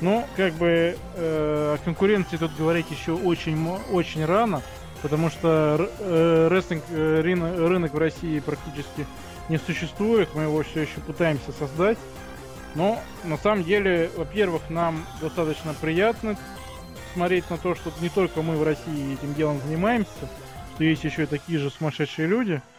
Но, 0.03 0.27
как 0.37 0.53
бы, 0.55 0.97
э, 1.15 1.77
о 1.77 1.79
конкуренции 1.85 2.37
тут 2.37 2.55
говорить 2.57 2.91
еще 2.91 3.13
очень, 3.13 3.67
очень 3.93 4.25
рано, 4.25 4.61
потому 5.01 5.31
что 5.31 5.89
э, 5.99 6.49
рестлинг 6.51 6.83
э, 6.91 7.21
рынок, 7.23 7.59
рынок 7.59 7.95
в 7.95 7.99
России 7.99 8.41
практически 8.41 9.07
не 9.49 9.59
существует, 9.59 10.29
мы 10.35 10.43
его 10.43 10.63
все 10.63 10.83
еще 10.83 11.01
пытаемся 11.07 11.53
создать. 11.53 11.99
Но, 12.75 13.01
на 13.25 13.39
самом 13.39 13.65
деле, 13.65 14.11
во-первых, 14.17 14.69
нам 14.69 15.07
достаточно 15.21 15.73
приятно 15.81 16.37
смотреть 17.15 17.49
на 17.49 17.57
то, 17.57 17.75
что 17.75 17.93
не 18.01 18.09
только 18.09 18.43
мы 18.43 18.57
в 18.57 18.63
России 18.63 19.15
этим 19.15 19.35
делом 19.35 19.61
занимаемся, 19.65 20.29
что 20.75 20.85
есть 20.85 21.05
еще 21.05 21.23
и 21.23 21.27
такие 21.27 21.59
же 21.59 21.71
сумасшедшие 21.71 22.29
люди– 22.29 22.61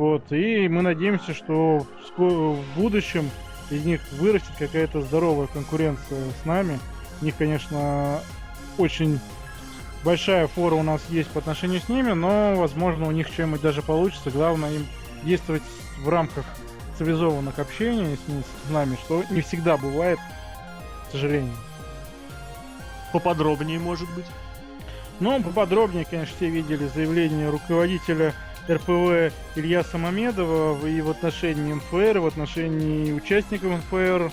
вот, 0.00 0.32
и 0.32 0.66
мы 0.66 0.80
надеемся, 0.80 1.34
что 1.34 1.86
в 2.16 2.62
будущем 2.74 3.28
из 3.70 3.84
них 3.84 4.00
вырастет 4.12 4.52
какая-то 4.58 5.00
здоровая 5.02 5.46
конкуренция 5.46 6.18
с 6.42 6.44
нами. 6.44 6.78
У 7.20 7.24
них, 7.24 7.36
конечно, 7.36 8.20
очень 8.78 9.20
большая 10.04 10.46
фора 10.46 10.74
у 10.74 10.82
нас 10.82 11.02
есть 11.10 11.30
по 11.30 11.40
отношению 11.40 11.80
с 11.80 11.88
ними, 11.88 12.12
но, 12.12 12.54
возможно, 12.56 13.06
у 13.06 13.10
них 13.10 13.28
что-нибудь 13.28 13.60
даже 13.60 13.82
получится. 13.82 14.30
Главное 14.30 14.72
им 14.72 14.86
действовать 15.22 15.62
в 15.98 16.08
рамках 16.08 16.44
цивилизованных 16.98 17.58
общений 17.58 18.16
с, 18.16 18.68
с 18.68 18.70
нами, 18.70 18.96
что 19.04 19.24
не 19.30 19.40
всегда 19.42 19.76
бывает, 19.76 20.18
к 21.08 21.12
сожалению. 21.12 21.56
Поподробнее, 23.12 23.78
может 23.78 24.08
быть? 24.14 24.26
Ну, 25.18 25.42
поподробнее, 25.42 26.06
конечно, 26.08 26.34
все 26.36 26.48
видели 26.48 26.86
заявление 26.86 27.50
руководителя 27.50 28.34
РПВ 28.70 29.32
Илья 29.56 29.82
Самомедова 29.82 30.86
и 30.86 31.00
в 31.00 31.10
отношении 31.10 31.72
МФР, 31.74 32.16
и 32.16 32.20
в 32.20 32.26
отношении 32.26 33.12
участников 33.12 33.72
МФР. 33.72 34.30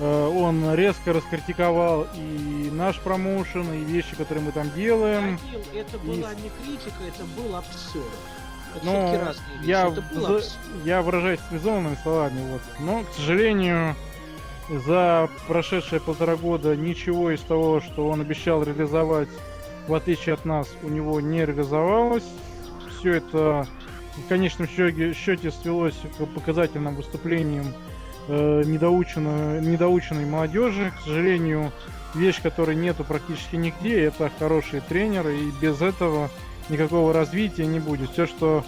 Э, 0.00 0.26
он 0.26 0.74
резко 0.74 1.12
раскритиковал 1.12 2.06
и 2.14 2.70
наш 2.72 2.98
промоушен, 3.00 3.72
и 3.72 3.84
вещи, 3.84 4.16
которые 4.16 4.44
мы 4.44 4.52
там 4.52 4.70
делаем. 4.72 5.38
Кирилл, 5.38 5.62
это 5.74 5.98
была 5.98 6.34
не 6.34 6.50
критика, 6.62 7.02
это 7.06 7.24
был 7.36 7.56
абсурд. 7.56 8.04
Но 8.82 9.32
я, 9.62 9.90
за, 9.90 10.42
я 10.84 11.02
выражаюсь 11.02 11.40
цивилизованными 11.48 11.96
словами, 12.02 12.40
вот. 12.50 12.60
Но, 12.80 13.02
к 13.02 13.14
сожалению, 13.14 13.96
за 14.68 15.28
прошедшие 15.48 16.00
полтора 16.00 16.36
года 16.36 16.76
ничего 16.76 17.30
из 17.30 17.40
того, 17.40 17.80
что 17.80 18.08
он 18.08 18.20
обещал 18.20 18.62
реализовать, 18.62 19.28
в 19.86 19.94
отличие 19.94 20.34
от 20.34 20.44
нас, 20.44 20.68
у 20.82 20.88
него 20.88 21.20
не 21.20 21.44
реализовалось 21.46 22.24
все 22.98 23.14
это 23.14 23.66
в 24.16 24.28
конечном 24.28 24.68
счете, 24.68 25.14
счете 25.14 25.50
свелось 25.50 25.98
к 26.18 26.26
показательным 26.26 26.96
выступлениям 26.96 27.72
э, 28.28 28.62
недоученной, 28.64 29.60
недоученной 29.60 30.26
молодежи. 30.26 30.92
К 30.98 31.04
сожалению, 31.04 31.72
вещь, 32.14 32.42
которой 32.42 32.76
нету 32.76 33.04
практически 33.04 33.56
нигде, 33.56 34.04
это 34.04 34.30
хорошие 34.38 34.80
тренеры, 34.80 35.38
и 35.38 35.52
без 35.60 35.80
этого 35.80 36.30
никакого 36.68 37.12
развития 37.12 37.66
не 37.66 37.78
будет. 37.78 38.10
Все, 38.10 38.26
что 38.26 38.64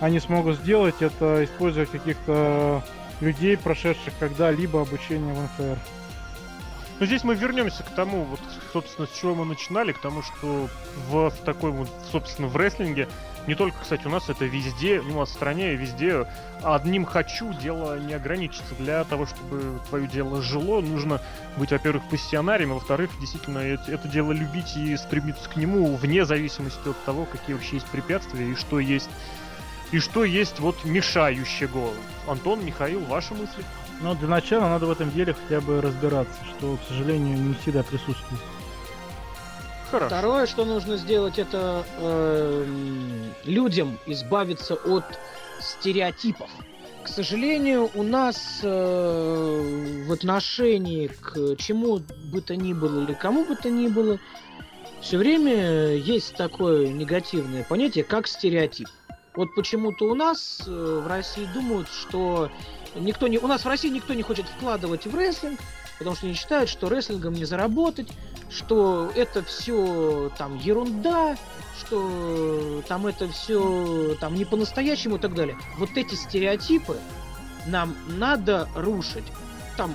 они 0.00 0.18
смогут 0.18 0.56
сделать, 0.56 0.96
это 1.00 1.44
использовать 1.44 1.90
каких-то 1.90 2.82
людей, 3.20 3.56
прошедших 3.56 4.14
когда-либо 4.18 4.80
обучение 4.80 5.34
в 5.34 5.42
НФР. 5.42 5.78
Но 6.98 7.06
здесь 7.06 7.24
мы 7.24 7.34
вернемся 7.34 7.82
к 7.82 7.90
тому, 7.94 8.24
вот, 8.24 8.40
собственно, 8.74 9.06
с 9.06 9.18
чего 9.18 9.34
мы 9.34 9.46
начинали, 9.46 9.92
к 9.92 10.00
тому, 10.00 10.22
что 10.22 10.68
в 11.08 11.32
такой 11.46 11.70
вот, 11.70 11.88
собственно, 12.12 12.48
в 12.48 12.56
рестлинге 12.56 13.08
не 13.46 13.54
только, 13.54 13.78
кстати, 13.80 14.06
у 14.06 14.10
нас 14.10 14.28
это 14.28 14.44
везде, 14.44 15.00
ну, 15.02 15.16
у 15.16 15.20
нас 15.20 15.30
в 15.30 15.32
стране 15.32 15.74
везде 15.74 16.26
одним 16.62 17.04
хочу 17.04 17.52
дело 17.54 17.98
не 17.98 18.14
ограничится. 18.14 18.74
Для 18.78 19.02
того, 19.04 19.26
чтобы 19.26 19.80
твое 19.88 20.06
дело 20.06 20.42
жило, 20.42 20.80
нужно 20.80 21.20
быть, 21.56 21.70
во-первых, 21.70 22.02
пассионарием, 22.10 22.72
а 22.72 22.74
во-вторых, 22.74 23.10
действительно, 23.20 23.58
это, 23.58 23.90
это 23.90 24.08
дело 24.08 24.32
любить 24.32 24.76
и 24.76 24.96
стремиться 24.96 25.48
к 25.48 25.56
нему 25.56 25.96
вне 25.96 26.24
зависимости 26.24 26.88
от 26.88 27.02
того, 27.04 27.24
какие 27.24 27.54
вообще 27.54 27.76
есть 27.76 27.86
препятствия 27.86 28.50
и 28.50 28.54
что 28.54 28.78
есть 28.78 29.10
и 29.92 29.98
что 29.98 30.24
есть 30.24 30.60
вот 30.60 30.84
мешающего. 30.84 31.90
Антон, 32.28 32.64
Михаил, 32.64 33.00
ваши 33.06 33.34
мысли? 33.34 33.64
Ну, 34.00 34.14
для 34.14 34.28
начала 34.28 34.68
надо 34.68 34.86
в 34.86 34.90
этом 34.90 35.10
деле 35.10 35.34
хотя 35.34 35.60
бы 35.60 35.80
разбираться, 35.80 36.38
что, 36.56 36.76
к 36.76 36.88
сожалению, 36.88 37.36
не 37.36 37.54
всегда 37.54 37.82
присутствует. 37.82 38.40
Хорошо. 39.90 40.06
Второе, 40.06 40.46
что 40.46 40.64
нужно 40.64 40.96
сделать, 40.96 41.38
это 41.38 41.84
э, 41.98 42.64
людям 43.44 43.98
избавиться 44.06 44.74
от 44.74 45.04
стереотипов. 45.60 46.48
К 47.02 47.08
сожалению, 47.08 47.90
у 47.94 48.02
нас 48.02 48.60
э, 48.62 50.04
в 50.06 50.12
отношении 50.12 51.08
к 51.08 51.56
чему 51.56 52.00
бы 52.32 52.40
то 52.40 52.54
ни 52.54 52.72
было 52.72 53.04
или 53.04 53.14
кому 53.14 53.44
бы 53.44 53.56
то 53.56 53.70
ни 53.70 53.88
было, 53.88 54.18
все 55.00 55.16
время 55.16 55.94
есть 55.94 56.36
такое 56.36 56.88
негативное 56.88 57.64
понятие, 57.64 58.04
как 58.04 58.26
стереотип. 58.26 58.88
Вот 59.34 59.48
почему-то 59.54 60.04
у 60.04 60.14
нас 60.14 60.62
э, 60.66 61.02
в 61.04 61.08
России 61.08 61.48
думают, 61.54 61.88
что 61.88 62.50
никто 62.94 63.28
не, 63.28 63.38
у 63.38 63.46
нас 63.46 63.64
в 63.64 63.68
России 63.68 63.88
никто 63.88 64.12
не 64.14 64.22
хочет 64.22 64.46
вкладывать 64.46 65.06
в 65.06 65.16
рестлинг, 65.16 65.58
потому 66.00 66.16
что 66.16 66.26
они 66.26 66.34
считают, 66.34 66.70
что 66.70 66.88
рестлингом 66.88 67.34
не 67.34 67.44
заработать, 67.44 68.08
что 68.48 69.12
это 69.14 69.42
все 69.42 70.32
там 70.38 70.56
ерунда, 70.56 71.36
что 71.78 72.82
там 72.88 73.06
это 73.06 73.28
все 73.28 74.16
там 74.18 74.34
не 74.34 74.46
по-настоящему 74.46 75.16
и 75.16 75.18
так 75.18 75.34
далее. 75.34 75.58
Вот 75.76 75.90
эти 75.96 76.14
стереотипы 76.14 76.96
нам 77.66 77.94
надо 78.08 78.66
рушить. 78.74 79.26
Там 79.76 79.94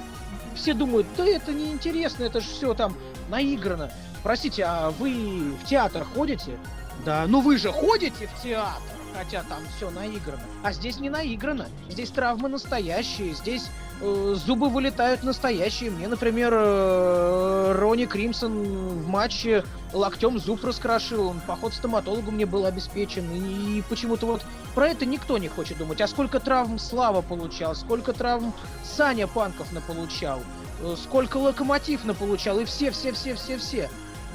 все 0.54 0.76
думают, 0.76 1.08
да 1.18 1.26
это 1.26 1.52
неинтересно, 1.52 2.26
это 2.26 2.40
же 2.40 2.50
все 2.50 2.76
там 2.76 2.96
наиграно. 3.30 3.92
Простите, 4.22 4.64
а 4.64 4.92
вы 4.92 5.56
в 5.60 5.66
театр 5.66 6.04
ходите? 6.04 6.60
Да, 7.04 7.26
ну 7.28 7.42
вы 7.42 7.58
же 7.58 7.72
ходите 7.72 8.28
в 8.28 8.44
театр, 8.44 8.84
хотя 9.18 9.42
там 9.42 9.58
все 9.76 9.90
наиграно. 9.90 10.44
А 10.62 10.72
здесь 10.72 11.00
не 11.00 11.10
наиграно. 11.10 11.66
Здесь 11.90 12.12
травмы 12.12 12.48
настоящие, 12.48 13.34
здесь 13.34 13.64
Э, 13.64 13.85
зубы 14.02 14.70
вылетают 14.70 15.24
настоящие. 15.24 15.90
Мне, 15.90 16.08
например, 16.08 16.54
э, 16.54 17.74
Ронни 17.78 18.06
Кримсон 18.06 18.64
в 18.64 19.08
матче 19.08 19.64
локтем 19.94 20.38
зуб 20.38 20.64
раскрошил. 20.64 21.28
Он 21.28 21.40
поход 21.40 21.74
стоматологу 21.74 22.32
мне 22.32 22.46
был 22.46 22.66
обеспечен. 22.66 23.26
И, 23.32 23.82
почему-то 23.90 24.26
вот 24.26 24.42
про 24.74 24.90
это 24.90 25.06
никто 25.06 25.38
не 25.38 25.48
хочет 25.48 25.78
думать. 25.78 26.02
А 26.02 26.08
сколько 26.08 26.40
травм 26.40 26.78
Слава 26.78 27.22
получал, 27.22 27.76
сколько 27.76 28.14
травм 28.14 28.54
Саня 28.84 29.28
Панков 29.28 29.72
наполучал, 29.72 30.42
э, 30.82 30.96
сколько 31.02 31.38
Локомотив 31.38 32.04
наполучал, 32.04 32.60
и 32.60 32.66
все-все-все-все-все. 32.66 33.90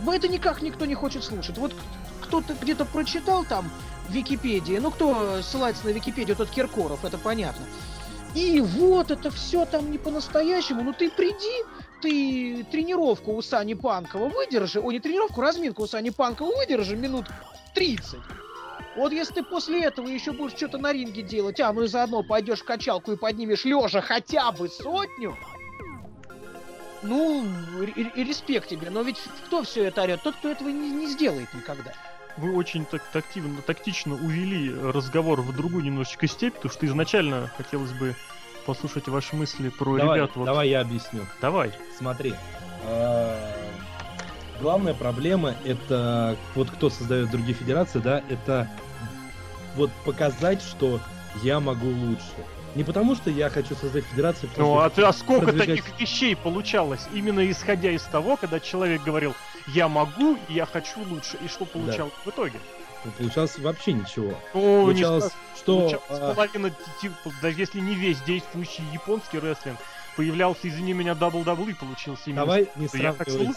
Это 0.07 0.29
никак 0.29 0.63
никто 0.63 0.87
не 0.87 0.95
хочет 0.95 1.23
слушать. 1.23 1.59
Вот 1.59 1.75
кто-то 2.23 2.55
где-то 2.61 2.87
прочитал 2.87 3.45
там 3.45 3.71
Википедии, 4.09 4.79
ну 4.79 4.91
кто 4.91 5.41
ссылается 5.43 5.87
на 5.87 5.91
Википедию, 5.91 6.37
тот 6.37 6.49
Киркоров, 6.51 7.05
это 7.05 7.19
понятно. 7.19 7.65
И 8.35 8.61
вот 8.61 9.11
это 9.11 9.31
все 9.31 9.65
там 9.65 9.91
не 9.91 9.99
по-настоящему. 9.99 10.83
Ну 10.83 10.93
ты 10.93 11.11
приди, 11.11 11.65
ты 12.01 12.65
тренировку 12.71 13.33
у 13.33 13.43
Сани 13.43 13.75
Панкова 13.75 14.29
выдержи. 14.29 14.81
О, 14.81 14.93
не 14.93 15.01
тренировку, 15.01 15.41
разминку 15.41 15.83
у 15.83 15.87
Сани 15.87 16.11
Панкова 16.11 16.55
выдержи 16.57 16.97
минут 16.97 17.27
30. 17.75 18.19
Вот 18.97 19.13
если 19.13 19.35
ты 19.35 19.43
после 19.43 19.83
этого 19.83 20.09
еще 20.09 20.33
будешь 20.33 20.57
что-то 20.57 20.79
на 20.79 20.93
ринге 20.93 21.23
делать, 21.23 21.61
а 21.61 21.73
ну 21.73 21.83
и 21.83 21.89
заодно 21.89 22.23
пойдешь 22.23 22.61
в 22.61 22.65
качалку 22.65 23.13
и 23.13 23.17
поднимешь 23.17 23.65
лежа 23.65 24.01
хотя 24.01 24.53
бы 24.53 24.69
сотню, 24.69 25.37
ну, 27.03 27.45
и, 27.97 28.03
и 28.03 28.25
респект 28.25 28.69
тебе. 28.69 28.91
Но 28.91 29.03
ведь 29.03 29.19
кто 29.47 29.63
все 29.63 29.85
это 29.85 30.03
орет? 30.03 30.23
Тот, 30.23 30.37
кто 30.37 30.51
этого 30.51 30.69
не, 30.69 30.91
не 30.91 31.07
сделает 31.07 31.53
никогда 31.55 31.95
вы 32.37 32.55
очень 32.55 32.85
так 32.87 33.03
тактивно, 33.13 33.63
тактично 33.63 34.15
увели 34.15 34.75
разговор 34.75 35.41
в 35.41 35.55
другую 35.55 35.85
немножечко 35.85 36.27
степь, 36.27 36.55
потому 36.55 36.73
что 36.73 36.87
изначально 36.87 37.51
хотелось 37.57 37.93
бы 37.93 38.15
послушать 38.67 39.09
ваши 39.09 39.35
мысли 39.37 39.69
про 39.71 39.97
Давай, 39.99 40.19
ребят. 40.19 40.31
Вот. 40.35 40.45
давай 40.45 40.69
я 40.69 40.81
объясню. 40.81 41.27
Давай. 41.41 41.73
Смотри. 41.99 42.35
э, 42.85 43.53
Главная 44.61 44.93
проблема 44.93 45.55
это 45.65 46.37
вот 46.55 46.71
кто 46.71 46.91
создает 46.91 47.31
другие 47.31 47.55
федерации, 47.55 47.99
да, 47.99 48.23
это 48.29 48.69
вот 49.77 49.91
показать, 50.05 50.61
что 50.63 51.01
я 51.43 51.61
могу 51.61 51.89
лучше. 51.89 52.25
Не 52.75 52.85
потому, 52.85 53.17
что 53.17 53.31
я 53.31 53.49
хочу 53.51 53.75
создать 53.75 54.05
федерацию, 54.05 54.51
Ну, 54.57 54.79
а, 54.79 54.91
ты, 54.91 55.03
а 55.03 55.13
сколько 55.13 55.47
продвигать- 55.47 55.79
таких 55.83 55.99
вещей 56.01 56.37
получалось, 56.37 57.01
именно 57.13 57.51
исходя 57.51 57.91
из 57.91 58.03
того, 58.03 58.37
когда 58.37 58.61
человек 58.61 59.03
говорил, 59.03 59.35
я 59.67 59.89
могу, 59.89 60.39
и 60.49 60.55
я 60.55 60.67
хочу 60.67 61.01
лучше, 61.05 61.39
и 61.43 61.49
что 61.49 61.65
получалось 61.65 62.15
в 62.25 62.31
итоге? 62.31 62.59
ну, 63.05 63.11
получалось 63.13 63.59
вообще 63.59 63.93
ничего. 63.93 64.35
Ну, 64.55 64.81
не 64.81 64.93
Получалось, 64.93 65.25
скажу, 65.25 65.37
что 65.57 65.79
получалось 65.79 66.05
а, 66.11 66.35
половина, 66.35 66.73
типа, 67.01 67.33
да 67.41 67.49
если 67.49 67.81
не 67.81 67.95
весь 67.95 68.21
действующий 68.23 68.83
японский 68.93 69.39
рестлинг, 69.39 69.79
появлялся, 70.17 70.69
извини 70.69 70.93
меня, 70.93 71.15
WWE 71.15 71.75
получился 71.75 72.23
именно 72.27 72.43
давай 72.43 72.69
не 72.77 72.89
сравнивать. 72.89 73.57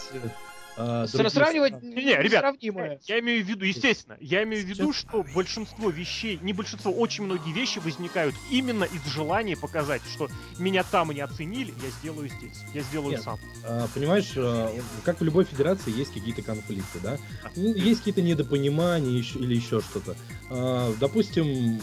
Э, 0.76 1.04
э, 1.04 1.08
другие 1.12 1.30
Сравнивать. 1.30 1.82
Не-не, 1.82 2.16
ребят, 2.16 2.24
несравнимое. 2.24 3.00
Я 3.06 3.20
имею 3.20 3.44
в 3.44 3.48
виду, 3.48 3.64
естественно, 3.64 4.16
я 4.20 4.42
имею 4.44 4.64
в 4.64 4.66
виду, 4.66 4.92
что 4.92 5.24
большинство 5.34 5.90
вещей, 5.90 6.38
не 6.42 6.52
большинство, 6.52 6.92
очень 6.92 7.24
многие 7.24 7.52
вещи 7.52 7.78
возникают 7.78 8.34
именно 8.50 8.84
из 8.84 9.04
желания 9.06 9.56
показать, 9.56 10.02
что 10.12 10.28
меня 10.58 10.82
там 10.84 11.10
не 11.12 11.20
оценили, 11.20 11.72
я 11.82 11.90
сделаю 12.00 12.28
здесь, 12.28 12.58
я 12.72 12.82
сделаю 12.82 13.12
Нет. 13.12 13.22
сам. 13.22 13.38
А, 13.64 13.86
Понимаешь, 13.94 14.32
э, 14.36 14.80
как 15.04 15.20
в 15.20 15.24
любой 15.24 15.44
федерации 15.44 15.96
есть 15.96 16.12
какие-то 16.12 16.42
конфликты, 16.42 16.98
да? 17.02 17.18
Ну, 17.56 17.74
Есть 17.74 18.00
какие-то 18.00 18.22
недопонимания 18.22 19.10
еще- 19.16 19.38
или 19.38 19.54
еще 19.54 19.80
что-то. 19.80 20.16
А, 20.50 20.92
Допустим, 21.00 21.80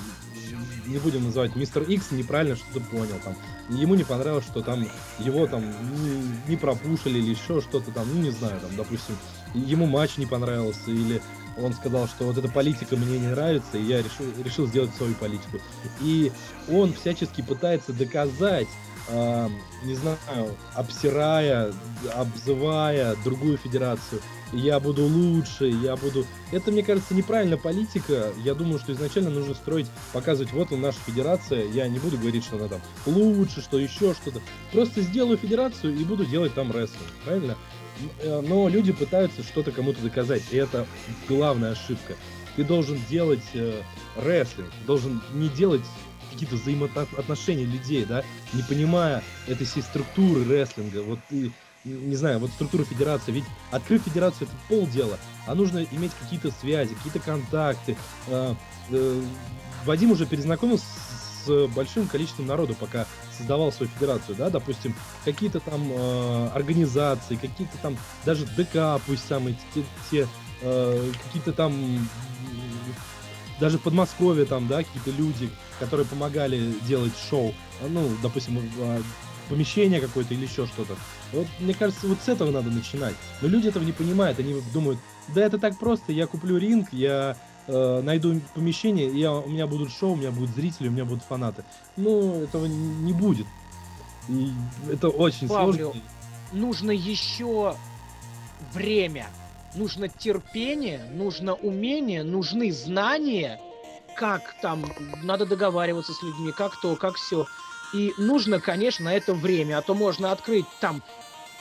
не 0.92 1.00
будем 1.00 1.24
называть 1.24 1.56
мистер 1.56 1.84
Икс 1.84 2.12
неправильно 2.12 2.56
что-то 2.56 2.82
понял 2.82 3.20
там. 3.24 3.36
Ему 3.70 3.96
не 3.96 4.04
понравилось, 4.04 4.46
что 4.46 4.62
там 4.62 4.86
его 5.20 5.48
там 5.48 5.64
не, 6.48 6.58
пропушили 6.58 7.20
или 7.20 7.32
еще 7.32 7.62
что-то 7.62 7.92
там, 7.92 8.08
ну 8.14 8.22
не 8.22 8.32
знаю, 8.32 8.60
там, 8.60 8.76
допустим, 8.76 9.16
ему 9.54 9.86
матч 9.86 10.18
не 10.18 10.26
понравился 10.26 10.92
или 10.92 11.22
он 11.58 11.74
сказал, 11.74 12.08
что 12.08 12.26
вот 12.26 12.38
эта 12.38 12.48
политика 12.48 12.96
мне 12.96 13.20
не 13.20 13.28
нравится, 13.28 13.78
и 13.78 13.84
я 13.84 13.98
решил, 13.98 14.26
решил 14.44 14.68
сделать 14.68 14.96
свою 14.96 15.14
политику. 15.16 15.60
И 16.00 16.32
он 16.70 16.94
всячески 16.94 17.42
пытается 17.42 17.94
доказать, 17.94 18.68
а, 19.12 19.50
не 19.84 19.96
знаю, 19.96 20.18
обсирая, 20.76 21.74
обзывая 22.16 23.16
другую 23.24 23.58
федерацию, 23.58 24.22
я 24.54 24.80
буду 24.80 25.04
лучше, 25.04 25.68
я 25.68 25.96
буду... 25.96 26.26
Это, 26.52 26.72
мне 26.72 26.84
кажется, 26.84 27.16
неправильная 27.16 27.58
политика. 27.58 28.32
Я 28.44 28.54
думаю, 28.54 28.80
что 28.80 28.92
изначально 28.92 29.30
нужно 29.30 29.54
строить, 29.54 29.88
показывать, 30.12 30.52
вот 30.52 30.72
он 30.72 30.82
наша 30.82 31.00
федерация, 31.06 31.66
я 31.70 31.88
не 31.88 32.00
буду 32.00 32.18
говорить, 32.18 32.44
что 32.44 32.58
она 32.58 32.68
там 32.68 32.82
лучше, 33.06 33.62
что 33.62 33.78
еще 33.78 34.14
что-то. 34.14 34.42
Просто 34.72 35.02
сделаю 35.02 35.38
федерацию 35.38 35.96
и 35.96 36.04
буду 36.04 36.26
делать 36.26 36.54
там 36.54 36.72
рестлинг, 36.72 37.08
правильно? 37.24 37.58
Э, 38.20 38.42
Но 38.42 38.68
люди 38.68 38.92
пытаются 38.92 39.44
что-то 39.44 39.72
кому-то 39.72 40.02
доказать, 40.02 40.44
и 40.52 40.58
это 40.58 40.86
главная 41.30 41.72
ошибка. 41.72 42.16
Ты 42.56 42.66
должен 42.66 43.00
делать 43.10 43.44
э, 43.54 43.82
рестлинг, 44.18 44.70
должен 44.86 45.22
не 45.34 45.48
делать 45.48 45.86
какие-то 46.32 46.56
взаимоотношения 46.56 47.66
людей, 47.66 48.06
да, 48.06 48.24
не 48.54 48.64
понимая 48.64 49.24
этой 49.48 49.66
всей 49.66 49.84
структуры 49.84 50.44
рестлинга. 50.46 51.04
Вот 51.04 51.20
ты, 51.30 51.52
не 51.84 52.16
знаю, 52.16 52.40
вот 52.40 52.52
структура 52.52 52.84
федерации. 52.84 53.32
Ведь 53.32 53.46
открыть 53.72 54.04
федерацию 54.04 54.48
это 54.48 54.58
полдела, 54.70 55.18
а 55.48 55.56
нужно 55.56 55.86
иметь 55.92 56.12
какие-то 56.20 56.52
связи, 56.52 56.96
какие-то 56.96 57.20
контакты. 57.20 57.98
Э, 58.28 58.56
э, 58.90 59.22
Вадим 59.86 60.12
уже 60.12 60.26
перезнакомился 60.26 60.86
с 61.44 61.68
большим 61.68 62.08
количеством 62.08 62.48
народу, 62.48 62.76
пока 62.80 63.06
создавал 63.38 63.72
свою 63.72 63.92
федерацию, 63.92 64.36
да, 64.36 64.50
допустим, 64.50 64.96
какие-то 65.26 65.60
там 65.60 65.82
э, 65.92 66.50
организации, 66.54 67.36
какие-то 67.36 67.78
там 67.82 67.98
даже 68.26 68.46
ДК, 68.46 69.02
пусть 69.06 69.28
самые 69.28 69.58
те, 69.74 69.84
те, 70.10 70.28
э, 70.62 71.12
какие-то 71.26 71.52
там 71.54 71.74
даже 73.60 73.78
в 73.78 73.82
Подмосковье 73.82 74.46
там, 74.46 74.68
да, 74.68 74.84
какие-то 74.84 75.12
люди, 75.12 75.50
которые 75.82 76.06
помогали 76.06 76.76
делать 76.88 77.14
шоу, 77.30 77.54
а, 77.82 77.88
ну, 77.90 78.08
допустим, 78.22 78.62
а, 78.80 79.02
помещение 79.50 80.00
какое-то 80.00 80.34
или 80.36 80.46
еще 80.46 80.68
что-то. 80.68 80.96
Вот, 81.34 81.48
мне 81.60 81.74
кажется, 81.74 82.08
вот 82.08 82.20
с 82.24 82.30
этого 82.30 82.52
надо 82.52 82.70
начинать. 82.70 83.16
Но 83.42 83.48
люди 83.48 83.68
этого 83.68 83.84
не 83.84 83.92
понимают, 83.92 84.40
они 84.40 84.62
думают, 84.74 85.00
да 85.36 85.42
это 85.42 85.58
так 85.58 85.78
просто, 85.80 86.12
я 86.14 86.28
куплю 86.28 86.58
ринг, 86.58 86.94
я 86.94 87.36
э, 87.68 88.02
найду 88.02 88.40
помещение, 88.54 89.10
я, 89.20 89.34
у 89.34 89.50
меня 89.50 89.66
будут 89.68 89.92
шоу, 89.92 90.14
у 90.14 90.16
меня 90.16 90.32
будут 90.32 90.52
зрители, 90.52 90.88
у 90.88 90.92
меня 90.92 91.04
будут 91.04 91.24
фанаты. 91.24 91.64
Ну, 91.98 92.44
этого 92.44 92.66
не 92.68 93.12
будет. 93.12 93.48
И 94.30 94.52
это 94.90 95.10
очень 95.10 95.50
Павлю, 95.50 95.92
сложно. 95.92 96.02
нужно 96.54 96.92
еще 96.92 97.76
время, 98.74 99.28
нужно 99.76 100.08
терпение, 100.08 101.10
нужно 101.12 101.56
умение, 101.56 102.24
нужны 102.24 102.72
знания, 102.72 103.60
как 104.16 104.56
там 104.62 104.84
надо 105.24 105.46
договариваться 105.46 106.14
с 106.14 106.22
людьми, 106.22 106.52
как 106.52 106.80
то, 106.80 106.96
как 106.96 107.16
все. 107.16 107.48
И 107.94 108.14
нужно, 108.18 108.60
конечно, 108.60 109.10
это 109.10 109.34
время, 109.34 109.78
а 109.78 109.82
то 109.82 109.94
можно 109.94 110.32
открыть 110.32 110.66
там. 110.80 111.02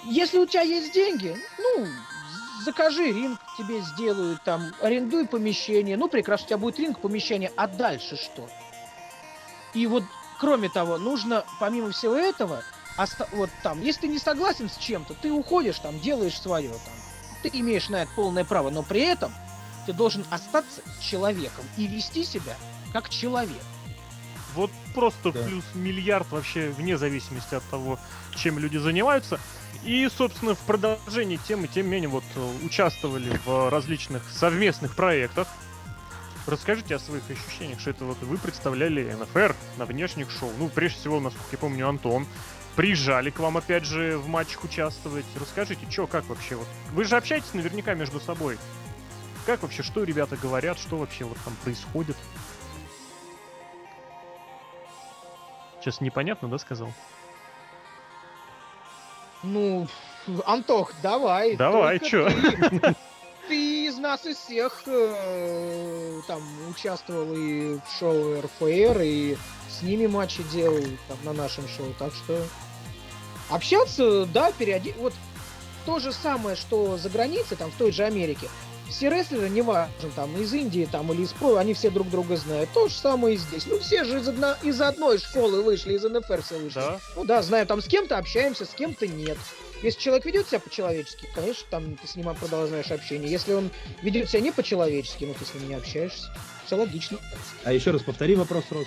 Если 0.05 0.39
у 0.39 0.47
тебя 0.47 0.63
есть 0.63 0.93
деньги, 0.95 1.37
ну, 1.59 1.87
закажи 2.65 3.13
ринг, 3.13 3.39
тебе 3.59 3.81
сделают 3.81 4.43
там, 4.45 4.73
арендуй 4.81 5.27
помещение, 5.27 5.97
ну, 5.97 6.09
прекрасно, 6.09 6.45
у 6.45 6.49
тебя 6.49 6.59
будет 6.59 6.79
ринг, 6.79 7.01
помещение, 7.01 7.53
а 7.57 7.67
дальше 7.67 8.17
что? 8.17 8.49
И 9.75 9.87
вот, 9.87 10.05
кроме 10.39 10.69
того, 10.69 10.99
нужно, 10.99 11.45
помимо 11.59 11.91
всего 11.91 12.15
этого, 12.15 12.63
оста- 12.97 13.29
вот 13.33 13.51
там, 13.63 13.83
если 13.83 14.03
ты 14.03 14.09
не 14.09 14.19
согласен 14.19 14.69
с 14.69 14.77
чем-то, 14.77 15.15
ты 15.15 15.31
уходишь 15.33 15.79
там, 15.79 15.99
делаешь 16.01 16.41
свое 16.41 16.71
там. 16.71 16.95
Ты 17.43 17.51
имеешь 17.53 17.89
на 17.89 18.03
это 18.03 18.11
полное 18.15 18.45
право, 18.45 18.71
но 18.71 18.83
при 18.83 19.01
этом 19.01 19.33
ты 19.86 19.93
должен 19.93 20.24
остаться 20.31 20.82
человеком 21.01 21.65
и 21.77 21.86
вести 21.86 22.24
себя 22.24 22.57
как 22.93 23.09
человек. 23.09 23.62
Вот 24.55 24.70
просто 24.94 25.32
Да. 25.32 25.44
плюс 25.44 25.65
миллиард 25.74 26.31
вообще 26.32 26.70
вне 26.70 26.98
зависимости 26.98 27.55
от 27.55 27.62
того, 27.70 27.98
чем 28.35 28.59
люди 28.59 28.78
занимаются. 28.78 29.39
И, 29.85 30.09
собственно, 30.15 30.55
в 30.55 30.59
продолжении 30.61 31.36
темы, 31.36 31.69
тем 31.69 31.86
не 31.86 31.93
менее, 31.93 32.09
вот 32.09 32.24
э, 32.35 32.52
участвовали 32.65 33.40
в 33.47 33.70
различных 33.70 34.23
совместных 34.31 34.94
проектах. 34.97 35.47
Расскажите 36.47 36.97
о 36.97 36.98
своих 36.98 37.23
ощущениях, 37.31 37.81
что 37.81 37.90
это 37.90 38.05
вот 38.05 38.19
вы 38.23 38.36
представляли 38.39 39.12
НФР 39.12 39.55
на 39.78 39.85
внешних 39.85 40.31
шоу. 40.31 40.51
Ну, 40.59 40.69
прежде 40.69 40.98
всего, 40.98 41.20
насколько 41.20 41.48
я 41.52 41.59
помню, 41.59 41.89
Антон. 41.89 42.27
Приезжали 42.77 43.31
к 43.31 43.39
вам, 43.40 43.57
опять 43.57 43.85
же, 43.85 44.16
в 44.16 44.27
матчах 44.28 44.65
участвовать. 44.65 45.27
Расскажите, 45.39 45.86
что, 45.90 46.07
как 46.07 46.24
вообще? 46.27 46.57
Вот 46.57 46.66
вы 46.93 47.05
же 47.05 47.16
общаетесь 47.16 47.52
наверняка 47.52 47.94
между 47.94 48.20
собой. 48.20 48.59
Как 49.47 49.62
вообще, 49.62 49.83
что 49.83 50.05
ребята 50.05 50.37
говорят, 50.37 50.79
что 50.79 50.97
вообще 50.97 51.25
вот 51.25 51.39
там 51.45 51.55
происходит? 51.62 52.17
Сейчас 55.81 56.01
непонятно, 56.01 56.49
да, 56.49 56.59
сказал? 56.59 56.93
Ну, 59.43 59.89
Антох, 60.45 60.93
давай. 61.03 61.57
Давай, 61.57 61.99
чё? 61.99 62.29
Ты, 62.29 62.95
ты 63.49 63.87
из 63.87 63.97
нас 63.97 64.27
из 64.27 64.37
всех 64.37 64.83
э, 64.87 66.21
там 66.27 66.43
участвовал 66.69 67.35
и 67.35 67.79
в 67.79 67.99
шоу 67.99 68.43
РФР, 68.43 69.01
и 69.01 69.37
с 69.69 69.83
ними 69.83 70.07
матчи 70.07 70.43
делал 70.45 70.85
там, 71.09 71.19
на 71.25 71.33
нашем 71.33 71.67
шоу. 71.69 71.95
Так 71.99 72.12
что 72.12 72.39
общаться, 73.49 74.27
да, 74.27 74.53
периоди... 74.53 74.95
Вот 74.99 75.15
то 75.87 75.99
же 75.99 76.12
самое, 76.12 76.57
что 76.57 76.99
за 76.99 77.09
границей, 77.09 77.57
там, 77.57 77.71
в 77.71 77.77
той 77.77 77.91
же 77.91 78.05
Америке. 78.05 78.49
Все 78.91 79.09
рестлеры, 79.09 79.49
неважно, 79.49 80.11
там, 80.17 80.37
из 80.41 80.53
Индии 80.53 80.89
там, 80.91 81.12
или 81.12 81.23
из 81.23 81.33
ПРО, 81.33 81.57
они 81.57 81.75
все 81.75 81.91
друг 81.91 82.11
друга 82.11 82.37
знают. 82.37 82.71
То 82.75 82.89
же 82.89 82.95
самое 82.95 83.37
и 83.37 83.39
здесь. 83.39 83.67
Ну, 83.67 83.79
все 83.79 84.05
же 84.05 84.19
из, 84.21 84.29
одно- 84.29 84.57
из 84.62 84.81
одной 84.81 85.19
школы 85.19 85.62
вышли, 85.62 85.95
из 85.95 86.03
НФР 86.05 86.43
все 86.43 86.59
вышли. 86.59 86.81
Да. 86.81 87.01
Ну 87.17 87.25
да, 87.25 87.43
знаю, 87.43 87.67
там 87.67 87.81
с 87.81 87.87
кем-то 87.87 88.19
общаемся, 88.19 88.65
с 88.65 88.71
кем-то 88.71 89.07
нет. 89.07 89.39
Если 89.83 89.99
человек 90.01 90.27
ведет 90.27 90.49
себя 90.49 90.61
по-человечески, 90.61 91.27
конечно, 91.35 91.65
там 91.71 91.97
ты 91.97 92.07
с 92.07 92.15
ним 92.17 92.35
продолжаешь 92.35 92.91
общение. 92.91 93.31
Если 93.31 93.55
он 93.55 93.71
ведет 94.03 94.29
себя 94.29 94.41
не 94.41 94.53
по-человечески, 94.53 95.25
ну 95.25 95.35
ты 95.35 95.45
с 95.45 95.55
ним 95.55 95.69
не 95.69 95.75
общаешься. 95.75 96.31
Все 96.67 96.77
логично. 96.77 97.19
А 97.65 97.73
еще 97.73 97.91
раз 97.93 98.03
повтори 98.03 98.37
вопрос, 98.37 98.65
Рос. 98.71 98.87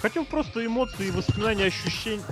Хотел 0.00 0.24
просто 0.24 0.64
эмоции, 0.64 1.10
воспоминания, 1.10 1.64
ощущения. 1.64 2.22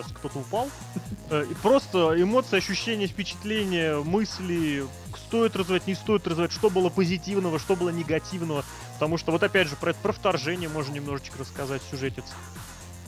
Сейчас 0.00 0.12
кто-то 0.12 0.38
упал. 0.38 0.68
Э, 1.32 1.44
и 1.48 1.54
Просто 1.54 2.20
эмоции, 2.20 2.56
ощущения, 2.56 3.06
впечатления, 3.06 3.98
мысли, 3.98 4.84
стоит 5.28 5.54
развивать, 5.54 5.86
не 5.86 5.94
стоит 5.94 6.26
развивать, 6.26 6.50
что 6.50 6.70
было 6.70 6.88
позитивного, 6.88 7.60
что 7.60 7.76
было 7.76 7.90
негативного. 7.90 8.64
Потому 8.94 9.16
что 9.16 9.30
вот 9.30 9.40
опять 9.44 9.68
же 9.68 9.76
про, 9.76 9.90
это- 9.90 10.00
про 10.00 10.12
вторжение 10.12 10.68
можно 10.68 10.92
немножечко 10.92 11.38
рассказать 11.38 11.82
сюжетец. 11.88 12.24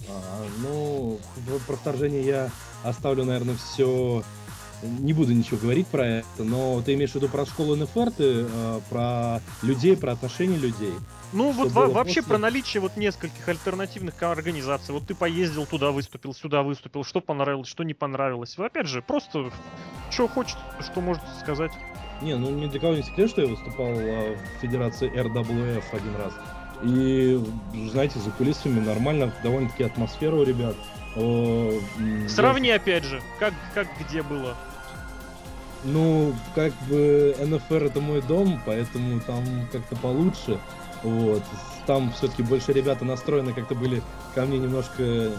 А, 0.09 0.47
ну, 0.59 1.19
про 1.67 1.75
вторжение 1.75 2.25
я 2.25 2.51
оставлю, 2.85 3.25
наверное, 3.25 3.57
все 3.57 4.23
не 4.83 5.13
буду 5.13 5.33
ничего 5.33 5.59
говорить 5.59 5.87
про 5.87 6.07
это, 6.07 6.45
но 6.45 6.81
ты 6.83 6.95
имеешь 6.95 7.13
в 7.13 7.15
виду 7.17 7.29
про 7.29 7.47
школу 7.47 7.77
НФР, 7.77 8.11
ты 8.13 8.47
э, 8.49 8.81
про 8.91 9.41
людей, 9.63 9.97
про 9.97 10.13
отношения 10.13 10.57
людей. 10.57 10.93
Ну 11.33 11.51
вот 11.53 11.71
во- 11.71 11.89
вообще 11.89 12.17
после? 12.17 12.31
про 12.31 12.39
наличие 12.39 12.81
вот 12.81 12.97
нескольких 12.97 13.49
альтернативных 13.49 14.23
организаций. 14.23 14.95
Вот 14.95 15.07
ты 15.07 15.15
поездил 15.15 15.67
туда, 15.67 15.91
выступил, 15.91 16.35
сюда 16.35 16.63
выступил, 16.63 17.05
что 17.05 17.21
понравилось, 17.21 17.69
что 17.69 17.85
не 17.85 17.95
понравилось. 17.95 18.59
Вы 18.59 18.67
опять 18.67 18.87
же, 18.87 19.03
просто 19.03 19.51
что 20.11 20.29
хочет, 20.29 20.57
что 20.81 21.01
можете 21.01 21.27
сказать. 21.41 21.73
Не, 22.21 22.37
ну 22.37 22.51
ни 22.51 22.67
для 22.67 22.81
кого 22.81 22.95
не 22.95 23.03
секрет, 23.03 23.31
что 23.31 23.43
я 23.43 23.49
выступал 23.49 23.93
а, 23.97 24.37
в 24.37 24.61
Федерации 24.61 25.11
RWF 25.11 25.85
один 25.93 26.17
раз. 26.17 26.33
И, 26.85 27.41
знаете, 27.91 28.19
за 28.19 28.31
кулисами 28.33 28.81
нормально, 28.81 29.33
довольно-таки 29.43 29.85
атмосфера 29.85 30.35
у 30.35 30.43
ребят. 30.43 30.75
О, 31.17 31.73
Сравни 32.29 32.71
опять 32.71 33.05
же, 33.05 33.21
как, 33.39 33.55
как 33.75 33.87
где 34.01 34.23
было. 34.23 34.57
Ну, 35.85 36.35
как 36.55 36.73
бы 36.89 37.35
НФР 37.39 37.85
это 37.85 38.01
мой 38.01 38.23
дом, 38.23 38.61
поэтому 38.65 39.21
там 39.21 39.45
как-то 39.73 39.97
получше. 39.97 40.59
Вот. 41.03 41.43
Там 41.87 42.13
все-таки 42.13 42.43
больше 42.43 42.73
ребята 42.73 43.05
настроены 43.05 43.53
как-то 43.53 43.75
были 43.75 44.03
ко 44.35 44.47
мне 44.47 44.59
немножко, 44.59 45.33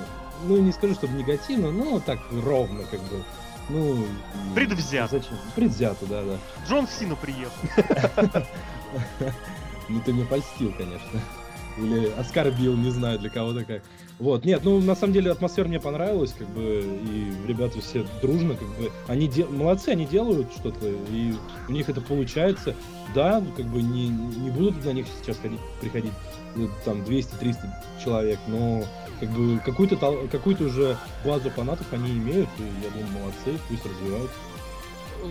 ну, 0.45 0.57
не 0.57 0.73
скажу, 0.73 0.95
чтобы 0.95 1.13
негативно, 1.17 1.71
но 1.71 1.99
так 1.99 2.19
ровно, 2.31 2.83
как 2.83 2.99
бы. 3.01 3.23
Ну, 3.69 4.05
Предвзято. 4.53 5.19
Зачем? 5.19 5.37
Предвзято, 5.55 6.05
да, 6.05 6.21
да. 6.23 6.37
Джон 6.67 6.87
Сина 6.87 7.15
приехал. 7.15 7.53
Ну, 9.89 9.99
ты 9.99 10.13
мне 10.13 10.23
польстил, 10.23 10.73
конечно. 10.77 11.19
Или 11.77 12.09
оскорбил, 12.17 12.77
не 12.77 12.89
знаю, 12.89 13.19
для 13.19 13.29
кого-то 13.29 13.65
как. 13.65 13.81
Вот, 14.23 14.45
нет, 14.45 14.61
ну, 14.63 14.79
на 14.79 14.95
самом 14.95 15.11
деле, 15.11 15.31
атмосфера 15.31 15.67
мне 15.67 15.81
понравилась, 15.81 16.31
как 16.31 16.47
бы, 16.47 16.61
и 16.61 17.33
ребята 17.45 17.81
все 17.81 18.05
дружно, 18.21 18.55
как 18.55 18.69
бы, 18.77 18.89
они 19.09 19.27
де... 19.27 19.43
молодцы, 19.43 19.89
они 19.89 20.05
делают 20.05 20.47
что-то, 20.53 20.87
и 20.87 21.33
у 21.67 21.71
них 21.73 21.89
это 21.89 21.99
получается. 21.99 22.73
Да, 23.13 23.41
ну, 23.41 23.51
как 23.51 23.65
бы, 23.65 23.81
не, 23.81 24.07
не 24.07 24.49
будут 24.49 24.85
на 24.85 24.91
них 24.91 25.07
сейчас 25.19 25.35
ходить, 25.39 25.59
приходить, 25.81 26.13
ну, 26.55 26.69
там, 26.85 27.01
200-300 27.01 27.55
человек, 28.01 28.39
но, 28.47 28.85
как 29.19 29.27
бы, 29.31 29.59
какую-то, 29.59 29.95
тол- 29.95 30.29
какую-то 30.29 30.63
уже 30.63 30.97
базу 31.25 31.49
фанатов 31.49 31.87
они 31.91 32.11
имеют, 32.11 32.47
и 32.59 32.63
я 32.81 32.91
думаю, 32.91 33.23
молодцы, 33.23 33.59
пусть 33.67 33.85
развиваются. 33.85 34.37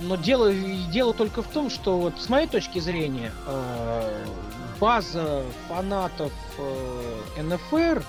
Но 0.03 0.17
дело, 0.17 0.53
дело 0.93 1.15
только 1.15 1.41
в 1.43 1.47
том, 1.47 1.71
что 1.71 1.99
вот 1.99 2.21
с 2.21 2.29
моей 2.29 2.47
точки 2.47 2.79
зрения 2.79 3.33
э, 3.47 4.27
база 4.79 5.45
фанатов 5.67 6.33
э, 6.59 7.43
НФР 7.43 8.05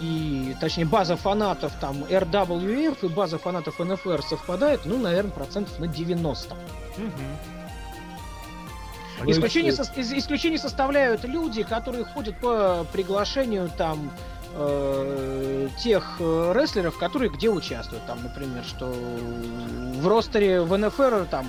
и, 0.00 0.56
точнее, 0.60 0.84
база 0.86 1.16
фанатов 1.16 1.72
там 1.80 2.04
RWF 2.04 2.98
и 3.02 3.08
база 3.08 3.38
фанатов 3.38 3.78
НФР 3.78 4.22
совпадает, 4.22 4.80
ну, 4.84 4.98
наверное, 4.98 5.30
процентов 5.30 5.78
на 5.78 5.86
90. 5.86 6.54
Мгм. 6.96 7.12
Ну, 9.22 9.30
Исключение, 9.30 9.72
из- 9.72 10.12
исключение 10.12 10.58
составляют 10.58 11.24
люди, 11.24 11.62
которые 11.62 12.04
ходят 12.04 12.38
по 12.40 12.84
приглашению 12.92 13.70
там 13.76 14.10
э, 14.56 15.68
тех 15.82 16.16
э, 16.20 16.52
рестлеров, 16.54 16.98
которые 16.98 17.30
где 17.30 17.48
участвуют. 17.48 18.04
Там, 18.06 18.22
например, 18.22 18.64
что 18.64 18.86
в 18.86 20.06
ростере 20.06 20.60
в 20.62 20.76
НФР 20.76 21.26
там 21.30 21.46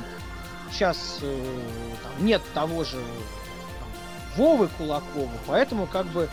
сейчас 0.72 1.19
э, 1.22 1.38
там 2.03 2.26
нет 2.26 2.41
того 2.53 2.84
же 2.84 2.97
там, 3.80 3.89
Вовы 4.38 4.67
Кулакова, 4.77 5.30
поэтому 5.47 5.88
как 5.88 6.05
бы 6.07 6.30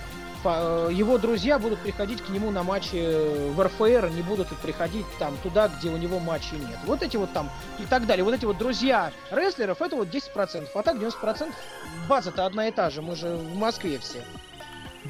его 0.51 1.19
друзья 1.19 1.59
будут 1.59 1.79
приходить 1.81 2.21
к 2.23 2.29
нему 2.31 2.51
на 2.51 2.63
матчи 2.63 3.51
в 3.53 3.61
РФР, 3.63 4.11
не 4.15 4.23
будут 4.23 4.49
приходить 4.59 5.07
там 5.19 5.37
туда, 5.43 5.69
где 5.69 5.89
у 5.91 5.97
него 5.97 6.19
матчей 6.19 6.59
нет. 6.59 6.79
Вот 6.87 7.03
эти 7.03 7.17
вот 7.17 7.33
там 7.33 7.51
и 7.79 7.85
так 7.85 8.07
далее. 8.07 8.25
Вот 8.25 8.35
эти 8.35 8.45
вот 8.45 8.59
друзья 8.59 9.13
рестлеров, 9.31 9.81
это 9.83 9.97
вот 9.97 10.09
10%. 10.09 10.69
А 10.75 10.83
так 10.83 10.97
90% 10.97 11.53
база-то 12.09 12.47
одна 12.47 12.69
и 12.69 12.73
та 12.73 12.91
же. 12.91 13.03
Мы 13.03 13.17
же 13.17 13.29
в 13.37 13.57
Москве 13.57 13.99
все. 13.99 14.23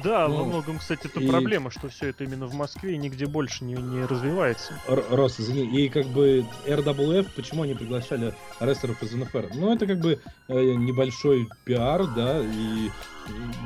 Да, 0.03 0.27
Ну, 0.27 0.37
во 0.37 0.45
многом, 0.45 0.79
кстати, 0.79 1.05
это 1.05 1.19
и- 1.19 1.29
проблема, 1.29 1.69
что 1.69 1.87
все 1.87 2.07
это 2.09 2.23
именно 2.23 2.47
в 2.47 2.55
Москве 2.55 2.95
и 2.95 2.97
нигде 2.97 3.27
больше 3.27 3.63
не, 3.63 3.75
не 3.75 4.03
развивается. 4.05 4.73
Р- 4.87 5.05
Рос, 5.11 5.39
извини, 5.39 5.65
и 5.85 5.87
как 5.87 6.07
бы 6.07 6.43
RWF, 6.65 7.27
почему 7.35 7.61
они 7.61 7.75
приглашали 7.75 8.33
рестлеров 8.59 9.03
из 9.03 9.13
НФР? 9.13 9.51
Ну, 9.53 9.71
это 9.71 9.85
как 9.85 9.99
бы 9.99 10.19
э, 10.47 10.53
небольшой 10.73 11.47
пиар, 11.63 12.07
да, 12.07 12.39
и, 12.41 12.89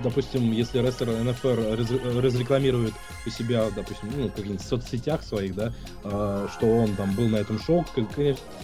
допустим, 0.04 0.52
если 0.52 0.80
рестлер 0.80 1.10
НФР 1.10 1.78
раз- 1.78 2.24
разрекламирует 2.24 2.94
у 3.26 3.30
себя, 3.30 3.66
допустим, 3.76 4.10
ну, 4.16 4.28
в 4.28 4.32
каких-нибудь 4.32 4.62
соцсетях 4.62 5.24
своих, 5.24 5.56
да, 5.56 5.74
а, 6.04 6.48
что 6.54 6.66
он 6.68 6.96
там 6.96 7.14
был 7.16 7.28
на 7.28 7.38
этом 7.38 7.60
шоу, 7.60 7.86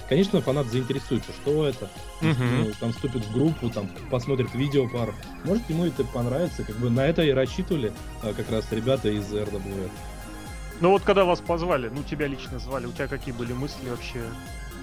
конечно, 0.10 0.42
фанат 0.42 0.68
заинтересуется, 0.68 1.32
что 1.34 1.68
это, 1.68 1.90
Мгм. 2.22 2.62
ну, 2.64 2.72
там 2.80 2.94
вступит 2.94 3.26
в 3.26 3.34
группу, 3.34 3.70
там 3.70 3.90
посмотрит 4.10 4.54
видео 4.54 4.88
пару, 4.88 5.14
может 5.44 5.70
ему 5.70 5.86
это 5.86 6.04
понравится, 6.04 6.64
как 6.64 6.76
бы 6.78 6.90
на 6.90 7.06
это 7.06 7.24
и 7.24 7.32
рассчитывали 7.32 7.92
а, 8.22 8.34
как 8.34 8.50
раз 8.52 8.66
ребята 8.72 9.10
из 9.10 9.32
RWF. 9.34 9.90
Ну 10.80 10.90
вот 10.90 11.04
когда 11.04 11.24
вас 11.24 11.40
позвали, 11.40 11.90
ну 11.90 12.04
тебя 12.04 12.28
лично 12.28 12.60
звали, 12.60 12.86
у 12.88 12.92
тебя 12.92 13.08
какие 13.08 13.34
были 13.34 13.54
мысли 13.54 13.90
вообще? 13.90 14.22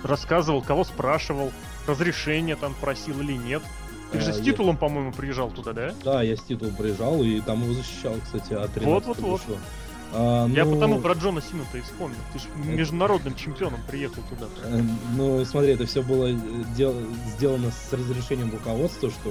Рассказывал, 0.02 0.62
кого 0.62 0.84
спрашивал, 0.84 1.52
разрешение 1.86 2.56
там 2.56 2.74
просил 2.80 3.20
или 3.20 3.34
нет? 3.34 3.62
Ты 4.12 4.20
же 4.20 4.32
с 4.32 4.38
я- 4.38 4.44
титулом, 4.44 4.76
по-моему, 4.76 5.12
приезжал 5.12 5.50
туда, 5.50 5.72
да? 5.72 5.94
Да, 6.04 6.22
я 6.22 6.36
с 6.36 6.40
титулом 6.42 6.74
приезжал 6.74 7.22
и 7.22 7.40
там 7.40 7.62
его 7.62 7.74
защищал, 7.74 8.14
кстати, 8.24 8.52
от 8.54 8.72
13 8.72 8.84
Вот-вот-вот. 8.86 9.40
А, 10.12 10.48
Я 10.48 10.64
ну, 10.64 10.74
потому 10.74 11.00
про 11.00 11.12
Джона 11.14 11.40
Сину-то 11.40 11.78
и 11.78 11.82
вспомнил. 11.82 12.16
Ты 12.32 12.40
же 12.40 12.46
международным 12.64 13.36
чемпионом 13.36 13.78
приехал 13.88 14.22
туда. 14.28 14.46
э, 14.64 14.80
Ну, 15.16 15.44
смотри, 15.44 15.70
это 15.72 15.86
все 15.86 16.02
было 16.02 16.26
э, 16.26 16.36
дел- 16.76 16.96
сделано 17.36 17.70
с 17.70 17.92
разрешением 17.92 18.50
руководства, 18.50 19.10
что 19.10 19.30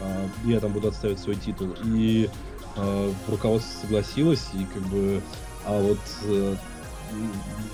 а, 0.00 0.28
я 0.44 0.60
там 0.60 0.72
буду 0.72 0.86
отставить 0.88 1.18
свой 1.18 1.34
титул. 1.34 1.70
И 1.84 2.30
а, 2.76 3.12
руководство 3.28 3.80
согласилось, 3.82 4.46
и 4.54 4.64
как 4.72 4.82
бы... 4.84 5.20
А 5.66 5.78
вот 5.80 5.98
э, 6.24 6.54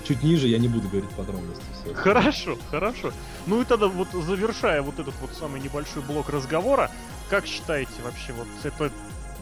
чуть 0.07 0.23
ниже 0.23 0.47
я 0.47 0.57
не 0.59 0.67
буду 0.67 0.87
говорить 0.87 1.09
подробности. 1.11 1.63
всё. 1.83 1.93
Хорошо, 1.93 2.57
хорошо. 2.71 3.11
Ну 3.45 3.61
и 3.61 3.65
тогда 3.65 3.87
вот 3.87 4.07
завершая 4.11 4.81
вот 4.81 4.99
этот 4.99 5.13
вот 5.21 5.31
самый 5.33 5.61
небольшой 5.61 6.01
блок 6.03 6.29
разговора, 6.29 6.91
как 7.29 7.45
считаете 7.45 7.91
вообще 8.03 8.33
вот 8.33 8.47
это 8.63 8.91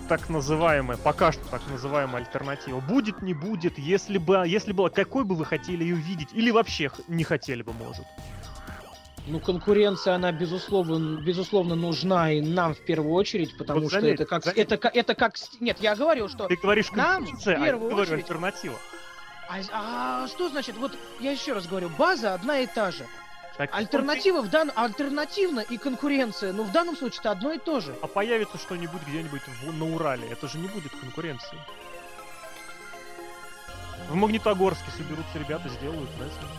так 0.08 0.30
называемая, 0.30 0.98
пока 0.98 1.32
что 1.32 1.44
так 1.50 1.62
называемая 1.70 2.18
альтернатива, 2.24 2.80
будет, 2.80 3.22
не 3.24 3.34
будет, 3.34 3.80
если 3.80 4.20
бы, 4.20 4.44
если 4.48 4.72
была, 4.72 4.90
какой 4.90 5.24
бы 5.24 5.36
вы 5.36 5.46
хотели 5.46 5.84
ее 5.84 5.96
видеть, 5.96 6.30
или 6.34 6.52
вообще 6.52 6.92
не 7.08 7.24
хотели 7.24 7.64
бы, 7.64 7.74
может? 7.74 8.06
Ну, 9.28 9.40
конкуренция, 9.40 10.14
она, 10.14 10.32
безусловно, 10.32 11.20
безусловно 11.20 11.74
нужна 11.74 12.32
и 12.32 12.42
нам 12.42 12.76
в 12.76 12.80
первую 12.86 13.14
очередь, 13.14 13.58
потому 13.58 13.80
Вот 13.82 13.90
что 13.90 14.00
заметь, 14.02 14.16
это 14.20 14.26
как... 14.26 14.44
заметь. 14.44 14.60
Это, 14.60 14.88
это 14.88 15.16
как... 15.16 15.34
Нет, 15.60 15.78
я 15.80 15.96
говорю, 15.96 16.28
что... 16.28 16.46
Ты 16.48 16.56
говоришь 16.58 16.92
Нам, 16.92 17.24
конкуренция, 17.24 17.56
в 17.56 17.58
а 17.58 17.60
я 17.60 17.66
первую 17.72 17.90
говорю 17.90 18.04
очередь- 18.04 18.24
альтернатива. 18.26 18.76
А, 19.48 20.24
а 20.24 20.28
что 20.28 20.50
значит? 20.50 20.76
Вот 20.78 20.98
я 21.20 21.32
еще 21.32 21.54
раз 21.54 21.68
говорю, 21.68 21.90
база 21.90 22.34
одна 22.34 22.60
и 22.60 22.68
та 22.68 22.92
же. 22.92 23.06
Так 23.58 23.70
Альтернатива 23.74 24.42
в 24.42 24.50
дан... 24.50 24.72
Альтернативно 24.76 25.62
и 25.62 25.78
конкуренция, 25.78 26.52
ну 26.52 26.64
в 26.64 26.72
данном 26.72 26.98
случае 26.98 27.20
это 27.22 27.32
одно 27.32 27.54
и 27.54 27.58
то 27.58 27.80
же. 27.80 27.96
А 28.02 28.08
появится 28.08 28.58
что-нибудь 28.58 29.02
где-нибудь 29.08 29.42
в- 29.48 29.74
на 29.74 29.86
Урале, 29.96 30.28
это 30.28 30.48
же 30.48 30.58
не 30.58 30.68
будет 30.68 30.92
конкуренции. 30.94 31.58
В 34.10 34.16
Магнитогорске 34.16 34.92
соберутся 34.92 35.40
ребята, 35.40 35.70
сделают 35.70 36.10
рестлинг. 36.20 36.52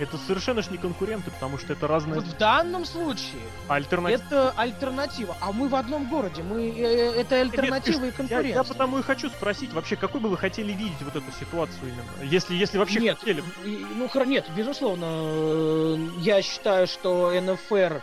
Это 0.00 0.16
совершенно 0.16 0.62
ж 0.62 0.70
не 0.70 0.78
конкуренты, 0.78 1.30
потому 1.30 1.58
что 1.58 1.74
это 1.74 1.86
разные 1.86 2.20
Вот 2.20 2.28
в 2.28 2.36
данном 2.38 2.86
случае 2.86 3.42
альтернативы. 3.68 4.22
это 4.24 4.50
альтернатива, 4.56 5.36
а 5.40 5.52
мы 5.52 5.68
в 5.68 5.74
одном 5.76 6.08
городе, 6.08 6.42
мы 6.42 6.70
э, 6.70 7.20
это 7.20 7.38
альтернатива 7.38 8.04
и 8.04 8.06
Я, 8.06 8.12
конкуренция. 8.12 8.54
я 8.54 8.64
потому 8.64 8.98
и 8.98 9.02
хочу 9.02 9.28
спросить, 9.28 9.74
вообще, 9.74 9.96
какой 9.96 10.22
бы 10.22 10.30
вы 10.30 10.38
хотели 10.38 10.72
видеть 10.72 11.02
вот 11.02 11.16
эту 11.16 11.30
ситуацию 11.38 11.88
именно? 11.90 12.24
Если, 12.24 12.54
если 12.54 12.78
вообще 12.78 13.00
Нет, 13.00 13.18
хотели. 13.18 13.44
и- 13.62 13.84
ну 13.94 14.08
нет, 14.24 14.46
безусловно, 14.56 15.04
э, 15.04 15.96
я 16.20 16.40
считаю, 16.40 16.86
что 16.86 17.30
НФР 17.38 18.02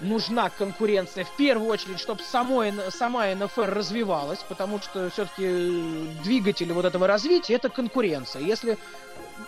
нужна 0.00 0.50
конкуренция 0.50 1.24
в 1.24 1.36
первую 1.36 1.68
очередь, 1.70 1.98
чтобы 2.00 2.22
самой, 2.22 2.68
Н- 2.70 2.90
сама 2.90 3.26
НФР 3.34 3.74
развивалась, 3.74 4.40
потому 4.48 4.80
что 4.80 5.10
все-таки 5.10 6.08
двигатель 6.22 6.72
вот 6.72 6.84
этого 6.86 7.06
развития 7.06 7.54
это 7.54 7.68
конкуренция. 7.68 8.42
Если, 8.42 8.78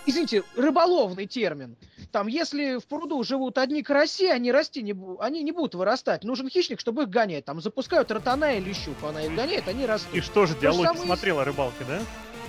извините, 0.07 0.45
рыболовный 0.57 1.27
термин, 1.27 1.77
там, 2.13 2.27
если 2.27 2.79
в 2.79 2.87
пруду 2.87 3.23
живут 3.23 3.59
одни 3.59 3.83
караси, 3.83 4.27
они 4.29 4.51
расти 4.51 4.83
не, 4.83 4.97
они 5.21 5.43
не 5.43 5.53
будут 5.53 5.75
вырастать. 5.75 6.25
Нужен 6.25 6.49
хищник, 6.49 6.81
чтобы 6.81 7.03
их 7.03 7.11
гонять. 7.11 7.45
Там 7.45 7.61
запускают 7.61 8.11
ротана 8.11 8.57
или 8.57 8.73
щуку, 8.73 9.09
она 9.09 9.23
их 9.23 9.35
гоняет, 9.35 9.69
они 9.69 9.85
растут. 9.85 10.15
И 10.15 10.21
что 10.21 10.47
же, 10.47 10.57
диалоги 10.59 10.87
самое 10.87 11.05
смотрела 11.05 11.43
о 11.43 11.45
рыбалке, 11.45 11.85
да? 11.87 12.01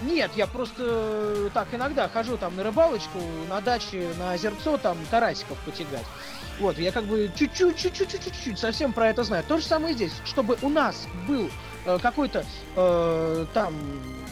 Нет, 0.02 0.32
я 0.38 0.48
просто 0.48 0.76
э, 0.78 1.49
так 1.53 1.68
иногда 1.74 2.07
хожу 2.07 2.38
там 2.38 2.56
на 2.56 2.64
рыбалочку, 2.64 3.20
на 3.49 3.60
даче, 3.60 4.10
на 4.18 4.32
озерцо, 4.32 4.78
там 4.78 4.98
карасиков 5.11 5.57
потягать. 5.66 6.06
Вот, 6.60 6.78
я 6.78 6.91
как 6.91 7.06
бы 7.06 7.30
чуть-чуть, 7.36 7.76
чуть-чуть, 7.78 8.10
чуть-чуть, 8.10 8.60
совсем 8.60 8.94
про 8.94 9.10
это 9.10 9.24
знаю. 9.24 9.44
То 9.48 9.57
же 9.57 9.66
самое 9.66 9.94
здесь. 9.94 10.14
Чтобы 10.26 10.57
у 10.61 10.70
нас 10.70 11.07
был 11.28 11.49
э, 11.86 11.99
какой-то 12.02 12.45
э, 12.76 13.45
там 13.53 13.74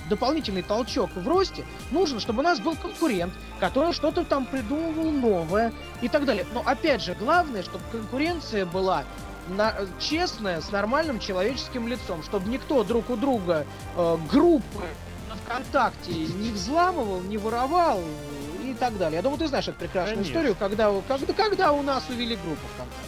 дополнительный 0.10 0.62
толчок 0.62 1.10
в 1.16 1.28
росте, 1.28 1.66
нужно, 1.92 2.20
чтобы 2.20 2.40
у 2.40 2.44
нас 2.44 2.60
был 2.60 2.76
конкурент, 2.76 3.34
который 3.60 3.94
что-то 3.94 4.24
там 4.24 4.46
придумывал 4.46 5.12
новое 5.12 5.74
и 6.02 6.10
так 6.10 6.26
далее. 6.26 6.46
Но 6.54 6.64
опять 6.66 7.02
же, 7.02 7.14
главное, 7.16 7.64
чтобы 7.64 7.84
конкуренция 7.92 8.66
была 8.66 9.04
на, 9.50 9.74
честная, 10.00 10.62
с 10.62 10.72
нормальным 10.72 11.20
человеческим 11.20 11.88
лицом, 11.88 12.24
чтобы 12.24 12.50
никто 12.50 12.84
друг 12.84 13.10
у 13.10 13.16
друга 13.16 13.66
э, 13.96 14.18
группы 14.30 14.84
на 15.30 15.36
ВКонтакте 15.36 16.12
не 16.12 16.52
взламывал, 16.52 17.22
не 17.22 17.38
воровал 17.38 18.02
и 18.64 18.74
так 18.74 18.98
далее. 18.98 19.18
Я 19.18 19.22
думаю, 19.22 19.40
ты 19.40 19.48
знаешь 19.48 19.68
эту 19.68 19.80
прекрасную 19.80 20.18
Конечно. 20.18 20.32
историю, 20.32 20.56
когда, 20.58 20.92
когда, 21.08 21.34
когда 21.34 21.72
у 21.72 21.82
нас 21.82 22.04
увели 22.10 22.36
группу 22.36 22.68
ВКонтакте. 22.76 23.08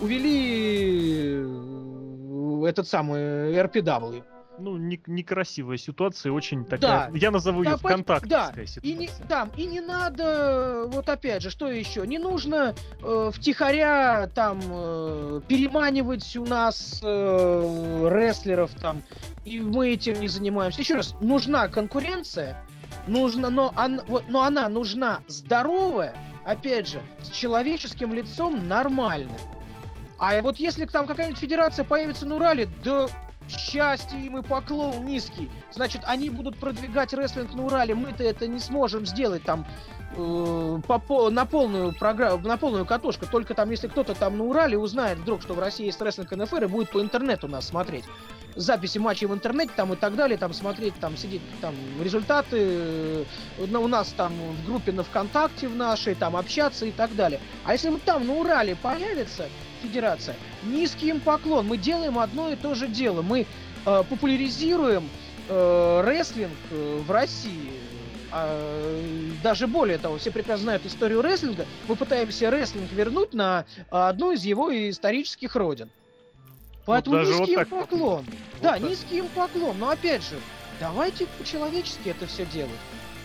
Увели 0.00 1.42
э, 1.44 2.68
этот 2.68 2.88
самый 2.88 3.54
RPW. 3.54 4.22
Ну, 4.58 4.76
не- 4.78 5.00
некрасивая 5.06 5.76
ситуация, 5.76 6.32
очень 6.32 6.64
такая... 6.64 7.10
Да. 7.10 7.18
Я 7.18 7.30
назову 7.30 7.62
ее 7.62 7.70
Да, 7.72 7.76
пон- 7.76 7.78
вконтактовская 8.02 8.64
И 8.64 8.66
ситуация. 8.66 8.94
не, 8.98 9.10
да, 9.28 9.48
и 9.56 9.66
не 9.66 9.80
надо, 9.80 10.84
вот 10.88 11.08
опять 11.08 11.42
же, 11.42 11.50
что 11.50 11.68
еще? 11.70 12.06
Не 12.06 12.18
нужно 12.18 12.74
э, 13.02 13.30
втихаря 13.34 14.28
там 14.34 14.60
э, 14.64 15.40
переманивать 15.46 16.36
у 16.36 16.46
нас 16.46 17.00
э, 17.02 18.08
рестлеров 18.10 18.70
там, 18.80 19.02
и 19.44 19.60
мы 19.60 19.90
этим 19.90 20.20
не 20.20 20.28
занимаемся. 20.28 20.80
Еще 20.80 20.94
раз, 20.94 21.14
нужна 21.20 21.68
конкуренция, 21.68 22.64
нужно, 23.06 23.50
но, 23.50 23.74
он- 23.76 24.00
вот, 24.08 24.24
но 24.28 24.42
она 24.42 24.68
нужна 24.70 25.20
здоровая, 25.28 26.16
опять 26.46 26.88
же, 26.88 27.00
с 27.22 27.28
человеческим 27.28 28.14
лицом 28.14 28.66
нормальным. 28.68 29.36
А 30.18 30.40
вот 30.40 30.56
если 30.56 30.86
там 30.86 31.06
какая-нибудь 31.06 31.38
федерация 31.38 31.84
появится 31.84 32.24
на 32.24 32.36
Урале, 32.36 32.68
да 32.82 33.06
счастье 33.48 34.20
им 34.20 34.38
и 34.38 34.42
поклон 34.42 35.04
низкий. 35.04 35.50
Значит, 35.72 36.02
они 36.04 36.30
будут 36.30 36.56
продвигать 36.58 37.12
рестлинг 37.12 37.54
на 37.54 37.66
Урале, 37.66 37.94
мы-то 37.94 38.24
это 38.24 38.46
не 38.46 38.58
сможем 38.58 39.06
сделать 39.06 39.42
там 39.42 39.66
э, 40.16 40.80
по, 40.86 41.30
на 41.30 41.46
полную 41.46 41.92
программу, 41.92 42.46
на 42.46 42.56
полную 42.56 42.84
катушку. 42.86 43.26
Только 43.26 43.54
там, 43.54 43.70
если 43.70 43.88
кто-то 43.88 44.14
там 44.14 44.38
на 44.38 44.44
Урале 44.44 44.78
узнает 44.78 45.18
вдруг, 45.18 45.42
что 45.42 45.54
в 45.54 45.58
России 45.58 45.86
есть 45.86 46.00
рестлинг 46.00 46.30
НФР 46.32 46.64
и 46.64 46.66
будет 46.66 46.90
по 46.90 47.00
интернету 47.00 47.48
нас 47.48 47.66
смотреть. 47.68 48.04
Записи 48.54 48.98
матчей 48.98 49.26
в 49.26 49.34
интернете 49.34 49.72
там 49.76 49.92
и 49.92 49.96
так 49.96 50.16
далее, 50.16 50.38
там 50.38 50.54
смотреть, 50.54 50.94
там 50.94 51.16
сидеть, 51.16 51.42
там 51.60 51.74
результаты 52.02 52.56
э, 52.58 53.24
у 53.58 53.88
нас 53.88 54.08
там 54.16 54.32
в 54.32 54.66
группе 54.66 54.92
на 54.92 55.02
ВКонтакте 55.04 55.68
в 55.68 55.76
нашей, 55.76 56.14
там 56.14 56.36
общаться 56.36 56.86
и 56.86 56.90
так 56.90 57.14
далее. 57.14 57.40
А 57.64 57.72
если 57.72 57.90
вот 57.90 58.02
там 58.02 58.26
на 58.26 58.34
Урале 58.34 58.74
появится 58.76 59.46
федерация, 59.82 60.36
низкий 60.64 61.08
им 61.08 61.20
поклон. 61.20 61.66
Мы 61.66 61.76
делаем 61.76 62.18
одно 62.18 62.50
и 62.50 62.56
то 62.56 62.74
же 62.74 62.88
дело. 62.88 63.22
Мы 63.22 63.46
э, 63.86 64.04
популяризируем 64.08 65.08
э, 65.48 66.02
рестлинг 66.04 66.56
э, 66.70 67.02
в 67.06 67.10
России. 67.10 67.72
А, 68.32 69.02
даже 69.42 69.66
более 69.66 69.98
того, 69.98 70.18
все 70.18 70.30
прекрасно 70.30 70.64
знают 70.64 70.84
историю 70.84 71.22
рестлинга. 71.22 71.64
Мы 71.88 71.96
пытаемся 71.96 72.50
рестлинг 72.50 72.90
вернуть 72.92 73.32
на 73.32 73.64
одну 73.90 74.32
из 74.32 74.44
его 74.44 74.70
исторических 74.90 75.54
родин. 75.54 75.88
Поэтому 76.86 77.16
даже 77.16 77.32
низкий 77.34 77.56
вот 77.56 77.62
им 77.62 77.68
поклон. 77.68 78.24
Вот 78.24 78.62
да, 78.62 78.72
так. 78.72 78.80
низкий 78.80 79.18
им 79.18 79.28
поклон. 79.28 79.76
Но 79.78 79.90
опять 79.90 80.22
же, 80.22 80.36
давайте 80.80 81.26
по-человечески 81.38 82.08
это 82.08 82.26
все 82.26 82.46
делать. 82.46 82.70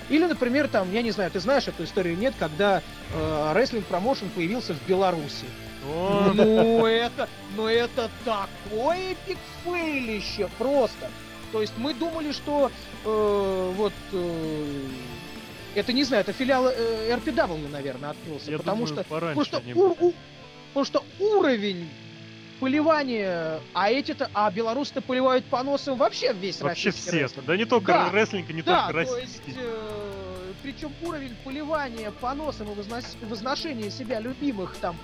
Или, 0.10 0.26
например, 0.26 0.68
там, 0.68 0.92
я 0.92 1.02
не 1.02 1.12
знаю, 1.12 1.32
ты 1.32 1.40
знаешь 1.40 1.68
эту 1.68 1.84
историю, 1.86 2.18
нет, 2.18 2.34
когда 2.38 2.82
э, 3.14 3.54
рестлинг 3.54 3.86
промоушен 3.86 4.30
появился 4.30 4.74
в 4.74 4.88
Беларуси. 4.88 5.46
О, 5.84 6.32
Ну 6.34 6.86
это, 6.86 7.28
ну 7.56 7.68
это 7.68 8.10
такое 8.26 9.16
пикфейлище 9.28 10.50
просто. 10.58 11.10
То 11.52 11.62
есть 11.62 11.74
мы 11.78 11.94
думали, 11.94 12.32
что 12.32 12.72
э, 13.04 13.74
вот 13.76 13.94
э, 14.14 14.82
это 15.76 15.92
не 15.92 16.04
знаю, 16.04 16.22
это 16.22 16.34
филиал 16.34 16.68
э, 16.68 17.14
RPW, 17.14 17.68
наверное, 17.70 18.12
открылся, 18.12 18.52
я 18.52 18.58
потому 18.58 18.86
думаю, 18.86 19.04
что 19.04 19.04
потому 19.04 19.44
что, 19.46 19.62
у- 19.76 20.08
у- 20.10 20.14
потому 20.74 20.86
что 20.86 21.06
уровень 21.20 21.90
поливания, 22.62 23.60
а 23.74 23.90
эти-то, 23.90 24.30
а 24.34 24.50
белорусы-то 24.52 25.02
поливают 25.02 25.46
по 25.46 25.64
носам 25.64 25.98
вообще 25.98 26.32
весь 26.32 26.62
Вообще 26.62 26.90
российский 26.90 27.10
все. 27.10 27.24
рестлинг. 27.24 27.46
Да 27.48 27.58
не 27.58 27.66
только 27.66 27.88
Да. 27.92 28.12
рестлинг, 28.12 28.50
не 28.50 28.62
Да, 28.62 28.88
только 28.88 28.94
то 28.94 29.00
есть, 29.00 29.14
российский. 29.42 29.56
э, 29.60 30.54
причем 30.62 30.94
уровень 31.02 31.36
поливания 31.44 32.12
поносом 32.12 32.72
и 32.72 32.76
вознос- 32.76 33.18
возношения 33.28 33.90
себя 33.90 34.20
любимых 34.20 34.78
там 34.78 34.96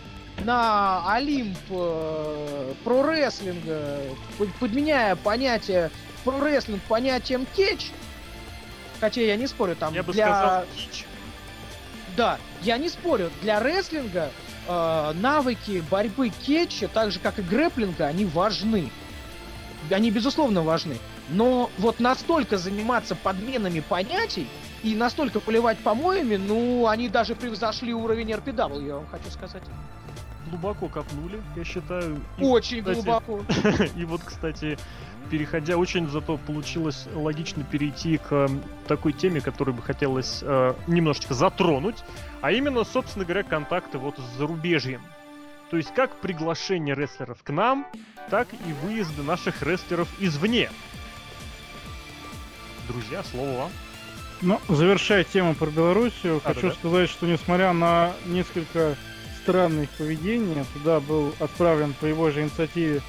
на 0.43 1.03
Олимп 1.13 1.57
э, 1.69 2.73
про-рестлинга, 2.83 3.99
под- 4.37 4.53
подменяя 4.55 5.15
понятие 5.15 5.91
про-рестлинг 6.23 6.81
понятием 6.83 7.45
кетч, 7.55 7.91
хотя 8.99 9.21
я 9.21 9.35
не 9.35 9.47
спорю, 9.47 9.75
там 9.75 9.93
Я 9.93 10.03
бы 10.03 10.13
для... 10.13 10.25
сказал, 10.25 10.63
кич. 10.75 11.05
Да, 12.15 12.37
я 12.63 12.77
не 12.77 12.89
спорю, 12.89 13.31
для 13.41 13.59
рестлинга 13.59 14.31
э, 14.67 15.11
навыки 15.15 15.83
борьбы 15.89 16.29
кетча, 16.29 16.87
так 16.87 17.11
же 17.11 17.19
как 17.19 17.39
и 17.39 17.41
грэплинга, 17.41 18.05
они 18.07 18.25
важны. 18.25 18.89
Они, 19.91 20.11
безусловно, 20.11 20.63
важны. 20.63 20.97
Но 21.29 21.69
вот 21.77 21.99
настолько 21.99 22.57
заниматься 22.57 23.15
подменами 23.15 23.79
понятий 23.81 24.47
и 24.83 24.95
настолько 24.95 25.39
поливать 25.39 25.77
помоями, 25.79 26.35
ну, 26.37 26.87
они 26.87 27.09
даже 27.09 27.35
превзошли 27.35 27.93
уровень 27.93 28.31
RPW, 28.31 28.85
я 28.85 28.95
вам 28.95 29.07
хочу 29.07 29.29
сказать. 29.29 29.63
Глубоко 30.49 30.87
копнули, 30.87 31.41
я 31.55 31.63
считаю. 31.63 32.19
И, 32.37 32.43
Очень 32.43 32.79
кстати, 32.79 32.95
глубоко. 32.95 33.41
и 33.95 34.05
вот, 34.05 34.21
кстати, 34.23 34.77
переходя, 35.29 35.77
очень 35.77 36.09
зато 36.09 36.37
получилось 36.37 37.07
логично 37.13 37.63
перейти 37.63 38.17
к 38.17 38.31
э, 38.31 38.47
такой 38.87 39.13
теме, 39.13 39.41
которую 39.41 39.75
бы 39.75 39.81
хотелось 39.81 40.39
э, 40.41 40.73
немножечко 40.87 41.33
затронуть, 41.33 41.97
а 42.41 42.51
именно, 42.51 42.83
собственно 42.83 43.25
говоря, 43.25 43.43
контакты 43.43 43.97
вот 43.97 44.17
с 44.17 44.37
зарубежьем. 44.37 45.01
То 45.69 45.77
есть 45.77 45.93
как 45.93 46.15
приглашение 46.17 46.95
рестлеров 46.95 47.43
к 47.43 47.49
нам, 47.49 47.85
так 48.29 48.47
и 48.53 48.73
выезды 48.85 49.21
наших 49.23 49.61
рестлеров 49.63 50.07
извне. 50.19 50.69
Друзья, 52.87 53.21
слово 53.23 53.57
вам. 53.57 53.71
Ну, 54.41 54.61
завершая 54.69 55.23
тему 55.23 55.55
про 55.55 55.67
Белоруссию, 55.67 56.39
А, 56.43 56.49
хочу 56.49 56.67
да-да. 56.67 56.75
сказать, 56.75 57.09
что 57.09 57.25
несмотря 57.25 57.73
на 57.73 58.13
несколько 58.25 58.95
странных 59.47 59.89
поведений, 59.91 60.65
туда 60.73 60.99
был 60.99 61.33
отправлен 61.39 61.93
по 61.93 62.05
его 62.05 62.31
же 62.31 62.41
инициативе 62.41 63.01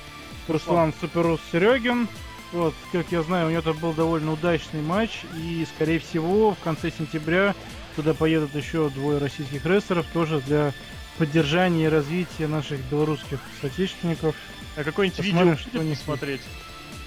Руслан 0.47 0.95
Суперус 1.01 1.41
Серегин. 1.51 2.07
Вот, 2.53 2.75
как 2.93 3.11
я 3.11 3.23
знаю, 3.25 3.49
у 3.49 3.51
него 3.51 3.59
это 3.59 3.73
был 3.75 3.93
довольно 3.93 4.35
удачный 4.35 4.81
матч, 4.81 5.23
и, 5.37 5.67
скорее 5.75 5.99
всего, 5.99 6.53
в 6.53 6.59
конце 6.61 6.93
сентября 6.93 7.57
туда 7.97 8.15
поедут 8.15 8.55
еще 8.55 8.89
двое 8.91 9.19
российских 9.19 9.67
рестлеров, 9.67 10.07
тоже 10.13 10.41
для 10.43 10.73
поддержания 11.19 11.87
и 11.87 11.89
развития 11.89 12.47
наших 12.47 12.79
белорусских 12.89 13.41
соотечественников. 13.61 14.37
А 14.77 14.85
какое-нибудь 14.85 15.19
видео 15.19 15.57
что 15.57 15.83
них 15.83 15.99
смотреть? 15.99 16.43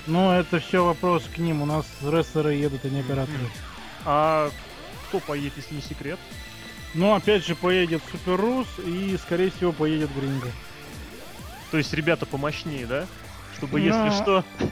Но 0.07 0.37
это 0.37 0.59
все 0.59 0.83
вопрос 0.83 1.23
к 1.33 1.37
ним, 1.37 1.61
у 1.61 1.65
нас 1.65 1.85
рестлеры 2.03 2.55
едут, 2.55 2.83
а 2.83 2.89
не 2.89 2.99
операторы. 2.99 3.47
А 4.03 4.51
кто 5.07 5.19
поедет, 5.21 5.53
если 5.55 5.75
не 5.75 5.81
секрет? 5.81 6.19
Ну, 6.93 7.13
опять 7.13 7.45
же, 7.45 7.55
поедет 7.55 8.01
Супер 8.11 8.35
Рус 8.39 8.67
и, 8.85 9.17
скорее 9.17 9.49
всего, 9.51 9.71
поедет 9.71 10.09
Гринго. 10.15 10.47
То 11.71 11.77
есть 11.77 11.93
ребята 11.93 12.25
помощнее, 12.25 12.85
да? 12.85 13.07
Чтобы, 13.55 13.79
Ну, 13.79 13.85
если 13.85 14.09
что... 14.21 14.43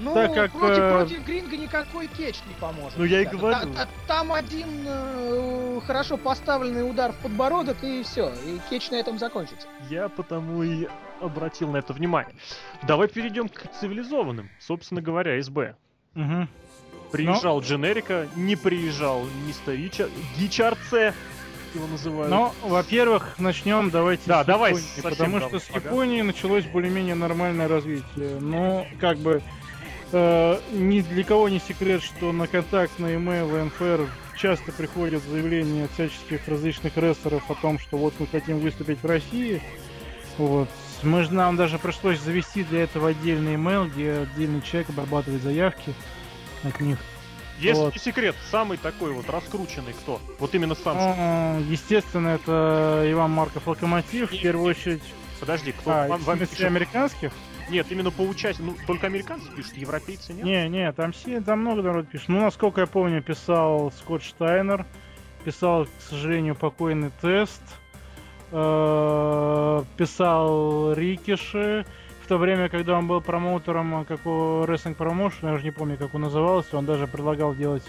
Ну, 0.00 0.14
Так 0.14 0.32
как, 0.32 0.52
против, 0.52 0.78
э, 0.78 0.92
против 0.92 1.26
Гринга 1.26 1.56
никакой 1.56 2.06
кетч 2.06 2.36
не 2.46 2.54
поможет. 2.54 2.96
Ну, 2.96 3.04
я 3.04 3.22
и 3.22 3.24
говорю. 3.26 3.72
Та- 3.74 3.84
та- 3.84 3.88
Там 4.06 4.32
один 4.32 4.68
э, 4.86 5.80
хорошо 5.84 6.16
поставленный 6.16 6.88
удар 6.88 7.10
в 7.12 7.16
подбородок, 7.16 7.82
и 7.82 8.04
все. 8.04 8.32
И 8.46 8.60
кетч 8.70 8.90
на 8.90 8.94
этом 8.94 9.18
закончится. 9.18 9.66
Я 9.90 10.08
потому 10.08 10.62
и 10.62 10.86
обратил 11.20 11.72
на 11.72 11.78
это 11.78 11.92
внимание. 11.94 12.36
Давай 12.86 13.08
перейдем 13.08 13.48
к 13.48 13.66
цивилизованным. 13.80 14.48
Собственно 14.60 15.02
говоря, 15.02 15.42
СБ. 15.42 15.74
Угу. 16.14 16.46
Приезжал 17.10 17.60
Дженерика, 17.60 18.28
не 18.36 18.56
приезжал 18.56 19.24
мистер 19.46 19.74
Ича... 19.74 20.08
Гичарце, 20.38 21.14
его 21.74 21.86
называют. 21.86 22.30
Ну, 22.30 22.52
во-первых, 22.62 23.38
начнем 23.38 23.90
давайте 23.90 24.22
Да, 24.26 24.42
с 24.42 24.46
давай 24.46 24.72
Японии, 24.72 25.00
потому 25.02 25.40
давай, 25.40 25.48
что 25.48 25.58
с 25.60 25.70
ага. 25.70 25.78
Японии 25.78 26.22
началось 26.22 26.64
более-менее 26.64 27.14
нормальное 27.14 27.68
развитие. 27.68 28.40
Но, 28.40 28.86
как 29.00 29.18
бы, 29.18 29.42
э, 30.12 30.60
ни 30.72 31.00
для 31.00 31.24
кого 31.24 31.48
не 31.48 31.60
секрет, 31.60 32.02
что 32.02 32.32
на 32.32 32.46
контакт 32.46 32.98
на 32.98 33.06
email 33.06 33.60
и 33.60 33.64
МФР 33.64 34.08
часто 34.36 34.72
приходят 34.72 35.22
заявления 35.24 35.84
от 35.84 35.92
всяческих 35.92 36.46
различных 36.46 36.96
рестлеров 36.96 37.50
о 37.50 37.54
том, 37.54 37.78
что 37.78 37.96
вот 37.96 38.14
мы 38.18 38.26
хотим 38.26 38.58
выступить 38.60 39.02
в 39.02 39.06
России. 39.06 39.62
Вот. 40.36 40.68
Мы 41.02 41.24
же, 41.24 41.32
нам 41.32 41.56
даже 41.56 41.78
пришлось 41.78 42.18
завести 42.20 42.64
для 42.64 42.82
этого 42.82 43.08
отдельный 43.10 43.54
email, 43.54 43.88
где 43.88 44.12
отдельный 44.12 44.62
человек 44.62 44.90
обрабатывает 44.90 45.42
заявки 45.42 45.94
от 46.64 46.80
них. 46.80 46.98
Если 47.58 47.80
вот. 47.80 47.94
не 47.94 48.00
секрет, 48.00 48.36
самый 48.50 48.78
такой 48.78 49.12
вот 49.12 49.28
раскрученный 49.28 49.92
кто? 49.92 50.20
Вот 50.38 50.54
именно 50.54 50.76
сам. 50.76 50.96
Ну, 50.96 51.60
естественно, 51.68 52.28
это 52.28 53.04
Иван 53.06 53.32
Марков 53.32 53.66
Локомотив, 53.66 54.30
в 54.30 54.40
первую 54.40 54.70
очередь. 54.70 55.02
Подожди, 55.40 55.72
кто 55.72 55.90
А, 55.90 56.08
вам, 56.08 56.20
вам 56.22 56.38
пишет? 56.38 56.60
американских? 56.60 57.32
Нет, 57.68 57.86
именно 57.90 58.10
по 58.10 58.22
участию. 58.22 58.68
Ну, 58.68 58.76
только 58.86 59.06
американцы 59.06 59.50
пишут, 59.50 59.74
европейцы 59.74 60.32
нет. 60.32 60.44
Не, 60.44 60.68
не, 60.68 60.92
там 60.92 61.12
все, 61.12 61.40
там 61.40 61.60
много 61.60 61.82
народ 61.82 62.08
пишет. 62.08 62.28
Ну, 62.28 62.40
насколько 62.40 62.80
я 62.80 62.86
помню, 62.86 63.22
писал 63.22 63.92
Скотт 63.92 64.22
Штайнер, 64.22 64.86
писал, 65.44 65.86
к 65.86 66.02
сожалению, 66.08 66.54
покойный 66.54 67.10
тест, 67.20 67.62
э, 68.52 69.82
писал 69.96 70.92
Рикиши. 70.94 71.84
В 72.28 72.30
то 72.30 72.36
время, 72.36 72.68
когда 72.68 72.98
он 72.98 73.06
был 73.06 73.22
промоутером 73.22 74.04
какого 74.04 74.66
рестлинг 74.66 74.98
промоушена, 74.98 75.48
я 75.48 75.54
уже 75.54 75.64
не 75.64 75.70
помню, 75.70 75.96
как 75.96 76.14
он 76.14 76.20
назывался, 76.20 76.76
он 76.76 76.84
даже 76.84 77.06
предлагал 77.06 77.54
делать 77.54 77.84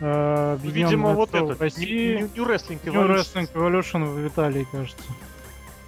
э, 0.00 0.54
объединенное 0.54 0.90
Видимо, 0.90 1.12
вот 1.12 1.32
это. 1.32 1.54
в 1.54 1.60
России. 1.60 2.16
New, 2.16 2.28
New 2.34 2.46
Wrestling 2.46 2.80
New 2.84 2.92
Evolution. 2.92 3.14
Wrestling 3.14 3.52
Evolution 3.52 4.04
в 4.12 4.26
Италии, 4.26 4.66
кажется. 4.72 5.04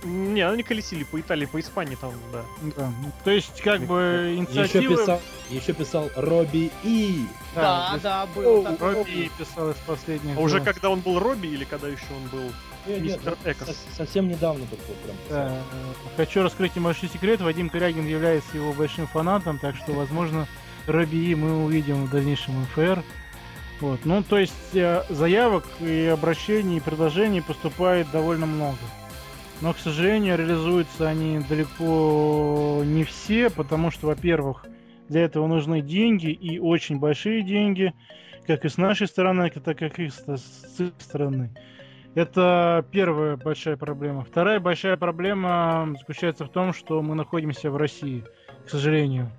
Не, 0.05 0.43
они 0.43 0.63
колесили 0.63 1.03
по 1.03 1.19
Италии, 1.21 1.47
по 1.47 1.59
Испании 1.59 1.97
там, 1.97 2.13
да. 2.33 2.45
Да. 2.77 2.93
То 3.25 3.33
есть, 3.33 3.61
как 3.63 3.81
бы, 3.81 4.29
Еще 4.31 4.39
инициатива... 4.39 4.97
писал, 4.97 5.21
еще 5.51 5.73
писал 5.73 6.09
Робби 6.15 6.71
И. 6.85 7.27
Да, 7.57 7.99
да, 8.01 8.27
был 8.27 8.63
такой. 8.63 8.95
Робби 8.95 9.31
писал 9.37 9.71
из 9.73 9.77
последних. 9.79 10.37
А 10.37 10.41
уже 10.41 10.61
да. 10.61 10.73
когда 10.73 10.91
он 10.91 11.01
был 11.01 11.19
Робби 11.19 11.49
или 11.49 11.65
когда 11.65 11.89
еще 11.89 12.07
он 12.11 12.29
был 12.29 12.53
Нет, 12.89 13.03
нет, 13.03 13.17
Мистер 13.17 13.37
Экос? 13.45 13.69
со- 13.69 13.97
совсем 13.97 14.29
недавно 14.29 14.67
только 14.67 14.85
вот 14.89 14.97
прям. 14.99 15.17
Да, 15.29 15.53
э, 15.53 16.17
хочу 16.17 16.43
раскрыть 16.43 16.75
небольшой 16.75 17.09
секрет. 17.09 17.41
Вадим 17.41 17.69
Корягин 17.69 18.07
является 18.07 18.57
его 18.57 18.73
большим 18.73 19.07
фанатом, 19.07 19.59
так 19.59 19.77
что, 19.77 19.93
возможно, 19.93 20.47
Робби 20.87 21.17
И 21.17 21.35
мы 21.35 21.65
увидим 21.65 22.07
в 22.07 22.11
дальнейшем 22.11 22.55
ФР. 22.75 23.03
Вот. 23.81 24.01
Ну, 24.05 24.23
то 24.23 24.39
есть 24.39 24.75
э, 24.75 25.03
заявок 25.09 25.65
и 25.81 26.07
обращений, 26.13 26.79
и 26.79 26.81
предложений 26.81 27.43
поступает 27.43 28.11
довольно 28.11 28.47
много. 28.47 28.79
Но, 29.61 29.73
к 29.73 29.79
сожалению, 29.79 30.39
реализуются 30.39 31.09
они 31.09 31.41
далеко 31.41 32.83
не 32.85 33.05
все, 33.05 33.51
потому 33.51 33.91
что, 33.91 34.07
во-первых, 34.07 34.65
для 35.09 35.23
этого 35.23 35.47
нужны 35.47 35.81
деньги 35.81 36.31
и 36.31 36.59
очень 36.59 36.99
большие 36.99 37.43
деньги, 37.43 37.93
как 38.47 38.65
и 38.65 38.69
с 38.69 38.77
нашей 38.77 39.09
стороны, 39.09 39.51
так 39.51 39.83
и 39.83 40.09
с 40.09 40.25
с 40.27 40.81
их 40.81 40.93
стороны. 40.99 41.51
Это 42.19 42.85
первая 42.91 43.37
большая 43.37 43.77
проблема. 43.77 44.25
Вторая 44.25 44.59
большая 44.59 44.97
проблема 44.97 45.95
заключается 46.01 46.47
в 46.47 46.49
том, 46.49 46.73
что 46.73 47.01
мы 47.01 47.15
находимся 47.15 47.71
в 47.71 47.77
России, 47.77 48.25
к 48.67 48.71
сожалению. 48.71 49.31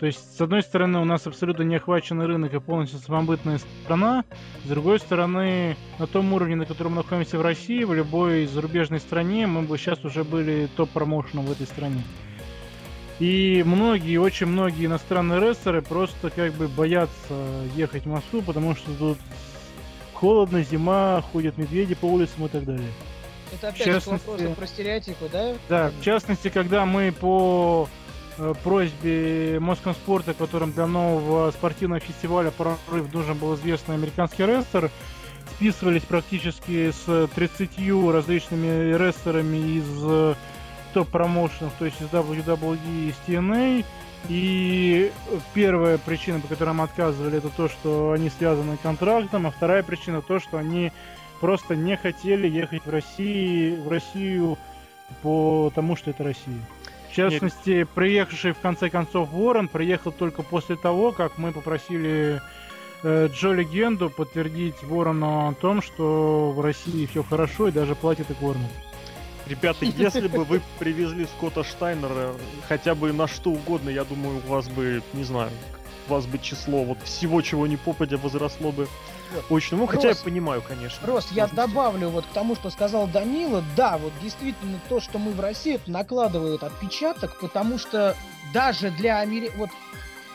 То 0.00 0.06
есть, 0.06 0.34
с 0.34 0.40
одной 0.40 0.62
стороны, 0.62 1.00
у 1.00 1.04
нас 1.04 1.26
абсолютно 1.26 1.64
не 1.64 1.76
охваченный 1.76 2.24
рынок 2.24 2.54
и 2.54 2.60
полностью 2.60 2.98
самобытная 3.00 3.58
страна. 3.84 4.24
С 4.64 4.68
другой 4.68 5.00
стороны, 5.00 5.76
на 5.98 6.06
том 6.06 6.32
уровне, 6.32 6.56
на 6.56 6.64
котором 6.64 6.92
мы 6.92 7.02
находимся 7.02 7.36
в 7.36 7.42
России, 7.42 7.84
в 7.84 7.92
любой 7.92 8.46
зарубежной 8.46 9.00
стране, 9.00 9.46
мы 9.46 9.60
бы 9.60 9.76
сейчас 9.76 10.02
уже 10.02 10.24
были 10.24 10.70
топ-промоушеном 10.78 11.44
в 11.44 11.52
этой 11.52 11.66
стране. 11.66 12.02
И 13.18 13.62
многие, 13.66 14.16
очень 14.16 14.46
многие 14.46 14.86
иностранные 14.86 15.40
рестлеры 15.40 15.82
просто 15.82 16.30
как 16.30 16.54
бы 16.54 16.68
боятся 16.68 17.34
ехать 17.76 18.04
в 18.04 18.08
Москву, 18.08 18.40
потому 18.40 18.74
что 18.74 18.90
тут 18.98 19.18
холодно, 20.24 20.62
зима, 20.62 21.22
ходят 21.32 21.58
медведи 21.58 21.94
по 21.94 22.06
улицам 22.06 22.46
и 22.46 22.48
так 22.48 22.64
далее. 22.64 22.88
Это 23.52 23.66
В 23.66 23.74
опять 23.74 23.76
же 23.76 23.84
к 23.84 23.94
частности- 23.94 24.26
вопросу 24.26 24.54
про 24.54 24.66
стереотипы, 24.66 25.28
да? 25.30 25.54
Да, 25.68 25.90
в 25.90 26.02
частности, 26.02 26.48
когда 26.48 26.86
мы 26.86 27.12
по 27.12 27.88
э, 28.38 28.54
просьбе 28.64 29.58
Москонспорта, 29.60 30.32
которым 30.32 30.72
для 30.72 30.86
нового 30.86 31.50
спортивного 31.50 32.00
фестиваля 32.00 32.50
«Прорыв» 32.50 33.12
нужен 33.12 33.36
был 33.36 33.54
известный 33.56 33.96
американский 33.96 34.46
рестлер, 34.46 34.90
списывались 35.56 36.02
практически 36.02 36.90
с 36.90 37.28
30 37.34 38.10
различными 38.10 38.94
рестлерами 38.96 39.76
из 39.78 39.84
э, 40.02 40.34
топ-промоушенов, 40.94 41.74
то 41.78 41.84
есть 41.84 42.00
из 42.00 42.06
WWE 42.06 42.78
и 42.88 43.08
из 43.10 43.14
TNA. 43.28 43.84
И 44.28 45.12
первая 45.52 45.98
причина, 45.98 46.40
по 46.40 46.48
которой 46.48 46.74
мы 46.74 46.84
отказывали, 46.84 47.38
это 47.38 47.50
то, 47.50 47.68
что 47.68 48.12
они 48.12 48.30
связаны 48.30 48.76
контрактом, 48.78 49.46
а 49.46 49.50
вторая 49.50 49.82
причина 49.82 50.22
то, 50.22 50.40
что 50.40 50.58
они 50.58 50.92
просто 51.40 51.76
не 51.76 51.96
хотели 51.96 52.48
ехать 52.48 52.86
в 52.86 52.90
России, 52.90 53.76
в 53.76 53.88
Россию 53.88 54.56
потому 55.22 55.96
что 55.96 56.10
это 56.10 56.24
Россия. 56.24 56.60
В 57.10 57.14
частности, 57.14 57.84
приехавший 57.84 58.52
в 58.52 58.58
конце 58.58 58.90
концов 58.90 59.30
Ворон 59.30 59.68
приехал 59.68 60.10
только 60.10 60.42
после 60.42 60.76
того, 60.76 61.12
как 61.12 61.38
мы 61.38 61.52
попросили 61.52 62.40
э, 63.04 63.28
Джо 63.32 63.52
Легенду 63.52 64.10
подтвердить 64.10 64.82
Ворону 64.82 65.48
о 65.48 65.54
том, 65.54 65.80
что 65.80 66.50
в 66.50 66.60
России 66.60 67.06
все 67.06 67.22
хорошо 67.22 67.68
и 67.68 67.72
даже 67.72 67.94
платит 67.94 68.30
и 68.30 68.34
кормят. 68.34 68.70
Ребята, 69.46 69.84
если 69.84 70.28
бы 70.28 70.44
вы 70.44 70.62
привезли 70.78 71.26
Скотта 71.26 71.64
Штайнера 71.64 72.34
хотя 72.68 72.94
бы 72.94 73.12
на 73.12 73.26
что 73.26 73.50
угодно, 73.50 73.90
я 73.90 74.04
думаю, 74.04 74.38
у 74.44 74.48
вас 74.48 74.68
бы, 74.68 75.02
не 75.12 75.24
знаю, 75.24 75.50
у 76.08 76.12
вас 76.12 76.26
бы 76.26 76.38
число 76.38 76.84
вот 76.84 76.98
всего, 77.04 77.42
чего 77.42 77.66
не 77.66 77.76
попадя, 77.76 78.16
возросло 78.16 78.72
бы 78.72 78.88
очень. 79.50 79.76
Ну, 79.76 79.86
хотя 79.86 80.08
я 80.08 80.14
Рос. 80.14 80.22
понимаю, 80.22 80.62
конечно. 80.62 81.06
Рост, 81.06 81.32
я 81.32 81.46
добавлю 81.46 82.08
вот 82.08 82.24
к 82.26 82.28
тому, 82.30 82.54
что 82.54 82.70
сказал 82.70 83.06
Данила. 83.06 83.62
Да, 83.76 83.98
вот 83.98 84.12
действительно 84.22 84.78
то, 84.88 85.00
что 85.00 85.18
мы 85.18 85.32
в 85.32 85.40
России, 85.40 85.74
это 85.74 85.90
накладывает 85.90 86.62
отпечаток, 86.62 87.38
потому 87.40 87.78
что 87.78 88.16
даже 88.52 88.90
для 88.90 89.18
Амери... 89.18 89.50
вот 89.56 89.70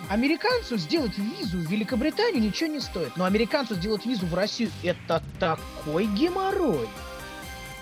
американцу 0.09 0.77
сделать 0.77 1.17
визу 1.17 1.57
в 1.57 1.71
Великобританию 1.71 2.41
ничего 2.41 2.69
не 2.69 2.79
стоит. 2.79 3.15
Но 3.15 3.25
американцу 3.25 3.75
сделать 3.75 4.05
визу 4.05 4.25
в 4.25 4.33
Россию 4.33 4.71
это 4.83 5.21
такой 5.39 6.05
геморрой, 6.05 6.87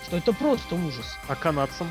что 0.06 0.16
это 0.16 0.32
просто 0.32 0.74
ужас. 0.74 1.16
А 1.28 1.34
канадцам? 1.34 1.90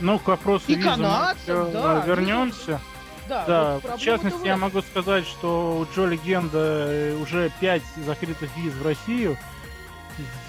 Ну, 0.00 0.18
к 0.18 0.26
вопросу 0.28 0.64
И 0.68 0.74
визы 0.74 0.88
мы 0.88 0.94
канадцам, 0.96 1.38
еще, 1.68 1.72
да, 1.72 2.04
вернемся. 2.06 2.80
Да, 3.28 3.44
Да, 3.46 3.78
вот 3.82 3.98
в 3.98 4.02
частности, 4.02 4.38
в 4.40 4.44
я 4.44 4.56
могу 4.56 4.82
сказать, 4.82 5.26
что 5.26 5.78
у 5.78 5.86
Джо 5.94 6.04
Легенда 6.06 6.58
э, 6.88 7.16
уже 7.16 7.50
5 7.60 7.82
закрытых 8.04 8.50
виз 8.56 8.74
в 8.74 8.84
Россию. 8.84 9.38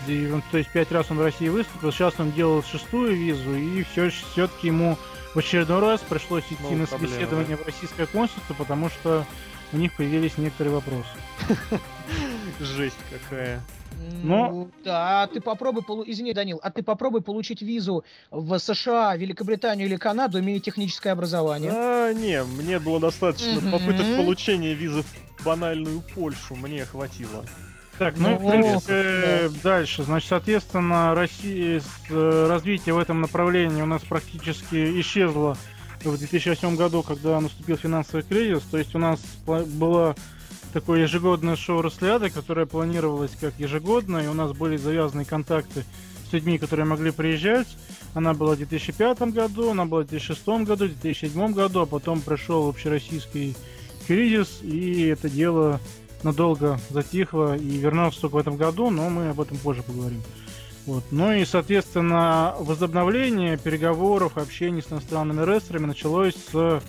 И 0.07 0.29
он- 0.31 0.43
то 0.51 0.57
есть 0.57 0.69
5 0.71 0.91
раз 0.91 1.09
он 1.09 1.17
в 1.17 1.21
России 1.21 1.47
выступил. 1.47 1.91
Сейчас 1.91 2.13
он 2.19 2.31
делал 2.33 2.63
шестую 2.63 3.15
визу, 3.15 3.55
и 3.55 3.83
все, 3.83 4.09
все-таки 4.09 4.67
ему 4.67 4.97
в 5.33 5.39
очередной 5.39 5.79
раз 5.79 6.01
пришлось 6.01 6.43
идти 6.45 6.55
Ну, 6.61 6.77
на 6.77 6.85
проблема, 6.87 7.13
собеседование 7.13 7.57
в 7.57 7.65
российское 7.65 8.05
консульство, 8.07 8.53
потому 8.55 8.89
что 8.89 9.25
у 9.71 9.77
них 9.77 9.93
появились 9.93 10.37
некоторые 10.37 10.73
вопросы. 10.75 11.07
Жесть 12.59 12.97
какая. 13.09 13.61
Но- 14.23 14.49
Ну, 14.51 14.69
да, 14.83 15.23
а 15.23 15.27
ты 15.27 15.39
попробуй, 15.41 15.83
полу- 15.83 16.03
извини, 16.05 16.33
Данил, 16.33 16.59
а 16.63 16.71
ты 16.71 16.81
попробуй 16.83 17.21
получить 17.21 17.61
визу 17.61 18.03
в 18.31 18.57
США, 18.57 19.15
Великобританию 19.15 19.87
или 19.87 19.95
Канаду, 19.97 20.39
имея 20.39 20.59
техническое 20.59 21.11
образование. 21.11 21.71
А, 21.73 22.13
не, 22.13 22.43
мне 22.43 22.79
было 22.79 22.99
достаточно 22.99 23.61
Мгм. 23.61 23.71
попыток 23.71 24.05
получения 24.17 24.73
визы 24.73 25.03
в 25.37 25.45
банальную 25.45 26.01
Польшу, 26.15 26.55
мне 26.55 26.85
хватило. 26.85 27.45
Так, 27.97 28.15
ну, 28.17 28.31
Ну, 28.31 28.37
в 28.37 28.49
принципе, 28.51 29.49
дальше. 29.63 30.03
Значит, 30.03 30.27
соответственно, 30.29 31.15
Россия 31.15 31.79
с 31.79 31.85
э, 32.09 32.47
развитие 32.49 32.93
в 32.93 32.97
этом 32.97 33.21
направлении 33.21 33.81
у 33.81 33.85
нас 33.85 34.01
практически 34.01 34.99
исчезло 34.99 35.55
в 36.03 36.17
2008 36.17 36.75
году, 36.75 37.03
когда 37.03 37.39
наступил 37.39 37.77
финансовый 37.77 38.23
кризис. 38.23 38.63
То 38.69 38.77
есть 38.77 38.93
у 38.95 38.99
нас 38.99 39.21
было 39.45 40.15
такое 40.75 41.03
ежегодное 41.03 41.55
шоу 41.55 41.81
Росляда, 41.81 42.29
которое 42.29 42.65
планировалось 42.65 43.31
как 43.39 43.53
ежегодное, 43.57 44.25
и 44.25 44.27
у 44.27 44.33
нас 44.33 44.51
были 44.51 44.75
завязаны 44.75 45.23
контакты 45.23 45.85
с 46.29 46.33
людьми, 46.33 46.57
которые 46.57 46.85
могли 46.85 47.11
приезжать. 47.11 47.77
Она 48.13 48.33
была 48.33 48.55
в 48.55 48.57
2005 48.57 49.21
году, 49.31 49.71
она 49.71 49.85
была 49.85 50.01
в 50.01 50.07
2006 50.07 50.45
году, 50.65 50.87
в 50.87 50.99
2007 50.99 51.53
году, 51.53 51.79
а 51.79 51.85
потом 51.85 52.19
пришел 52.19 52.67
общероссийский 52.67 53.55
кризис, 54.05 54.59
и 54.63 55.03
это 55.03 55.29
дело 55.29 55.79
надолго 56.23 56.77
затихло 56.89 57.55
и 57.55 57.77
вернулся 57.77 58.19
только 58.19 58.35
в 58.35 58.39
этом 58.39 58.57
году, 58.57 58.89
но 58.89 59.09
мы 59.09 59.29
об 59.29 59.39
этом 59.39 59.55
позже 59.55 59.81
поговорим. 59.81 60.21
Вот. 60.85 61.05
Ну 61.09 61.31
и, 61.31 61.45
соответственно, 61.45 62.53
возобновление 62.59 63.57
переговоров, 63.57 64.37
общения 64.37 64.81
с 64.81 64.91
иностранными 64.91 65.49
рестлерами 65.49 65.85
началось 65.85 66.35
с 66.51 66.83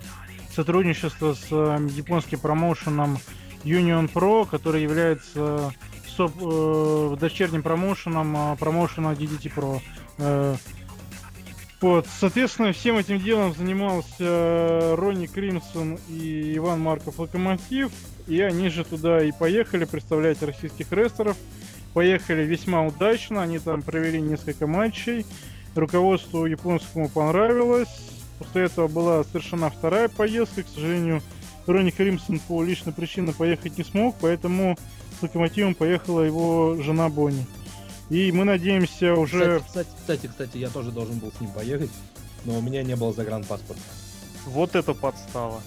сотрудничества 0.52 1.34
с 1.34 1.50
японским 1.50 2.40
промоушеном 2.40 3.18
Union 3.66 4.10
Pro, 4.12 4.48
который 4.48 4.82
является 4.82 5.72
соп- 6.16 7.12
э, 7.12 7.16
дочерним 7.16 7.62
промоушеном 7.62 8.36
э, 8.36 8.56
промоушена 8.56 9.08
DDT 9.08 9.52
Pro. 9.54 9.80
Э, 10.18 10.56
вот, 11.80 12.06
соответственно, 12.18 12.72
всем 12.72 12.96
этим 12.96 13.18
делом 13.20 13.52
занимался 13.54 14.14
э, 14.20 14.94
Ронни 14.96 15.26
Кримсон 15.26 15.98
и 16.08 16.54
Иван 16.56 16.80
Марков 16.80 17.18
Локомотив, 17.18 17.90
и 18.26 18.40
они 18.40 18.70
же 18.70 18.84
туда 18.84 19.22
и 19.22 19.32
поехали 19.32 19.84
представлять 19.84 20.42
российских 20.42 20.90
рестлеров. 20.92 21.36
Поехали 21.92 22.44
весьма 22.44 22.82
удачно, 22.82 23.42
они 23.42 23.58
там 23.58 23.82
провели 23.82 24.20
несколько 24.20 24.66
матчей. 24.66 25.26
Руководству 25.74 26.46
японскому 26.46 27.08
понравилось. 27.08 27.88
После 28.38 28.64
этого 28.64 28.88
была 28.88 29.24
совершена 29.24 29.70
вторая 29.70 30.08
поездка. 30.08 30.62
К 30.62 30.68
сожалению, 30.68 31.22
Ронни 31.66 31.90
Кримсон 31.90 32.38
по 32.40 32.62
личной 32.62 32.92
причине 32.92 33.32
поехать 33.32 33.78
не 33.78 33.84
смог, 33.84 34.16
поэтому 34.20 34.78
с 35.18 35.22
Локомотивом 35.22 35.74
поехала 35.74 36.22
его 36.22 36.76
жена 36.80 37.08
Бонни. 37.08 37.46
И 38.08 38.30
мы 38.32 38.44
надеемся 38.44 39.14
уже... 39.14 39.60
Кстати, 39.60 39.66
кстати, 39.66 39.88
кстати, 39.96 40.26
кстати, 40.26 40.58
я 40.58 40.68
тоже 40.68 40.90
должен 40.92 41.18
был 41.18 41.32
с 41.32 41.40
ним 41.40 41.50
поехать, 41.50 41.90
но 42.44 42.58
у 42.58 42.62
меня 42.62 42.82
не 42.82 42.94
было 42.94 43.12
загранпаспорта. 43.12 43.82
Вот 44.46 44.76
это 44.76 44.94
подстава. 44.94 45.60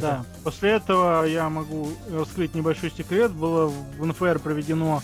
Да. 0.00 0.24
После 0.42 0.72
этого 0.72 1.24
я 1.24 1.48
могу 1.48 1.88
раскрыть 2.10 2.54
небольшой 2.54 2.90
секрет. 2.90 3.32
Было 3.32 3.66
в 3.66 4.04
НФР 4.04 4.40
проведено 4.40 5.02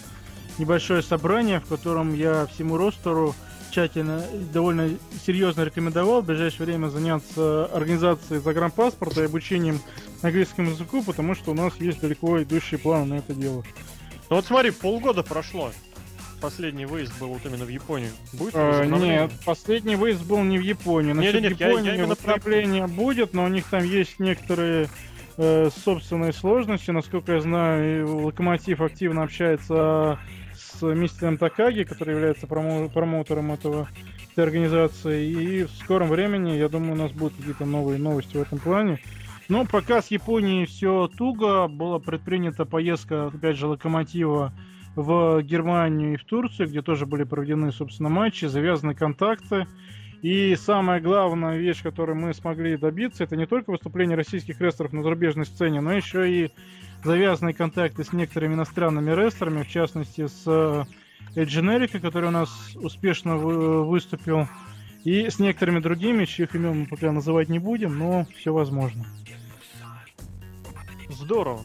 небольшое 0.58 1.02
собрание, 1.02 1.60
в 1.60 1.66
котором 1.66 2.14
я 2.14 2.46
всему 2.46 2.76
ростеру 2.76 3.34
тщательно 3.72 4.22
и 4.32 4.38
довольно 4.52 4.90
серьезно 5.26 5.62
рекомендовал 5.62 6.22
в 6.22 6.26
ближайшее 6.26 6.66
время 6.66 6.88
заняться 6.88 7.66
организацией 7.66 8.40
загранпаспорта 8.40 9.22
и 9.22 9.26
обучением 9.26 9.80
английскому 10.20 10.70
языку, 10.70 11.02
потому 11.02 11.34
что 11.34 11.50
у 11.50 11.54
нас 11.54 11.74
есть 11.78 12.00
далеко 12.00 12.42
идущие 12.42 12.78
планы 12.78 13.06
на 13.06 13.18
это 13.18 13.34
дело. 13.34 13.64
Ну 14.30 14.36
вот 14.36 14.44
смотри, 14.44 14.70
полгода 14.70 15.22
прошло. 15.22 15.72
Последний 16.40 16.86
выезд 16.86 17.18
был 17.20 17.28
вот 17.28 17.46
именно 17.46 17.64
в 17.64 17.68
Японию. 17.68 18.10
Будет 18.32 18.54
возобновление? 18.54 19.20
нет, 19.22 19.32
последний 19.44 19.94
выезд 19.94 20.24
был 20.24 20.42
не 20.42 20.58
в 20.58 20.62
Японию. 20.62 21.14
Насчет 21.14 21.34
Не-не-нет, 21.34 21.60
я- 21.60 21.66
я 21.66 21.72
Японии 21.72 21.94
именно 21.94 22.16
про 22.16 22.88
будет, 22.88 23.32
но 23.32 23.44
у 23.44 23.48
них 23.48 23.64
там 23.66 23.84
есть 23.84 24.18
некоторые 24.18 24.88
э, 25.38 25.70
собственные 25.84 26.32
сложности. 26.32 26.90
Насколько 26.90 27.34
я 27.34 27.40
знаю, 27.40 28.22
Локомотив 28.24 28.80
активно 28.80 29.22
общается 29.22 30.18
мистером 30.82 31.38
Такаги, 31.38 31.84
который 31.84 32.14
является 32.14 32.46
промо- 32.46 32.90
промоутером 32.90 33.52
этого 33.52 33.88
этой 34.32 34.44
организации. 34.44 35.26
И 35.26 35.64
в 35.64 35.70
скором 35.70 36.08
времени, 36.08 36.52
я 36.52 36.68
думаю, 36.68 36.92
у 36.92 36.96
нас 36.96 37.12
будут 37.12 37.36
какие-то 37.36 37.64
новые 37.64 37.98
новости 37.98 38.36
в 38.36 38.42
этом 38.42 38.58
плане. 38.58 38.98
Но 39.48 39.64
пока 39.66 40.00
с 40.00 40.10
Японией 40.10 40.66
все 40.66 41.08
туго, 41.08 41.68
была 41.68 41.98
предпринята 41.98 42.64
поездка, 42.64 43.26
опять 43.26 43.56
же, 43.56 43.66
Локомотива 43.66 44.52
в 44.94 45.42
Германию 45.42 46.14
и 46.14 46.16
в 46.16 46.24
Турцию, 46.24 46.68
где 46.68 46.82
тоже 46.82 47.06
были 47.06 47.24
проведены, 47.24 47.72
собственно, 47.72 48.08
матчи, 48.08 48.46
завязаны 48.46 48.94
контакты. 48.94 49.66
И 50.22 50.54
самая 50.54 51.00
главная 51.00 51.58
вещь, 51.58 51.82
которую 51.82 52.16
мы 52.16 52.32
смогли 52.32 52.76
добиться, 52.76 53.24
это 53.24 53.36
не 53.36 53.46
только 53.46 53.70
выступление 53.70 54.16
российских 54.16 54.60
рестлеров 54.60 54.92
на 54.92 55.02
зарубежной 55.02 55.46
сцене, 55.46 55.80
но 55.80 55.92
еще 55.92 56.30
и 56.30 56.52
завязанные 57.04 57.54
контакты 57.54 58.04
с 58.04 58.12
некоторыми 58.12 58.54
иностранными 58.54 59.10
рестлерами, 59.10 59.62
в 59.62 59.68
частности 59.68 60.26
с 60.26 60.42
э, 60.46 60.84
Ed 61.34 61.48
Generico, 61.48 62.00
который 62.00 62.28
у 62.28 62.32
нас 62.32 62.50
успешно 62.76 63.36
вы- 63.36 63.84
выступил, 63.84 64.48
и 65.04 65.28
с 65.28 65.38
некоторыми 65.38 65.80
другими, 65.80 66.24
чьих 66.26 66.54
имен 66.54 66.80
мы 66.80 66.86
пока 66.86 67.10
называть 67.10 67.48
не 67.48 67.58
будем, 67.58 67.98
но 67.98 68.26
все 68.38 68.52
возможно. 68.52 69.04
Здорово. 71.08 71.64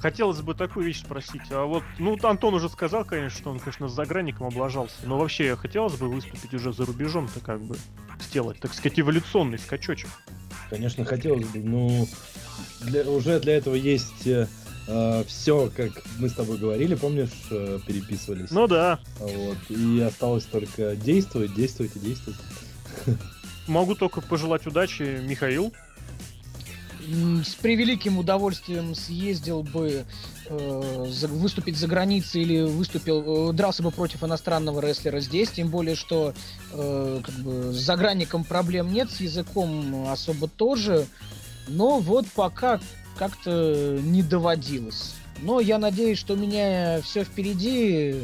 Хотелось 0.00 0.40
бы 0.40 0.54
такую 0.54 0.86
вещь 0.86 1.00
спросить. 1.00 1.42
А 1.50 1.64
вот, 1.64 1.82
ну, 1.98 2.10
вот 2.12 2.24
Антон 2.24 2.54
уже 2.54 2.68
сказал, 2.68 3.04
конечно, 3.04 3.36
что 3.40 3.50
он, 3.50 3.58
конечно, 3.58 3.88
с 3.88 3.92
загранником 3.92 4.46
облажался. 4.46 4.94
Но 5.04 5.18
вообще 5.18 5.56
хотелось 5.56 5.96
бы 5.96 6.08
выступить 6.08 6.54
уже 6.54 6.72
за 6.72 6.86
рубежом-то 6.86 7.40
как 7.40 7.60
бы 7.60 7.76
сделать, 8.20 8.60
так 8.60 8.72
сказать, 8.72 8.98
эволюционный 9.00 9.58
скачочек. 9.58 10.08
Конечно, 10.70 11.04
хотелось 11.04 11.46
бы, 11.48 11.58
но 11.60 12.06
для- 12.82 13.08
уже 13.10 13.40
для 13.40 13.56
этого 13.56 13.74
есть 13.74 14.28
все, 15.26 15.70
как 15.76 15.90
мы 16.18 16.28
с 16.28 16.32
тобой 16.32 16.56
говорили, 16.58 16.94
помнишь, 16.94 17.30
э, 17.50 17.78
переписывались. 17.86 18.50
Ну 18.50 18.66
да. 18.66 18.98
Вот. 19.18 19.58
И 19.68 20.00
осталось 20.00 20.44
только 20.44 20.96
действовать, 20.96 21.54
действовать 21.54 21.94
и 21.96 21.98
действовать. 21.98 22.38
Могу 23.66 23.94
только 23.94 24.20
пожелать 24.22 24.66
удачи, 24.66 25.20
Михаил. 25.22 25.72
С 27.44 27.54
превеликим 27.54 28.18
удовольствием 28.18 28.94
съездил 28.94 29.62
бы 29.62 30.04
э, 30.46 31.06
за- 31.08 31.28
выступить 31.28 31.76
за 31.76 31.86
границей 31.86 32.42
или 32.42 32.62
выступил, 32.62 33.50
э, 33.50 33.52
дрался 33.54 33.82
бы 33.82 33.90
против 33.90 34.24
иностранного 34.24 34.80
рестлера 34.80 35.20
здесь, 35.20 35.50
тем 35.50 35.68
более, 35.68 35.96
что 35.96 36.34
э, 36.72 37.20
как 37.22 37.34
бы, 37.36 37.72
с 37.72 37.76
загранником 37.76 38.44
проблем 38.44 38.92
нет, 38.92 39.10
с 39.10 39.20
языком 39.20 40.08
особо 40.08 40.48
тоже, 40.48 41.06
но 41.68 41.98
вот 41.98 42.26
пока 42.34 42.78
как-то 43.18 43.98
не 44.02 44.22
доводилось. 44.22 45.14
Но 45.42 45.60
я 45.60 45.78
надеюсь, 45.78 46.18
что 46.18 46.34
у 46.34 46.36
меня 46.36 47.00
все 47.02 47.24
впереди. 47.24 48.22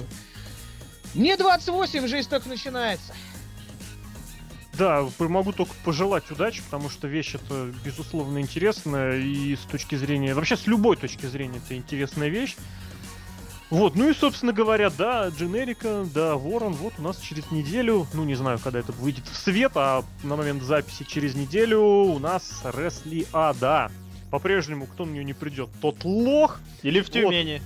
Мне 1.15 1.37
28, 1.37 2.07
жизнь 2.07 2.29
только 2.29 2.49
начинается. 2.49 3.12
Да, 4.77 5.07
могу 5.19 5.53
только 5.53 5.73
пожелать 5.85 6.29
удачи, 6.31 6.61
потому 6.65 6.91
что 6.91 7.07
вещь 7.07 7.37
это, 7.37 7.73
безусловно, 7.85 8.41
интересная, 8.41 9.19
и 9.19 9.55
с 9.55 9.61
точки 9.61 9.95
зрения, 9.95 10.35
вообще 10.35 10.57
с 10.57 10.66
любой 10.66 10.97
точки 10.97 11.27
зрения 11.27 11.61
это 11.65 11.77
интересная 11.77 12.29
вещь. 12.29 12.57
Вот, 13.71 13.95
ну 13.95 14.11
и, 14.11 14.15
собственно 14.15 14.53
говоря, 14.53 14.91
да, 14.91 15.29
Дженерика, 15.29 16.05
да, 16.12 16.35
Ворон, 16.37 16.75
вот 16.75 16.95
у 16.99 17.03
нас 17.03 17.19
через 17.19 17.51
неделю, 17.51 18.07
ну 18.12 18.25
не 18.25 18.35
знаю, 18.35 18.59
когда 18.59 18.81
это 18.81 18.93
выйдет 18.93 19.27
в 19.29 19.37
свет, 19.37 19.73
а 19.77 20.05
на 20.23 20.37
момент 20.37 20.62
записи 20.62 21.05
через 21.05 21.35
неделю 21.35 21.81
у 21.81 22.19
нас 22.19 22.62
Ресли 22.65 23.27
А, 23.33 23.55
да. 23.55 23.91
По-прежнему, 24.35 24.86
кто 24.86 25.05
на 25.05 25.12
нее 25.12 25.23
не 25.23 25.32
придет, 25.32 25.70
тот 25.81 26.02
лох. 26.02 26.59
Или 26.82 26.98
в 26.98 27.05
Вот. 27.05 27.12
Тюмени. 27.12 27.62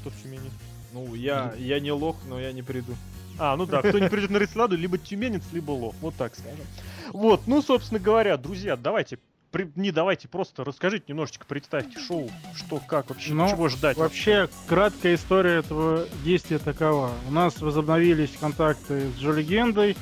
Что 0.00 0.10
в 0.10 0.20
Тюмени? 0.20 0.50
Ну, 0.92 1.14
я, 1.14 1.54
я 1.56 1.78
не 1.78 1.92
лох, 1.92 2.16
но 2.28 2.40
я 2.40 2.50
не 2.50 2.62
приду. 2.62 2.96
А, 3.38 3.56
ну 3.56 3.64
да, 3.64 3.80
кто 3.80 4.00
не 4.00 4.08
придет 4.08 4.30
на 4.30 4.38
Ресладу, 4.38 4.76
либо 4.76 4.98
тюменец, 4.98 5.44
либо 5.52 5.70
лох. 5.70 5.94
Вот 6.00 6.16
так 6.16 6.34
скажем. 6.34 6.66
Вот, 7.12 7.46
ну, 7.46 7.62
собственно 7.62 8.00
говоря, 8.00 8.36
друзья, 8.36 8.76
давайте, 8.76 9.20
при- 9.52 9.70
не 9.76 9.92
давайте, 9.92 10.26
просто 10.26 10.64
расскажите 10.64 11.04
немножечко, 11.06 11.46
представьте 11.46 12.00
шоу, 12.00 12.28
что, 12.56 12.80
как 12.84 13.10
вообще, 13.10 13.34
Ну, 13.34 13.48
чего 13.48 13.68
ждать. 13.68 13.96
Вообще, 13.96 14.48
краткая 14.66 15.14
история 15.14 15.58
этого 15.60 16.08
действия 16.24 16.58
такова. 16.58 17.12
У 17.28 17.30
нас 17.30 17.60
возобновились 17.60 18.32
контакты 18.40 19.08
с 19.12 19.20
Джо 19.20 19.30
Легендой 19.30 19.96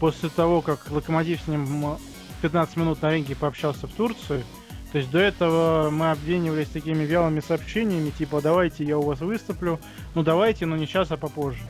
после 0.00 0.28
того, 0.28 0.60
как 0.60 0.90
Локомотив 0.90 1.40
с 1.40 1.48
ним 1.48 1.96
15 2.42 2.76
минут 2.76 3.02
на 3.02 3.12
ринге 3.12 3.36
пообщался 3.36 3.86
в 3.86 3.92
Турции. 3.92 4.44
То 4.92 4.98
есть 4.98 5.10
до 5.10 5.18
этого 5.18 5.90
мы 5.90 6.10
обменивались 6.10 6.68
такими 6.68 7.04
вялыми 7.04 7.40
сообщениями, 7.40 8.10
типа 8.10 8.40
давайте 8.40 8.84
я 8.84 8.96
у 8.96 9.02
вас 9.02 9.20
выступлю, 9.20 9.78
ну 10.14 10.22
давайте, 10.22 10.64
но 10.64 10.76
не 10.76 10.86
сейчас, 10.86 11.10
а 11.10 11.18
попозже. 11.18 11.60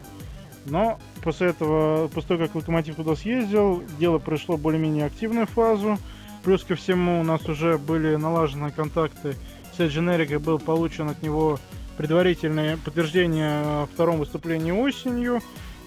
Но 0.66 1.00
после 1.22 1.48
этого, 1.48 2.08
после 2.08 2.28
того, 2.28 2.46
как 2.46 2.54
Локомотив 2.54 2.96
туда 2.96 3.16
съездил, 3.16 3.82
дело 3.98 4.18
пришло 4.18 4.56
в 4.56 4.60
более-менее 4.60 5.06
активную 5.06 5.46
фазу. 5.46 5.98
Плюс 6.44 6.62
ко 6.62 6.76
всему 6.76 7.20
у 7.20 7.24
нас 7.24 7.48
уже 7.48 7.78
были 7.78 8.14
налажены 8.14 8.70
контакты 8.70 9.34
с 9.76 9.80
Generic, 9.80 10.38
был 10.38 10.58
получен 10.58 11.08
от 11.08 11.22
него 11.22 11.58
предварительное 11.96 12.76
подтверждение 12.76 13.50
о 13.50 13.88
втором 13.92 14.18
выступлении 14.18 14.70
осенью. 14.70 15.40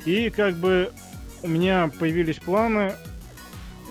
И 0.06 0.30
как 0.30 0.56
бы 0.56 0.92
у 1.44 1.48
меня 1.48 1.90
появились 2.00 2.38
планы 2.38 2.96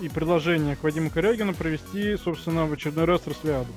и 0.00 0.08
предложение 0.08 0.76
к 0.76 0.82
Вадиму 0.82 1.10
Корягину 1.10 1.54
провести, 1.54 2.16
собственно, 2.16 2.66
в 2.66 2.72
очередной 2.72 3.04
раз 3.04 3.26
Росляду. 3.26 3.72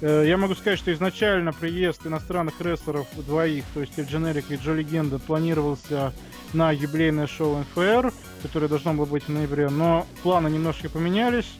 Э, 0.00 0.24
Я 0.26 0.36
могу 0.36 0.54
сказать, 0.54 0.78
что 0.78 0.92
изначально 0.92 1.52
приезд 1.52 2.06
иностранных 2.06 2.60
рестлеров 2.60 3.06
двоих, 3.16 3.64
то 3.74 3.80
есть 3.80 3.98
Generic 3.98 4.46
и 4.50 4.56
Джо 4.56 4.72
Легенда, 4.72 5.18
планировался 5.18 6.12
на 6.52 6.70
юбилейное 6.72 7.26
шоу 7.26 7.58
НФР, 7.58 8.12
которое 8.42 8.68
должно 8.68 8.94
было 8.94 9.06
быть 9.06 9.24
в 9.24 9.28
ноябре, 9.28 9.68
но 9.68 10.06
планы 10.22 10.48
немножко 10.48 10.88
поменялись. 10.88 11.50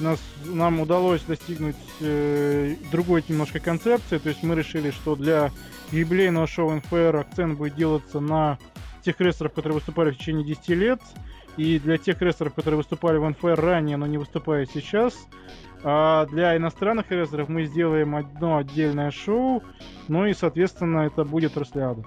Нас, 0.00 0.18
нам 0.44 0.80
удалось 0.80 1.22
достигнуть 1.22 1.76
э, 2.00 2.76
другой 2.90 3.24
немножко 3.28 3.60
концепции, 3.60 4.18
то 4.18 4.30
есть 4.30 4.42
мы 4.42 4.54
решили, 4.54 4.90
что 4.90 5.14
для 5.14 5.50
юбилейного 5.92 6.46
шоу 6.46 6.74
НФР 6.74 7.16
акцент 7.16 7.58
будет 7.58 7.76
делаться 7.76 8.18
на 8.18 8.58
тех 9.04 9.20
рестлеров, 9.20 9.52
которые 9.52 9.74
выступали 9.74 10.10
в 10.10 10.18
течение 10.18 10.44
10 10.44 10.68
лет, 10.70 11.00
и 11.56 11.78
для 11.78 11.98
тех 11.98 12.20
рестлеров, 12.22 12.54
которые 12.54 12.78
выступали 12.78 13.18
в 13.18 13.28
НФР 13.28 13.60
ранее, 13.60 13.96
но 13.96 14.06
не 14.06 14.18
выступают 14.18 14.70
сейчас. 14.70 15.14
А 15.84 16.26
для 16.26 16.56
иностранных 16.56 17.10
рестлеров 17.10 17.48
мы 17.48 17.64
сделаем 17.64 18.14
одно 18.14 18.58
отдельное 18.58 19.10
шоу, 19.10 19.62
ну 20.08 20.26
и, 20.26 20.32
соответственно, 20.32 21.00
это 21.00 21.24
будет 21.24 21.56
Рослиада. 21.56 22.04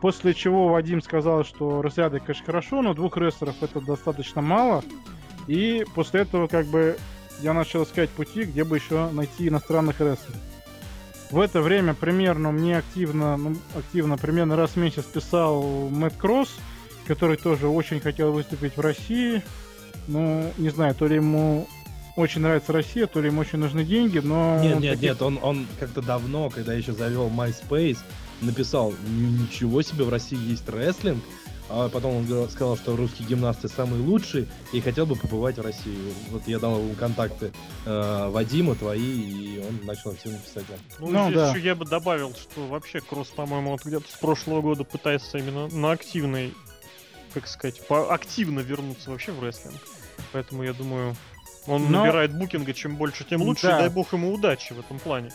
После 0.00 0.34
чего 0.34 0.68
Вадим 0.68 1.00
сказал, 1.02 1.44
что 1.44 1.82
Рослиада, 1.82 2.20
конечно, 2.20 2.46
хорошо, 2.46 2.82
но 2.82 2.94
двух 2.94 3.16
рестлеров 3.16 3.62
это 3.62 3.80
достаточно 3.80 4.42
мало. 4.42 4.84
И 5.48 5.84
после 5.94 6.20
этого, 6.20 6.46
как 6.46 6.66
бы, 6.66 6.96
я 7.40 7.52
начал 7.52 7.82
искать 7.82 8.10
пути, 8.10 8.44
где 8.44 8.62
бы 8.62 8.76
еще 8.76 9.10
найти 9.10 9.48
иностранных 9.48 10.00
рестлеров. 10.00 10.40
В 11.30 11.40
это 11.40 11.62
время 11.62 11.94
примерно 11.94 12.52
мне 12.52 12.76
активно, 12.76 13.38
ну, 13.38 13.56
активно 13.74 14.18
примерно 14.18 14.54
раз 14.54 14.72
в 14.72 14.76
месяц 14.76 15.04
писал 15.04 15.88
Мэтт 15.88 16.18
Кросс, 16.18 16.60
который 17.06 17.36
тоже 17.36 17.68
очень 17.68 18.00
хотел 18.00 18.32
выступить 18.32 18.76
в 18.76 18.80
России. 18.80 19.42
Ну, 20.08 20.50
не 20.58 20.70
знаю, 20.70 20.94
то 20.94 21.06
ли 21.06 21.16
ему 21.16 21.66
очень 22.16 22.40
нравится 22.42 22.72
Россия, 22.72 23.06
то 23.06 23.20
ли 23.20 23.28
ему 23.28 23.40
очень 23.40 23.58
нужны 23.58 23.84
деньги, 23.84 24.18
но... 24.18 24.60
Нет, 24.62 24.80
нет, 24.80 24.94
таких- 24.94 25.02
нет, 25.10 25.22
он, 25.22 25.38
он 25.42 25.66
как-то 25.80 26.02
давно, 26.02 26.50
когда 26.50 26.74
еще 26.74 26.92
завел 26.92 27.30
MySpace, 27.30 27.98
написал, 28.40 28.90
«Н- 28.90 29.42
ничего 29.42 29.80
себе, 29.82 30.04
в 30.04 30.10
России 30.10 30.36
есть 30.50 30.68
рестлинг, 30.68 31.22
а 31.70 31.88
потом 31.88 32.16
он 32.16 32.48
сказал, 32.50 32.76
что 32.76 32.96
русские 32.96 33.28
гимнасты 33.28 33.68
самые 33.68 34.02
лучшие, 34.02 34.46
и 34.74 34.80
хотел 34.82 35.06
бы 35.06 35.14
побывать 35.16 35.56
в 35.56 35.62
России. 35.62 35.96
Вот 36.30 36.42
я 36.46 36.58
дал 36.58 36.80
ему 36.80 36.92
контакты 36.94 37.50
э, 37.86 38.28
Вадима 38.30 38.74
твои, 38.74 39.00
и 39.00 39.58
он 39.66 39.86
начал 39.86 40.10
активно 40.10 40.36
писать. 40.38 40.64
Ну, 40.98 41.06
Ну, 41.08 41.24
здесь 41.26 41.34
да. 41.36 41.50
еще 41.50 41.60
я 41.64 41.74
бы 41.74 41.86
добавил, 41.86 42.34
что 42.34 42.66
вообще 42.66 43.00
Кросс, 43.00 43.28
по-моему, 43.28 43.70
вот 43.70 43.84
где-то 43.86 44.04
с 44.10 44.16
прошлого 44.18 44.60
года 44.60 44.84
пытается 44.84 45.38
именно 45.38 45.68
на 45.68 45.92
активной, 45.92 46.52
как 47.32 47.46
сказать, 47.48 47.80
активно 47.88 48.60
вернуться 48.60 49.10
вообще 49.10 49.32
в 49.32 49.42
рестлинг. 49.42 49.76
Поэтому 50.32 50.62
я 50.62 50.72
думаю, 50.72 51.16
Он 51.66 51.92
Но- 51.92 52.00
набирает 52.02 52.36
букинга, 52.36 52.74
чем 52.74 52.96
больше, 52.96 53.24
тем 53.24 53.40
лучше. 53.42 53.68
Да. 53.68 53.78
Дай 53.78 53.88
бог 53.88 54.12
ему 54.12 54.32
удачи 54.32 54.72
в 54.72 54.80
этом 54.80 54.98
плане. 54.98 55.30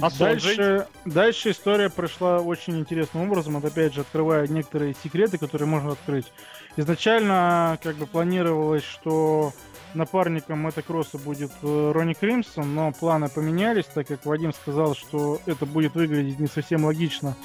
А 0.00 0.10
дальше, 0.10 0.86
дальше 1.04 1.50
история 1.50 1.90
прошла 1.90 2.38
очень 2.38 2.78
интересным 2.78 3.24
образом. 3.24 3.56
Это 3.56 3.66
опять 3.66 3.92
же 3.92 4.02
открывая 4.02 4.46
некоторые 4.46 4.94
секреты, 5.02 5.38
которые 5.38 5.68
можно 5.68 5.92
открыть. 5.92 6.32
Изначально 6.76 7.78
как 7.82 7.96
бы 7.96 8.06
планировалось, 8.06 8.84
что 8.84 9.52
напарником 9.94 10.60
мотокросса 10.60 11.18
будет 11.18 11.50
э, 11.62 11.92
Ронни 11.92 12.14
Кримсон, 12.14 12.74
но 12.74 12.92
планы 12.92 13.28
поменялись, 13.28 13.84
так 13.92 14.06
как 14.06 14.24
Вадим 14.24 14.54
сказал, 14.54 14.94
что 14.94 15.40
это 15.46 15.66
будет 15.66 15.94
выглядеть 15.94 16.38
не 16.38 16.46
совсем 16.46 16.84
логично 16.84 17.36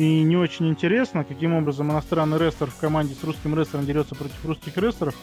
и 0.00 0.22
не 0.22 0.34
очень 0.38 0.66
интересно, 0.70 1.24
каким 1.24 1.52
образом 1.52 1.90
иностранный 1.92 2.38
рестлер 2.38 2.70
в 2.70 2.76
команде 2.76 3.14
с 3.14 3.22
русским 3.22 3.54
рестлером 3.54 3.84
дерется 3.84 4.14
против 4.14 4.42
русских 4.46 4.78
рестлеров. 4.78 5.14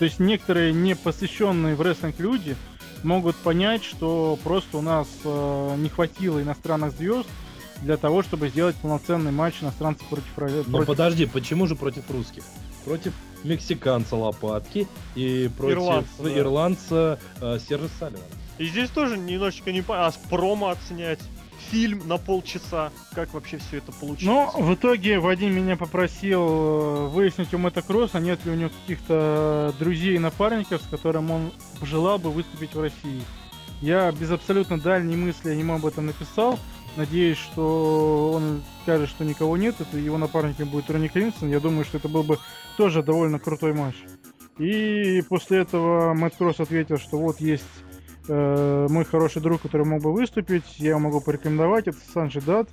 То 0.00 0.04
есть 0.04 0.18
некоторые 0.18 0.72
не 0.72 0.96
посвященные 0.96 1.76
в 1.76 1.82
рестлинг 1.82 2.18
люди 2.18 2.56
могут 3.04 3.36
понять, 3.36 3.84
что 3.84 4.36
просто 4.42 4.78
у 4.78 4.80
нас 4.80 5.06
э, 5.24 5.74
не 5.78 5.88
хватило 5.88 6.42
иностранных 6.42 6.90
звезд 6.94 7.28
для 7.82 7.96
того, 7.96 8.24
чтобы 8.24 8.48
сделать 8.48 8.74
полноценный 8.74 9.30
матч 9.30 9.62
иностранцев 9.62 10.04
против, 10.08 10.36
ро- 10.36 10.64
Но 10.66 10.78
против- 10.78 10.86
подожди, 10.88 11.26
почему 11.26 11.68
же 11.68 11.76
против 11.76 12.10
русских? 12.10 12.42
Против 12.84 13.12
мексиканца 13.44 14.16
Лопатки 14.16 14.88
и 15.14 15.48
против 15.56 15.76
Ирландца, 15.76 16.22
да. 16.24 16.38
ирландца 16.38 17.18
э, 17.40 17.58
Сержа 17.60 17.88
Салливана. 18.00 18.24
И 18.58 18.66
здесь 18.66 18.90
тоже 18.90 19.16
немножечко 19.16 19.70
не 19.70 19.82
по... 19.82 20.06
А 20.08 20.10
с 20.10 20.16
промо 20.16 20.70
отснять. 20.70 21.20
Фильм 21.70 22.06
на 22.06 22.18
полчаса. 22.18 22.92
Как 23.14 23.32
вообще 23.34 23.58
все 23.58 23.78
это 23.78 23.92
получилось? 23.92 24.54
в 24.54 24.74
итоге 24.74 25.18
Вадим 25.18 25.54
меня 25.54 25.76
попросил 25.76 26.42
э, 26.42 27.08
выяснить 27.08 27.52
у 27.54 27.58
Мотокросса, 27.58 28.20
нет 28.20 28.44
ли 28.44 28.52
у 28.52 28.54
него 28.54 28.70
каких-то 28.70 29.74
друзей 29.78 30.16
и 30.16 30.18
напарников, 30.18 30.82
с 30.82 30.86
которым 30.86 31.30
он 31.30 31.52
пожелал 31.80 32.18
бы 32.18 32.30
выступить 32.30 32.74
в 32.74 32.80
России. 32.80 33.22
Я 33.80 34.12
без 34.12 34.30
абсолютно 34.30 34.78
дальней 34.78 35.16
мысли 35.16 35.50
ему 35.50 35.74
об 35.74 35.86
этом 35.86 36.06
написал. 36.06 36.58
Надеюсь, 36.96 37.38
что 37.38 38.32
он 38.34 38.62
скажет, 38.82 39.08
что 39.08 39.24
никого 39.24 39.56
нет, 39.56 39.74
это 39.80 39.98
его 39.98 40.16
напарником 40.16 40.68
будет 40.68 40.90
Ронни 40.90 41.08
Кримсон. 41.08 41.50
Я 41.50 41.58
думаю, 41.58 41.84
что 41.84 41.98
это 41.98 42.08
был 42.08 42.22
бы 42.22 42.38
тоже 42.76 43.02
довольно 43.02 43.38
крутой 43.38 43.74
матч. 43.74 43.96
И 44.58 45.22
после 45.28 45.58
этого 45.58 46.14
Мэтт 46.14 46.36
Кросс 46.36 46.60
ответил, 46.60 46.98
что 46.98 47.18
вот 47.18 47.40
есть 47.40 47.64
э, 48.28 48.86
мой 48.90 49.04
хороший 49.04 49.42
друг, 49.42 49.62
который 49.62 49.86
мог 49.86 50.02
бы 50.02 50.12
выступить, 50.12 50.78
я 50.78 50.98
могу 50.98 51.20
порекомендовать, 51.20 51.88
это 51.88 51.98
Санджи 52.12 52.40
Дат. 52.40 52.68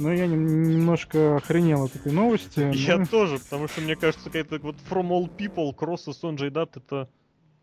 Но 0.00 0.12
я 0.12 0.26
нем- 0.26 0.64
немножко 0.64 1.36
охренел 1.36 1.84
от 1.84 1.94
этой 1.94 2.10
новости. 2.10 2.68
Я 2.74 2.98
Ну, 2.98 3.06
тоже, 3.06 3.38
потому 3.38 3.68
что 3.68 3.80
мне 3.80 3.94
кажется, 3.94 4.24
какая-то 4.24 4.58
вот 4.58 4.74
From 4.90 5.10
All 5.10 5.30
People, 5.30 5.72
Кросс 5.72 6.08
и 6.08 6.12
Сонджей 6.12 6.50
Дат, 6.50 6.76
это 6.76 7.08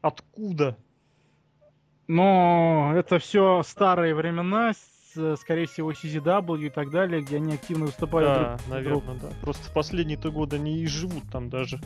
откуда? 0.02 0.78
Но 2.08 2.94
это 2.96 3.20
все 3.20 3.64
старые 3.64 4.16
времена, 4.16 4.74
скорее 5.38 5.68
всего, 5.68 5.92
CZW 5.92 6.66
и 6.66 6.70
так 6.70 6.90
далее, 6.90 7.22
где 7.22 7.38
они 7.38 7.54
активно 7.54 7.86
выступали 7.86 8.26
Да, 8.26 8.58
друг 8.58 8.70
наверное, 8.70 9.16
да. 9.22 9.30
Просто 9.42 9.64
в 9.70 9.74
последние-то 9.74 10.32
годы 10.32 10.58
они 10.58 10.80
и 10.80 10.88
живут 10.88 11.24
там 11.32 11.50
даже 11.50 11.80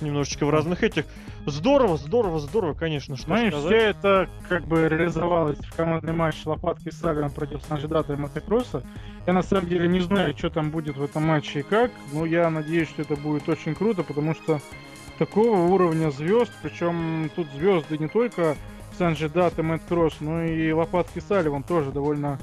немножечко 0.00 0.46
в 0.46 0.50
разных 0.50 0.82
этих. 0.82 1.04
Здорово, 1.46 1.96
здорово, 1.96 2.38
здорово, 2.38 2.74
конечно, 2.74 3.16
что 3.16 3.30
Ну 3.30 3.46
и 3.46 3.50
все 3.50 3.76
это 3.76 4.28
как 4.48 4.66
бы 4.66 4.88
реализовалось 4.88 5.58
в 5.58 5.74
командный 5.74 6.12
матч 6.12 6.44
Лопатки 6.44 6.90
Сагана 6.90 7.30
против 7.30 7.62
Санжидата 7.62 8.12
и 8.12 8.16
Мотокросса. 8.16 8.82
Я 9.26 9.32
на 9.32 9.42
самом 9.42 9.68
деле 9.68 9.88
не 9.88 10.00
знаю, 10.00 10.36
что 10.36 10.50
там 10.50 10.70
будет 10.70 10.96
в 10.96 11.02
этом 11.02 11.24
матче 11.24 11.60
и 11.60 11.62
как, 11.62 11.90
но 12.12 12.26
я 12.26 12.50
надеюсь, 12.50 12.88
что 12.88 13.02
это 13.02 13.16
будет 13.16 13.48
очень 13.48 13.74
круто, 13.74 14.02
потому 14.02 14.34
что 14.34 14.60
такого 15.18 15.60
уровня 15.72 16.10
звезд, 16.10 16.52
причем 16.62 17.30
тут 17.34 17.46
звезды 17.54 17.98
не 17.98 18.08
только 18.08 18.56
Санжидат 18.98 19.58
и 19.58 19.62
Мэтт 19.62 19.84
Кросс, 19.88 20.14
но 20.20 20.42
и 20.42 20.72
Лопатки 20.72 21.20
Салливан 21.20 21.62
тоже 21.62 21.90
довольно 21.90 22.38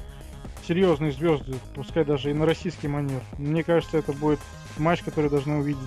серьезные 0.68 1.12
звезды, 1.12 1.54
пускай 1.76 2.06
даже 2.06 2.32
и 2.32 2.34
на 2.34 2.46
российский 2.46 2.88
манер. 2.88 3.22
Мне 3.38 3.64
кажется, 3.64 3.98
это 3.98 4.14
будет 4.14 4.40
матч, 4.78 5.02
который 5.02 5.30
должны 5.30 5.58
увидеть 5.58 5.80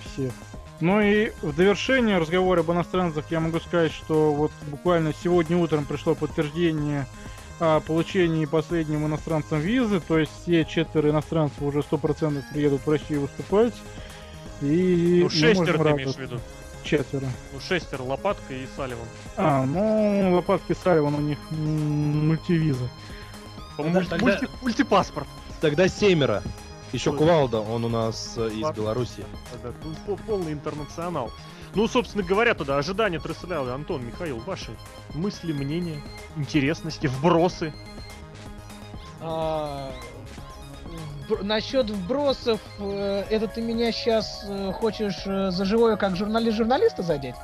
все. 0.00 0.30
Ну 0.80 1.00
и 1.00 1.32
в 1.42 1.54
довершение 1.56 2.18
разговора 2.18 2.60
об 2.60 2.70
иностранцах 2.70 3.24
я 3.30 3.40
могу 3.40 3.58
сказать, 3.58 3.92
что 3.92 4.32
вот 4.32 4.52
буквально 4.70 5.12
сегодня 5.12 5.56
утром 5.56 5.84
пришло 5.84 6.14
подтверждение 6.14 7.06
о 7.58 7.80
получении 7.80 8.44
последним 8.44 9.04
иностранцам 9.06 9.58
визы, 9.58 10.00
то 10.00 10.18
есть 10.18 10.30
все 10.42 10.64
четверо 10.64 11.10
иностранцев 11.10 11.60
уже 11.62 11.80
100% 11.80 12.42
приедут 12.52 12.86
в 12.86 12.90
Россию 12.90 13.22
выступать. 13.22 13.74
И 14.60 15.20
Ну, 15.22 15.30
шестеро 15.30 15.84
ты 15.84 15.90
имеешь 15.90 16.14
в 16.14 16.18
виду. 16.18 16.40
Четверо. 16.84 17.26
Ну, 17.52 17.60
шестеро, 17.60 18.02
Лопатка 18.02 18.54
и 18.54 18.66
Салливан. 18.76 19.06
А, 19.36 19.64
ну, 19.66 20.34
лопатки 20.34 20.74
Салливан 20.84 21.14
у 21.14 21.20
них 21.20 21.38
мультивиза. 21.50 22.88
По-моему, 23.78 24.00
Тогда- 24.08 24.26
мульти- 24.26 24.40
мульти- 24.42 24.50
мультипаспорт. 24.62 25.28
Тогда 25.60 25.86
семеро. 25.88 26.42
Еще. 26.92 27.12
Кувалда, 27.12 27.60
он 27.60 27.84
у 27.84 27.88
нас 27.88 28.34
э, 28.36 28.48
из. 28.48 28.68
Беларуси. 28.76 29.24
Да, 29.62 29.70
ну, 29.84 29.94
пол- 30.04 30.18
полный 30.26 30.52
интернационал. 30.52 31.30
Ну, 31.74 31.86
собственно 31.86 32.24
говоря, 32.24 32.54
тогда 32.54 32.76
ожидания 32.78 33.20
трансляции. 33.20 33.72
Антон, 33.72 34.04
Михаил, 34.04 34.38
ваши 34.40 34.72
мысли, 35.14 35.52
мнения, 35.52 36.02
интересности, 36.36 37.06
вбросы. 37.06 37.72
А, 39.20 39.92
вбр- 41.28 41.44
насчет 41.44 41.88
вбросов, 41.90 42.60
э, 42.80 43.24
это 43.30 43.46
ты 43.46 43.60
меня 43.60 43.92
сейчас 43.92 44.44
хочешь 44.74 45.18
э, 45.26 45.50
за 45.50 45.64
живое 45.64 45.96
как 45.96 46.16
журналист 46.16 46.56
журналиста 46.56 47.02
задеть? 47.02 47.34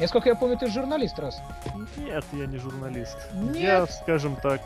Насколько 0.00 0.30
я 0.30 0.34
помню, 0.34 0.56
ты 0.58 0.68
журналист 0.68 1.18
раз. 1.18 1.40
Нет, 1.96 2.24
я 2.32 2.46
не 2.46 2.56
журналист. 2.58 3.16
Нет. 3.32 3.56
Я, 3.56 3.86
скажем 3.86 4.36
так, 4.36 4.60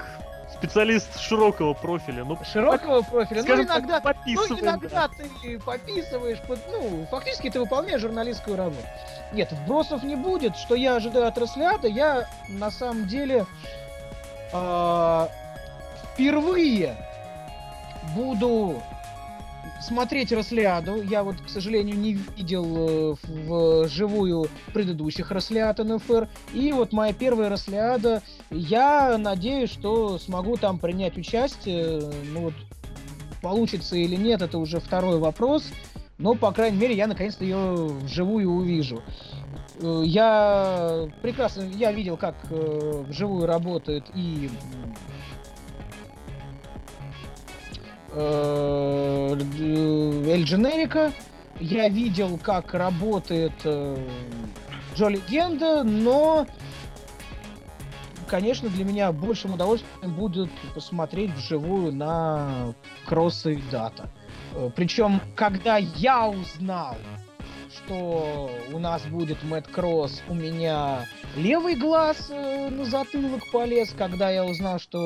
специалист 0.62 1.18
широкого 1.18 1.74
профиля. 1.74 2.24
Ну, 2.24 2.38
Широкого 2.44 3.02
профиля. 3.02 3.40
Ну, 3.40 3.46
скажем 3.46 3.66
так, 3.66 3.78
иногда, 3.78 3.96
ну, 3.96 4.02
пописываем, 4.02 4.64
иногда 4.64 5.08
ты 5.08 5.58
пописываешь, 5.58 6.38
под, 6.38 6.60
ну, 6.70 7.06
фактически 7.10 7.50
ты 7.50 7.58
выполняешь 7.58 8.00
журналистскую 8.00 8.56
работу. 8.56 8.86
Нет, 9.32 9.50
вбросов 9.50 10.04
не 10.04 10.14
будет. 10.14 10.56
Что 10.56 10.76
я 10.76 10.96
ожидаю 10.96 11.26
от 11.26 11.36
Росляда, 11.36 11.88
я 11.88 12.28
на 12.48 12.70
самом 12.70 13.08
деле 13.08 13.44
а, 14.52 15.28
впервые 16.04 16.94
буду 18.14 18.80
смотреть 19.82 20.32
Рослиаду. 20.32 21.02
Я 21.02 21.22
вот, 21.22 21.36
к 21.40 21.48
сожалению, 21.48 21.96
не 21.96 22.14
видел 22.36 22.64
э, 22.76 23.14
в 23.24 23.88
живую 23.88 24.48
предыдущих 24.72 25.30
Рослиад 25.30 25.78
НФР. 25.78 26.28
И 26.54 26.72
вот 26.72 26.92
моя 26.92 27.12
первая 27.12 27.48
Рослиада. 27.48 28.22
Я 28.50 29.18
надеюсь, 29.18 29.70
что 29.70 30.18
смогу 30.18 30.56
там 30.56 30.78
принять 30.78 31.16
участие. 31.16 32.02
Ну 32.32 32.40
вот, 32.40 32.54
получится 33.42 33.96
или 33.96 34.16
нет, 34.16 34.42
это 34.42 34.58
уже 34.58 34.80
второй 34.80 35.18
вопрос. 35.18 35.64
Но, 36.18 36.34
по 36.34 36.52
крайней 36.52 36.78
мере, 36.78 36.94
я 36.94 37.06
наконец-то 37.06 37.44
ее 37.44 37.86
вживую 38.02 38.50
увижу. 38.50 39.02
Э, 39.80 40.02
Я 40.04 41.08
прекрасно, 41.20 41.62
я 41.74 41.92
видел, 41.92 42.16
как 42.16 42.36
э, 42.50 43.04
вживую 43.08 43.46
работает 43.46 44.04
и 44.14 44.48
Эль 48.14 49.38
Дженерика. 50.44 51.12
Я 51.60 51.88
видел, 51.88 52.38
как 52.38 52.74
работает 52.74 53.52
э, 53.64 53.96
Джо 54.94 55.08
Легенда, 55.08 55.82
но, 55.84 56.46
конечно, 58.26 58.68
для 58.68 58.84
меня 58.84 59.12
большим 59.12 59.54
удовольствием 59.54 60.14
будет 60.14 60.50
посмотреть 60.74 61.32
вживую 61.34 61.92
на 61.92 62.74
Кросса 63.06 63.50
и 63.50 63.62
Дата. 63.70 64.10
Причем, 64.74 65.20
когда 65.36 65.76
я 65.78 66.28
узнал, 66.28 66.96
что 67.70 68.50
у 68.72 68.78
нас 68.78 69.02
будет 69.02 69.42
Мэтт 69.44 69.68
Кросс, 69.68 70.22
у 70.28 70.34
меня 70.34 71.06
левый 71.36 71.74
глаз 71.74 72.28
э, 72.30 72.68
на 72.68 72.84
затылок 72.84 73.50
полез, 73.50 73.94
когда 73.96 74.30
я 74.30 74.44
узнал, 74.44 74.78
что 74.78 74.98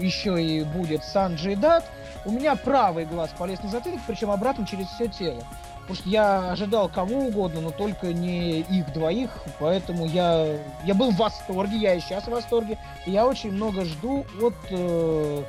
еще 0.00 0.42
и 0.42 0.64
будет 0.64 1.04
Санджей 1.04 1.56
Дат, 1.56 1.90
у 2.24 2.30
меня 2.30 2.56
правый 2.56 3.04
глаз 3.04 3.30
полез 3.36 3.62
на 3.62 3.68
затылок, 3.68 4.00
причем 4.06 4.30
обратно 4.30 4.66
через 4.66 4.86
все 4.88 5.08
тело. 5.08 5.42
Потому 5.82 5.96
что 5.96 6.08
я 6.08 6.50
ожидал 6.52 6.88
кого 6.88 7.26
угодно, 7.26 7.60
но 7.60 7.70
только 7.70 8.12
не 8.12 8.60
их 8.60 8.92
двоих, 8.92 9.30
поэтому 9.58 10.06
я, 10.06 10.46
я 10.84 10.94
был 10.94 11.10
в 11.10 11.16
восторге, 11.16 11.76
я 11.76 11.94
и 11.94 12.00
сейчас 12.00 12.24
в 12.24 12.28
восторге. 12.28 12.78
И 13.04 13.10
я 13.10 13.26
очень 13.26 13.50
много 13.50 13.84
жду 13.84 14.24
от 14.40 14.54
э, 14.70 15.42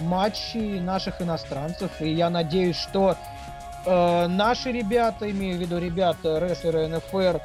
матчей 0.00 0.80
наших 0.80 1.22
иностранцев, 1.22 1.90
и 2.00 2.10
я 2.10 2.30
надеюсь, 2.30 2.76
что 2.76 3.16
э, 3.84 4.26
наши 4.26 4.72
ребята, 4.72 5.30
имею 5.30 5.56
в 5.56 5.60
виду 5.60 5.78
ребята 5.78 6.38
рестлеры 6.40 6.88
НФР, 6.88 7.40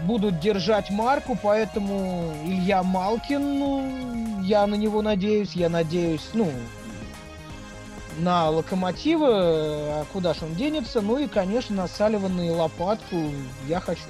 будут 0.00 0.40
держать 0.40 0.90
марку, 0.90 1.38
поэтому 1.40 2.32
Илья 2.44 2.82
Малкин, 2.82 3.58
ну, 3.58 4.42
я 4.42 4.66
на 4.66 4.74
него 4.74 5.02
надеюсь, 5.02 5.52
я 5.52 5.68
надеюсь, 5.68 6.30
ну, 6.32 6.50
на 8.18 8.50
Локомотива, 8.50 9.28
а 9.30 10.04
куда 10.12 10.34
ж 10.34 10.42
он 10.42 10.54
денется, 10.54 11.00
ну 11.00 11.18
и, 11.18 11.26
конечно, 11.26 11.76
на 11.76 11.88
Салливана 11.88 12.52
Лопатку. 12.52 13.32
Я 13.66 13.80
хочу 13.80 14.02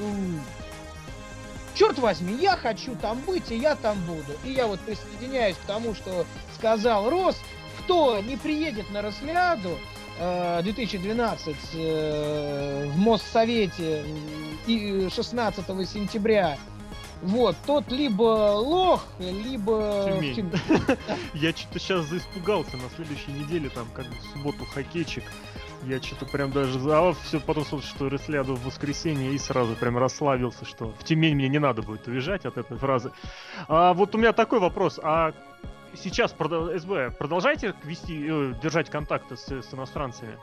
черт 1.75 1.99
возьми, 1.99 2.37
я 2.41 2.57
хочу 2.57 2.95
там 2.97 3.21
быть, 3.21 3.51
и 3.51 3.57
я 3.57 3.77
там 3.77 3.99
буду. 4.03 4.33
И 4.45 4.53
я 4.53 4.67
вот 4.67 4.81
присоединяюсь 4.81 5.57
к 5.57 5.67
тому, 5.67 5.95
что 5.95 6.25
сказал 6.57 7.09
Рос, 7.09 7.37
кто 7.81 8.21
не 8.21 8.37
приедет 8.37 8.91
на 8.91 9.03
Росляду, 9.03 9.79
2012 10.63 11.57
э, 11.73 12.87
в 12.89 12.99
Моссовете 12.99 14.05
и 14.67 15.09
16 15.11 15.65
сентября 15.89 16.59
вот, 17.23 17.57
тот 17.67 17.91
либо 17.91 18.55
лох, 18.57 19.05
либо... 19.19 20.05
Тюмень. 20.07 20.53
Я 21.35 21.53
что-то 21.53 21.79
сейчас 21.79 22.07
заиспугался 22.07 22.77
на 22.77 22.89
следующей 22.97 23.33
неделе, 23.33 23.69
там, 23.69 23.87
как 23.95 24.07
в 24.07 24.33
субботу 24.33 24.65
хоккейчик. 24.65 25.25
Я 25.83 26.01
что-то 26.01 26.27
прям 26.27 26.51
даже... 26.51 26.79
А 26.91 27.13
все 27.25 27.41
потом 27.41 27.65
слышал, 27.65 27.89
что 27.89 28.09
Ресляду 28.09 28.55
в 28.55 28.65
воскресенье 28.65 29.33
и 29.33 29.39
сразу 29.39 29.75
прям 29.77 29.99
расслабился, 29.99 30.65
что 30.65 30.95
в 30.99 31.05
Тюмень 31.05 31.35
мне 31.35 31.49
не 31.49 31.59
надо 31.59 31.83
будет 31.83 32.07
уезжать 32.07 32.45
от 32.47 32.57
этой 32.57 32.77
фразы. 32.77 33.13
А 33.69 33.93
вот 33.95 34.15
у 34.15 34.19
меня 34.19 34.33
такой 34.33 34.61
вопрос. 34.61 34.99
А 35.03 35.33
сейчас 35.95 36.33
СБ, 36.33 37.11
продолжайте 37.19 37.75
вести, 37.85 38.27
э, 38.29 38.55
держать 38.63 38.91
контакты 38.91 39.37
с, 39.37 39.47
с 39.47 39.75
иностранцами? 39.75 40.37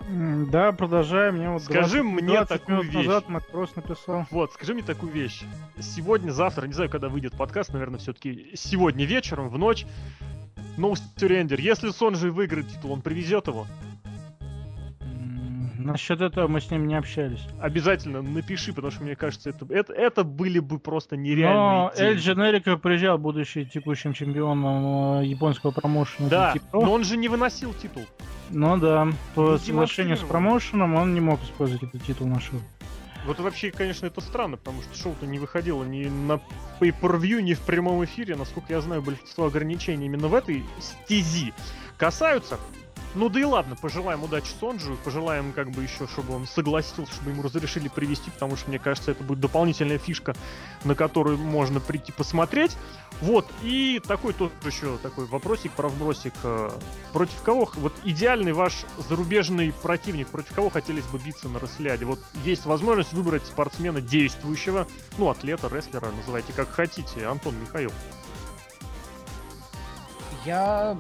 Да, 0.49 0.71
продолжаем. 0.71 1.35
Мне 1.35 1.49
вот 1.49 1.63
скажи 1.63 2.01
20, 2.01 2.21
мне 2.21 2.33
20 2.33 2.49
такую 2.49 2.81
вещь. 2.83 3.05
назад 3.05 3.29
Макрос 3.29 3.75
написал. 3.75 4.25
Вот, 4.31 4.53
скажи 4.53 4.73
мне 4.73 4.83
такую 4.83 5.11
вещь. 5.11 5.43
Сегодня, 5.79 6.31
завтра, 6.31 6.67
не 6.67 6.73
знаю, 6.73 6.89
когда 6.89 7.09
выйдет 7.09 7.37
подкаст, 7.37 7.73
наверное, 7.73 7.99
все-таки 7.99 8.51
сегодня 8.55 9.05
вечером, 9.05 9.49
в 9.49 9.57
ночь, 9.57 9.85
No 10.77 10.93
Surrender. 11.15 11.59
Если 11.59 11.89
Сонжи 11.89 12.31
выиграет 12.31 12.69
титул, 12.69 12.91
он 12.91 13.01
привезет 13.01 13.47
его? 13.47 13.67
Насчет 15.87 16.19
этого 16.19 16.49
мы 16.49 16.59
с 16.59 16.69
ним 16.69 16.85
не 16.85 16.95
общались. 16.95 17.39
Обязательно 17.61 18.21
напиши, 18.21 18.73
потому 18.73 18.91
что 18.91 19.03
мне 19.03 19.15
кажется, 19.15 19.49
это, 19.49 19.65
это, 19.69 19.93
это 19.93 20.23
были 20.25 20.59
бы 20.59 20.79
просто 20.79 21.15
нереальные 21.15 21.55
Но 21.55 21.91
идеи. 21.95 22.07
Эль 22.07 22.17
Дженерико 22.17 22.75
приезжал, 22.75 23.17
будучи 23.17 23.63
текущим 23.63 24.11
чемпионом 24.11 25.21
э, 25.21 25.25
японского 25.25 25.71
промоушена. 25.71 26.27
Да, 26.27 26.53
но 26.73 26.91
он 26.91 27.05
же 27.05 27.15
не 27.15 27.29
выносил 27.29 27.73
титул. 27.73 28.05
Ну 28.49 28.77
да, 28.77 29.07
по 29.33 29.57
соглашению 29.57 30.17
с 30.17 30.21
промоушеном 30.21 30.95
он 30.95 31.13
не 31.13 31.21
мог 31.21 31.41
использовать 31.43 31.83
этот 31.83 32.03
титул 32.03 32.27
на 32.27 32.41
шоу. 32.41 32.59
Вот 33.25 33.39
вообще, 33.39 33.71
конечно, 33.71 34.05
это 34.07 34.19
странно, 34.19 34.57
потому 34.57 34.81
что 34.81 34.97
шоу-то 34.97 35.25
не 35.25 35.39
выходило 35.39 35.85
ни 35.85 36.05
на 36.05 36.41
pay-per-view, 36.81 37.41
ни 37.41 37.53
в 37.53 37.61
прямом 37.61 38.03
эфире. 38.03 38.35
Насколько 38.35 38.73
я 38.73 38.81
знаю, 38.81 39.01
большинство 39.01 39.45
ограничений 39.45 40.07
именно 40.07 40.27
в 40.27 40.35
этой 40.35 40.65
стези 40.79 41.53
касаются 41.97 42.59
ну 43.15 43.29
да 43.29 43.39
и 43.39 43.43
ладно, 43.43 43.75
пожелаем 43.75 44.23
удачи 44.23 44.49
Сонджу, 44.59 44.97
пожелаем 45.03 45.51
как 45.53 45.71
бы 45.71 45.83
еще, 45.83 46.07
чтобы 46.07 46.35
он 46.35 46.47
согласился, 46.47 47.13
чтобы 47.13 47.31
ему 47.31 47.41
разрешили 47.41 47.87
привести, 47.87 48.29
потому 48.29 48.55
что, 48.55 48.69
мне 48.69 48.79
кажется, 48.79 49.11
это 49.11 49.23
будет 49.23 49.39
дополнительная 49.39 49.97
фишка, 49.97 50.35
на 50.83 50.95
которую 50.95 51.37
можно 51.37 51.79
прийти 51.79 52.11
посмотреть. 52.11 52.77
Вот, 53.21 53.47
и 53.63 53.99
такой 54.05 54.33
тоже 54.33 54.51
еще 54.65 54.97
такой 54.97 55.25
вопросик 55.25 55.71
про 55.71 55.87
вбросик. 55.87 56.33
Э, 56.43 56.69
против 57.13 57.41
кого, 57.41 57.69
вот 57.75 57.93
идеальный 58.03 58.53
ваш 58.53 58.85
зарубежный 59.09 59.73
противник, 59.73 60.27
против 60.27 60.53
кого 60.53 60.69
хотелось 60.69 61.05
бы 61.05 61.17
биться 61.17 61.49
на 61.49 61.57
ресляде? 61.57 62.05
Вот 62.05 62.19
есть 62.43 62.65
возможность 62.65 63.13
выбрать 63.13 63.45
спортсмена 63.45 64.01
действующего, 64.01 64.87
ну, 65.17 65.29
атлета, 65.29 65.67
рестлера, 65.67 66.11
называйте 66.11 66.53
как 66.53 66.69
хотите. 66.69 67.25
Антон 67.25 67.59
Михаил. 67.59 67.91
Я 70.45 70.97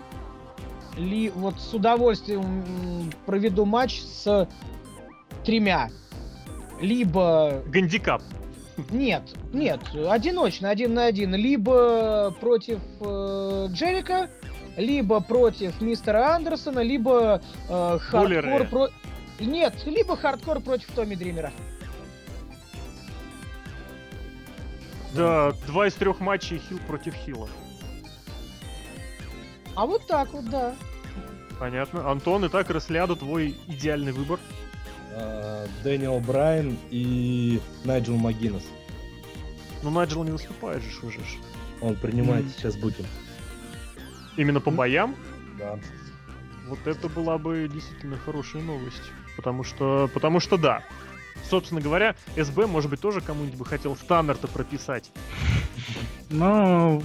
ли 0.97 1.29
вот 1.29 1.59
с 1.59 1.73
удовольствием 1.73 3.11
проведу 3.25 3.65
матч 3.65 4.01
с 4.01 4.47
тремя. 5.45 5.89
Либо... 6.81 7.63
Гандикап. 7.67 8.21
Нет, 8.91 9.23
нет, 9.53 9.79
одиночно, 10.07 10.69
один 10.69 10.93
на 10.93 11.05
один. 11.05 11.33
Либо 11.33 12.35
против 12.39 12.79
э, 12.99 13.67
Джерика, 13.71 14.29
либо 14.75 15.19
против 15.19 15.81
мистера 15.81 16.35
Андерсона, 16.35 16.81
либо 16.81 17.41
э, 17.69 17.97
хардкор 17.99 18.67
про... 18.67 18.89
Нет, 19.39 19.73
либо 19.85 20.15
хардкор 20.15 20.59
против 20.59 20.91
Томми 20.91 21.15
Дримера. 21.15 21.51
Да, 25.15 25.53
два 25.65 25.87
из 25.87 25.95
трех 25.95 26.19
матчей 26.19 26.59
Хил 26.59 26.77
против 26.87 27.15
Хила. 27.15 27.49
А 29.77 29.85
вот 29.85 30.07
так 30.07 30.33
вот, 30.33 30.49
да. 30.49 30.73
Понятно. 31.59 32.09
Антон, 32.09 32.43
и 32.43 32.49
так 32.49 32.71
Ресляду 32.71 33.15
твой 33.15 33.55
идеальный 33.67 34.11
выбор? 34.11 34.39
А, 35.13 35.67
Дэниел 35.83 36.19
Брайан 36.19 36.75
и 36.89 37.61
Найджел 37.83 38.15
Магинес. 38.15 38.63
Ну, 39.83 39.91
Найджел 39.91 40.23
не 40.23 40.31
выступает 40.31 40.81
же 40.81 41.05
уже. 41.05 41.19
Он 41.79 41.95
принимает 41.95 42.45
mm. 42.45 42.53
сейчас 42.57 42.75
букинг. 42.75 43.07
Именно 44.35 44.61
по 44.61 44.71
боям? 44.71 45.15
Да. 45.59 45.77
Вот 46.67 46.79
это 46.85 47.07
была 47.07 47.37
бы 47.37 47.69
действительно 47.71 48.17
хорошая 48.17 48.63
новость. 48.63 49.03
Потому 49.35 49.63
что, 49.63 50.09
потому 50.11 50.39
что 50.39 50.57
да. 50.57 50.81
Собственно 51.47 51.81
говоря, 51.81 52.15
СБ, 52.35 52.65
может 52.65 52.89
быть, 52.89 52.99
тоже 52.99 53.21
кому-нибудь 53.21 53.59
бы 53.59 53.65
хотел 53.65 53.95
Станнер-то 53.95 54.47
прописать. 54.47 55.11
Ну, 56.31 57.03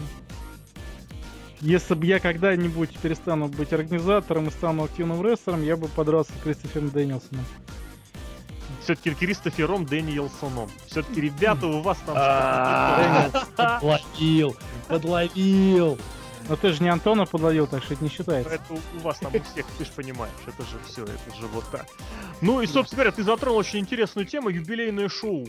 если 1.62 1.94
бы 1.94 2.06
я 2.06 2.18
когда-нибудь 2.18 2.98
перестану 2.98 3.47
быть 3.48 3.72
организатором 3.72 4.48
и 4.48 4.51
стану 4.51 4.84
активным 4.84 5.24
рестлером, 5.24 5.62
я 5.62 5.76
бы 5.76 5.86
подрался 5.89 6.32
с 6.32 6.43
Кристофером 6.43 6.90
Дэниелсоном. 6.90 7.44
Все-таки 8.82 9.14
Кристофером 9.14 9.86
Дэниелсоном. 9.86 10.68
Все-таки, 10.86 11.20
ребята, 11.20 11.68
у 11.68 11.80
вас 11.80 11.98
там 12.05 12.16
Подловил, 13.56 14.56
подловил. 14.89 15.98
Но 16.48 16.56
ты 16.56 16.72
же 16.72 16.82
не 16.82 16.89
Антона 16.89 17.26
подловил, 17.26 17.68
так 17.68 17.84
что 17.84 17.94
это 17.94 18.02
не 18.02 18.10
считается. 18.10 18.52
Это 18.52 18.64
у 18.72 18.98
вас 18.98 19.18
там 19.20 19.32
у 19.32 19.40
всех, 19.40 19.64
ты 19.78 19.84
же 19.84 19.90
понимаешь, 19.94 20.34
это 20.48 20.64
же 20.64 20.76
все, 20.84 21.05
это 21.05 21.36
же 21.40 21.47
вот 21.47 21.64
так. 21.70 21.86
Ну 22.40 22.60
и, 22.60 22.66
собственно 22.66 23.05
говоря, 23.05 23.12
ты 23.12 23.22
затронул 23.22 23.59
очень 23.59 23.78
интересную 23.78 24.26
тему, 24.26 24.48
юбилейное 24.48 25.09
шоу. 25.09 25.47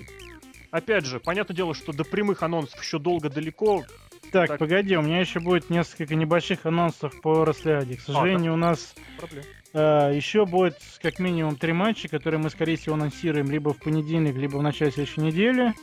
Опять 0.69 1.05
же, 1.05 1.19
понятное 1.19 1.55
дело, 1.55 1.73
что 1.73 1.93
до 1.93 2.03
прямых 2.03 2.43
анонсов 2.43 2.81
еще 2.81 2.99
долго 2.99 3.29
далеко, 3.29 3.83
так, 4.33 4.49
так, 4.49 4.59
погоди, 4.59 4.97
у 4.97 5.01
меня 5.01 5.19
еще 5.19 5.39
будет 5.39 5.69
несколько 5.69 6.15
небольших 6.15 6.65
анонсов 6.65 7.21
по 7.21 7.45
Росляде. 7.45 7.97
К 7.97 8.01
сожалению, 8.01 8.53
а, 8.53 8.57
да. 8.57 8.65
у 8.67 8.69
нас 8.69 8.95
э, 9.73 10.11
еще 10.15 10.45
будет 10.45 10.77
как 11.01 11.19
минимум 11.19 11.55
три 11.55 11.71
матча, 11.71 12.07
которые 12.07 12.41
мы, 12.41 12.49
скорее 12.49 12.75
всего, 12.75 12.95
анонсируем 12.95 13.49
либо 13.51 13.73
в 13.73 13.77
понедельник, 13.77 14.35
либо 14.35 14.57
в 14.57 14.63
начале 14.63 14.91
следующей 14.91 15.21
недели. 15.21 15.73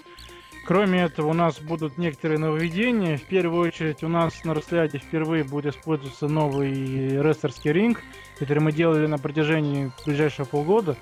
Кроме 0.66 1.02
этого, 1.02 1.28
у 1.28 1.32
нас 1.32 1.60
будут 1.60 1.96
некоторые 1.96 2.38
нововведения. 2.38 3.18
В 3.18 3.22
первую 3.22 3.68
очередь, 3.68 4.02
у 4.02 4.08
нас 4.08 4.44
на 4.44 4.52
Росляде 4.52 4.98
впервые 4.98 5.44
будет 5.44 5.76
использоваться 5.76 6.26
новый 6.26 7.22
рестлерский 7.22 7.72
ринг, 7.72 8.02
который 8.38 8.58
мы 8.58 8.72
делали 8.72 9.06
на 9.06 9.18
протяжении 9.18 9.92
ближайшего 10.04 10.44
полгода. 10.44 10.96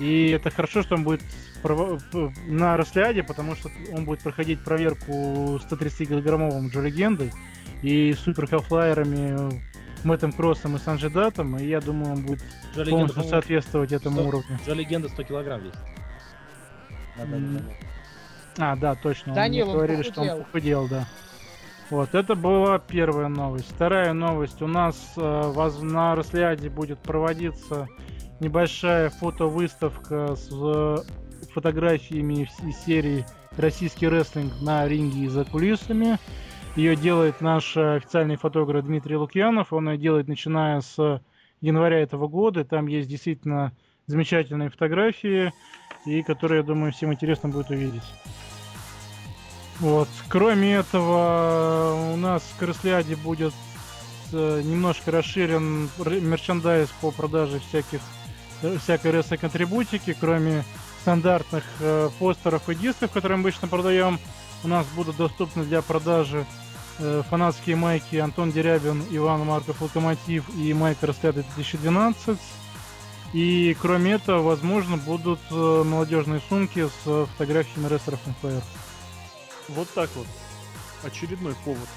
И 0.00 0.30
это 0.30 0.50
хорошо, 0.50 0.82
что 0.82 0.94
он 0.94 1.04
будет 1.04 1.22
на 1.64 2.76
Росляде, 2.76 3.22
потому 3.22 3.54
что 3.54 3.70
он 3.92 4.04
будет 4.04 4.20
проходить 4.20 4.62
проверку 4.62 5.12
130-килограммовым 5.12 6.68
Джо 6.70 6.80
Легендой 6.80 7.32
и 7.82 8.12
супер 8.14 8.46
хелфлайерами 8.46 9.60
Мэттом 10.04 10.32
Кроссом 10.32 10.76
и 10.76 10.78
Санжидатом, 10.78 11.56
и 11.58 11.66
я 11.66 11.80
думаю, 11.80 12.12
он 12.14 12.22
будет 12.22 12.42
Джо 12.74 12.84
полностью 12.84 13.20
Легенда, 13.20 13.22
соответствовать 13.22 13.92
этому 13.92 14.20
100, 14.20 14.28
уровню. 14.28 14.58
Джо 14.66 14.72
Легенда 14.72 15.08
100 15.08 15.22
килограмм 15.22 15.60
весит. 15.62 15.78
А, 18.58 18.76
да, 18.76 18.94
точно. 18.94 19.34
Данил, 19.34 19.68
он 19.68 19.76
говорили, 19.76 20.02
что 20.02 20.22
он 20.22 20.44
похудел, 20.44 20.88
да. 20.88 21.06
Вот, 21.90 22.14
это 22.14 22.34
была 22.34 22.78
первая 22.78 23.28
новость. 23.28 23.68
Вторая 23.70 24.12
новость. 24.12 24.62
У 24.62 24.66
нас 24.66 25.12
э, 25.16 25.70
на 25.82 26.14
Росляде 26.14 26.70
будет 26.70 26.98
проводиться 27.00 27.86
небольшая 28.40 29.10
фотовыставка 29.10 30.34
с 30.34 30.48
фотографиями 31.52 32.48
из 32.66 32.76
серии 32.84 33.24
«Российский 33.56 34.08
рестлинг 34.08 34.52
на 34.60 34.86
ринге 34.88 35.24
и 35.24 35.28
за 35.28 35.44
кулисами». 35.44 36.18
Ее 36.76 36.96
делает 36.96 37.40
наш 37.40 37.76
официальный 37.76 38.36
фотограф 38.36 38.84
Дмитрий 38.84 39.16
Лукьянов. 39.16 39.72
Он 39.72 39.90
ее 39.90 39.98
делает 39.98 40.28
начиная 40.28 40.80
с 40.80 41.20
января 41.60 42.00
этого 42.00 42.28
года. 42.28 42.64
Там 42.64 42.86
есть 42.86 43.08
действительно 43.08 43.72
замечательные 44.06 44.70
фотографии, 44.70 45.52
и 46.06 46.22
которые, 46.22 46.60
я 46.60 46.64
думаю, 46.64 46.92
всем 46.92 47.12
интересно 47.12 47.48
будет 47.50 47.70
увидеть. 47.70 48.02
Вот. 49.80 50.08
Кроме 50.28 50.74
этого, 50.76 52.12
у 52.14 52.16
нас 52.16 52.42
в 52.42 52.58
Крысляде 52.58 53.16
будет 53.16 53.52
э, 54.32 54.62
немножко 54.64 55.10
расширен 55.10 55.88
мерчендайз 55.98 56.88
по 57.00 57.10
продаже 57.10 57.60
всяких 57.60 58.00
всякой 58.80 59.10
рестлинг 59.10 59.44
атрибутики, 59.44 60.16
кроме 60.18 60.64
стандартных 61.02 61.64
э, 61.80 62.10
постеров 62.18 62.68
и 62.68 62.74
дисков, 62.74 63.10
которые 63.10 63.36
мы 63.36 63.42
обычно 63.42 63.68
продаем. 63.68 64.18
У 64.64 64.68
нас 64.68 64.86
будут 64.94 65.16
доступны 65.16 65.64
для 65.64 65.82
продажи 65.82 66.46
э, 66.98 67.22
фанатские 67.28 67.76
майки 67.76 68.16
Антон 68.16 68.52
Дерябин, 68.52 69.04
Иван 69.10 69.44
Марков 69.44 69.82
Локомотив 69.82 70.44
и 70.56 70.72
майка 70.72 71.08
Расследа 71.08 71.42
2012. 71.56 72.38
И 73.32 73.76
кроме 73.80 74.12
этого, 74.12 74.42
возможно, 74.42 74.96
будут 74.96 75.40
э, 75.50 75.82
молодежные 75.84 76.40
сумки 76.48 76.86
с 76.86 77.26
фотографиями 77.32 77.88
рестлеров 77.88 78.20
Empire. 78.26 78.62
Вот 79.68 79.88
так 79.90 80.08
вот. 80.14 80.26
Очередной 81.02 81.54
повод 81.64 81.88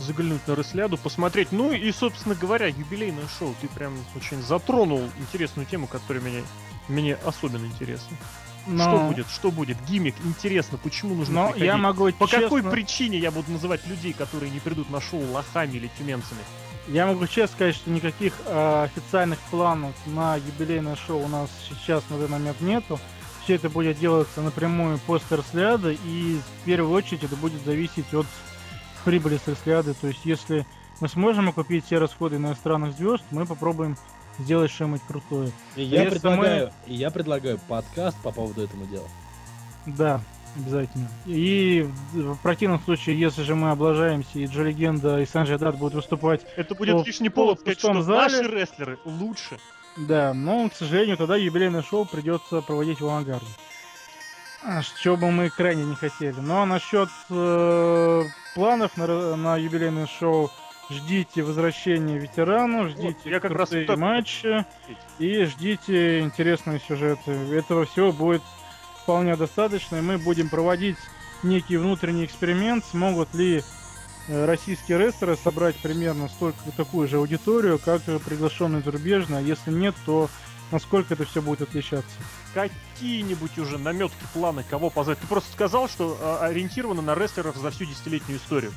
заглянуть 0.00 0.46
на 0.46 0.54
Ресляду, 0.54 0.96
посмотреть. 0.96 1.52
Ну 1.52 1.72
и, 1.72 1.90
собственно 1.92 2.34
говоря, 2.34 2.66
юбилейное 2.66 3.26
шоу. 3.38 3.54
Ты 3.60 3.68
прям 3.68 3.94
очень 4.16 4.40
затронул 4.40 5.02
интересную 5.18 5.66
тему, 5.66 5.86
которая 5.86 6.22
меня, 6.22 6.42
мне 6.88 7.14
особенно 7.24 7.66
интересна. 7.66 8.16
Но... 8.66 8.84
Что 8.84 9.06
будет? 9.06 9.26
Что 9.28 9.50
будет? 9.50 9.76
Гиммик. 9.86 10.14
Интересно, 10.24 10.78
почему 10.78 11.14
нужно 11.14 11.34
Но 11.34 11.44
приходить? 11.46 11.66
я 11.66 11.76
могу 11.76 12.12
По 12.12 12.26
честно... 12.26 12.42
какой 12.42 12.62
причине 12.62 13.18
я 13.18 13.30
буду 13.30 13.50
называть 13.50 13.86
людей, 13.86 14.12
которые 14.12 14.50
не 14.50 14.60
придут 14.60 14.90
на 14.90 15.00
шоу 15.00 15.22
лохами 15.32 15.76
или 15.76 15.90
тюменцами? 15.98 16.40
Я 16.86 17.06
могу 17.06 17.26
честно 17.26 17.54
сказать, 17.54 17.74
что 17.74 17.90
никаких 17.90 18.34
э, 18.46 18.84
официальных 18.84 19.38
планов 19.50 19.94
на 20.06 20.36
юбилейное 20.36 20.96
шоу 20.96 21.24
у 21.24 21.28
нас 21.28 21.50
сейчас 21.68 22.02
на 22.10 22.18
данный 22.18 22.38
момент 22.38 22.60
нету. 22.60 22.98
Все 23.44 23.54
это 23.54 23.70
будет 23.70 23.98
делаться 23.98 24.42
напрямую 24.42 24.98
после 25.06 25.38
Ресляда, 25.38 25.90
и 25.90 26.36
в 26.36 26.64
первую 26.64 26.92
очередь 26.92 27.24
это 27.24 27.36
будет 27.36 27.64
зависеть 27.64 28.12
от 28.12 28.26
прибыли 29.04 29.38
с 29.38 29.48
Ресляды. 29.48 29.94
То 29.94 30.08
есть, 30.08 30.20
если 30.24 30.66
мы 31.00 31.08
сможем 31.08 31.48
окупить 31.48 31.86
все 31.86 31.98
расходы 31.98 32.36
иностранных 32.36 32.94
звезд, 32.96 33.24
мы 33.30 33.46
попробуем 33.46 33.96
сделать 34.38 34.70
что-нибудь 34.70 35.02
крутое. 35.06 35.50
И 35.76 35.82
я, 35.82 36.02
Если 36.04 36.18
предлагаю, 36.18 36.72
и 36.86 36.94
я 36.94 37.10
предлагаю 37.10 37.58
подкаст 37.68 38.16
по 38.22 38.30
поводу 38.32 38.62
этого 38.62 38.86
дела. 38.86 39.08
Да, 39.86 40.20
обязательно. 40.56 41.08
И 41.26 41.88
в 42.12 42.36
противном 42.36 42.80
случае, 42.80 43.18
если 43.18 43.42
же 43.42 43.54
мы 43.54 43.70
облажаемся, 43.70 44.38
и 44.38 44.46
Джо 44.46 44.62
Легенда 44.62 45.20
и 45.20 45.26
Санджи 45.26 45.58
Дат 45.58 45.76
будут 45.76 45.94
выступать, 45.94 46.42
Это 46.56 46.74
будет 46.74 46.94
О, 46.96 47.02
лишний 47.04 47.30
повод 47.30 47.60
сказать, 47.60 47.78
что 47.78 48.02
зале. 48.02 48.42
наши 48.42 48.42
рестлеры 48.50 48.98
лучше. 49.04 49.58
да, 49.96 50.32
но, 50.34 50.68
к 50.68 50.74
сожалению, 50.74 51.16
тогда 51.16 51.36
юбилейное 51.36 51.82
шоу 51.82 52.04
придется 52.04 52.60
проводить 52.62 53.00
в 53.00 53.06
авангарде. 53.06 53.46
А, 54.64 54.82
Что 54.82 55.16
бы 55.16 55.30
мы 55.30 55.50
крайне 55.50 55.84
не 55.84 55.94
хотели. 55.94 56.34
Ну 56.40 56.56
а 56.60 56.66
насчет 56.66 57.08
э, 57.30 58.22
планов 58.54 58.96
на, 58.96 59.36
на 59.36 59.56
юбилейное 59.56 60.06
шоу, 60.08 60.50
ждите 60.90 61.42
возвращения 61.42 62.18
ветеранов, 62.18 62.90
ждите 62.90 63.18
я 63.24 63.40
как 63.40 63.52
раз 63.52 63.70
вот 63.70 63.78
это 63.78 63.96
матчи 63.96 64.64
и 65.18 65.44
ждите 65.44 66.20
интересные 66.20 66.80
сюжеты. 66.80 67.30
Этого 67.30 67.84
всего 67.84 68.12
будет 68.12 68.42
вполне 69.02 69.36
достаточно, 69.36 69.96
и 69.96 70.00
мы 70.00 70.18
будем 70.18 70.48
проводить 70.48 70.96
некий 71.42 71.76
внутренний 71.76 72.24
эксперимент, 72.24 72.84
смогут 72.84 73.34
ли 73.34 73.62
э, 74.28 74.44
российские 74.46 74.98
рестлеры 74.98 75.36
собрать 75.36 75.76
примерно 75.76 76.28
столько 76.28 76.58
такую 76.76 77.08
же 77.08 77.16
аудиторию, 77.16 77.78
как 77.78 78.02
приглашенные 78.02 78.82
зарубежные, 78.82 79.38
а 79.38 79.42
если 79.42 79.70
нет, 79.70 79.94
то 80.04 80.28
насколько 80.70 81.14
это 81.14 81.24
все 81.24 81.40
будет 81.40 81.62
отличаться. 81.62 82.10
Какие-нибудь 82.54 83.58
уже 83.58 83.78
наметки, 83.78 84.24
планы, 84.32 84.64
кого 84.68 84.90
позвать? 84.90 85.18
Ты 85.18 85.26
просто 85.26 85.52
сказал, 85.52 85.88
что 85.88 86.18
а, 86.20 86.46
ориентировано 86.46 87.02
на 87.02 87.14
рестлеров 87.14 87.56
за 87.56 87.70
всю 87.70 87.84
десятилетнюю 87.84 88.38
историю. 88.38 88.72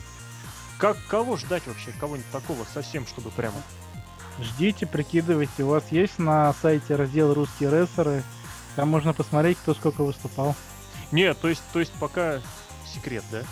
Как, 0.82 0.98
кого 1.08 1.38
ждать 1.38 1.66
вообще? 1.68 1.92
Кого-нибудь 2.00 2.30
такого 2.32 2.66
совсем, 2.74 3.06
чтобы 3.06 3.30
прямо... 3.30 3.56
Ждите, 4.40 4.88
прикидывайте. 4.88 5.64
У 5.64 5.68
вас 5.68 5.84
есть 5.92 6.18
на 6.18 6.54
сайте 6.62 6.96
раздел 6.96 7.34
«Русские 7.36 7.70
рестлеры», 7.70 8.24
там 8.76 8.90
можно 8.90 9.14
посмотреть, 9.14 9.58
кто 9.60 9.76
сколько 9.76 10.04
выступал. 10.04 10.56
Нет, 11.12 11.38
то 11.40 11.50
есть, 11.50 11.62
то 11.74 11.80
есть 11.80 11.92
пока 12.00 12.40
секрет, 12.92 13.24
да? 13.32 13.44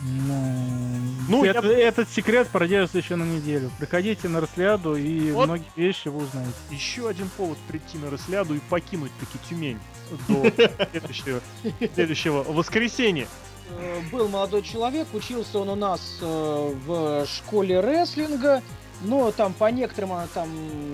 Ну, 0.00 1.14
Ну, 1.28 1.44
я- 1.44 1.50
это- 1.50 1.66
этот 1.66 2.08
секрет 2.10 2.48
продержится 2.48 2.98
еще 2.98 3.16
на 3.16 3.24
неделю. 3.24 3.70
Приходите 3.78 4.28
на 4.28 4.40
Росляду, 4.40 4.94
и 4.94 5.32
Вот. 5.32 5.46
многие 5.46 5.66
вещи 5.74 6.08
вы 6.08 6.24
узнаете. 6.24 6.52
Еще 6.70 7.08
один 7.08 7.28
повод 7.36 7.58
прийти 7.68 7.98
на 7.98 8.08
Ресляду 8.10 8.54
и 8.54 8.60
покинуть 8.60 9.10
таки 9.18 9.38
Тюмень 9.48 9.78
до 10.28 10.50
следующего, 10.92 11.40
следующего 11.94 12.42
воскресенья. 12.44 13.26
Э, 13.70 14.00
Был 14.12 14.28
молодой 14.28 14.62
человек, 14.62 15.08
учился 15.12 15.58
он 15.58 15.68
у 15.68 15.74
нас 15.74 16.18
э, 16.20 16.74
в 16.86 17.26
школе 17.26 17.80
рестлинга, 17.80 18.62
но 19.02 19.30
там 19.30 19.52
по 19.52 19.70
некоторым 19.70 20.12
а, 20.12 20.26
там, 20.32 20.48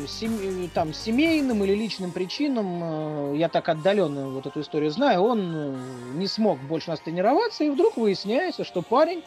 сем- 0.08 0.68
там 0.74 0.92
семейным 0.92 1.62
или 1.64 1.74
личным 1.74 2.10
причинам, 2.10 3.34
э, 3.34 3.36
я 3.36 3.48
так 3.48 3.68
отдаленно 3.68 4.28
вот 4.30 4.46
эту 4.46 4.60
историю 4.60 4.90
знаю, 4.90 5.22
он 5.22 5.52
э, 5.54 5.76
не 6.14 6.26
смог 6.26 6.58
больше 6.60 6.90
нас 6.90 7.00
тренироваться, 7.00 7.64
и 7.64 7.70
вдруг 7.70 7.96
выясняется, 7.96 8.64
что 8.64 8.82
парень 8.82 9.22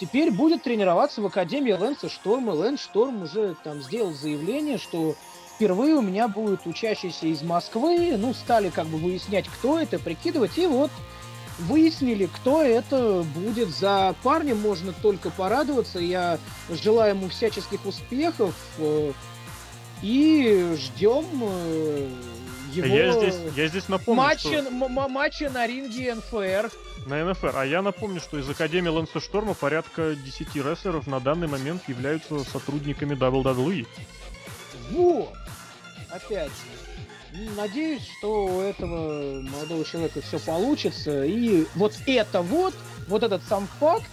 теперь 0.00 0.30
будет 0.30 0.62
тренироваться 0.62 1.20
в 1.20 1.26
Академии 1.26 1.72
Лэнса 1.72 2.08
Шторма. 2.08 2.50
Лэнс 2.52 2.80
Шторм 2.80 3.22
уже 3.22 3.56
там 3.62 3.82
сделал 3.82 4.12
заявление, 4.12 4.78
что 4.78 5.14
впервые 5.54 5.94
у 5.94 6.02
меня 6.02 6.26
будет 6.26 6.66
учащийся 6.66 7.26
из 7.26 7.42
Москвы, 7.42 8.16
ну, 8.16 8.34
стали 8.34 8.70
как 8.70 8.86
бы 8.86 8.98
выяснять, 8.98 9.46
кто 9.48 9.78
это, 9.78 9.98
прикидывать, 9.98 10.58
и 10.58 10.66
вот 10.66 10.90
выяснили, 11.60 12.26
кто 12.26 12.62
это 12.62 13.24
будет. 13.34 13.68
За 13.70 14.14
парнем 14.22 14.58
можно 14.60 14.92
только 14.92 15.30
порадоваться. 15.30 15.98
Я 15.98 16.38
желаю 16.70 17.14
ему 17.14 17.28
всяческих 17.28 17.84
успехов. 17.86 18.54
э, 18.78 19.12
И 20.02 20.76
ждем 20.78 21.24
э, 21.42 22.08
его 22.72 22.86
Я 22.86 23.12
здесь, 23.12 23.34
я 23.56 23.66
здесь 23.68 23.88
напомню, 23.88 24.22
матча, 24.22 24.48
что 24.48 24.58
м- 24.58 24.82
м- 24.84 25.10
матча 25.12 25.48
на 25.48 25.66
ринге 25.66 26.14
НФР. 26.16 26.70
на 27.06 27.24
НФР. 27.30 27.52
А 27.56 27.64
я 27.64 27.80
напомню, 27.82 28.20
что 28.20 28.38
из 28.38 28.48
Академии 28.50 28.88
Лэнса 28.88 29.20
Шторма 29.20 29.54
порядка 29.54 30.14
10 30.16 30.56
рестлеров 30.56 31.06
на 31.06 31.20
данный 31.20 31.46
момент 31.46 31.82
являются 31.88 32.42
сотрудниками 32.44 33.14
WWE. 33.14 33.86
Вот. 34.90 35.32
Опять 36.10 36.48
же. 36.48 36.52
Надеюсь, 37.56 38.08
что 38.18 38.46
у 38.46 38.60
этого 38.60 39.40
молодого 39.42 39.84
человека 39.84 40.20
все 40.20 40.38
получится. 40.38 41.24
И 41.24 41.66
вот 41.74 41.92
это 42.06 42.42
вот, 42.42 42.74
вот 43.08 43.24
этот 43.24 43.42
сам 43.48 43.66
факт, 43.80 44.08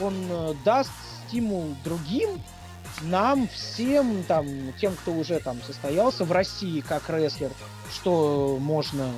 он 0.00 0.14
э, 0.30 0.54
даст 0.64 0.90
стимул 1.28 1.76
другим, 1.84 2.30
нам 3.02 3.46
всем, 3.48 4.22
там, 4.24 4.46
тем, 4.80 4.94
кто 4.94 5.12
уже 5.12 5.38
там 5.40 5.60
состоялся 5.62 6.24
в 6.24 6.32
России 6.32 6.80
как 6.80 7.10
рестлер, 7.10 7.50
что 7.92 8.56
можно 8.58 9.12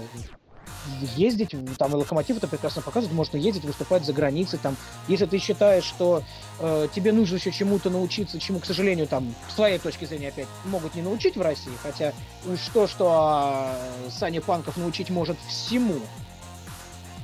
ездить, 1.16 1.54
там 1.78 1.92
и 1.92 1.94
Локомотив 1.94 2.36
это 2.36 2.48
прекрасно 2.48 2.82
показывает, 2.82 3.14
можно 3.14 3.36
ездить, 3.36 3.64
выступать 3.64 4.04
за 4.04 4.12
границей, 4.12 4.58
там, 4.62 4.76
если 5.08 5.26
ты 5.26 5.38
считаешь, 5.38 5.84
что 5.84 6.22
э, 6.60 6.88
тебе 6.94 7.12
нужно 7.12 7.36
еще 7.36 7.52
чему-то 7.52 7.90
научиться, 7.90 8.38
чему, 8.38 8.60
к 8.60 8.66
сожалению, 8.66 9.06
там, 9.06 9.34
с 9.48 9.54
твоей 9.54 9.78
точки 9.78 10.04
зрения 10.04 10.28
опять 10.28 10.48
могут 10.64 10.94
не 10.94 11.02
научить 11.02 11.36
в 11.36 11.42
России, 11.42 11.72
хотя 11.82 12.12
уж 12.46 12.60
то, 12.72 12.86
что 12.86 13.08
а, 13.10 13.76
Саня 14.10 14.40
Панков 14.40 14.76
научить 14.76 15.10
может 15.10 15.36
всему, 15.48 16.00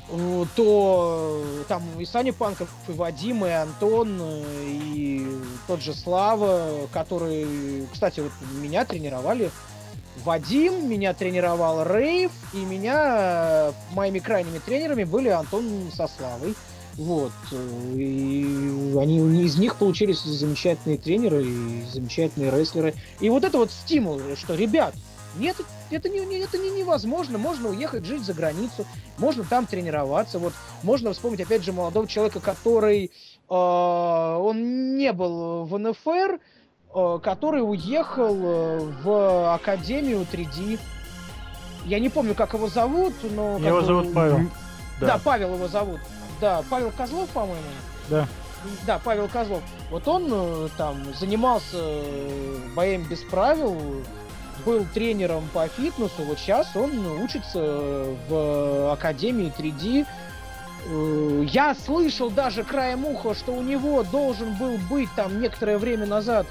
э, 0.08 0.44
то 0.56 1.42
э, 1.44 1.64
там 1.68 1.82
и 1.98 2.04
Саня 2.04 2.32
Панков, 2.32 2.70
и 2.88 2.92
Вадим, 2.92 3.44
и 3.44 3.50
Антон, 3.50 4.18
э, 4.20 4.42
и 4.66 5.26
тот 5.66 5.82
же 5.82 5.94
Слава, 5.94 6.88
который, 6.92 7.86
кстати, 7.92 8.20
вот 8.20 8.32
меня 8.60 8.84
тренировали 8.84 9.50
Вадим, 10.24 10.88
меня 10.88 11.14
тренировал 11.14 11.84
Рейв, 11.84 12.32
и 12.52 12.58
меня 12.58 13.16
э, 13.18 13.72
моими 13.92 14.18
крайними 14.18 14.58
тренерами 14.58 15.04
были 15.04 15.28
Антон 15.28 15.90
со 15.94 16.08
Славой. 16.08 16.54
Вот. 16.94 17.32
э, 17.52 17.94
И 17.94 18.94
они 18.98 19.44
из 19.44 19.56
них 19.56 19.76
получились 19.76 20.22
замечательные 20.22 20.98
тренеры 20.98 21.44
и 21.44 21.84
замечательные 21.90 22.50
рестлеры. 22.50 22.94
И 23.20 23.30
вот 23.30 23.44
это 23.44 23.58
вот 23.58 23.70
стимул, 23.70 24.20
что, 24.36 24.54
ребят, 24.54 24.94
нет, 25.36 25.56
это, 25.90 26.08
не, 26.08 26.18
это 26.40 26.58
не 26.58 26.70
невозможно. 26.70 27.38
Можно 27.38 27.70
уехать 27.70 28.04
жить 28.04 28.22
за 28.22 28.34
границу, 28.34 28.84
можно 29.16 29.44
там 29.44 29.66
тренироваться. 29.66 30.38
Вот 30.38 30.52
можно 30.82 31.12
вспомнить, 31.12 31.40
опять 31.40 31.64
же, 31.64 31.72
молодого 31.72 32.06
человека, 32.06 32.40
который 32.40 33.06
э, 33.48 33.54
он 33.54 34.96
не 34.96 35.12
был 35.12 35.64
в 35.64 35.78
НФР, 35.78 36.40
который 36.92 37.60
уехал 37.60 38.36
э, 38.36 38.78
в 39.02 39.54
Академию 39.54 40.26
3D. 40.30 40.78
Я 41.84 41.98
не 42.00 42.08
помню, 42.08 42.34
как 42.34 42.52
его 42.54 42.68
зовут, 42.68 43.14
но... 43.22 43.58
Его 43.58 43.80
бы- 43.80 43.86
зовут 43.86 44.12
Павел. 44.14 44.38
Да. 45.00 45.06
Да. 45.06 45.20
Павел 45.22 45.54
его 45.54 45.68
зовут. 45.68 46.00
Да, 46.40 46.62
Павел 46.68 46.90
Козлов, 46.96 47.28
по-моему. 47.30 47.62
Да. 48.08 48.26
Да, 48.86 49.00
Павел 49.02 49.28
Козлов. 49.28 49.62
Вот 49.90 50.06
он 50.08 50.26
э, 50.30 50.68
там 50.76 50.96
занимался 51.18 51.76
э, 51.78 52.58
боями 52.74 53.04
без 53.04 53.20
правил, 53.20 53.76
был 54.66 54.84
тренером 54.92 55.48
по 55.54 55.66
фитнесу. 55.68 56.22
Вот 56.24 56.38
сейчас 56.38 56.74
он 56.76 57.06
учится 57.22 58.04
в 58.28 58.92
Академии 58.92 59.52
3D. 59.56 60.06
Э, 60.90 61.44
Я 61.48 61.74
слышал 61.74 62.28
даже 62.30 62.62
краем 62.64 63.06
уха, 63.06 63.34
что 63.34 63.52
у 63.52 63.62
него 63.62 64.02
должен 64.02 64.54
был 64.56 64.76
быть 64.90 65.08
там 65.16 65.40
некоторое 65.40 65.78
время 65.78 66.04
назад 66.06 66.46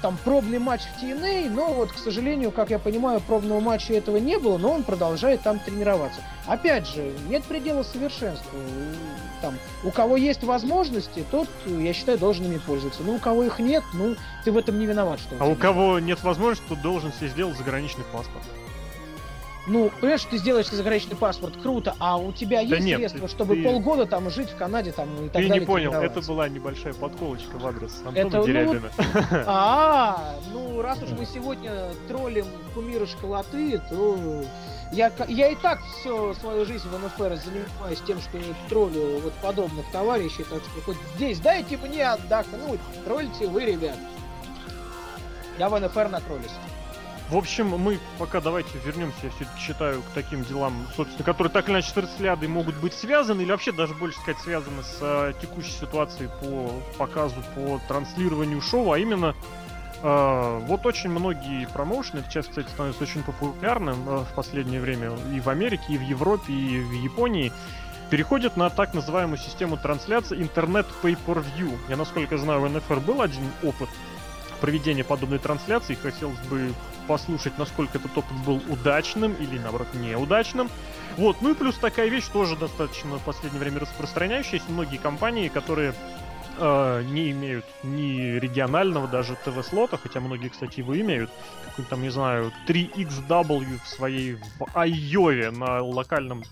там 0.00 0.16
пробный 0.24 0.58
матч 0.58 0.82
в 0.82 1.02
TNA, 1.02 1.50
но 1.50 1.72
вот, 1.72 1.92
к 1.92 1.98
сожалению, 1.98 2.50
как 2.50 2.70
я 2.70 2.78
понимаю, 2.78 3.20
пробного 3.20 3.60
матча 3.60 3.94
этого 3.94 4.16
не 4.16 4.38
было, 4.38 4.58
но 4.58 4.72
он 4.72 4.82
продолжает 4.82 5.42
там 5.42 5.58
тренироваться. 5.58 6.20
Опять 6.46 6.86
же, 6.88 7.12
нет 7.28 7.44
предела 7.44 7.82
совершенству. 7.82 8.58
Там, 9.42 9.54
у 9.84 9.90
кого 9.90 10.16
есть 10.16 10.42
возможности, 10.42 11.24
тот, 11.30 11.48
я 11.66 11.92
считаю, 11.92 12.18
должен 12.18 12.46
ими 12.46 12.58
пользоваться. 12.58 13.02
Но 13.02 13.14
у 13.14 13.18
кого 13.18 13.44
их 13.44 13.58
нет, 13.58 13.84
ну, 13.92 14.16
ты 14.44 14.52
в 14.52 14.56
этом 14.56 14.78
не 14.78 14.86
виноват, 14.86 15.20
что 15.20 15.36
А 15.38 15.46
у 15.46 15.54
кого 15.54 15.98
нет 15.98 16.22
возможности, 16.22 16.68
тот 16.68 16.80
должен 16.80 17.12
себе 17.12 17.28
сделать 17.28 17.56
заграничный 17.56 18.04
паспорт. 18.12 18.44
Ну, 19.68 19.90
понимаешь, 20.00 20.24
ты 20.24 20.38
сделаешь 20.38 20.66
заграничный 20.68 21.16
паспорт, 21.16 21.54
круто, 21.62 21.94
а 21.98 22.16
у 22.16 22.32
тебя 22.32 22.58
Да 22.62 22.76
есть 22.76 22.86
нет, 22.86 22.98
средства, 22.98 23.28
ты- 23.28 23.34
чтобы 23.34 23.56
ты- 23.56 23.64
полгода 23.64 24.06
там 24.06 24.30
жить 24.30 24.48
в 24.50 24.56
Канаде 24.56 24.92
там 24.92 25.08
и 25.16 25.28
так 25.28 25.42
Ты 25.42 25.48
далее. 25.48 25.60
не 25.60 25.66
понял, 25.66 25.92
это 25.92 26.20
была 26.22 26.48
небольшая 26.48 26.94
подколочка 26.94 27.56
в 27.58 27.66
адрес 27.66 27.94
Антона 28.04 28.18
Это, 28.18 28.36
ну, 28.38 28.46
Дерябина. 28.46 28.90
А, 29.46 30.34
ну 30.52 30.80
раз 30.80 31.02
уж 31.02 31.10
мы 31.10 31.26
сегодня 31.26 31.90
троллим 32.08 32.46
кумира 32.74 33.06
школоты, 33.06 33.78
то 33.90 34.16
я, 34.92 35.12
я 35.28 35.48
и 35.50 35.54
так 35.56 35.80
всю 36.00 36.32
свою 36.34 36.64
жизнь 36.64 36.88
в 36.88 36.98
НФР 36.98 37.36
занимаюсь 37.36 38.00
тем, 38.06 38.20
что 38.20 38.38
троллю 38.70 39.18
вот 39.20 39.34
подобных 39.34 39.84
товарищей, 39.92 40.44
так 40.44 40.60
что 40.62 40.80
хоть 40.86 40.96
здесь 41.16 41.40
дайте 41.40 41.76
мне 41.76 42.08
отдохнуть, 42.08 42.80
тролльте 43.04 43.46
вы, 43.46 43.66
ребят. 43.66 43.96
Я 45.58 45.68
в 45.68 45.78
НФР 45.78 46.08
натроллюсь. 46.08 46.52
В 47.28 47.36
общем, 47.36 47.68
мы 47.68 47.98
пока 48.18 48.40
давайте 48.40 48.70
вернемся, 48.84 49.18
я 49.24 49.30
все 49.30 49.46
считаю, 49.58 50.00
к 50.00 50.06
таким 50.14 50.44
делам, 50.44 50.86
собственно, 50.96 51.24
которые 51.24 51.52
так 51.52 51.66
или 51.66 51.74
иначе 51.74 51.90
с 51.90 51.92
трансляцией 51.92 52.48
могут 52.48 52.76
быть 52.76 52.94
связаны, 52.94 53.42
или 53.42 53.50
вообще 53.50 53.70
даже 53.70 53.94
больше 53.94 54.18
сказать 54.20 54.40
связаны 54.40 54.82
с 54.82 54.98
э, 55.02 55.34
текущей 55.40 55.72
ситуацией 55.72 56.30
по 56.40 56.72
показу, 56.96 57.36
по 57.54 57.80
транслированию 57.86 58.62
шоу, 58.62 58.92
а 58.92 58.98
именно 58.98 59.34
э, 60.02 60.60
вот 60.66 60.86
очень 60.86 61.10
многие 61.10 61.68
промоушены, 61.68 62.24
сейчас, 62.26 62.46
кстати, 62.46 62.68
становится 62.68 63.02
очень 63.02 63.22
популярным 63.22 64.08
э, 64.08 64.18
в 64.20 64.34
последнее 64.34 64.80
время 64.80 65.12
и 65.30 65.40
в 65.40 65.50
Америке, 65.50 65.84
и 65.90 65.98
в 65.98 66.02
Европе, 66.02 66.50
и 66.50 66.80
в 66.80 66.92
Японии, 66.92 67.52
переходят 68.08 68.56
на 68.56 68.70
так 68.70 68.94
называемую 68.94 69.36
систему 69.36 69.76
трансляции 69.76 70.40
интернет 70.40 70.86
pay-per-view. 71.02 71.76
Я, 71.90 71.96
насколько 71.98 72.38
знаю, 72.38 72.62
в 72.62 72.68
НФР 72.70 73.00
был 73.00 73.20
один 73.20 73.44
опыт 73.62 73.90
проведения 74.62 75.04
подобной 75.04 75.38
трансляции. 75.38 75.94
Хотелось 75.94 76.38
бы 76.50 76.72
послушать, 77.08 77.58
насколько 77.58 77.98
этот 77.98 78.16
опыт 78.16 78.36
был 78.46 78.60
удачным 78.68 79.32
или, 79.32 79.58
наоборот, 79.58 79.88
неудачным. 79.94 80.70
Вот, 81.16 81.40
ну 81.40 81.50
и 81.50 81.54
плюс 81.54 81.76
такая 81.76 82.08
вещь 82.08 82.28
тоже 82.32 82.54
достаточно 82.54 83.16
в 83.16 83.22
последнее 83.22 83.58
время 83.58 83.80
распространяющаяся. 83.80 84.66
Многие 84.68 84.98
компании, 84.98 85.48
которые 85.48 85.94
э, 86.58 87.02
не 87.10 87.30
имеют 87.30 87.64
ни 87.82 88.38
регионального 88.38 89.08
даже 89.08 89.36
ТВ-слота, 89.44 89.96
хотя 89.96 90.20
многие, 90.20 90.48
кстати, 90.48 90.80
его 90.80 90.98
имеют, 91.00 91.30
какой-то 91.64 91.90
там, 91.90 92.02
не 92.02 92.10
знаю, 92.10 92.52
3XW 92.68 93.80
в 93.82 93.88
своей 93.88 94.34
в 94.34 94.66
Айове 94.74 95.50
на 95.50 95.82
локальном 95.82 96.44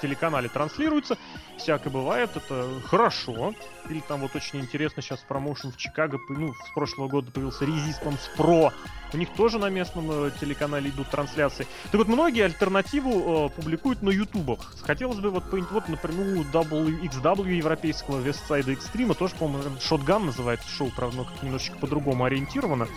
телеканале 0.00 0.48
транслируется. 0.48 1.18
Всякое 1.56 1.90
бывает, 1.90 2.30
это 2.36 2.80
хорошо. 2.84 3.54
Или 3.88 4.00
там 4.00 4.20
вот 4.20 4.34
очень 4.34 4.60
интересно 4.60 5.02
сейчас 5.02 5.20
промоушен 5.20 5.72
в 5.72 5.76
Чикаго, 5.76 6.18
ну, 6.28 6.52
с 6.54 6.74
прошлого 6.74 7.08
года 7.08 7.30
появился 7.30 7.64
Resistance 7.64 8.28
Pro. 8.36 8.72
У 9.12 9.16
них 9.16 9.28
тоже 9.36 9.58
на 9.58 9.70
местном 9.70 10.10
э, 10.10 10.30
телеканале 10.40 10.90
идут 10.90 11.08
трансляции. 11.08 11.66
Так 11.84 11.94
вот, 11.94 12.08
многие 12.08 12.44
альтернативу 12.44 13.46
э, 13.46 13.48
публикуют 13.50 14.02
на 14.02 14.10
ютубах. 14.10 14.74
Хотелось 14.82 15.18
бы 15.18 15.30
вот, 15.30 15.44
вот 15.52 15.88
например, 15.88 16.38
у 16.38 16.42
WXW 16.42 17.52
европейского 17.52 18.20
Westside 18.20 18.66
Extreme, 18.66 19.14
тоже, 19.14 19.34
по-моему, 19.36 19.76
Shotgun 19.76 20.26
называется 20.26 20.68
шоу, 20.68 20.90
правда, 20.94 21.18
но 21.18 21.24
как 21.24 21.42
немножечко 21.42 21.78
по-другому 21.78 22.24
ориентировано. 22.24 22.88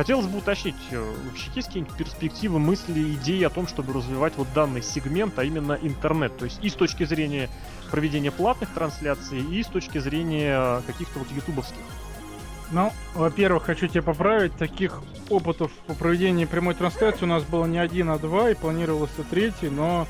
Хотелось 0.00 0.24
бы 0.24 0.38
уточнить, 0.38 0.76
э, 0.92 1.14
вообще 1.26 1.50
есть 1.54 1.68
какие-нибудь 1.68 1.94
перспективы, 1.94 2.58
мысли, 2.58 3.12
идеи 3.16 3.42
о 3.42 3.50
том, 3.50 3.68
чтобы 3.68 3.92
развивать 3.92 4.32
вот 4.38 4.48
данный 4.54 4.82
сегмент, 4.82 5.38
а 5.38 5.44
именно 5.44 5.78
интернет. 5.82 6.34
То 6.38 6.46
есть 6.46 6.58
и 6.62 6.70
с 6.70 6.72
точки 6.72 7.04
зрения 7.04 7.50
проведения 7.90 8.30
платных 8.30 8.70
трансляций, 8.70 9.40
и 9.40 9.62
с 9.62 9.66
точки 9.66 9.98
зрения 9.98 10.56
э, 10.56 10.82
каких-то 10.86 11.18
вот 11.18 11.30
ютубовских. 11.30 11.82
Ну, 12.70 12.90
во-первых, 13.14 13.64
хочу 13.64 13.88
тебя 13.88 14.00
поправить. 14.00 14.56
Таких 14.56 15.02
опытов 15.28 15.70
по 15.86 15.92
проведению 15.92 16.48
прямой 16.48 16.74
трансляции 16.74 17.26
у 17.26 17.28
нас 17.28 17.42
было 17.42 17.66
не 17.66 17.78
один, 17.78 18.08
а 18.08 18.18
два, 18.18 18.50
и 18.50 18.54
планировался 18.54 19.22
третий, 19.28 19.68
но 19.68 20.06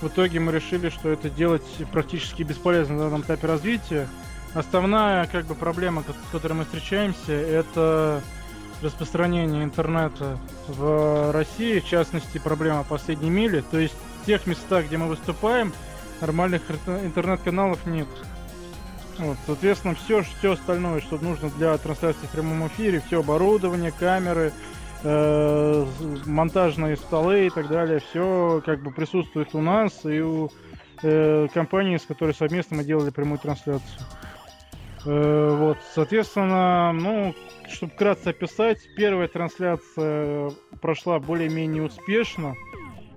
в 0.00 0.06
итоге 0.06 0.38
мы 0.38 0.52
решили, 0.52 0.90
что 0.90 1.08
это 1.08 1.28
делать 1.28 1.66
практически 1.90 2.44
бесполезно 2.44 2.94
на 2.94 3.00
данном 3.06 3.22
этапе 3.22 3.48
развития. 3.48 4.06
Основная 4.54 5.26
как 5.26 5.46
бы 5.46 5.56
проблема, 5.56 6.04
с 6.04 6.30
которой 6.30 6.52
мы 6.52 6.64
встречаемся, 6.66 7.32
это 7.32 8.22
распространение 8.84 9.64
интернета 9.64 10.38
в 10.68 11.32
России, 11.32 11.80
в 11.80 11.86
частности, 11.86 12.38
проблема 12.38 12.84
последней 12.84 13.30
мили. 13.30 13.64
То 13.70 13.78
есть 13.78 13.94
в 14.22 14.26
тех 14.26 14.46
местах, 14.46 14.86
где 14.86 14.96
мы 14.96 15.08
выступаем, 15.08 15.72
нормальных 16.20 16.62
интер- 16.68 17.04
интернет-каналов 17.04 17.84
нет. 17.86 18.08
Вот, 19.18 19.36
соответственно, 19.46 19.94
все, 19.94 20.22
все 20.22 20.52
остальное, 20.52 21.00
что 21.00 21.18
нужно 21.18 21.50
для 21.50 21.76
трансляции 21.78 22.26
в 22.26 22.30
прямом 22.30 22.66
эфире, 22.68 23.02
все 23.06 23.20
оборудование, 23.20 23.92
камеры, 23.92 24.52
э, 25.04 25.86
монтажные 26.26 26.96
столы 26.96 27.46
и 27.46 27.50
так 27.50 27.68
далее, 27.68 28.00
все 28.00 28.62
как 28.64 28.82
бы 28.82 28.90
присутствует 28.90 29.54
у 29.54 29.60
нас 29.60 30.04
и 30.04 30.20
у 30.20 30.50
э, 31.02 31.46
компании, 31.54 31.96
с 31.96 32.02
которой 32.02 32.34
совместно 32.34 32.78
мы 32.78 32.84
делали 32.84 33.10
прямую 33.10 33.38
трансляцию. 33.38 33.82
Э, 35.04 35.56
вот, 35.58 35.78
соответственно, 35.94 36.92
ну, 36.92 37.34
чтобы 37.68 37.92
вкратце 37.92 38.28
описать, 38.28 38.78
первая 38.96 39.28
трансляция 39.28 40.50
прошла 40.80 41.18
более-менее 41.18 41.82
успешно, 41.82 42.54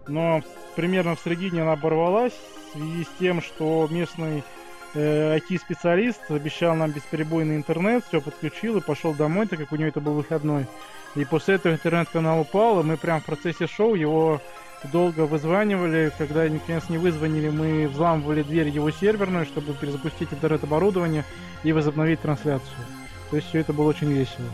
но 0.08 0.42
примерно 0.76 1.16
в 1.16 1.20
середине 1.20 1.62
она 1.62 1.74
оборвалась 1.74 2.34
в 2.34 2.78
связи 2.78 3.04
с 3.04 3.20
тем, 3.20 3.42
что 3.42 3.88
местный 3.90 4.44
э, 4.94 5.38
IT-специалист 5.38 6.20
обещал 6.30 6.76
нам 6.76 6.92
бесперебойный 6.92 7.56
интернет, 7.56 8.04
все 8.06 8.20
подключил 8.20 8.78
и 8.78 8.82
пошел 8.82 9.14
домой, 9.14 9.48
так 9.48 9.60
как 9.60 9.72
у 9.72 9.76
него 9.78 9.88
это 9.88 10.02
был 10.02 10.14
выходной. 10.14 10.66
И 11.16 11.24
после 11.24 11.56
этого 11.56 11.74
интернет-канал 11.74 12.42
упал, 12.42 12.82
и 12.82 12.84
мы 12.84 12.98
прям 12.98 13.22
в 13.22 13.26
процессе 13.26 13.66
шоу 13.66 13.96
его 13.96 14.42
долго 14.92 15.22
вызванивали. 15.22 16.12
Когда 16.18 16.44
наконец 16.44 16.90
не 16.90 16.98
вызвонили, 16.98 17.50
мы 17.50 17.88
взламывали 17.88 18.44
дверь 18.44 18.70
его 18.70 18.92
серверную, 18.92 19.46
чтобы 19.46 19.74
перезапустить 19.74 20.32
интернет-оборудование 20.32 21.24
и 21.64 21.72
возобновить 21.72 22.22
трансляцию. 22.22 22.78
То 23.30 23.36
есть 23.36 23.50
все 23.50 23.60
это 23.60 23.74
было 23.74 23.90
очень 23.90 24.12
весело. 24.12 24.48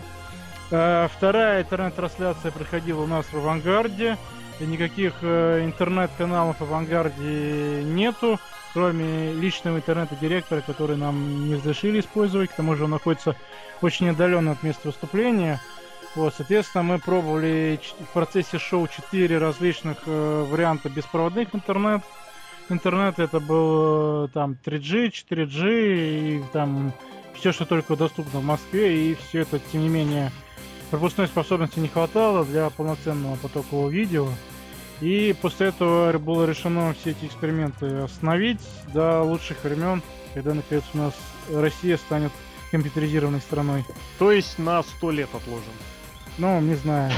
А, 0.72 1.08
Вторая 1.08 1.62
интернет-трансляция 1.62 2.52
проходила 2.52 3.02
у 3.02 3.08
нас 3.08 3.26
в 3.32 3.38
Авангарде. 3.38 4.18
И 4.60 4.66
никаких 4.66 5.14
э, 5.22 5.66
интернет-каналов 5.66 6.60
в 6.60 6.64
Авангарде 6.64 7.84
нету, 7.84 8.40
кроме 8.74 9.34
личного 9.34 9.78
интернета-директора, 9.78 10.62
который 10.62 10.96
нам 10.96 11.48
не 11.48 11.56
разрешили 11.56 12.00
использовать. 12.00 12.52
К 12.52 12.56
тому 12.56 12.76
же 12.76 12.84
он 12.84 12.92
находится 12.92 13.36
очень 13.82 14.10
отдаленно 14.10 14.52
от 14.52 14.62
места 14.62 14.90
выступления. 14.90 15.60
Вот, 16.15 16.34
соответственно, 16.35 16.84
мы 16.84 16.99
пробовали 16.99 17.80
в 17.99 18.14
процессе 18.14 18.60
шоу 18.60 18.88
4 18.88 19.38
различных 19.40 19.98
э, 20.06 20.45
варианта 20.48 20.90
беспроводных 20.90 21.56
интернет. 21.56 22.03
Интернет 22.69 23.18
это 23.18 23.40
был 23.40 24.26
э, 24.26 24.27
там 24.31 24.56
3G, 24.64 25.11
4G 25.11 26.40
и 26.40 26.44
там 26.53 26.94
все, 27.34 27.52
что 27.52 27.65
только 27.65 27.95
доступно 27.95 28.41
в 28.41 28.45
Москве, 28.45 29.11
и 29.11 29.15
все 29.15 29.40
это, 29.40 29.60
тем 29.72 29.81
не 29.81 29.90
менее, 29.90 30.31
пропускной 30.91 31.27
способности 31.27 31.80
не 31.80 31.88
хватало 31.88 32.45
для 32.45 32.69
полноценного 32.69 33.35
потокового 33.38 33.90
видео. 33.90 34.27
И 35.02 35.35
после 35.41 35.68
этого 35.68 36.15
было 36.19 36.45
решено 36.45 36.94
все 36.94 37.11
эти 37.11 37.26
эксперименты 37.26 37.88
остановить 37.98 38.61
до 38.94 39.23
лучших 39.23 39.64
времен, 39.64 40.03
когда 40.35 40.53
наконец 40.53 40.84
у 40.94 40.98
нас 40.99 41.14
Россия 41.52 41.98
станет 41.98 42.31
компьютеризированной 42.72 43.41
страной. 43.41 43.84
То 44.19 44.31
есть 44.31 44.60
на 44.60 44.84
сто 44.84 45.10
лет 45.10 45.30
отложим. 45.34 45.73
Ну, 46.38 46.60
не 46.62 46.76
знаю. 46.76 47.12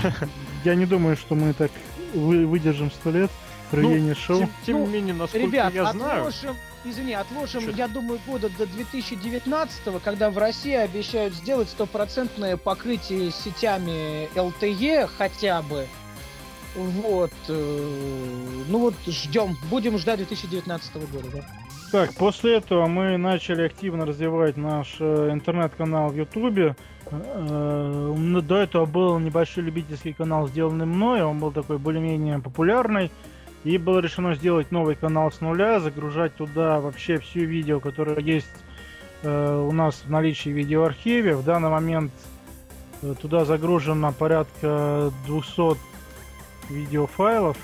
Я 0.64 0.76
не 0.76 0.86
думаю, 0.86 1.16
что 1.16 1.36
мы 1.36 1.54
так 1.54 1.72
вы- 2.14 2.46
выдержим 2.46 2.92
сто 2.92 3.12
лет 3.12 3.32
проведения 3.72 4.16
шоу. 4.16 4.40
Тем, 4.40 4.50
тем 4.66 4.80
Ну, 4.80 4.86
не 4.88 4.94
менее, 4.94 5.14
насколько 5.14 5.46
Ребят, 5.46 5.74
я 5.74 5.92
знаю, 5.92 6.20
отложим, 6.28 6.56
извини, 6.84 7.14
отложим, 7.14 7.64
Чё? 7.64 7.72
я 7.72 7.88
думаю, 7.88 8.20
года 8.28 8.50
до 8.50 8.66
2019 8.68 10.00
когда 10.00 10.30
в 10.30 10.38
России 10.38 10.74
обещают 10.76 11.34
сделать 11.34 11.70
стопроцентное 11.70 12.58
покрытие 12.58 13.32
сетями 13.32 14.30
LTE 14.36 15.10
хотя 15.18 15.62
бы. 15.62 15.88
Вот. 16.76 17.32
э, 17.48 18.64
Ну 18.68 18.80
вот, 18.80 18.96
ждем. 19.08 19.58
Будем 19.70 19.98
ждать 19.98 20.18
2019 20.18 20.96
года, 21.08 21.30
да. 21.34 21.46
Так, 21.92 22.14
после 22.16 22.58
этого 22.58 22.88
мы 22.88 23.18
начали 23.18 23.64
активно 23.64 24.06
развивать 24.06 24.58
наш 24.58 24.96
э, 25.00 25.30
интернет-канал 25.32 26.10
в 26.10 26.16
Ютубе. 26.16 26.76
Э, 27.12 28.42
До 28.42 28.58
этого 28.58 28.86
был 28.86 29.20
небольшой 29.20 29.64
любительский 29.64 30.14
канал, 30.14 30.48
сделанный 30.48 30.86
мной, 30.86 31.24
он 31.24 31.40
был 31.40 31.52
такой 31.52 31.78
более-менее 31.78 32.40
популярный. 32.40 33.12
И 33.64 33.78
было 33.78 34.00
решено 34.00 34.36
сделать 34.36 34.72
новый 34.72 34.96
канал 34.96 35.32
с 35.32 35.42
нуля, 35.42 35.80
загружать 35.80 36.36
туда 36.36 36.80
вообще 36.80 37.18
всю 37.20 37.42
видео, 37.42 37.80
которое 37.80 38.20
есть 38.20 38.48
э, 39.24 39.56
у 39.58 39.72
нас 39.72 40.04
в 40.06 40.10
наличии 40.10 40.50
в 40.50 40.58
видеоархиве. 40.58 41.36
В 41.36 41.44
данный 41.44 41.70
момент 41.70 42.12
туда 43.22 43.46
загружено 43.46 44.12
порядка 44.12 45.12
200 45.28 45.78
видеофайлов 46.70 47.58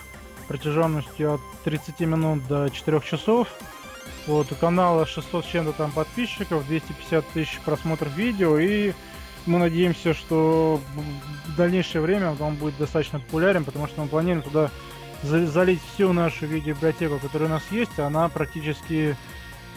протяженностью 0.47 1.35
от 1.35 1.41
30 1.63 1.99
минут 2.01 2.47
до 2.47 2.69
4 2.69 3.01
часов. 3.01 3.47
Вот, 4.31 4.49
у 4.49 4.55
канала 4.55 5.05
600 5.05 5.45
с 5.45 5.49
чем-то 5.49 5.73
там 5.73 5.91
подписчиков, 5.91 6.65
250 6.65 7.27
тысяч 7.31 7.59
просмотров 7.65 8.15
видео, 8.15 8.57
и 8.57 8.93
мы 9.45 9.59
надеемся, 9.59 10.13
что 10.13 10.79
в 11.47 11.55
дальнейшее 11.57 12.01
время 12.01 12.33
он 12.39 12.55
будет 12.55 12.77
достаточно 12.77 13.19
популярен, 13.19 13.65
потому 13.65 13.87
что 13.87 14.01
мы 14.01 14.07
планируем 14.07 14.41
туда 14.41 14.71
за- 15.21 15.47
залить 15.47 15.81
всю 15.93 16.13
нашу 16.13 16.45
видеобиблиотеку, 16.45 17.19
которая 17.19 17.49
у 17.49 17.51
нас 17.51 17.63
есть, 17.71 17.99
она 17.99 18.29
практически 18.29 19.17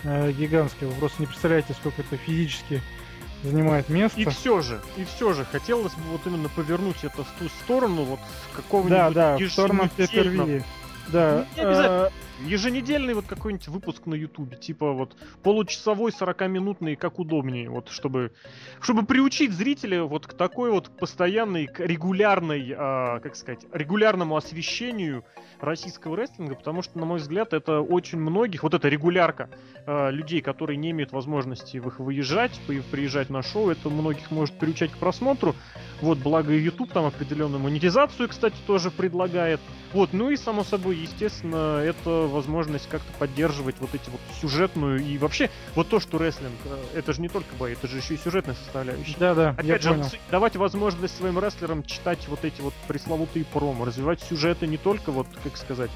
э, 0.05 0.31
гигантская. 0.31 0.89
Вы 0.89 0.95
просто 1.01 1.23
не 1.23 1.27
представляете, 1.27 1.73
сколько 1.75 2.03
это 2.03 2.17
физически 2.17 2.81
занимает 3.43 3.89
место. 3.89 4.21
И 4.21 4.25
все 4.27 4.61
же, 4.63 4.81
и 4.97 5.05
все 5.05 5.33
же, 5.33 5.45
хотелось 5.47 5.95
бы 5.95 6.03
вот 6.13 6.21
именно 6.27 6.49
повернуть 6.49 7.03
это 7.03 7.25
в 7.25 7.31
ту 7.41 7.49
сторону, 7.65 8.05
вот 8.05 8.21
какого-нибудь 8.55 8.97
Да, 8.97 9.11
да, 9.11 9.37
в 9.37 9.51
сторону 9.51 9.91
pay-per-view. 9.97 10.63
Да, 11.09 11.45
Не 11.57 11.61
обязательно. 11.61 12.13
Еженедельный 12.45 13.15
вот 13.15 13.27
какой-нибудь 13.27 13.69
выпуск 13.69 14.07
на 14.07 14.15
Ютубе, 14.15 14.57
типа 14.57 14.93
вот 14.93 15.17
получасовой, 15.43 16.13
40-минутный, 16.13 16.95
как 16.97 17.19
удобнее, 17.19 17.71
вот 17.71 17.89
чтобы, 17.89 18.33
чтобы 18.81 19.05
приучить 19.05 19.53
зрителя 19.53 20.05
вот 20.05 20.27
к 20.27 20.35
такой 20.35 20.71
вот 20.71 20.91
постоянной, 20.99 21.67
к 21.67 21.81
регулярной, 21.81 22.75
а, 22.77 23.21
как 23.21 23.37
сказать, 23.37 23.65
регулярному 23.73 24.37
освещению 24.37 25.25
российского 25.61 26.17
рестлинга, 26.17 26.55
потому 26.55 26.83
что, 26.83 26.99
на 26.99 27.07
мой 27.07 27.19
взгляд, 27.19 27.55
это 27.55 27.81
очень 27.81 28.19
многих, 28.19 28.63
вот 28.63 28.75
эта 28.75 28.89
регулярка 28.89 29.49
а, 29.87 30.11
людей, 30.11 30.43
которые 30.43 30.77
не 30.77 30.91
имеют 30.91 31.13
возможности 31.13 31.79
в 31.79 31.89
их 31.89 31.99
выезжать, 31.99 32.61
при- 32.67 32.81
приезжать 32.81 33.31
на 33.31 33.43
шоу, 33.43 33.71
это 33.71 33.89
многих 33.89 34.31
может 34.31 34.59
приучать 34.59 34.93
к 34.93 34.99
просмотру. 34.99 35.55
Вот, 36.01 36.19
благо 36.19 36.53
YouTube 36.53 36.93
там 36.93 37.07
определенную 37.07 37.61
монетизацию, 37.61 38.29
кстати, 38.29 38.57
тоже 38.67 38.91
предлагает. 38.91 39.61
Вот, 39.93 40.13
ну 40.13 40.31
и 40.31 40.37
само 40.37 40.65
собой, 40.65 40.97
естественно, 40.97 41.79
это 41.79 42.27
возможность 42.35 42.89
как-то 42.89 43.11
поддерживать 43.19 43.77
вот 43.79 43.95
эти 43.95 44.11
вот 44.11 44.21
сюжетную 44.41 45.03
и 45.03 45.17
вообще 45.19 45.51
вот 45.75 45.89
то, 45.89 46.01
что 46.01 46.19
рестлинг, 46.19 46.53
э, 46.67 46.99
это 46.99 47.13
же 47.13 47.23
не 47.23 47.29
только 47.29 47.55
бои, 47.57 47.73
это 47.73 47.89
же 47.89 47.99
еще 47.99 48.15
и 48.15 48.19
сюжетная 48.19 48.55
составляющая. 48.55 49.17
да, 49.19 49.35
да, 49.35 49.51
Опять 49.51 49.83
же, 49.83 49.91
понял. 49.91 50.11
давать 50.31 50.57
возможность 50.57 51.17
своим 51.17 51.39
рестлерам 51.39 51.83
читать 51.85 52.27
вот 52.29 52.45
эти 52.45 52.61
вот 52.61 52.75
пресловутые 52.89 53.45
промо, 53.47 53.85
развивать 53.85 54.21
сюжеты 54.23 54.67
не 54.67 54.77
только 54.77 55.13
вот, 55.13 55.27
как 55.43 55.57
сказать, 55.57 55.91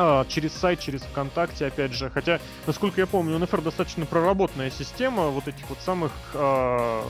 а, 0.00 0.24
через 0.28 0.52
сайт, 0.52 0.78
через 0.78 1.02
ВКонтакте, 1.02 1.66
опять 1.66 1.92
же. 1.92 2.08
Хотя, 2.08 2.40
насколько 2.66 3.00
я 3.00 3.06
помню, 3.06 3.34
у 3.34 3.38
НФР 3.40 3.62
достаточно 3.62 4.06
проработанная 4.06 4.70
система 4.70 5.28
вот 5.28 5.48
этих 5.48 5.68
вот 5.68 5.78
самых 5.80 6.12
а, 6.34 7.04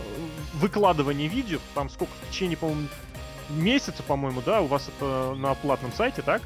выкладываний 0.55 1.29
видео. 1.29 1.59
Там 1.75 1.91
сколько 1.91 2.13
в 2.15 2.31
течение, 2.31 2.57
по-моему, 2.57 2.89
месяца, 3.51 4.03
по-моему, 4.03 4.43
да, 4.45 4.63
у 4.63 4.67
вас 4.67 4.89
это 4.89 5.35
на 5.35 5.55
платном 5.55 5.93
сайте, 5.93 6.23
так? 6.23 6.41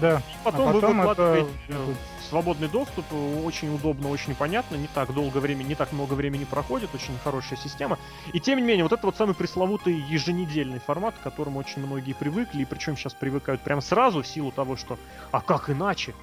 Да. 0.00 0.22
Потом, 0.44 0.68
А 0.68 0.72
вы 0.72 0.80
потом 0.80 1.00
это 1.00 1.08
выкладываете 1.08 1.50
э, 1.68 1.94
в 2.20 2.24
свободный 2.28 2.68
доступ, 2.68 3.04
очень 3.44 3.74
удобно, 3.74 4.10
очень 4.10 4.34
понятно, 4.34 4.76
не 4.76 4.88
так 4.88 5.12
долго 5.14 5.38
времени, 5.38 5.68
не 5.68 5.74
так 5.74 5.92
много 5.92 6.14
времени 6.14 6.44
проходит, 6.44 6.94
очень 6.94 7.16
хорошая 7.22 7.58
система. 7.58 7.98
И 8.32 8.40
тем 8.40 8.58
не 8.58 8.64
менее, 8.64 8.82
вот 8.84 8.92
это 8.92 9.06
вот 9.06 9.16
самый 9.16 9.34
пресловутый 9.34 9.94
еженедельный 9.94 10.80
формат, 10.80 11.14
к 11.16 11.22
которому 11.22 11.60
очень 11.60 11.84
многие 11.84 12.12
привыкли, 12.12 12.62
и 12.62 12.64
причем 12.64 12.96
сейчас 12.96 13.14
привыкают 13.14 13.60
прям 13.60 13.80
сразу 13.80 14.22
в 14.22 14.26
силу 14.26 14.50
того, 14.50 14.76
что 14.76 14.98
«а 15.30 15.40
как 15.40 15.70
иначе?» 15.70 16.14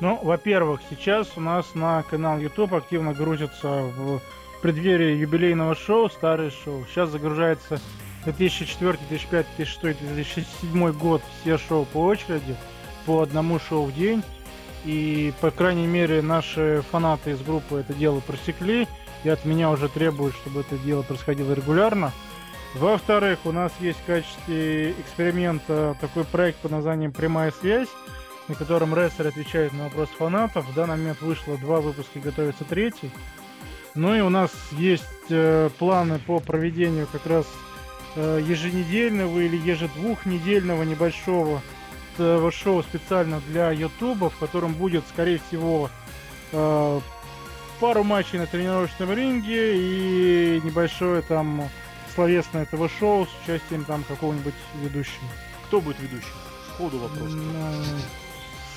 Ну, 0.00 0.18
во-первых, 0.22 0.80
сейчас 0.90 1.28
у 1.36 1.40
нас 1.40 1.74
на 1.74 2.02
канал 2.02 2.38
YouTube 2.38 2.74
активно 2.74 3.14
грузится 3.14 3.68
в 3.68 4.20
преддверии 4.60 5.16
юбилейного 5.16 5.74
шоу 5.76 6.10
старые 6.10 6.50
шоу. 6.50 6.84
Сейчас 6.86 7.10
загружается 7.10 7.80
2004, 8.24 8.98
2005, 9.08 9.46
2006, 9.56 9.98
2007 10.00 10.92
год 10.92 11.22
все 11.40 11.58
шоу 11.58 11.84
по 11.84 11.98
очереди, 11.98 12.56
по 13.06 13.22
одному 13.22 13.58
шоу 13.58 13.86
в 13.86 13.94
день. 13.94 14.22
И, 14.84 15.32
по 15.40 15.50
крайней 15.50 15.86
мере, 15.86 16.22
наши 16.22 16.82
фанаты 16.90 17.32
из 17.32 17.40
группы 17.40 17.76
это 17.76 17.94
дело 17.94 18.20
просекли, 18.20 18.88
и 19.22 19.28
от 19.28 19.44
меня 19.44 19.70
уже 19.70 19.88
требуют, 19.88 20.34
чтобы 20.34 20.60
это 20.60 20.76
дело 20.78 21.02
происходило 21.02 21.52
регулярно. 21.52 22.12
Во-вторых, 22.74 23.40
у 23.44 23.52
нас 23.52 23.70
есть 23.80 23.98
в 24.00 24.06
качестве 24.06 24.92
эксперимента 24.92 25.96
такой 26.00 26.24
проект 26.24 26.58
под 26.58 26.72
названием 26.72 27.12
«Прямая 27.12 27.52
связь», 27.52 27.88
на 28.48 28.54
котором 28.54 28.94
рестлер 28.94 29.28
отвечает 29.28 29.72
на 29.72 29.84
вопросы 29.84 30.12
фанатов. 30.18 30.66
В 30.66 30.74
данный 30.74 30.96
момент 30.96 31.20
вышло 31.20 31.56
два 31.58 31.80
выпуска, 31.80 32.18
готовится 32.18 32.64
третий. 32.64 33.10
Ну 33.94 34.14
и 34.14 34.20
у 34.20 34.30
нас 34.30 34.50
есть 34.72 35.04
э, 35.28 35.68
планы 35.78 36.18
по 36.18 36.40
проведению 36.40 37.06
как 37.12 37.26
раз 37.26 37.46
еженедельного 38.20 39.40
или 39.40 39.56
ежедвухнедельного 39.56 40.82
небольшого 40.82 41.62
э, 42.18 42.50
шоу 42.52 42.82
специально 42.82 43.40
для 43.48 43.70
Ютуба, 43.70 44.30
в 44.30 44.36
котором 44.36 44.74
будет, 44.74 45.04
скорее 45.08 45.40
всего, 45.48 45.90
э, 46.52 47.00
пару 47.80 48.04
матчей 48.04 48.38
на 48.38 48.46
тренировочном 48.46 49.12
ринге 49.12 49.76
и 49.76 50.60
небольшое 50.62 51.22
там 51.22 51.68
словесное 52.14 52.66
ТВ-шоу 52.66 53.26
с 53.26 53.42
участием 53.42 53.84
там 53.84 54.04
какого-нибудь 54.04 54.54
ведущего. 54.82 55.24
Кто 55.66 55.80
будет 55.80 55.98
ведущим? 56.00 56.28
Сходу 56.74 56.98
вопрос. 56.98 57.32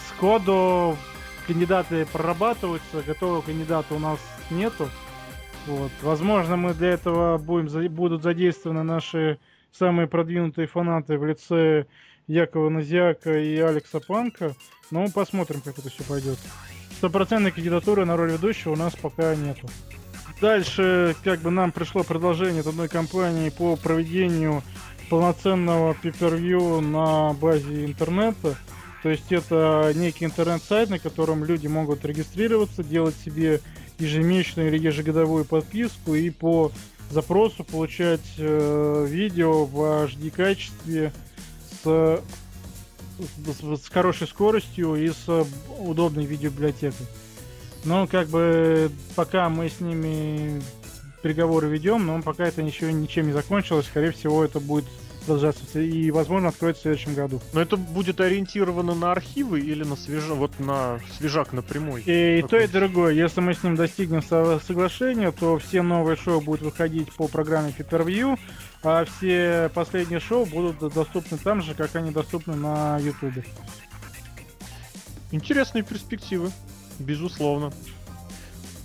Сходу 0.09 0.97
кандидаты 1.45 2.05
прорабатываются, 2.05 3.01
готового 3.05 3.41
кандидата 3.41 3.93
у 3.93 3.99
нас 3.99 4.19
нету. 4.49 4.89
Вот. 5.67 5.91
Возможно, 6.01 6.57
мы 6.57 6.73
для 6.73 6.89
этого 6.89 7.37
будем, 7.37 7.93
будут 7.93 8.23
задействованы 8.23 8.83
наши 8.83 9.39
самые 9.71 10.07
продвинутые 10.07 10.67
фанаты 10.67 11.17
в 11.17 11.25
лице 11.25 11.85
Якова 12.27 12.69
Назиака 12.69 13.37
и 13.39 13.57
Алекса 13.57 13.99
Панка. 13.99 14.53
Но 14.91 15.07
посмотрим, 15.09 15.61
как 15.61 15.79
это 15.79 15.89
все 15.89 16.03
пойдет. 16.03 16.37
Стопроцентной 16.97 17.51
кандидатуры 17.51 18.05
на 18.05 18.15
роль 18.15 18.31
ведущего 18.31 18.73
у 18.73 18.77
нас 18.77 18.95
пока 18.95 19.35
нету. 19.35 19.67
Дальше, 20.41 21.15
как 21.23 21.39
бы 21.39 21.49
нам 21.49 21.71
пришло 21.71 22.03
предложение 22.03 22.61
от 22.61 22.67
одной 22.67 22.87
компании 22.87 23.49
по 23.49 23.75
проведению 23.75 24.63
полноценного 25.09 25.95
pay 26.01 26.81
на 26.81 27.33
базе 27.33 27.85
интернета. 27.85 28.55
То 29.03 29.09
есть 29.09 29.31
это 29.31 29.91
некий 29.95 30.25
интернет-сайт, 30.25 30.89
на 30.89 30.99
котором 30.99 31.45
люди 31.45 31.67
могут 31.67 32.03
регистрироваться, 32.05 32.83
делать 32.83 33.15
себе 33.23 33.61
ежемесячную 33.99 34.69
или 34.69 34.77
ежегодовую 34.77 35.45
подписку 35.45 36.15
и 36.15 36.29
по 36.29 36.71
запросу 37.09 37.63
получать 37.63 38.25
э, 38.37 39.05
видео 39.07 39.65
в 39.65 40.05
HD 40.05 40.31
качестве 40.31 41.13
с, 41.83 42.21
с, 43.47 43.83
с 43.83 43.89
хорошей 43.89 44.27
скоростью 44.27 44.95
и 44.95 45.09
с 45.09 45.47
удобной 45.79 46.25
видеобиблиотекой. 46.25 47.05
Но 47.83 48.07
как 48.07 48.27
бы 48.29 48.91
пока 49.15 49.49
мы 49.49 49.69
с 49.69 49.79
ними 49.79 50.61
переговоры 51.21 51.67
ведем, 51.67 52.05
но 52.05 52.21
пока 52.21 52.45
это 52.45 52.63
ничего 52.63 52.89
ничем 52.89 53.27
не 53.27 53.33
закончилось, 53.33 53.85
скорее 53.85 54.11
всего 54.11 54.43
это 54.43 54.59
будет 54.59 54.85
продолжаться 55.25 55.79
и 55.79 56.11
возможно 56.11 56.49
откроется 56.49 56.79
в 56.79 56.83
следующем 56.83 57.15
году. 57.15 57.41
Но 57.53 57.61
это 57.61 57.77
будет 57.77 58.21
ориентировано 58.21 58.93
на 58.93 59.11
архивы 59.11 59.59
или 59.59 59.83
на 59.83 59.95
свежак, 59.95 60.37
вот 60.37 60.59
на 60.59 60.99
свежак 61.17 61.53
напрямую? 61.53 62.03
И, 62.05 62.39
и 62.39 62.41
то, 62.43 62.57
и 62.57 62.67
другое. 62.67 63.13
Если 63.13 63.41
мы 63.41 63.53
с 63.53 63.63
ним 63.63 63.75
достигнем 63.75 64.21
со- 64.21 64.59
соглашения, 64.59 65.31
то 65.31 65.57
все 65.57 65.81
новые 65.81 66.15
шоу 66.15 66.41
будут 66.41 66.61
выходить 66.61 67.11
по 67.13 67.27
программе 67.27 67.73
Pay-Per-View, 67.77 68.39
а 68.83 69.05
все 69.05 69.69
последние 69.73 70.19
шоу 70.19 70.45
будут 70.45 70.93
доступны 70.93 71.37
там 71.37 71.61
же, 71.61 71.73
как 71.73 71.95
они 71.95 72.11
доступны 72.11 72.55
на 72.55 72.99
YouTube. 72.99 73.43
Интересные 75.31 75.83
перспективы, 75.83 76.51
безусловно. 76.99 77.71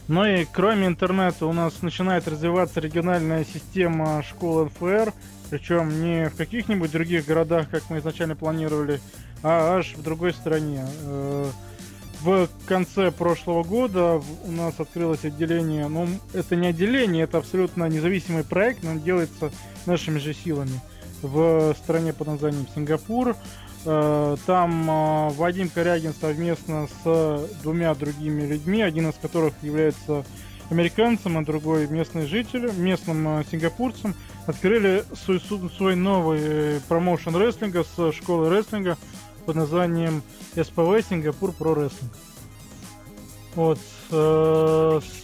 Ну 0.09 0.25
и 0.25 0.45
кроме 0.45 0.89
интернета 0.89 1.47
у 1.47 1.53
нас 1.53 1.83
начинает 1.83 2.27
развиваться 2.27 2.81
региональная 2.81 3.45
система 3.45 4.25
школ 4.25 4.65
НФР, 4.65 5.13
причем 5.51 6.03
не 6.03 6.29
в 6.29 6.37
каких-нибудь 6.37 6.93
других 6.93 7.27
городах, 7.27 7.69
как 7.71 7.83
мы 7.91 7.99
изначально 7.99 8.37
планировали, 8.37 9.01
а 9.43 9.79
аж 9.79 9.95
в 9.97 10.03
другой 10.03 10.33
стране. 10.33 10.87
Э, 11.03 11.51
В 12.23 12.49
конце 12.67 13.11
прошлого 13.11 13.65
года 13.65 14.21
у 14.45 14.53
нас 14.53 14.75
открылось 14.79 15.25
отделение, 15.25 15.89
ну 15.89 16.07
это 16.35 16.55
не 16.55 16.67
отделение, 16.69 17.25
это 17.25 17.39
абсолютно 17.39 17.89
независимый 17.89 18.45
проект, 18.45 18.83
но 18.83 18.91
он 18.91 19.01
делается 19.01 19.51
нашими 19.87 20.19
же 20.19 20.35
силами 20.35 20.81
в 21.23 21.75
стране 21.83 22.13
под 22.13 22.27
названием 22.27 22.67
Сингапур. 22.75 23.35
Э, 23.87 24.37
Там 24.45 24.91
э, 24.91 25.31
Вадим 25.31 25.71
Корягин 25.71 26.13
совместно 26.13 26.89
с 27.03 27.49
двумя 27.63 27.95
другими 27.95 28.43
людьми, 28.47 28.83
один 28.83 29.09
из 29.09 29.15
которых 29.15 29.55
является 29.63 30.25
американцем, 30.71 31.39
а 31.39 31.43
другой 31.43 31.89
местный 31.89 32.27
житель, 32.27 32.71
местным 32.77 33.45
сингапурцем, 33.51 34.15
открыли 34.51 35.05
свой, 35.15 35.41
свой 35.77 35.97
новый 35.97 36.41
э, 36.43 36.81
промоушен 36.89 37.35
рестлинга 37.37 37.85
с 37.85 38.13
школы 38.13 38.51
рестлинга 38.51 38.97
под 39.47 39.57
названием 39.57 40.23
СПВ 40.55 41.07
Сингапур 41.09 41.53
Про 41.53 41.75
Рестлинг. 41.75 42.13
Вот. 43.55 43.79
э, 44.11 45.01
С 45.03 45.23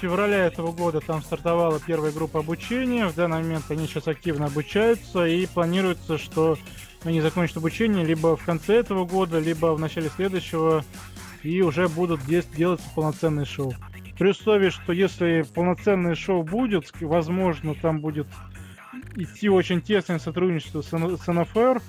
февраля 0.00 0.46
этого 0.46 0.72
года 0.72 1.00
там 1.00 1.22
стартовала 1.22 1.80
первая 1.84 2.12
группа 2.12 2.40
обучения. 2.40 3.06
В 3.06 3.14
данный 3.14 3.38
момент 3.42 3.64
они 3.68 3.86
сейчас 3.86 4.08
активно 4.08 4.46
обучаются 4.46 5.26
и 5.26 5.46
планируется, 5.46 6.16
что 6.18 6.56
они 7.04 7.20
закончат 7.20 7.58
обучение 7.58 8.04
либо 8.04 8.36
в 8.36 8.44
конце 8.44 8.76
этого 8.76 9.04
года, 9.04 9.38
либо 9.38 9.74
в 9.74 9.80
начале 9.80 10.08
следующего 10.08 10.84
и 11.42 11.60
уже 11.62 11.88
будут 11.88 12.24
де- 12.26 12.44
делаться 12.56 12.86
полноценные 12.94 13.46
шоу. 13.46 13.74
При 14.18 14.30
условии, 14.30 14.70
что 14.70 14.92
если 14.92 15.44
полноценное 15.54 16.14
шоу 16.14 16.42
будет, 16.42 16.90
возможно, 17.00 17.74
там 17.74 18.00
будет 18.00 18.26
идти 19.16 19.48
очень 19.48 19.80
тесное 19.80 20.18
сотрудничество 20.18 20.82
с, 20.82 20.88
с 20.88 21.32
НФР, 21.32 21.80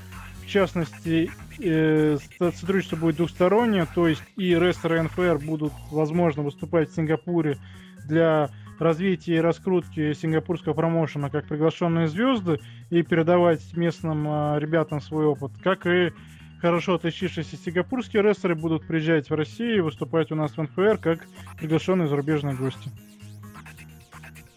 в 0.41 0.47
частности, 0.47 1.29
э, 1.59 2.17
сотрудничество 2.39 2.95
будет 2.95 3.17
двухстороннее, 3.17 3.85
то 3.93 4.07
есть 4.07 4.23
и 4.38 4.55
рестлеры 4.55 5.03
НФР 5.03 5.39
будут, 5.39 5.73
возможно, 5.91 6.43
выступать 6.43 6.89
в 6.89 6.95
Сингапуре 6.95 7.57
для 8.05 8.49
развития 8.79 9.38
и 9.38 9.41
раскрутки 9.41 10.13
сингапурского 10.13 10.73
промоушена 10.73 11.29
как 11.29 11.47
приглашенные 11.47 12.07
звезды 12.07 12.59
и 12.89 13.01
передавать 13.01 13.75
местным 13.75 14.27
э, 14.27 14.59
ребятам 14.59 15.01
свой 15.01 15.25
опыт, 15.25 15.51
как 15.63 15.85
и 15.85 16.13
хорошо 16.61 16.95
отличившиеся 16.95 17.57
сингапурские 17.57 18.23
рестлеры 18.23 18.55
будут 18.55 18.85
приезжать 18.88 19.29
в 19.29 19.35
Россию 19.35 19.77
и 19.77 19.81
выступать 19.81 20.31
у 20.31 20.35
нас 20.35 20.51
в 20.51 20.61
НФР 20.61 20.97
как 20.97 21.27
приглашенные 21.59 22.07
зарубежные 22.07 22.55
гости. 22.55 22.89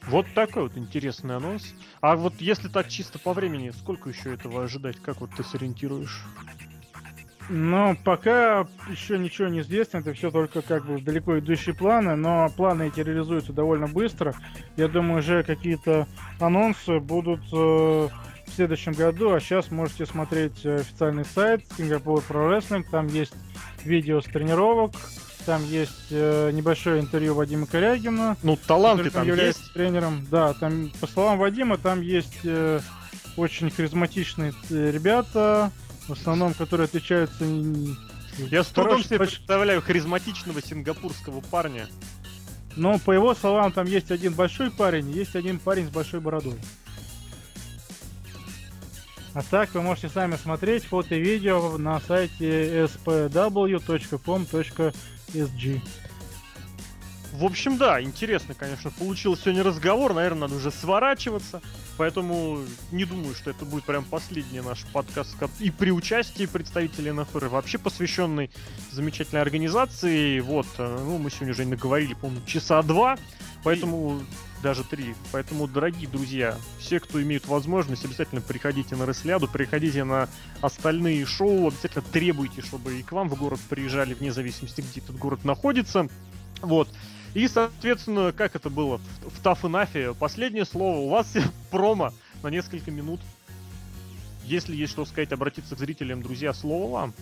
Вот 0.07 0.27
такой 0.35 0.65
вот 0.65 0.77
интересный 0.77 1.37
анонс. 1.37 1.75
А 2.01 2.17
вот 2.17 2.35
если 2.41 2.69
так 2.69 2.89
чисто 2.89 3.19
по 3.19 3.33
времени, 3.33 3.71
сколько 3.71 4.09
еще 4.09 4.35
этого 4.35 4.65
ожидать? 4.65 4.97
Как 4.97 5.21
вот 5.21 5.31
ты 5.37 5.45
сориентируешь? 5.45 6.23
Ну, 7.53 7.97
пока 8.05 8.65
еще 8.89 9.19
ничего 9.19 9.49
не 9.49 9.61
известно, 9.61 9.99
это 9.99 10.13
все 10.15 10.31
только 10.31 10.63
как 10.63 10.87
бы 10.87 11.01
далеко 11.01 11.41
идущие 11.41 11.75
планы, 11.75 12.15
но 12.15 12.49
планы 12.57 12.87
эти 12.87 13.01
реализуются 13.01 13.53
довольно 13.53 13.89
быстро. 13.89 14.37
Я 14.77 14.87
думаю, 14.87 15.19
уже 15.19 15.43
какие-то 15.43 16.07
анонсы 16.39 17.01
будут 17.01 17.41
э, 17.53 17.57
в 17.57 18.55
следующем 18.55 18.93
году, 18.93 19.33
а 19.33 19.41
сейчас 19.41 19.73
можете 19.73 20.07
смотреть 20.07 20.65
официальный 20.65 21.25
сайт 21.25 21.65
Singapore 21.77 22.23
Pro 22.29 22.51
Wrestling, 22.51 22.85
там 22.89 23.09
есть 23.09 23.35
видео 23.85 24.21
с 24.21 24.27
тренировок, 24.27 24.93
там 25.45 25.65
есть 25.65 26.07
э, 26.11 26.51
небольшое 26.53 27.01
интервью 27.01 27.35
Вадима 27.35 27.67
Корягина. 27.67 28.37
Ну, 28.43 28.57
таланты 28.57 29.11
там 29.11 29.27
является 29.27 29.63
есть. 29.63 29.73
тренером. 29.73 30.27
Да, 30.31 30.55
там, 30.55 30.91
по 31.01 31.07
словам 31.07 31.39
Вадима, 31.39 31.79
там 31.79 32.01
есть 32.01 32.39
э, 32.45 32.81
очень 33.37 33.71
харизматичные 33.71 34.53
э, 34.71 34.91
ребята, 34.91 35.71
в 36.09 36.13
основном, 36.13 36.55
которые 36.55 36.87
отличаются... 36.87 37.45
Я 38.39 38.63
с 38.63 38.69
трудом 38.69 39.03
себе 39.03 39.19
представляю 39.19 39.83
харизматичного 39.83 40.63
сингапурского 40.63 41.41
парня. 41.41 41.89
Но, 42.77 42.99
по 42.99 43.11
его 43.13 43.35
словам, 43.35 43.73
там 43.73 43.87
есть 43.87 44.11
один 44.11 44.33
большой 44.33 44.71
парень, 44.71 45.11
есть 45.11 45.35
один 45.35 45.59
парень 45.59 45.87
с 45.87 45.91
большой 45.91 46.21
бородой. 46.21 46.59
А 49.33 49.43
так 49.43 49.73
вы 49.75 49.83
можете 49.83 50.09
сами 50.09 50.37
смотреть 50.37 50.85
фото 50.85 51.15
и 51.15 51.21
видео 51.21 51.79
на 51.79 52.01
сайте 52.01 52.89
spw.com.sg. 55.33 55.81
В 57.33 57.45
общем, 57.45 57.79
да, 57.79 58.03
интересно, 58.03 58.55
конечно, 58.55 58.91
получился 58.91 59.45
сегодня 59.45 59.63
разговор, 59.63 60.15
наверное, 60.15 60.43
надо 60.43 60.57
уже 60.57 60.73
сворачиваться, 60.73 61.63
поэтому 61.97 62.59
не 62.91 63.05
думаю, 63.05 63.37
что 63.37 63.51
это 63.51 63.65
будет 63.65 63.85
прям 63.85 64.05
последний 64.05 64.61
наш 64.61 64.85
подкаст 64.93 65.37
и 65.61 65.71
при 65.71 65.93
участии 65.93 66.47
представителей 66.47 67.13
НФР, 67.13 67.45
и 67.45 67.49
вообще 67.49 67.79
посвященный 67.79 68.51
замечательной 68.91 69.43
организации. 69.43 70.41
Вот, 70.41 70.67
э, 70.79 70.99
ну, 71.05 71.19
мы 71.19 71.31
сегодня 71.31 71.53
уже 71.53 71.65
наговорили, 71.67 72.15
по-моему, 72.15 72.45
часа 72.47 72.83
два, 72.83 73.17
поэтому 73.63 74.21
даже 74.63 74.85
три. 74.85 75.15
Поэтому, 75.33 75.67
дорогие 75.67 76.09
друзья, 76.09 76.57
все, 76.79 77.01
кто 77.01 77.23
имеет 77.23 77.47
возможность, 77.47 78.05
обязательно 78.05 78.41
приходите 78.41 78.97
на 78.97 79.07
Ресляду, 79.07 79.49
приходите 79.49 80.05
на 80.05 80.29
остальные 80.61 81.27
шоу, 81.27 81.69
обязательно 81.69 82.05
требуйте, 82.13 82.63
чтобы 82.63 82.99
и 82.99 83.03
к 83.03 83.13
вам 83.13 83.29
в 83.29 83.39
город 83.39 83.61
приезжали, 83.69 84.15
вне 84.15 84.33
зависимости, 84.33 84.81
где 84.81 85.01
этот 85.01 85.17
город 85.17 85.45
находится. 85.45 86.09
Вот. 86.61 86.89
И, 87.35 87.47
соответственно, 87.49 88.33
как 88.33 88.57
это 88.57 88.71
было 88.71 88.99
в, 88.99 89.43
Enough, 89.45 90.17
последнее 90.19 90.65
слово. 90.65 90.99
У 90.99 91.09
вас 91.09 91.33
промо 91.71 92.13
на 92.43 92.49
несколько 92.49 92.91
минут. 92.91 93.21
Если 94.45 94.75
есть 94.75 94.93
что 94.93 95.05
сказать, 95.05 95.33
обратиться 95.33 95.77
к 95.77 95.79
зрителям, 95.79 96.23
друзья, 96.23 96.53
слово 96.53 96.91
вам. 96.91 97.15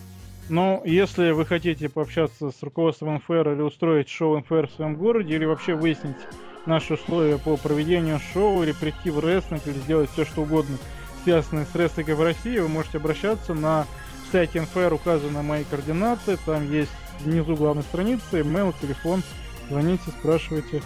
Ну, 0.49 0.81
если 0.83 1.29
вы 1.29 1.45
хотите 1.45 1.89
пообщаться 1.89 2.49
с 2.49 2.63
руководством 2.63 3.15
НФР 3.15 3.49
или 3.49 3.61
устроить 3.61 4.09
шоу 4.09 4.39
НФР 4.39 4.67
в 4.67 4.71
своем 4.71 4.95
городе, 4.95 5.35
или 5.35 5.45
вообще 5.45 5.75
выяснить 5.75 6.17
наши 6.69 6.93
условия 6.93 7.37
по 7.37 7.57
проведению 7.57 8.21
шоу, 8.33 8.63
или 8.63 8.71
прийти 8.71 9.09
в 9.09 9.19
рестлинг, 9.19 9.67
или 9.67 9.77
сделать 9.79 10.09
все 10.11 10.23
что 10.23 10.43
угодно, 10.43 10.77
связанное 11.23 11.65
с 11.65 11.75
рестлингом 11.75 12.15
в 12.15 12.23
России, 12.23 12.59
вы 12.59 12.69
можете 12.69 12.97
обращаться 12.97 13.53
на 13.53 13.85
сайте 14.31 14.61
НФР 14.61 14.93
указаны 14.93 15.41
мои 15.41 15.63
координаты, 15.65 16.37
там 16.45 16.71
есть 16.71 16.91
внизу 17.19 17.55
главной 17.55 17.83
страницы, 17.83 18.39
email, 18.39 18.73
телефон, 18.79 19.23
Звоните, 19.69 20.09
спрашивайте. 20.19 20.81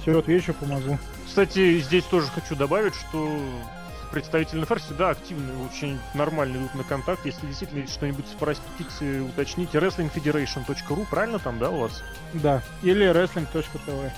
Все 0.00 0.18
отвечу, 0.18 0.52
помогу. 0.52 0.98
Кстати, 1.26 1.78
здесь 1.78 2.04
тоже 2.04 2.26
хочу 2.28 2.56
добавить, 2.56 2.94
что 2.94 3.38
представители 4.10 4.60
НФР 4.60 4.80
всегда 4.80 5.10
активны, 5.10 5.52
очень 5.70 5.98
нормально 6.14 6.56
идут 6.56 6.74
на 6.74 6.84
контакт. 6.84 7.24
Если 7.24 7.46
действительно 7.46 7.86
что-нибудь 7.86 8.26
спросить, 8.26 8.62
уточните. 9.00 9.78
wrestlingfederation.ru, 9.78 11.06
правильно 11.08 11.38
там, 11.38 11.58
да, 11.58 11.70
у 11.70 11.82
вас? 11.82 12.02
Да, 12.32 12.62
или 12.82 13.06
wrestling.tv. 13.06 14.10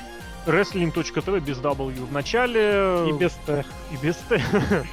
Wrestling.tv 0.48 1.40
без 1.40 1.58
W 1.58 2.06
в 2.06 2.12
начале. 2.12 3.06
И 3.08 3.12
без 3.12 3.32
Т. 3.44 3.64
И 3.92 3.96
без 4.04 4.16
Т. 4.16 4.42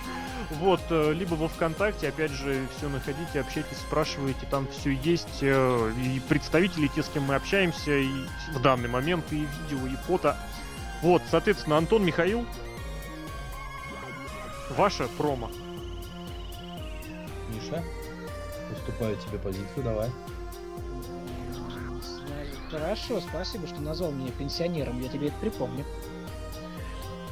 Вот, 0.52 0.80
э, 0.92 1.12
либо 1.14 1.34
во 1.34 1.48
ВКонтакте, 1.48 2.08
опять 2.08 2.30
же, 2.30 2.68
все 2.78 2.88
находите, 2.88 3.40
общайтесь, 3.40 3.78
спрашивайте, 3.78 4.46
там 4.50 4.68
все 4.68 4.92
есть. 4.92 5.40
Э, 5.42 5.92
и 6.04 6.20
представители, 6.20 6.86
те, 6.88 7.02
с 7.02 7.10
кем 7.10 7.24
мы 7.24 7.34
общаемся, 7.34 7.98
и 7.98 8.12
в 8.54 8.62
данный 8.62 8.88
момент, 8.88 9.26
и 9.32 9.38
видео, 9.38 9.88
и 9.88 9.96
фото. 10.06 10.38
Вот, 11.02 11.24
соответственно, 11.32 11.78
Антон 11.78 12.06
Михаил. 12.06 12.46
Ваша 14.78 15.08
промо. 15.18 15.50
Миша, 17.50 17.84
уступаю 18.72 19.18
тебе 19.18 19.40
позицию, 19.40 19.84
давай. 19.84 20.12
Хорошо, 22.78 23.22
спасибо, 23.22 23.68
что 23.68 23.80
назвал 23.80 24.12
меня 24.12 24.32
пенсионером, 24.32 25.02
я 25.02 25.08
тебе 25.08 25.28
это 25.28 25.38
припомню. 25.38 25.86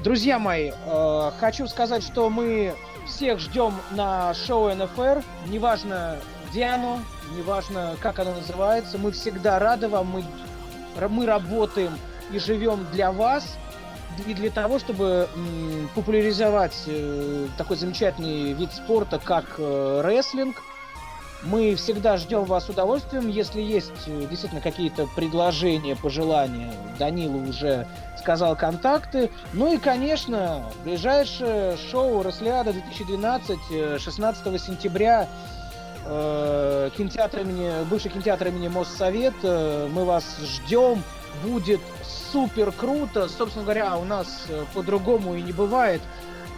Друзья 0.01 0.39
мои, 0.39 0.71
э, 0.71 1.31
хочу 1.37 1.67
сказать, 1.67 2.01
что 2.01 2.29
мы 2.29 2.73
всех 3.05 3.39
ждем 3.39 3.73
на 3.91 4.33
шоу 4.33 4.73
НФР. 4.73 5.21
Неважно, 5.47 6.17
где 6.49 6.65
оно, 6.65 6.99
неважно, 7.37 7.97
как 7.99 8.19
оно 8.19 8.33
называется. 8.35 8.97
Мы 8.97 9.11
всегда 9.11 9.59
рады 9.59 9.89
вам. 9.89 10.07
Мы, 10.07 10.23
мы 11.09 11.25
работаем 11.25 11.97
и 12.31 12.39
живем 12.39 12.87
для 12.93 13.11
вас 13.11 13.57
и 14.25 14.33
для 14.33 14.49
того, 14.49 14.79
чтобы 14.79 15.27
м, 15.35 15.89
популяризовать 15.93 16.83
э, 16.87 17.47
такой 17.57 17.75
замечательный 17.75 18.53
вид 18.53 18.71
спорта, 18.71 19.19
как 19.19 19.55
э, 19.57 20.01
рестлинг. 20.05 20.61
Мы 21.45 21.75
всегда 21.75 22.17
ждем 22.17 22.45
вас 22.45 22.65
с 22.65 22.69
удовольствием. 22.69 23.27
Если 23.27 23.61
есть 23.61 23.91
э, 24.07 24.25
действительно 24.29 24.61
какие-то 24.61 25.07
предложения, 25.15 25.95
пожелания, 25.95 26.71
Данила 26.97 27.37
уже 27.37 27.85
сказал 28.17 28.55
контакты. 28.55 29.29
Ну 29.51 29.73
и, 29.73 29.77
конечно, 29.77 30.63
ближайшее 30.85 31.75
шоу 31.77 32.23
Рослиада 32.23 32.71
2012 32.71 34.01
16 34.01 34.61
сентября 34.61 35.27
э, 36.05 36.89
кинотеатр 36.95 37.39
имени, 37.41 37.83
бывший 37.89 38.09
кинотеатр 38.09 38.47
имени 38.47 38.69
Моссовет. 38.69 39.35
Э, 39.43 39.89
мы 39.91 40.05
вас 40.05 40.37
ждем. 40.41 41.03
Будет 41.43 41.81
супер 42.31 42.71
круто. 42.71 43.27
Собственно 43.27 43.63
говоря, 43.63 43.97
у 43.97 44.05
нас 44.05 44.45
э, 44.49 44.63
по-другому 44.73 45.35
и 45.35 45.41
не 45.41 45.51
бывает. 45.51 46.01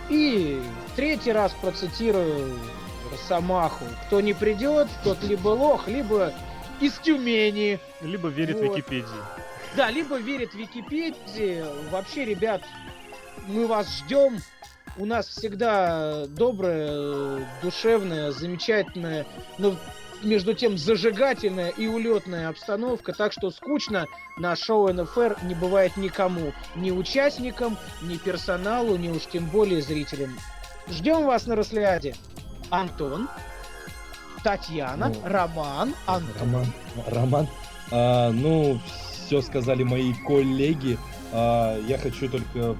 И 0.10 0.62
третий 0.96 1.32
раз 1.32 1.54
процитирую 1.60 2.56
Росомаху. 3.12 3.86
Кто 4.08 4.22
не 4.22 4.34
придет, 4.34 4.88
тот 5.04 5.24
либо 5.24 5.50
лох, 5.50 5.88
либо 5.88 6.34
из 6.80 6.94
Тюмени. 7.00 7.80
Либо 8.02 8.30
верит 8.30 8.58
вот. 8.60 8.76
Википедии. 8.78 9.06
Да, 9.76 9.90
либо 9.90 10.18
верит 10.18 10.54
Википедии. 10.54 11.64
Вообще, 11.90 12.26
ребят, 12.26 12.62
мы 13.48 13.68
вас 13.68 13.90
ждем. 13.98 14.40
У 14.98 15.06
нас 15.06 15.28
всегда 15.28 16.26
добрая, 16.28 17.46
душевная, 17.62 18.32
замечательная, 18.32 19.26
но 19.58 19.76
между 20.24 20.54
тем 20.54 20.78
зажигательная 20.78 21.70
и 21.70 21.88
улетная 21.88 22.48
обстановка, 22.48 23.12
так 23.14 23.34
что 23.34 23.52
скучно 23.52 24.08
на 24.38 24.56
шоу 24.56 24.92
НФР 24.94 25.40
не 25.44 25.54
бывает 25.54 25.98
никому, 25.98 26.54
ни 26.76 26.92
участникам, 26.92 27.78
ни 28.02 28.16
персоналу, 28.16 28.96
ни 28.96 29.10
уж 29.10 29.24
тем 29.26 29.48
более 29.48 29.82
зрителям. 29.82 30.38
Ждем 30.88 31.26
вас 31.26 31.46
на 31.48 31.56
Рослиаде. 31.56 32.16
Антон, 32.70 33.28
Татьяна, 34.44 35.10
ну, 35.10 35.22
Роман, 35.24 35.96
Антон. 36.06 36.34
Роман, 36.40 36.66
Роман. 37.08 37.48
А, 37.92 38.32
ну, 38.32 38.80
все 39.26 39.42
сказали 39.42 39.84
мои 39.84 40.14
коллеги. 40.28 40.98
А, 41.32 41.80
я 41.88 41.98
хочу 41.98 42.30
только, 42.30 42.76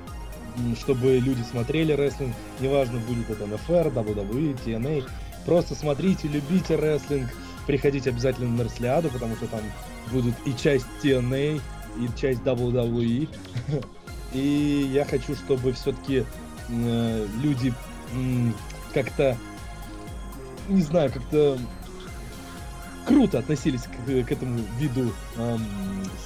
чтобы 0.80 1.18
люди 1.18 1.42
смотрели 1.44 1.94
рестлинг. 1.94 2.36
Неважно, 2.60 3.00
будет 3.00 3.30
это 3.30 3.46
НФР, 3.46 3.88
WWE, 3.88 4.58
TNA. 4.64 5.08
Просто 5.46 5.76
смотрите, 5.76 6.28
любите 6.28 6.76
рестлинг. 6.76 7.30
Приходите 7.68 8.12
обязательно 8.12 8.50
на 8.50 8.62
Рестлиаду, 8.62 9.10
потому 9.10 9.36
что 9.36 9.48
там 9.48 9.62
будут 10.12 10.36
и 10.46 10.56
часть 10.56 10.86
TNA, 11.04 11.60
и 12.00 12.20
часть 12.20 12.42
WWE. 12.42 13.28
И 14.34 14.90
я 14.92 15.06
хочу, 15.06 15.34
чтобы 15.34 15.72
все-таки 15.74 16.26
э, 16.68 17.28
люди 17.42 17.74
как-то 18.94 19.38
не 20.70 20.82
знаю, 20.82 21.12
как-то 21.12 21.58
круто 23.06 23.40
относились 23.40 23.82
к, 23.84 24.26
к 24.26 24.32
этому 24.32 24.60
виду 24.80 25.12
эм, 25.38 25.62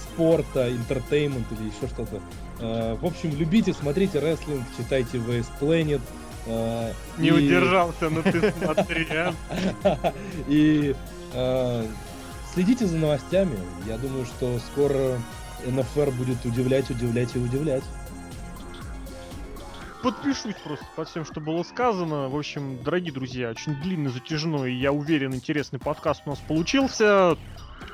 спорта, 0.04 0.72
entertainment 0.72 1.48
а 1.48 1.54
или 1.56 1.68
еще 1.70 1.88
что-то. 1.94 2.22
Э, 2.60 2.96
в 3.00 3.06
общем, 3.06 3.36
любите, 3.36 3.74
смотрите 3.74 4.20
рестлинг, 4.20 4.64
читайте 4.78 5.18
VS 5.18 5.48
Planet. 5.60 6.02
Э, 6.46 6.94
Не 7.18 7.30
и- 7.30 7.32
удержался, 7.32 8.10
но 8.10 8.22
ты 8.22 8.54
смотри, 8.64 9.08
а. 9.12 9.34
И 10.48 10.96
э, 11.34 11.86
следите 12.54 12.86
за 12.88 12.98
новостями. 12.98 13.58
Я 13.86 13.98
думаю, 13.98 14.26
что 14.26 14.58
скоро 14.72 15.18
НФР 15.66 16.12
будет 16.12 16.44
удивлять, 16.46 16.90
удивлять 16.90 17.36
и 17.36 17.40
удивлять. 17.40 17.84
Подпишусь 20.02 20.56
просто 20.64 20.86
под 20.96 21.10
всем, 21.10 21.26
что 21.26 21.42
было 21.42 21.62
сказано. 21.64 22.30
В 22.30 22.38
общем, 22.38 22.82
дорогие 22.84 23.12
друзья, 23.12 23.50
очень 23.50 23.76
длинный, 23.82 24.10
затяжной, 24.10 24.74
я 24.74 24.94
уверен, 24.94 25.34
интересный 25.34 25.78
подкаст 25.78 26.22
у 26.26 26.30
нас 26.30 26.40
получился. 26.40 27.38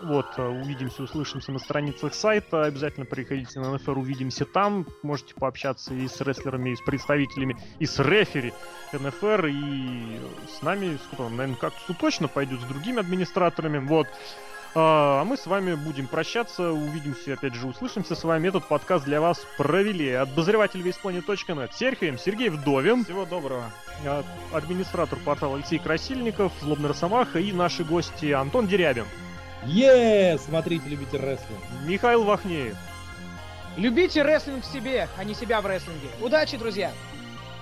Вот, 0.04 0.28
э, 0.38 0.48
увидимся, 0.48 1.02
услышимся 1.02 1.52
на 1.52 1.58
страницах 1.58 2.14
сайта. 2.14 2.66
Обязательно 2.66 3.08
приходите 3.08 3.60
на 3.60 3.74
НФР, 3.74 3.98
увидимся 3.98 4.46
там. 4.46 4.86
Можете 5.02 5.34
пообщаться 5.34 5.96
и 5.96 6.08
с 6.08 6.22
рестлерами, 6.22 6.72
и 6.72 6.76
с 6.76 6.82
представителями, 6.82 7.58
и 7.80 7.88
с 7.88 7.98
рефери 7.98 8.54
НФР, 8.94 9.48
и 9.48 10.20
с 10.48 10.62
нами, 10.62 10.98
с 10.98 11.18
наверное, 11.18 11.56
как-то 11.56 11.94
точно 11.96 12.28
пойдет, 12.28 12.62
с 12.62 12.66
другими 12.66 13.00
администраторами. 13.00 13.80
Вот. 13.80 14.08
А 14.78 15.24
мы 15.24 15.38
с 15.38 15.46
вами 15.48 15.74
будем 15.76 16.06
прощаться, 16.08 16.72
увидимся, 16.74 17.34
опять 17.34 17.54
же, 17.56 17.66
услышимся 17.66 18.14
с 18.14 18.24
вами. 18.26 18.50
Этот 18.50 18.66
подкаст 18.66 19.06
для 19.06 19.22
вас 19.22 19.40
провели 19.58 20.12
обозреватель 20.12 20.82
весьplanet.net 20.82 21.70
Серхием, 21.74 22.18
Сергей 22.18 22.50
Вдовин, 22.50 23.06
Всего 23.06 23.24
доброго. 23.26 23.72
а, 24.06 24.24
администратор 24.52 25.18
портала 25.20 25.56
Алексей 25.56 25.80
Красильников, 25.80 26.52
Злобный 26.62 26.90
Росомаха 26.90 27.40
и 27.40 27.54
наши 27.54 27.86
гости 27.86 28.32
Антон 28.34 28.68
Дерябин, 28.68 29.06
Е, 29.66 30.38
смотрите, 30.38 30.90
любите 30.90 31.18
рестлинг. 31.18 31.60
Михаил 31.86 32.24
Вахнеев 32.26 32.76
Любите 33.78 34.24
рестлинг 34.24 34.64
в 34.64 34.68
себе, 34.72 35.08
а 35.18 35.24
не 35.24 35.34
себя 35.34 35.62
в 35.62 35.66
рестлинге. 35.68 36.10
Удачи, 36.22 36.58
друзья! 36.58 36.92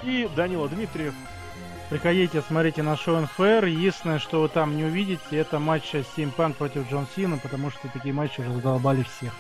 и 0.04 0.28
Данила 0.36 0.68
Дмитриев. 0.68 1.14
Приходите, 1.90 2.42
смотрите 2.42 2.82
на 2.82 2.98
шоу 2.98 3.22
НФР. 3.22 3.66
Единственное, 3.66 4.20
что 4.20 4.42
вы 4.42 4.50
там 4.50 4.76
не 4.76 4.86
увидите, 4.86 5.38
это 5.38 5.60
матч 5.60 5.94
CM 5.94 6.34
Punk 6.36 6.54
против 6.54 6.90
Джон 6.90 7.08
Сина, 7.16 7.38
потому 7.38 7.70
что 7.70 7.88
такие 7.90 8.14
матчи 8.14 8.42
уже 8.42 8.52
задолбали 8.52 9.04
всех. 9.04 9.34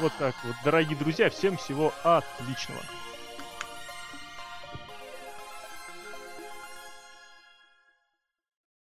Вот 0.00 0.12
так 0.18 0.34
вот. 0.44 0.56
Дорогие 0.64 0.96
друзья, 0.96 1.28
всем 1.30 1.56
всего 1.56 1.92
отличного. 2.02 2.80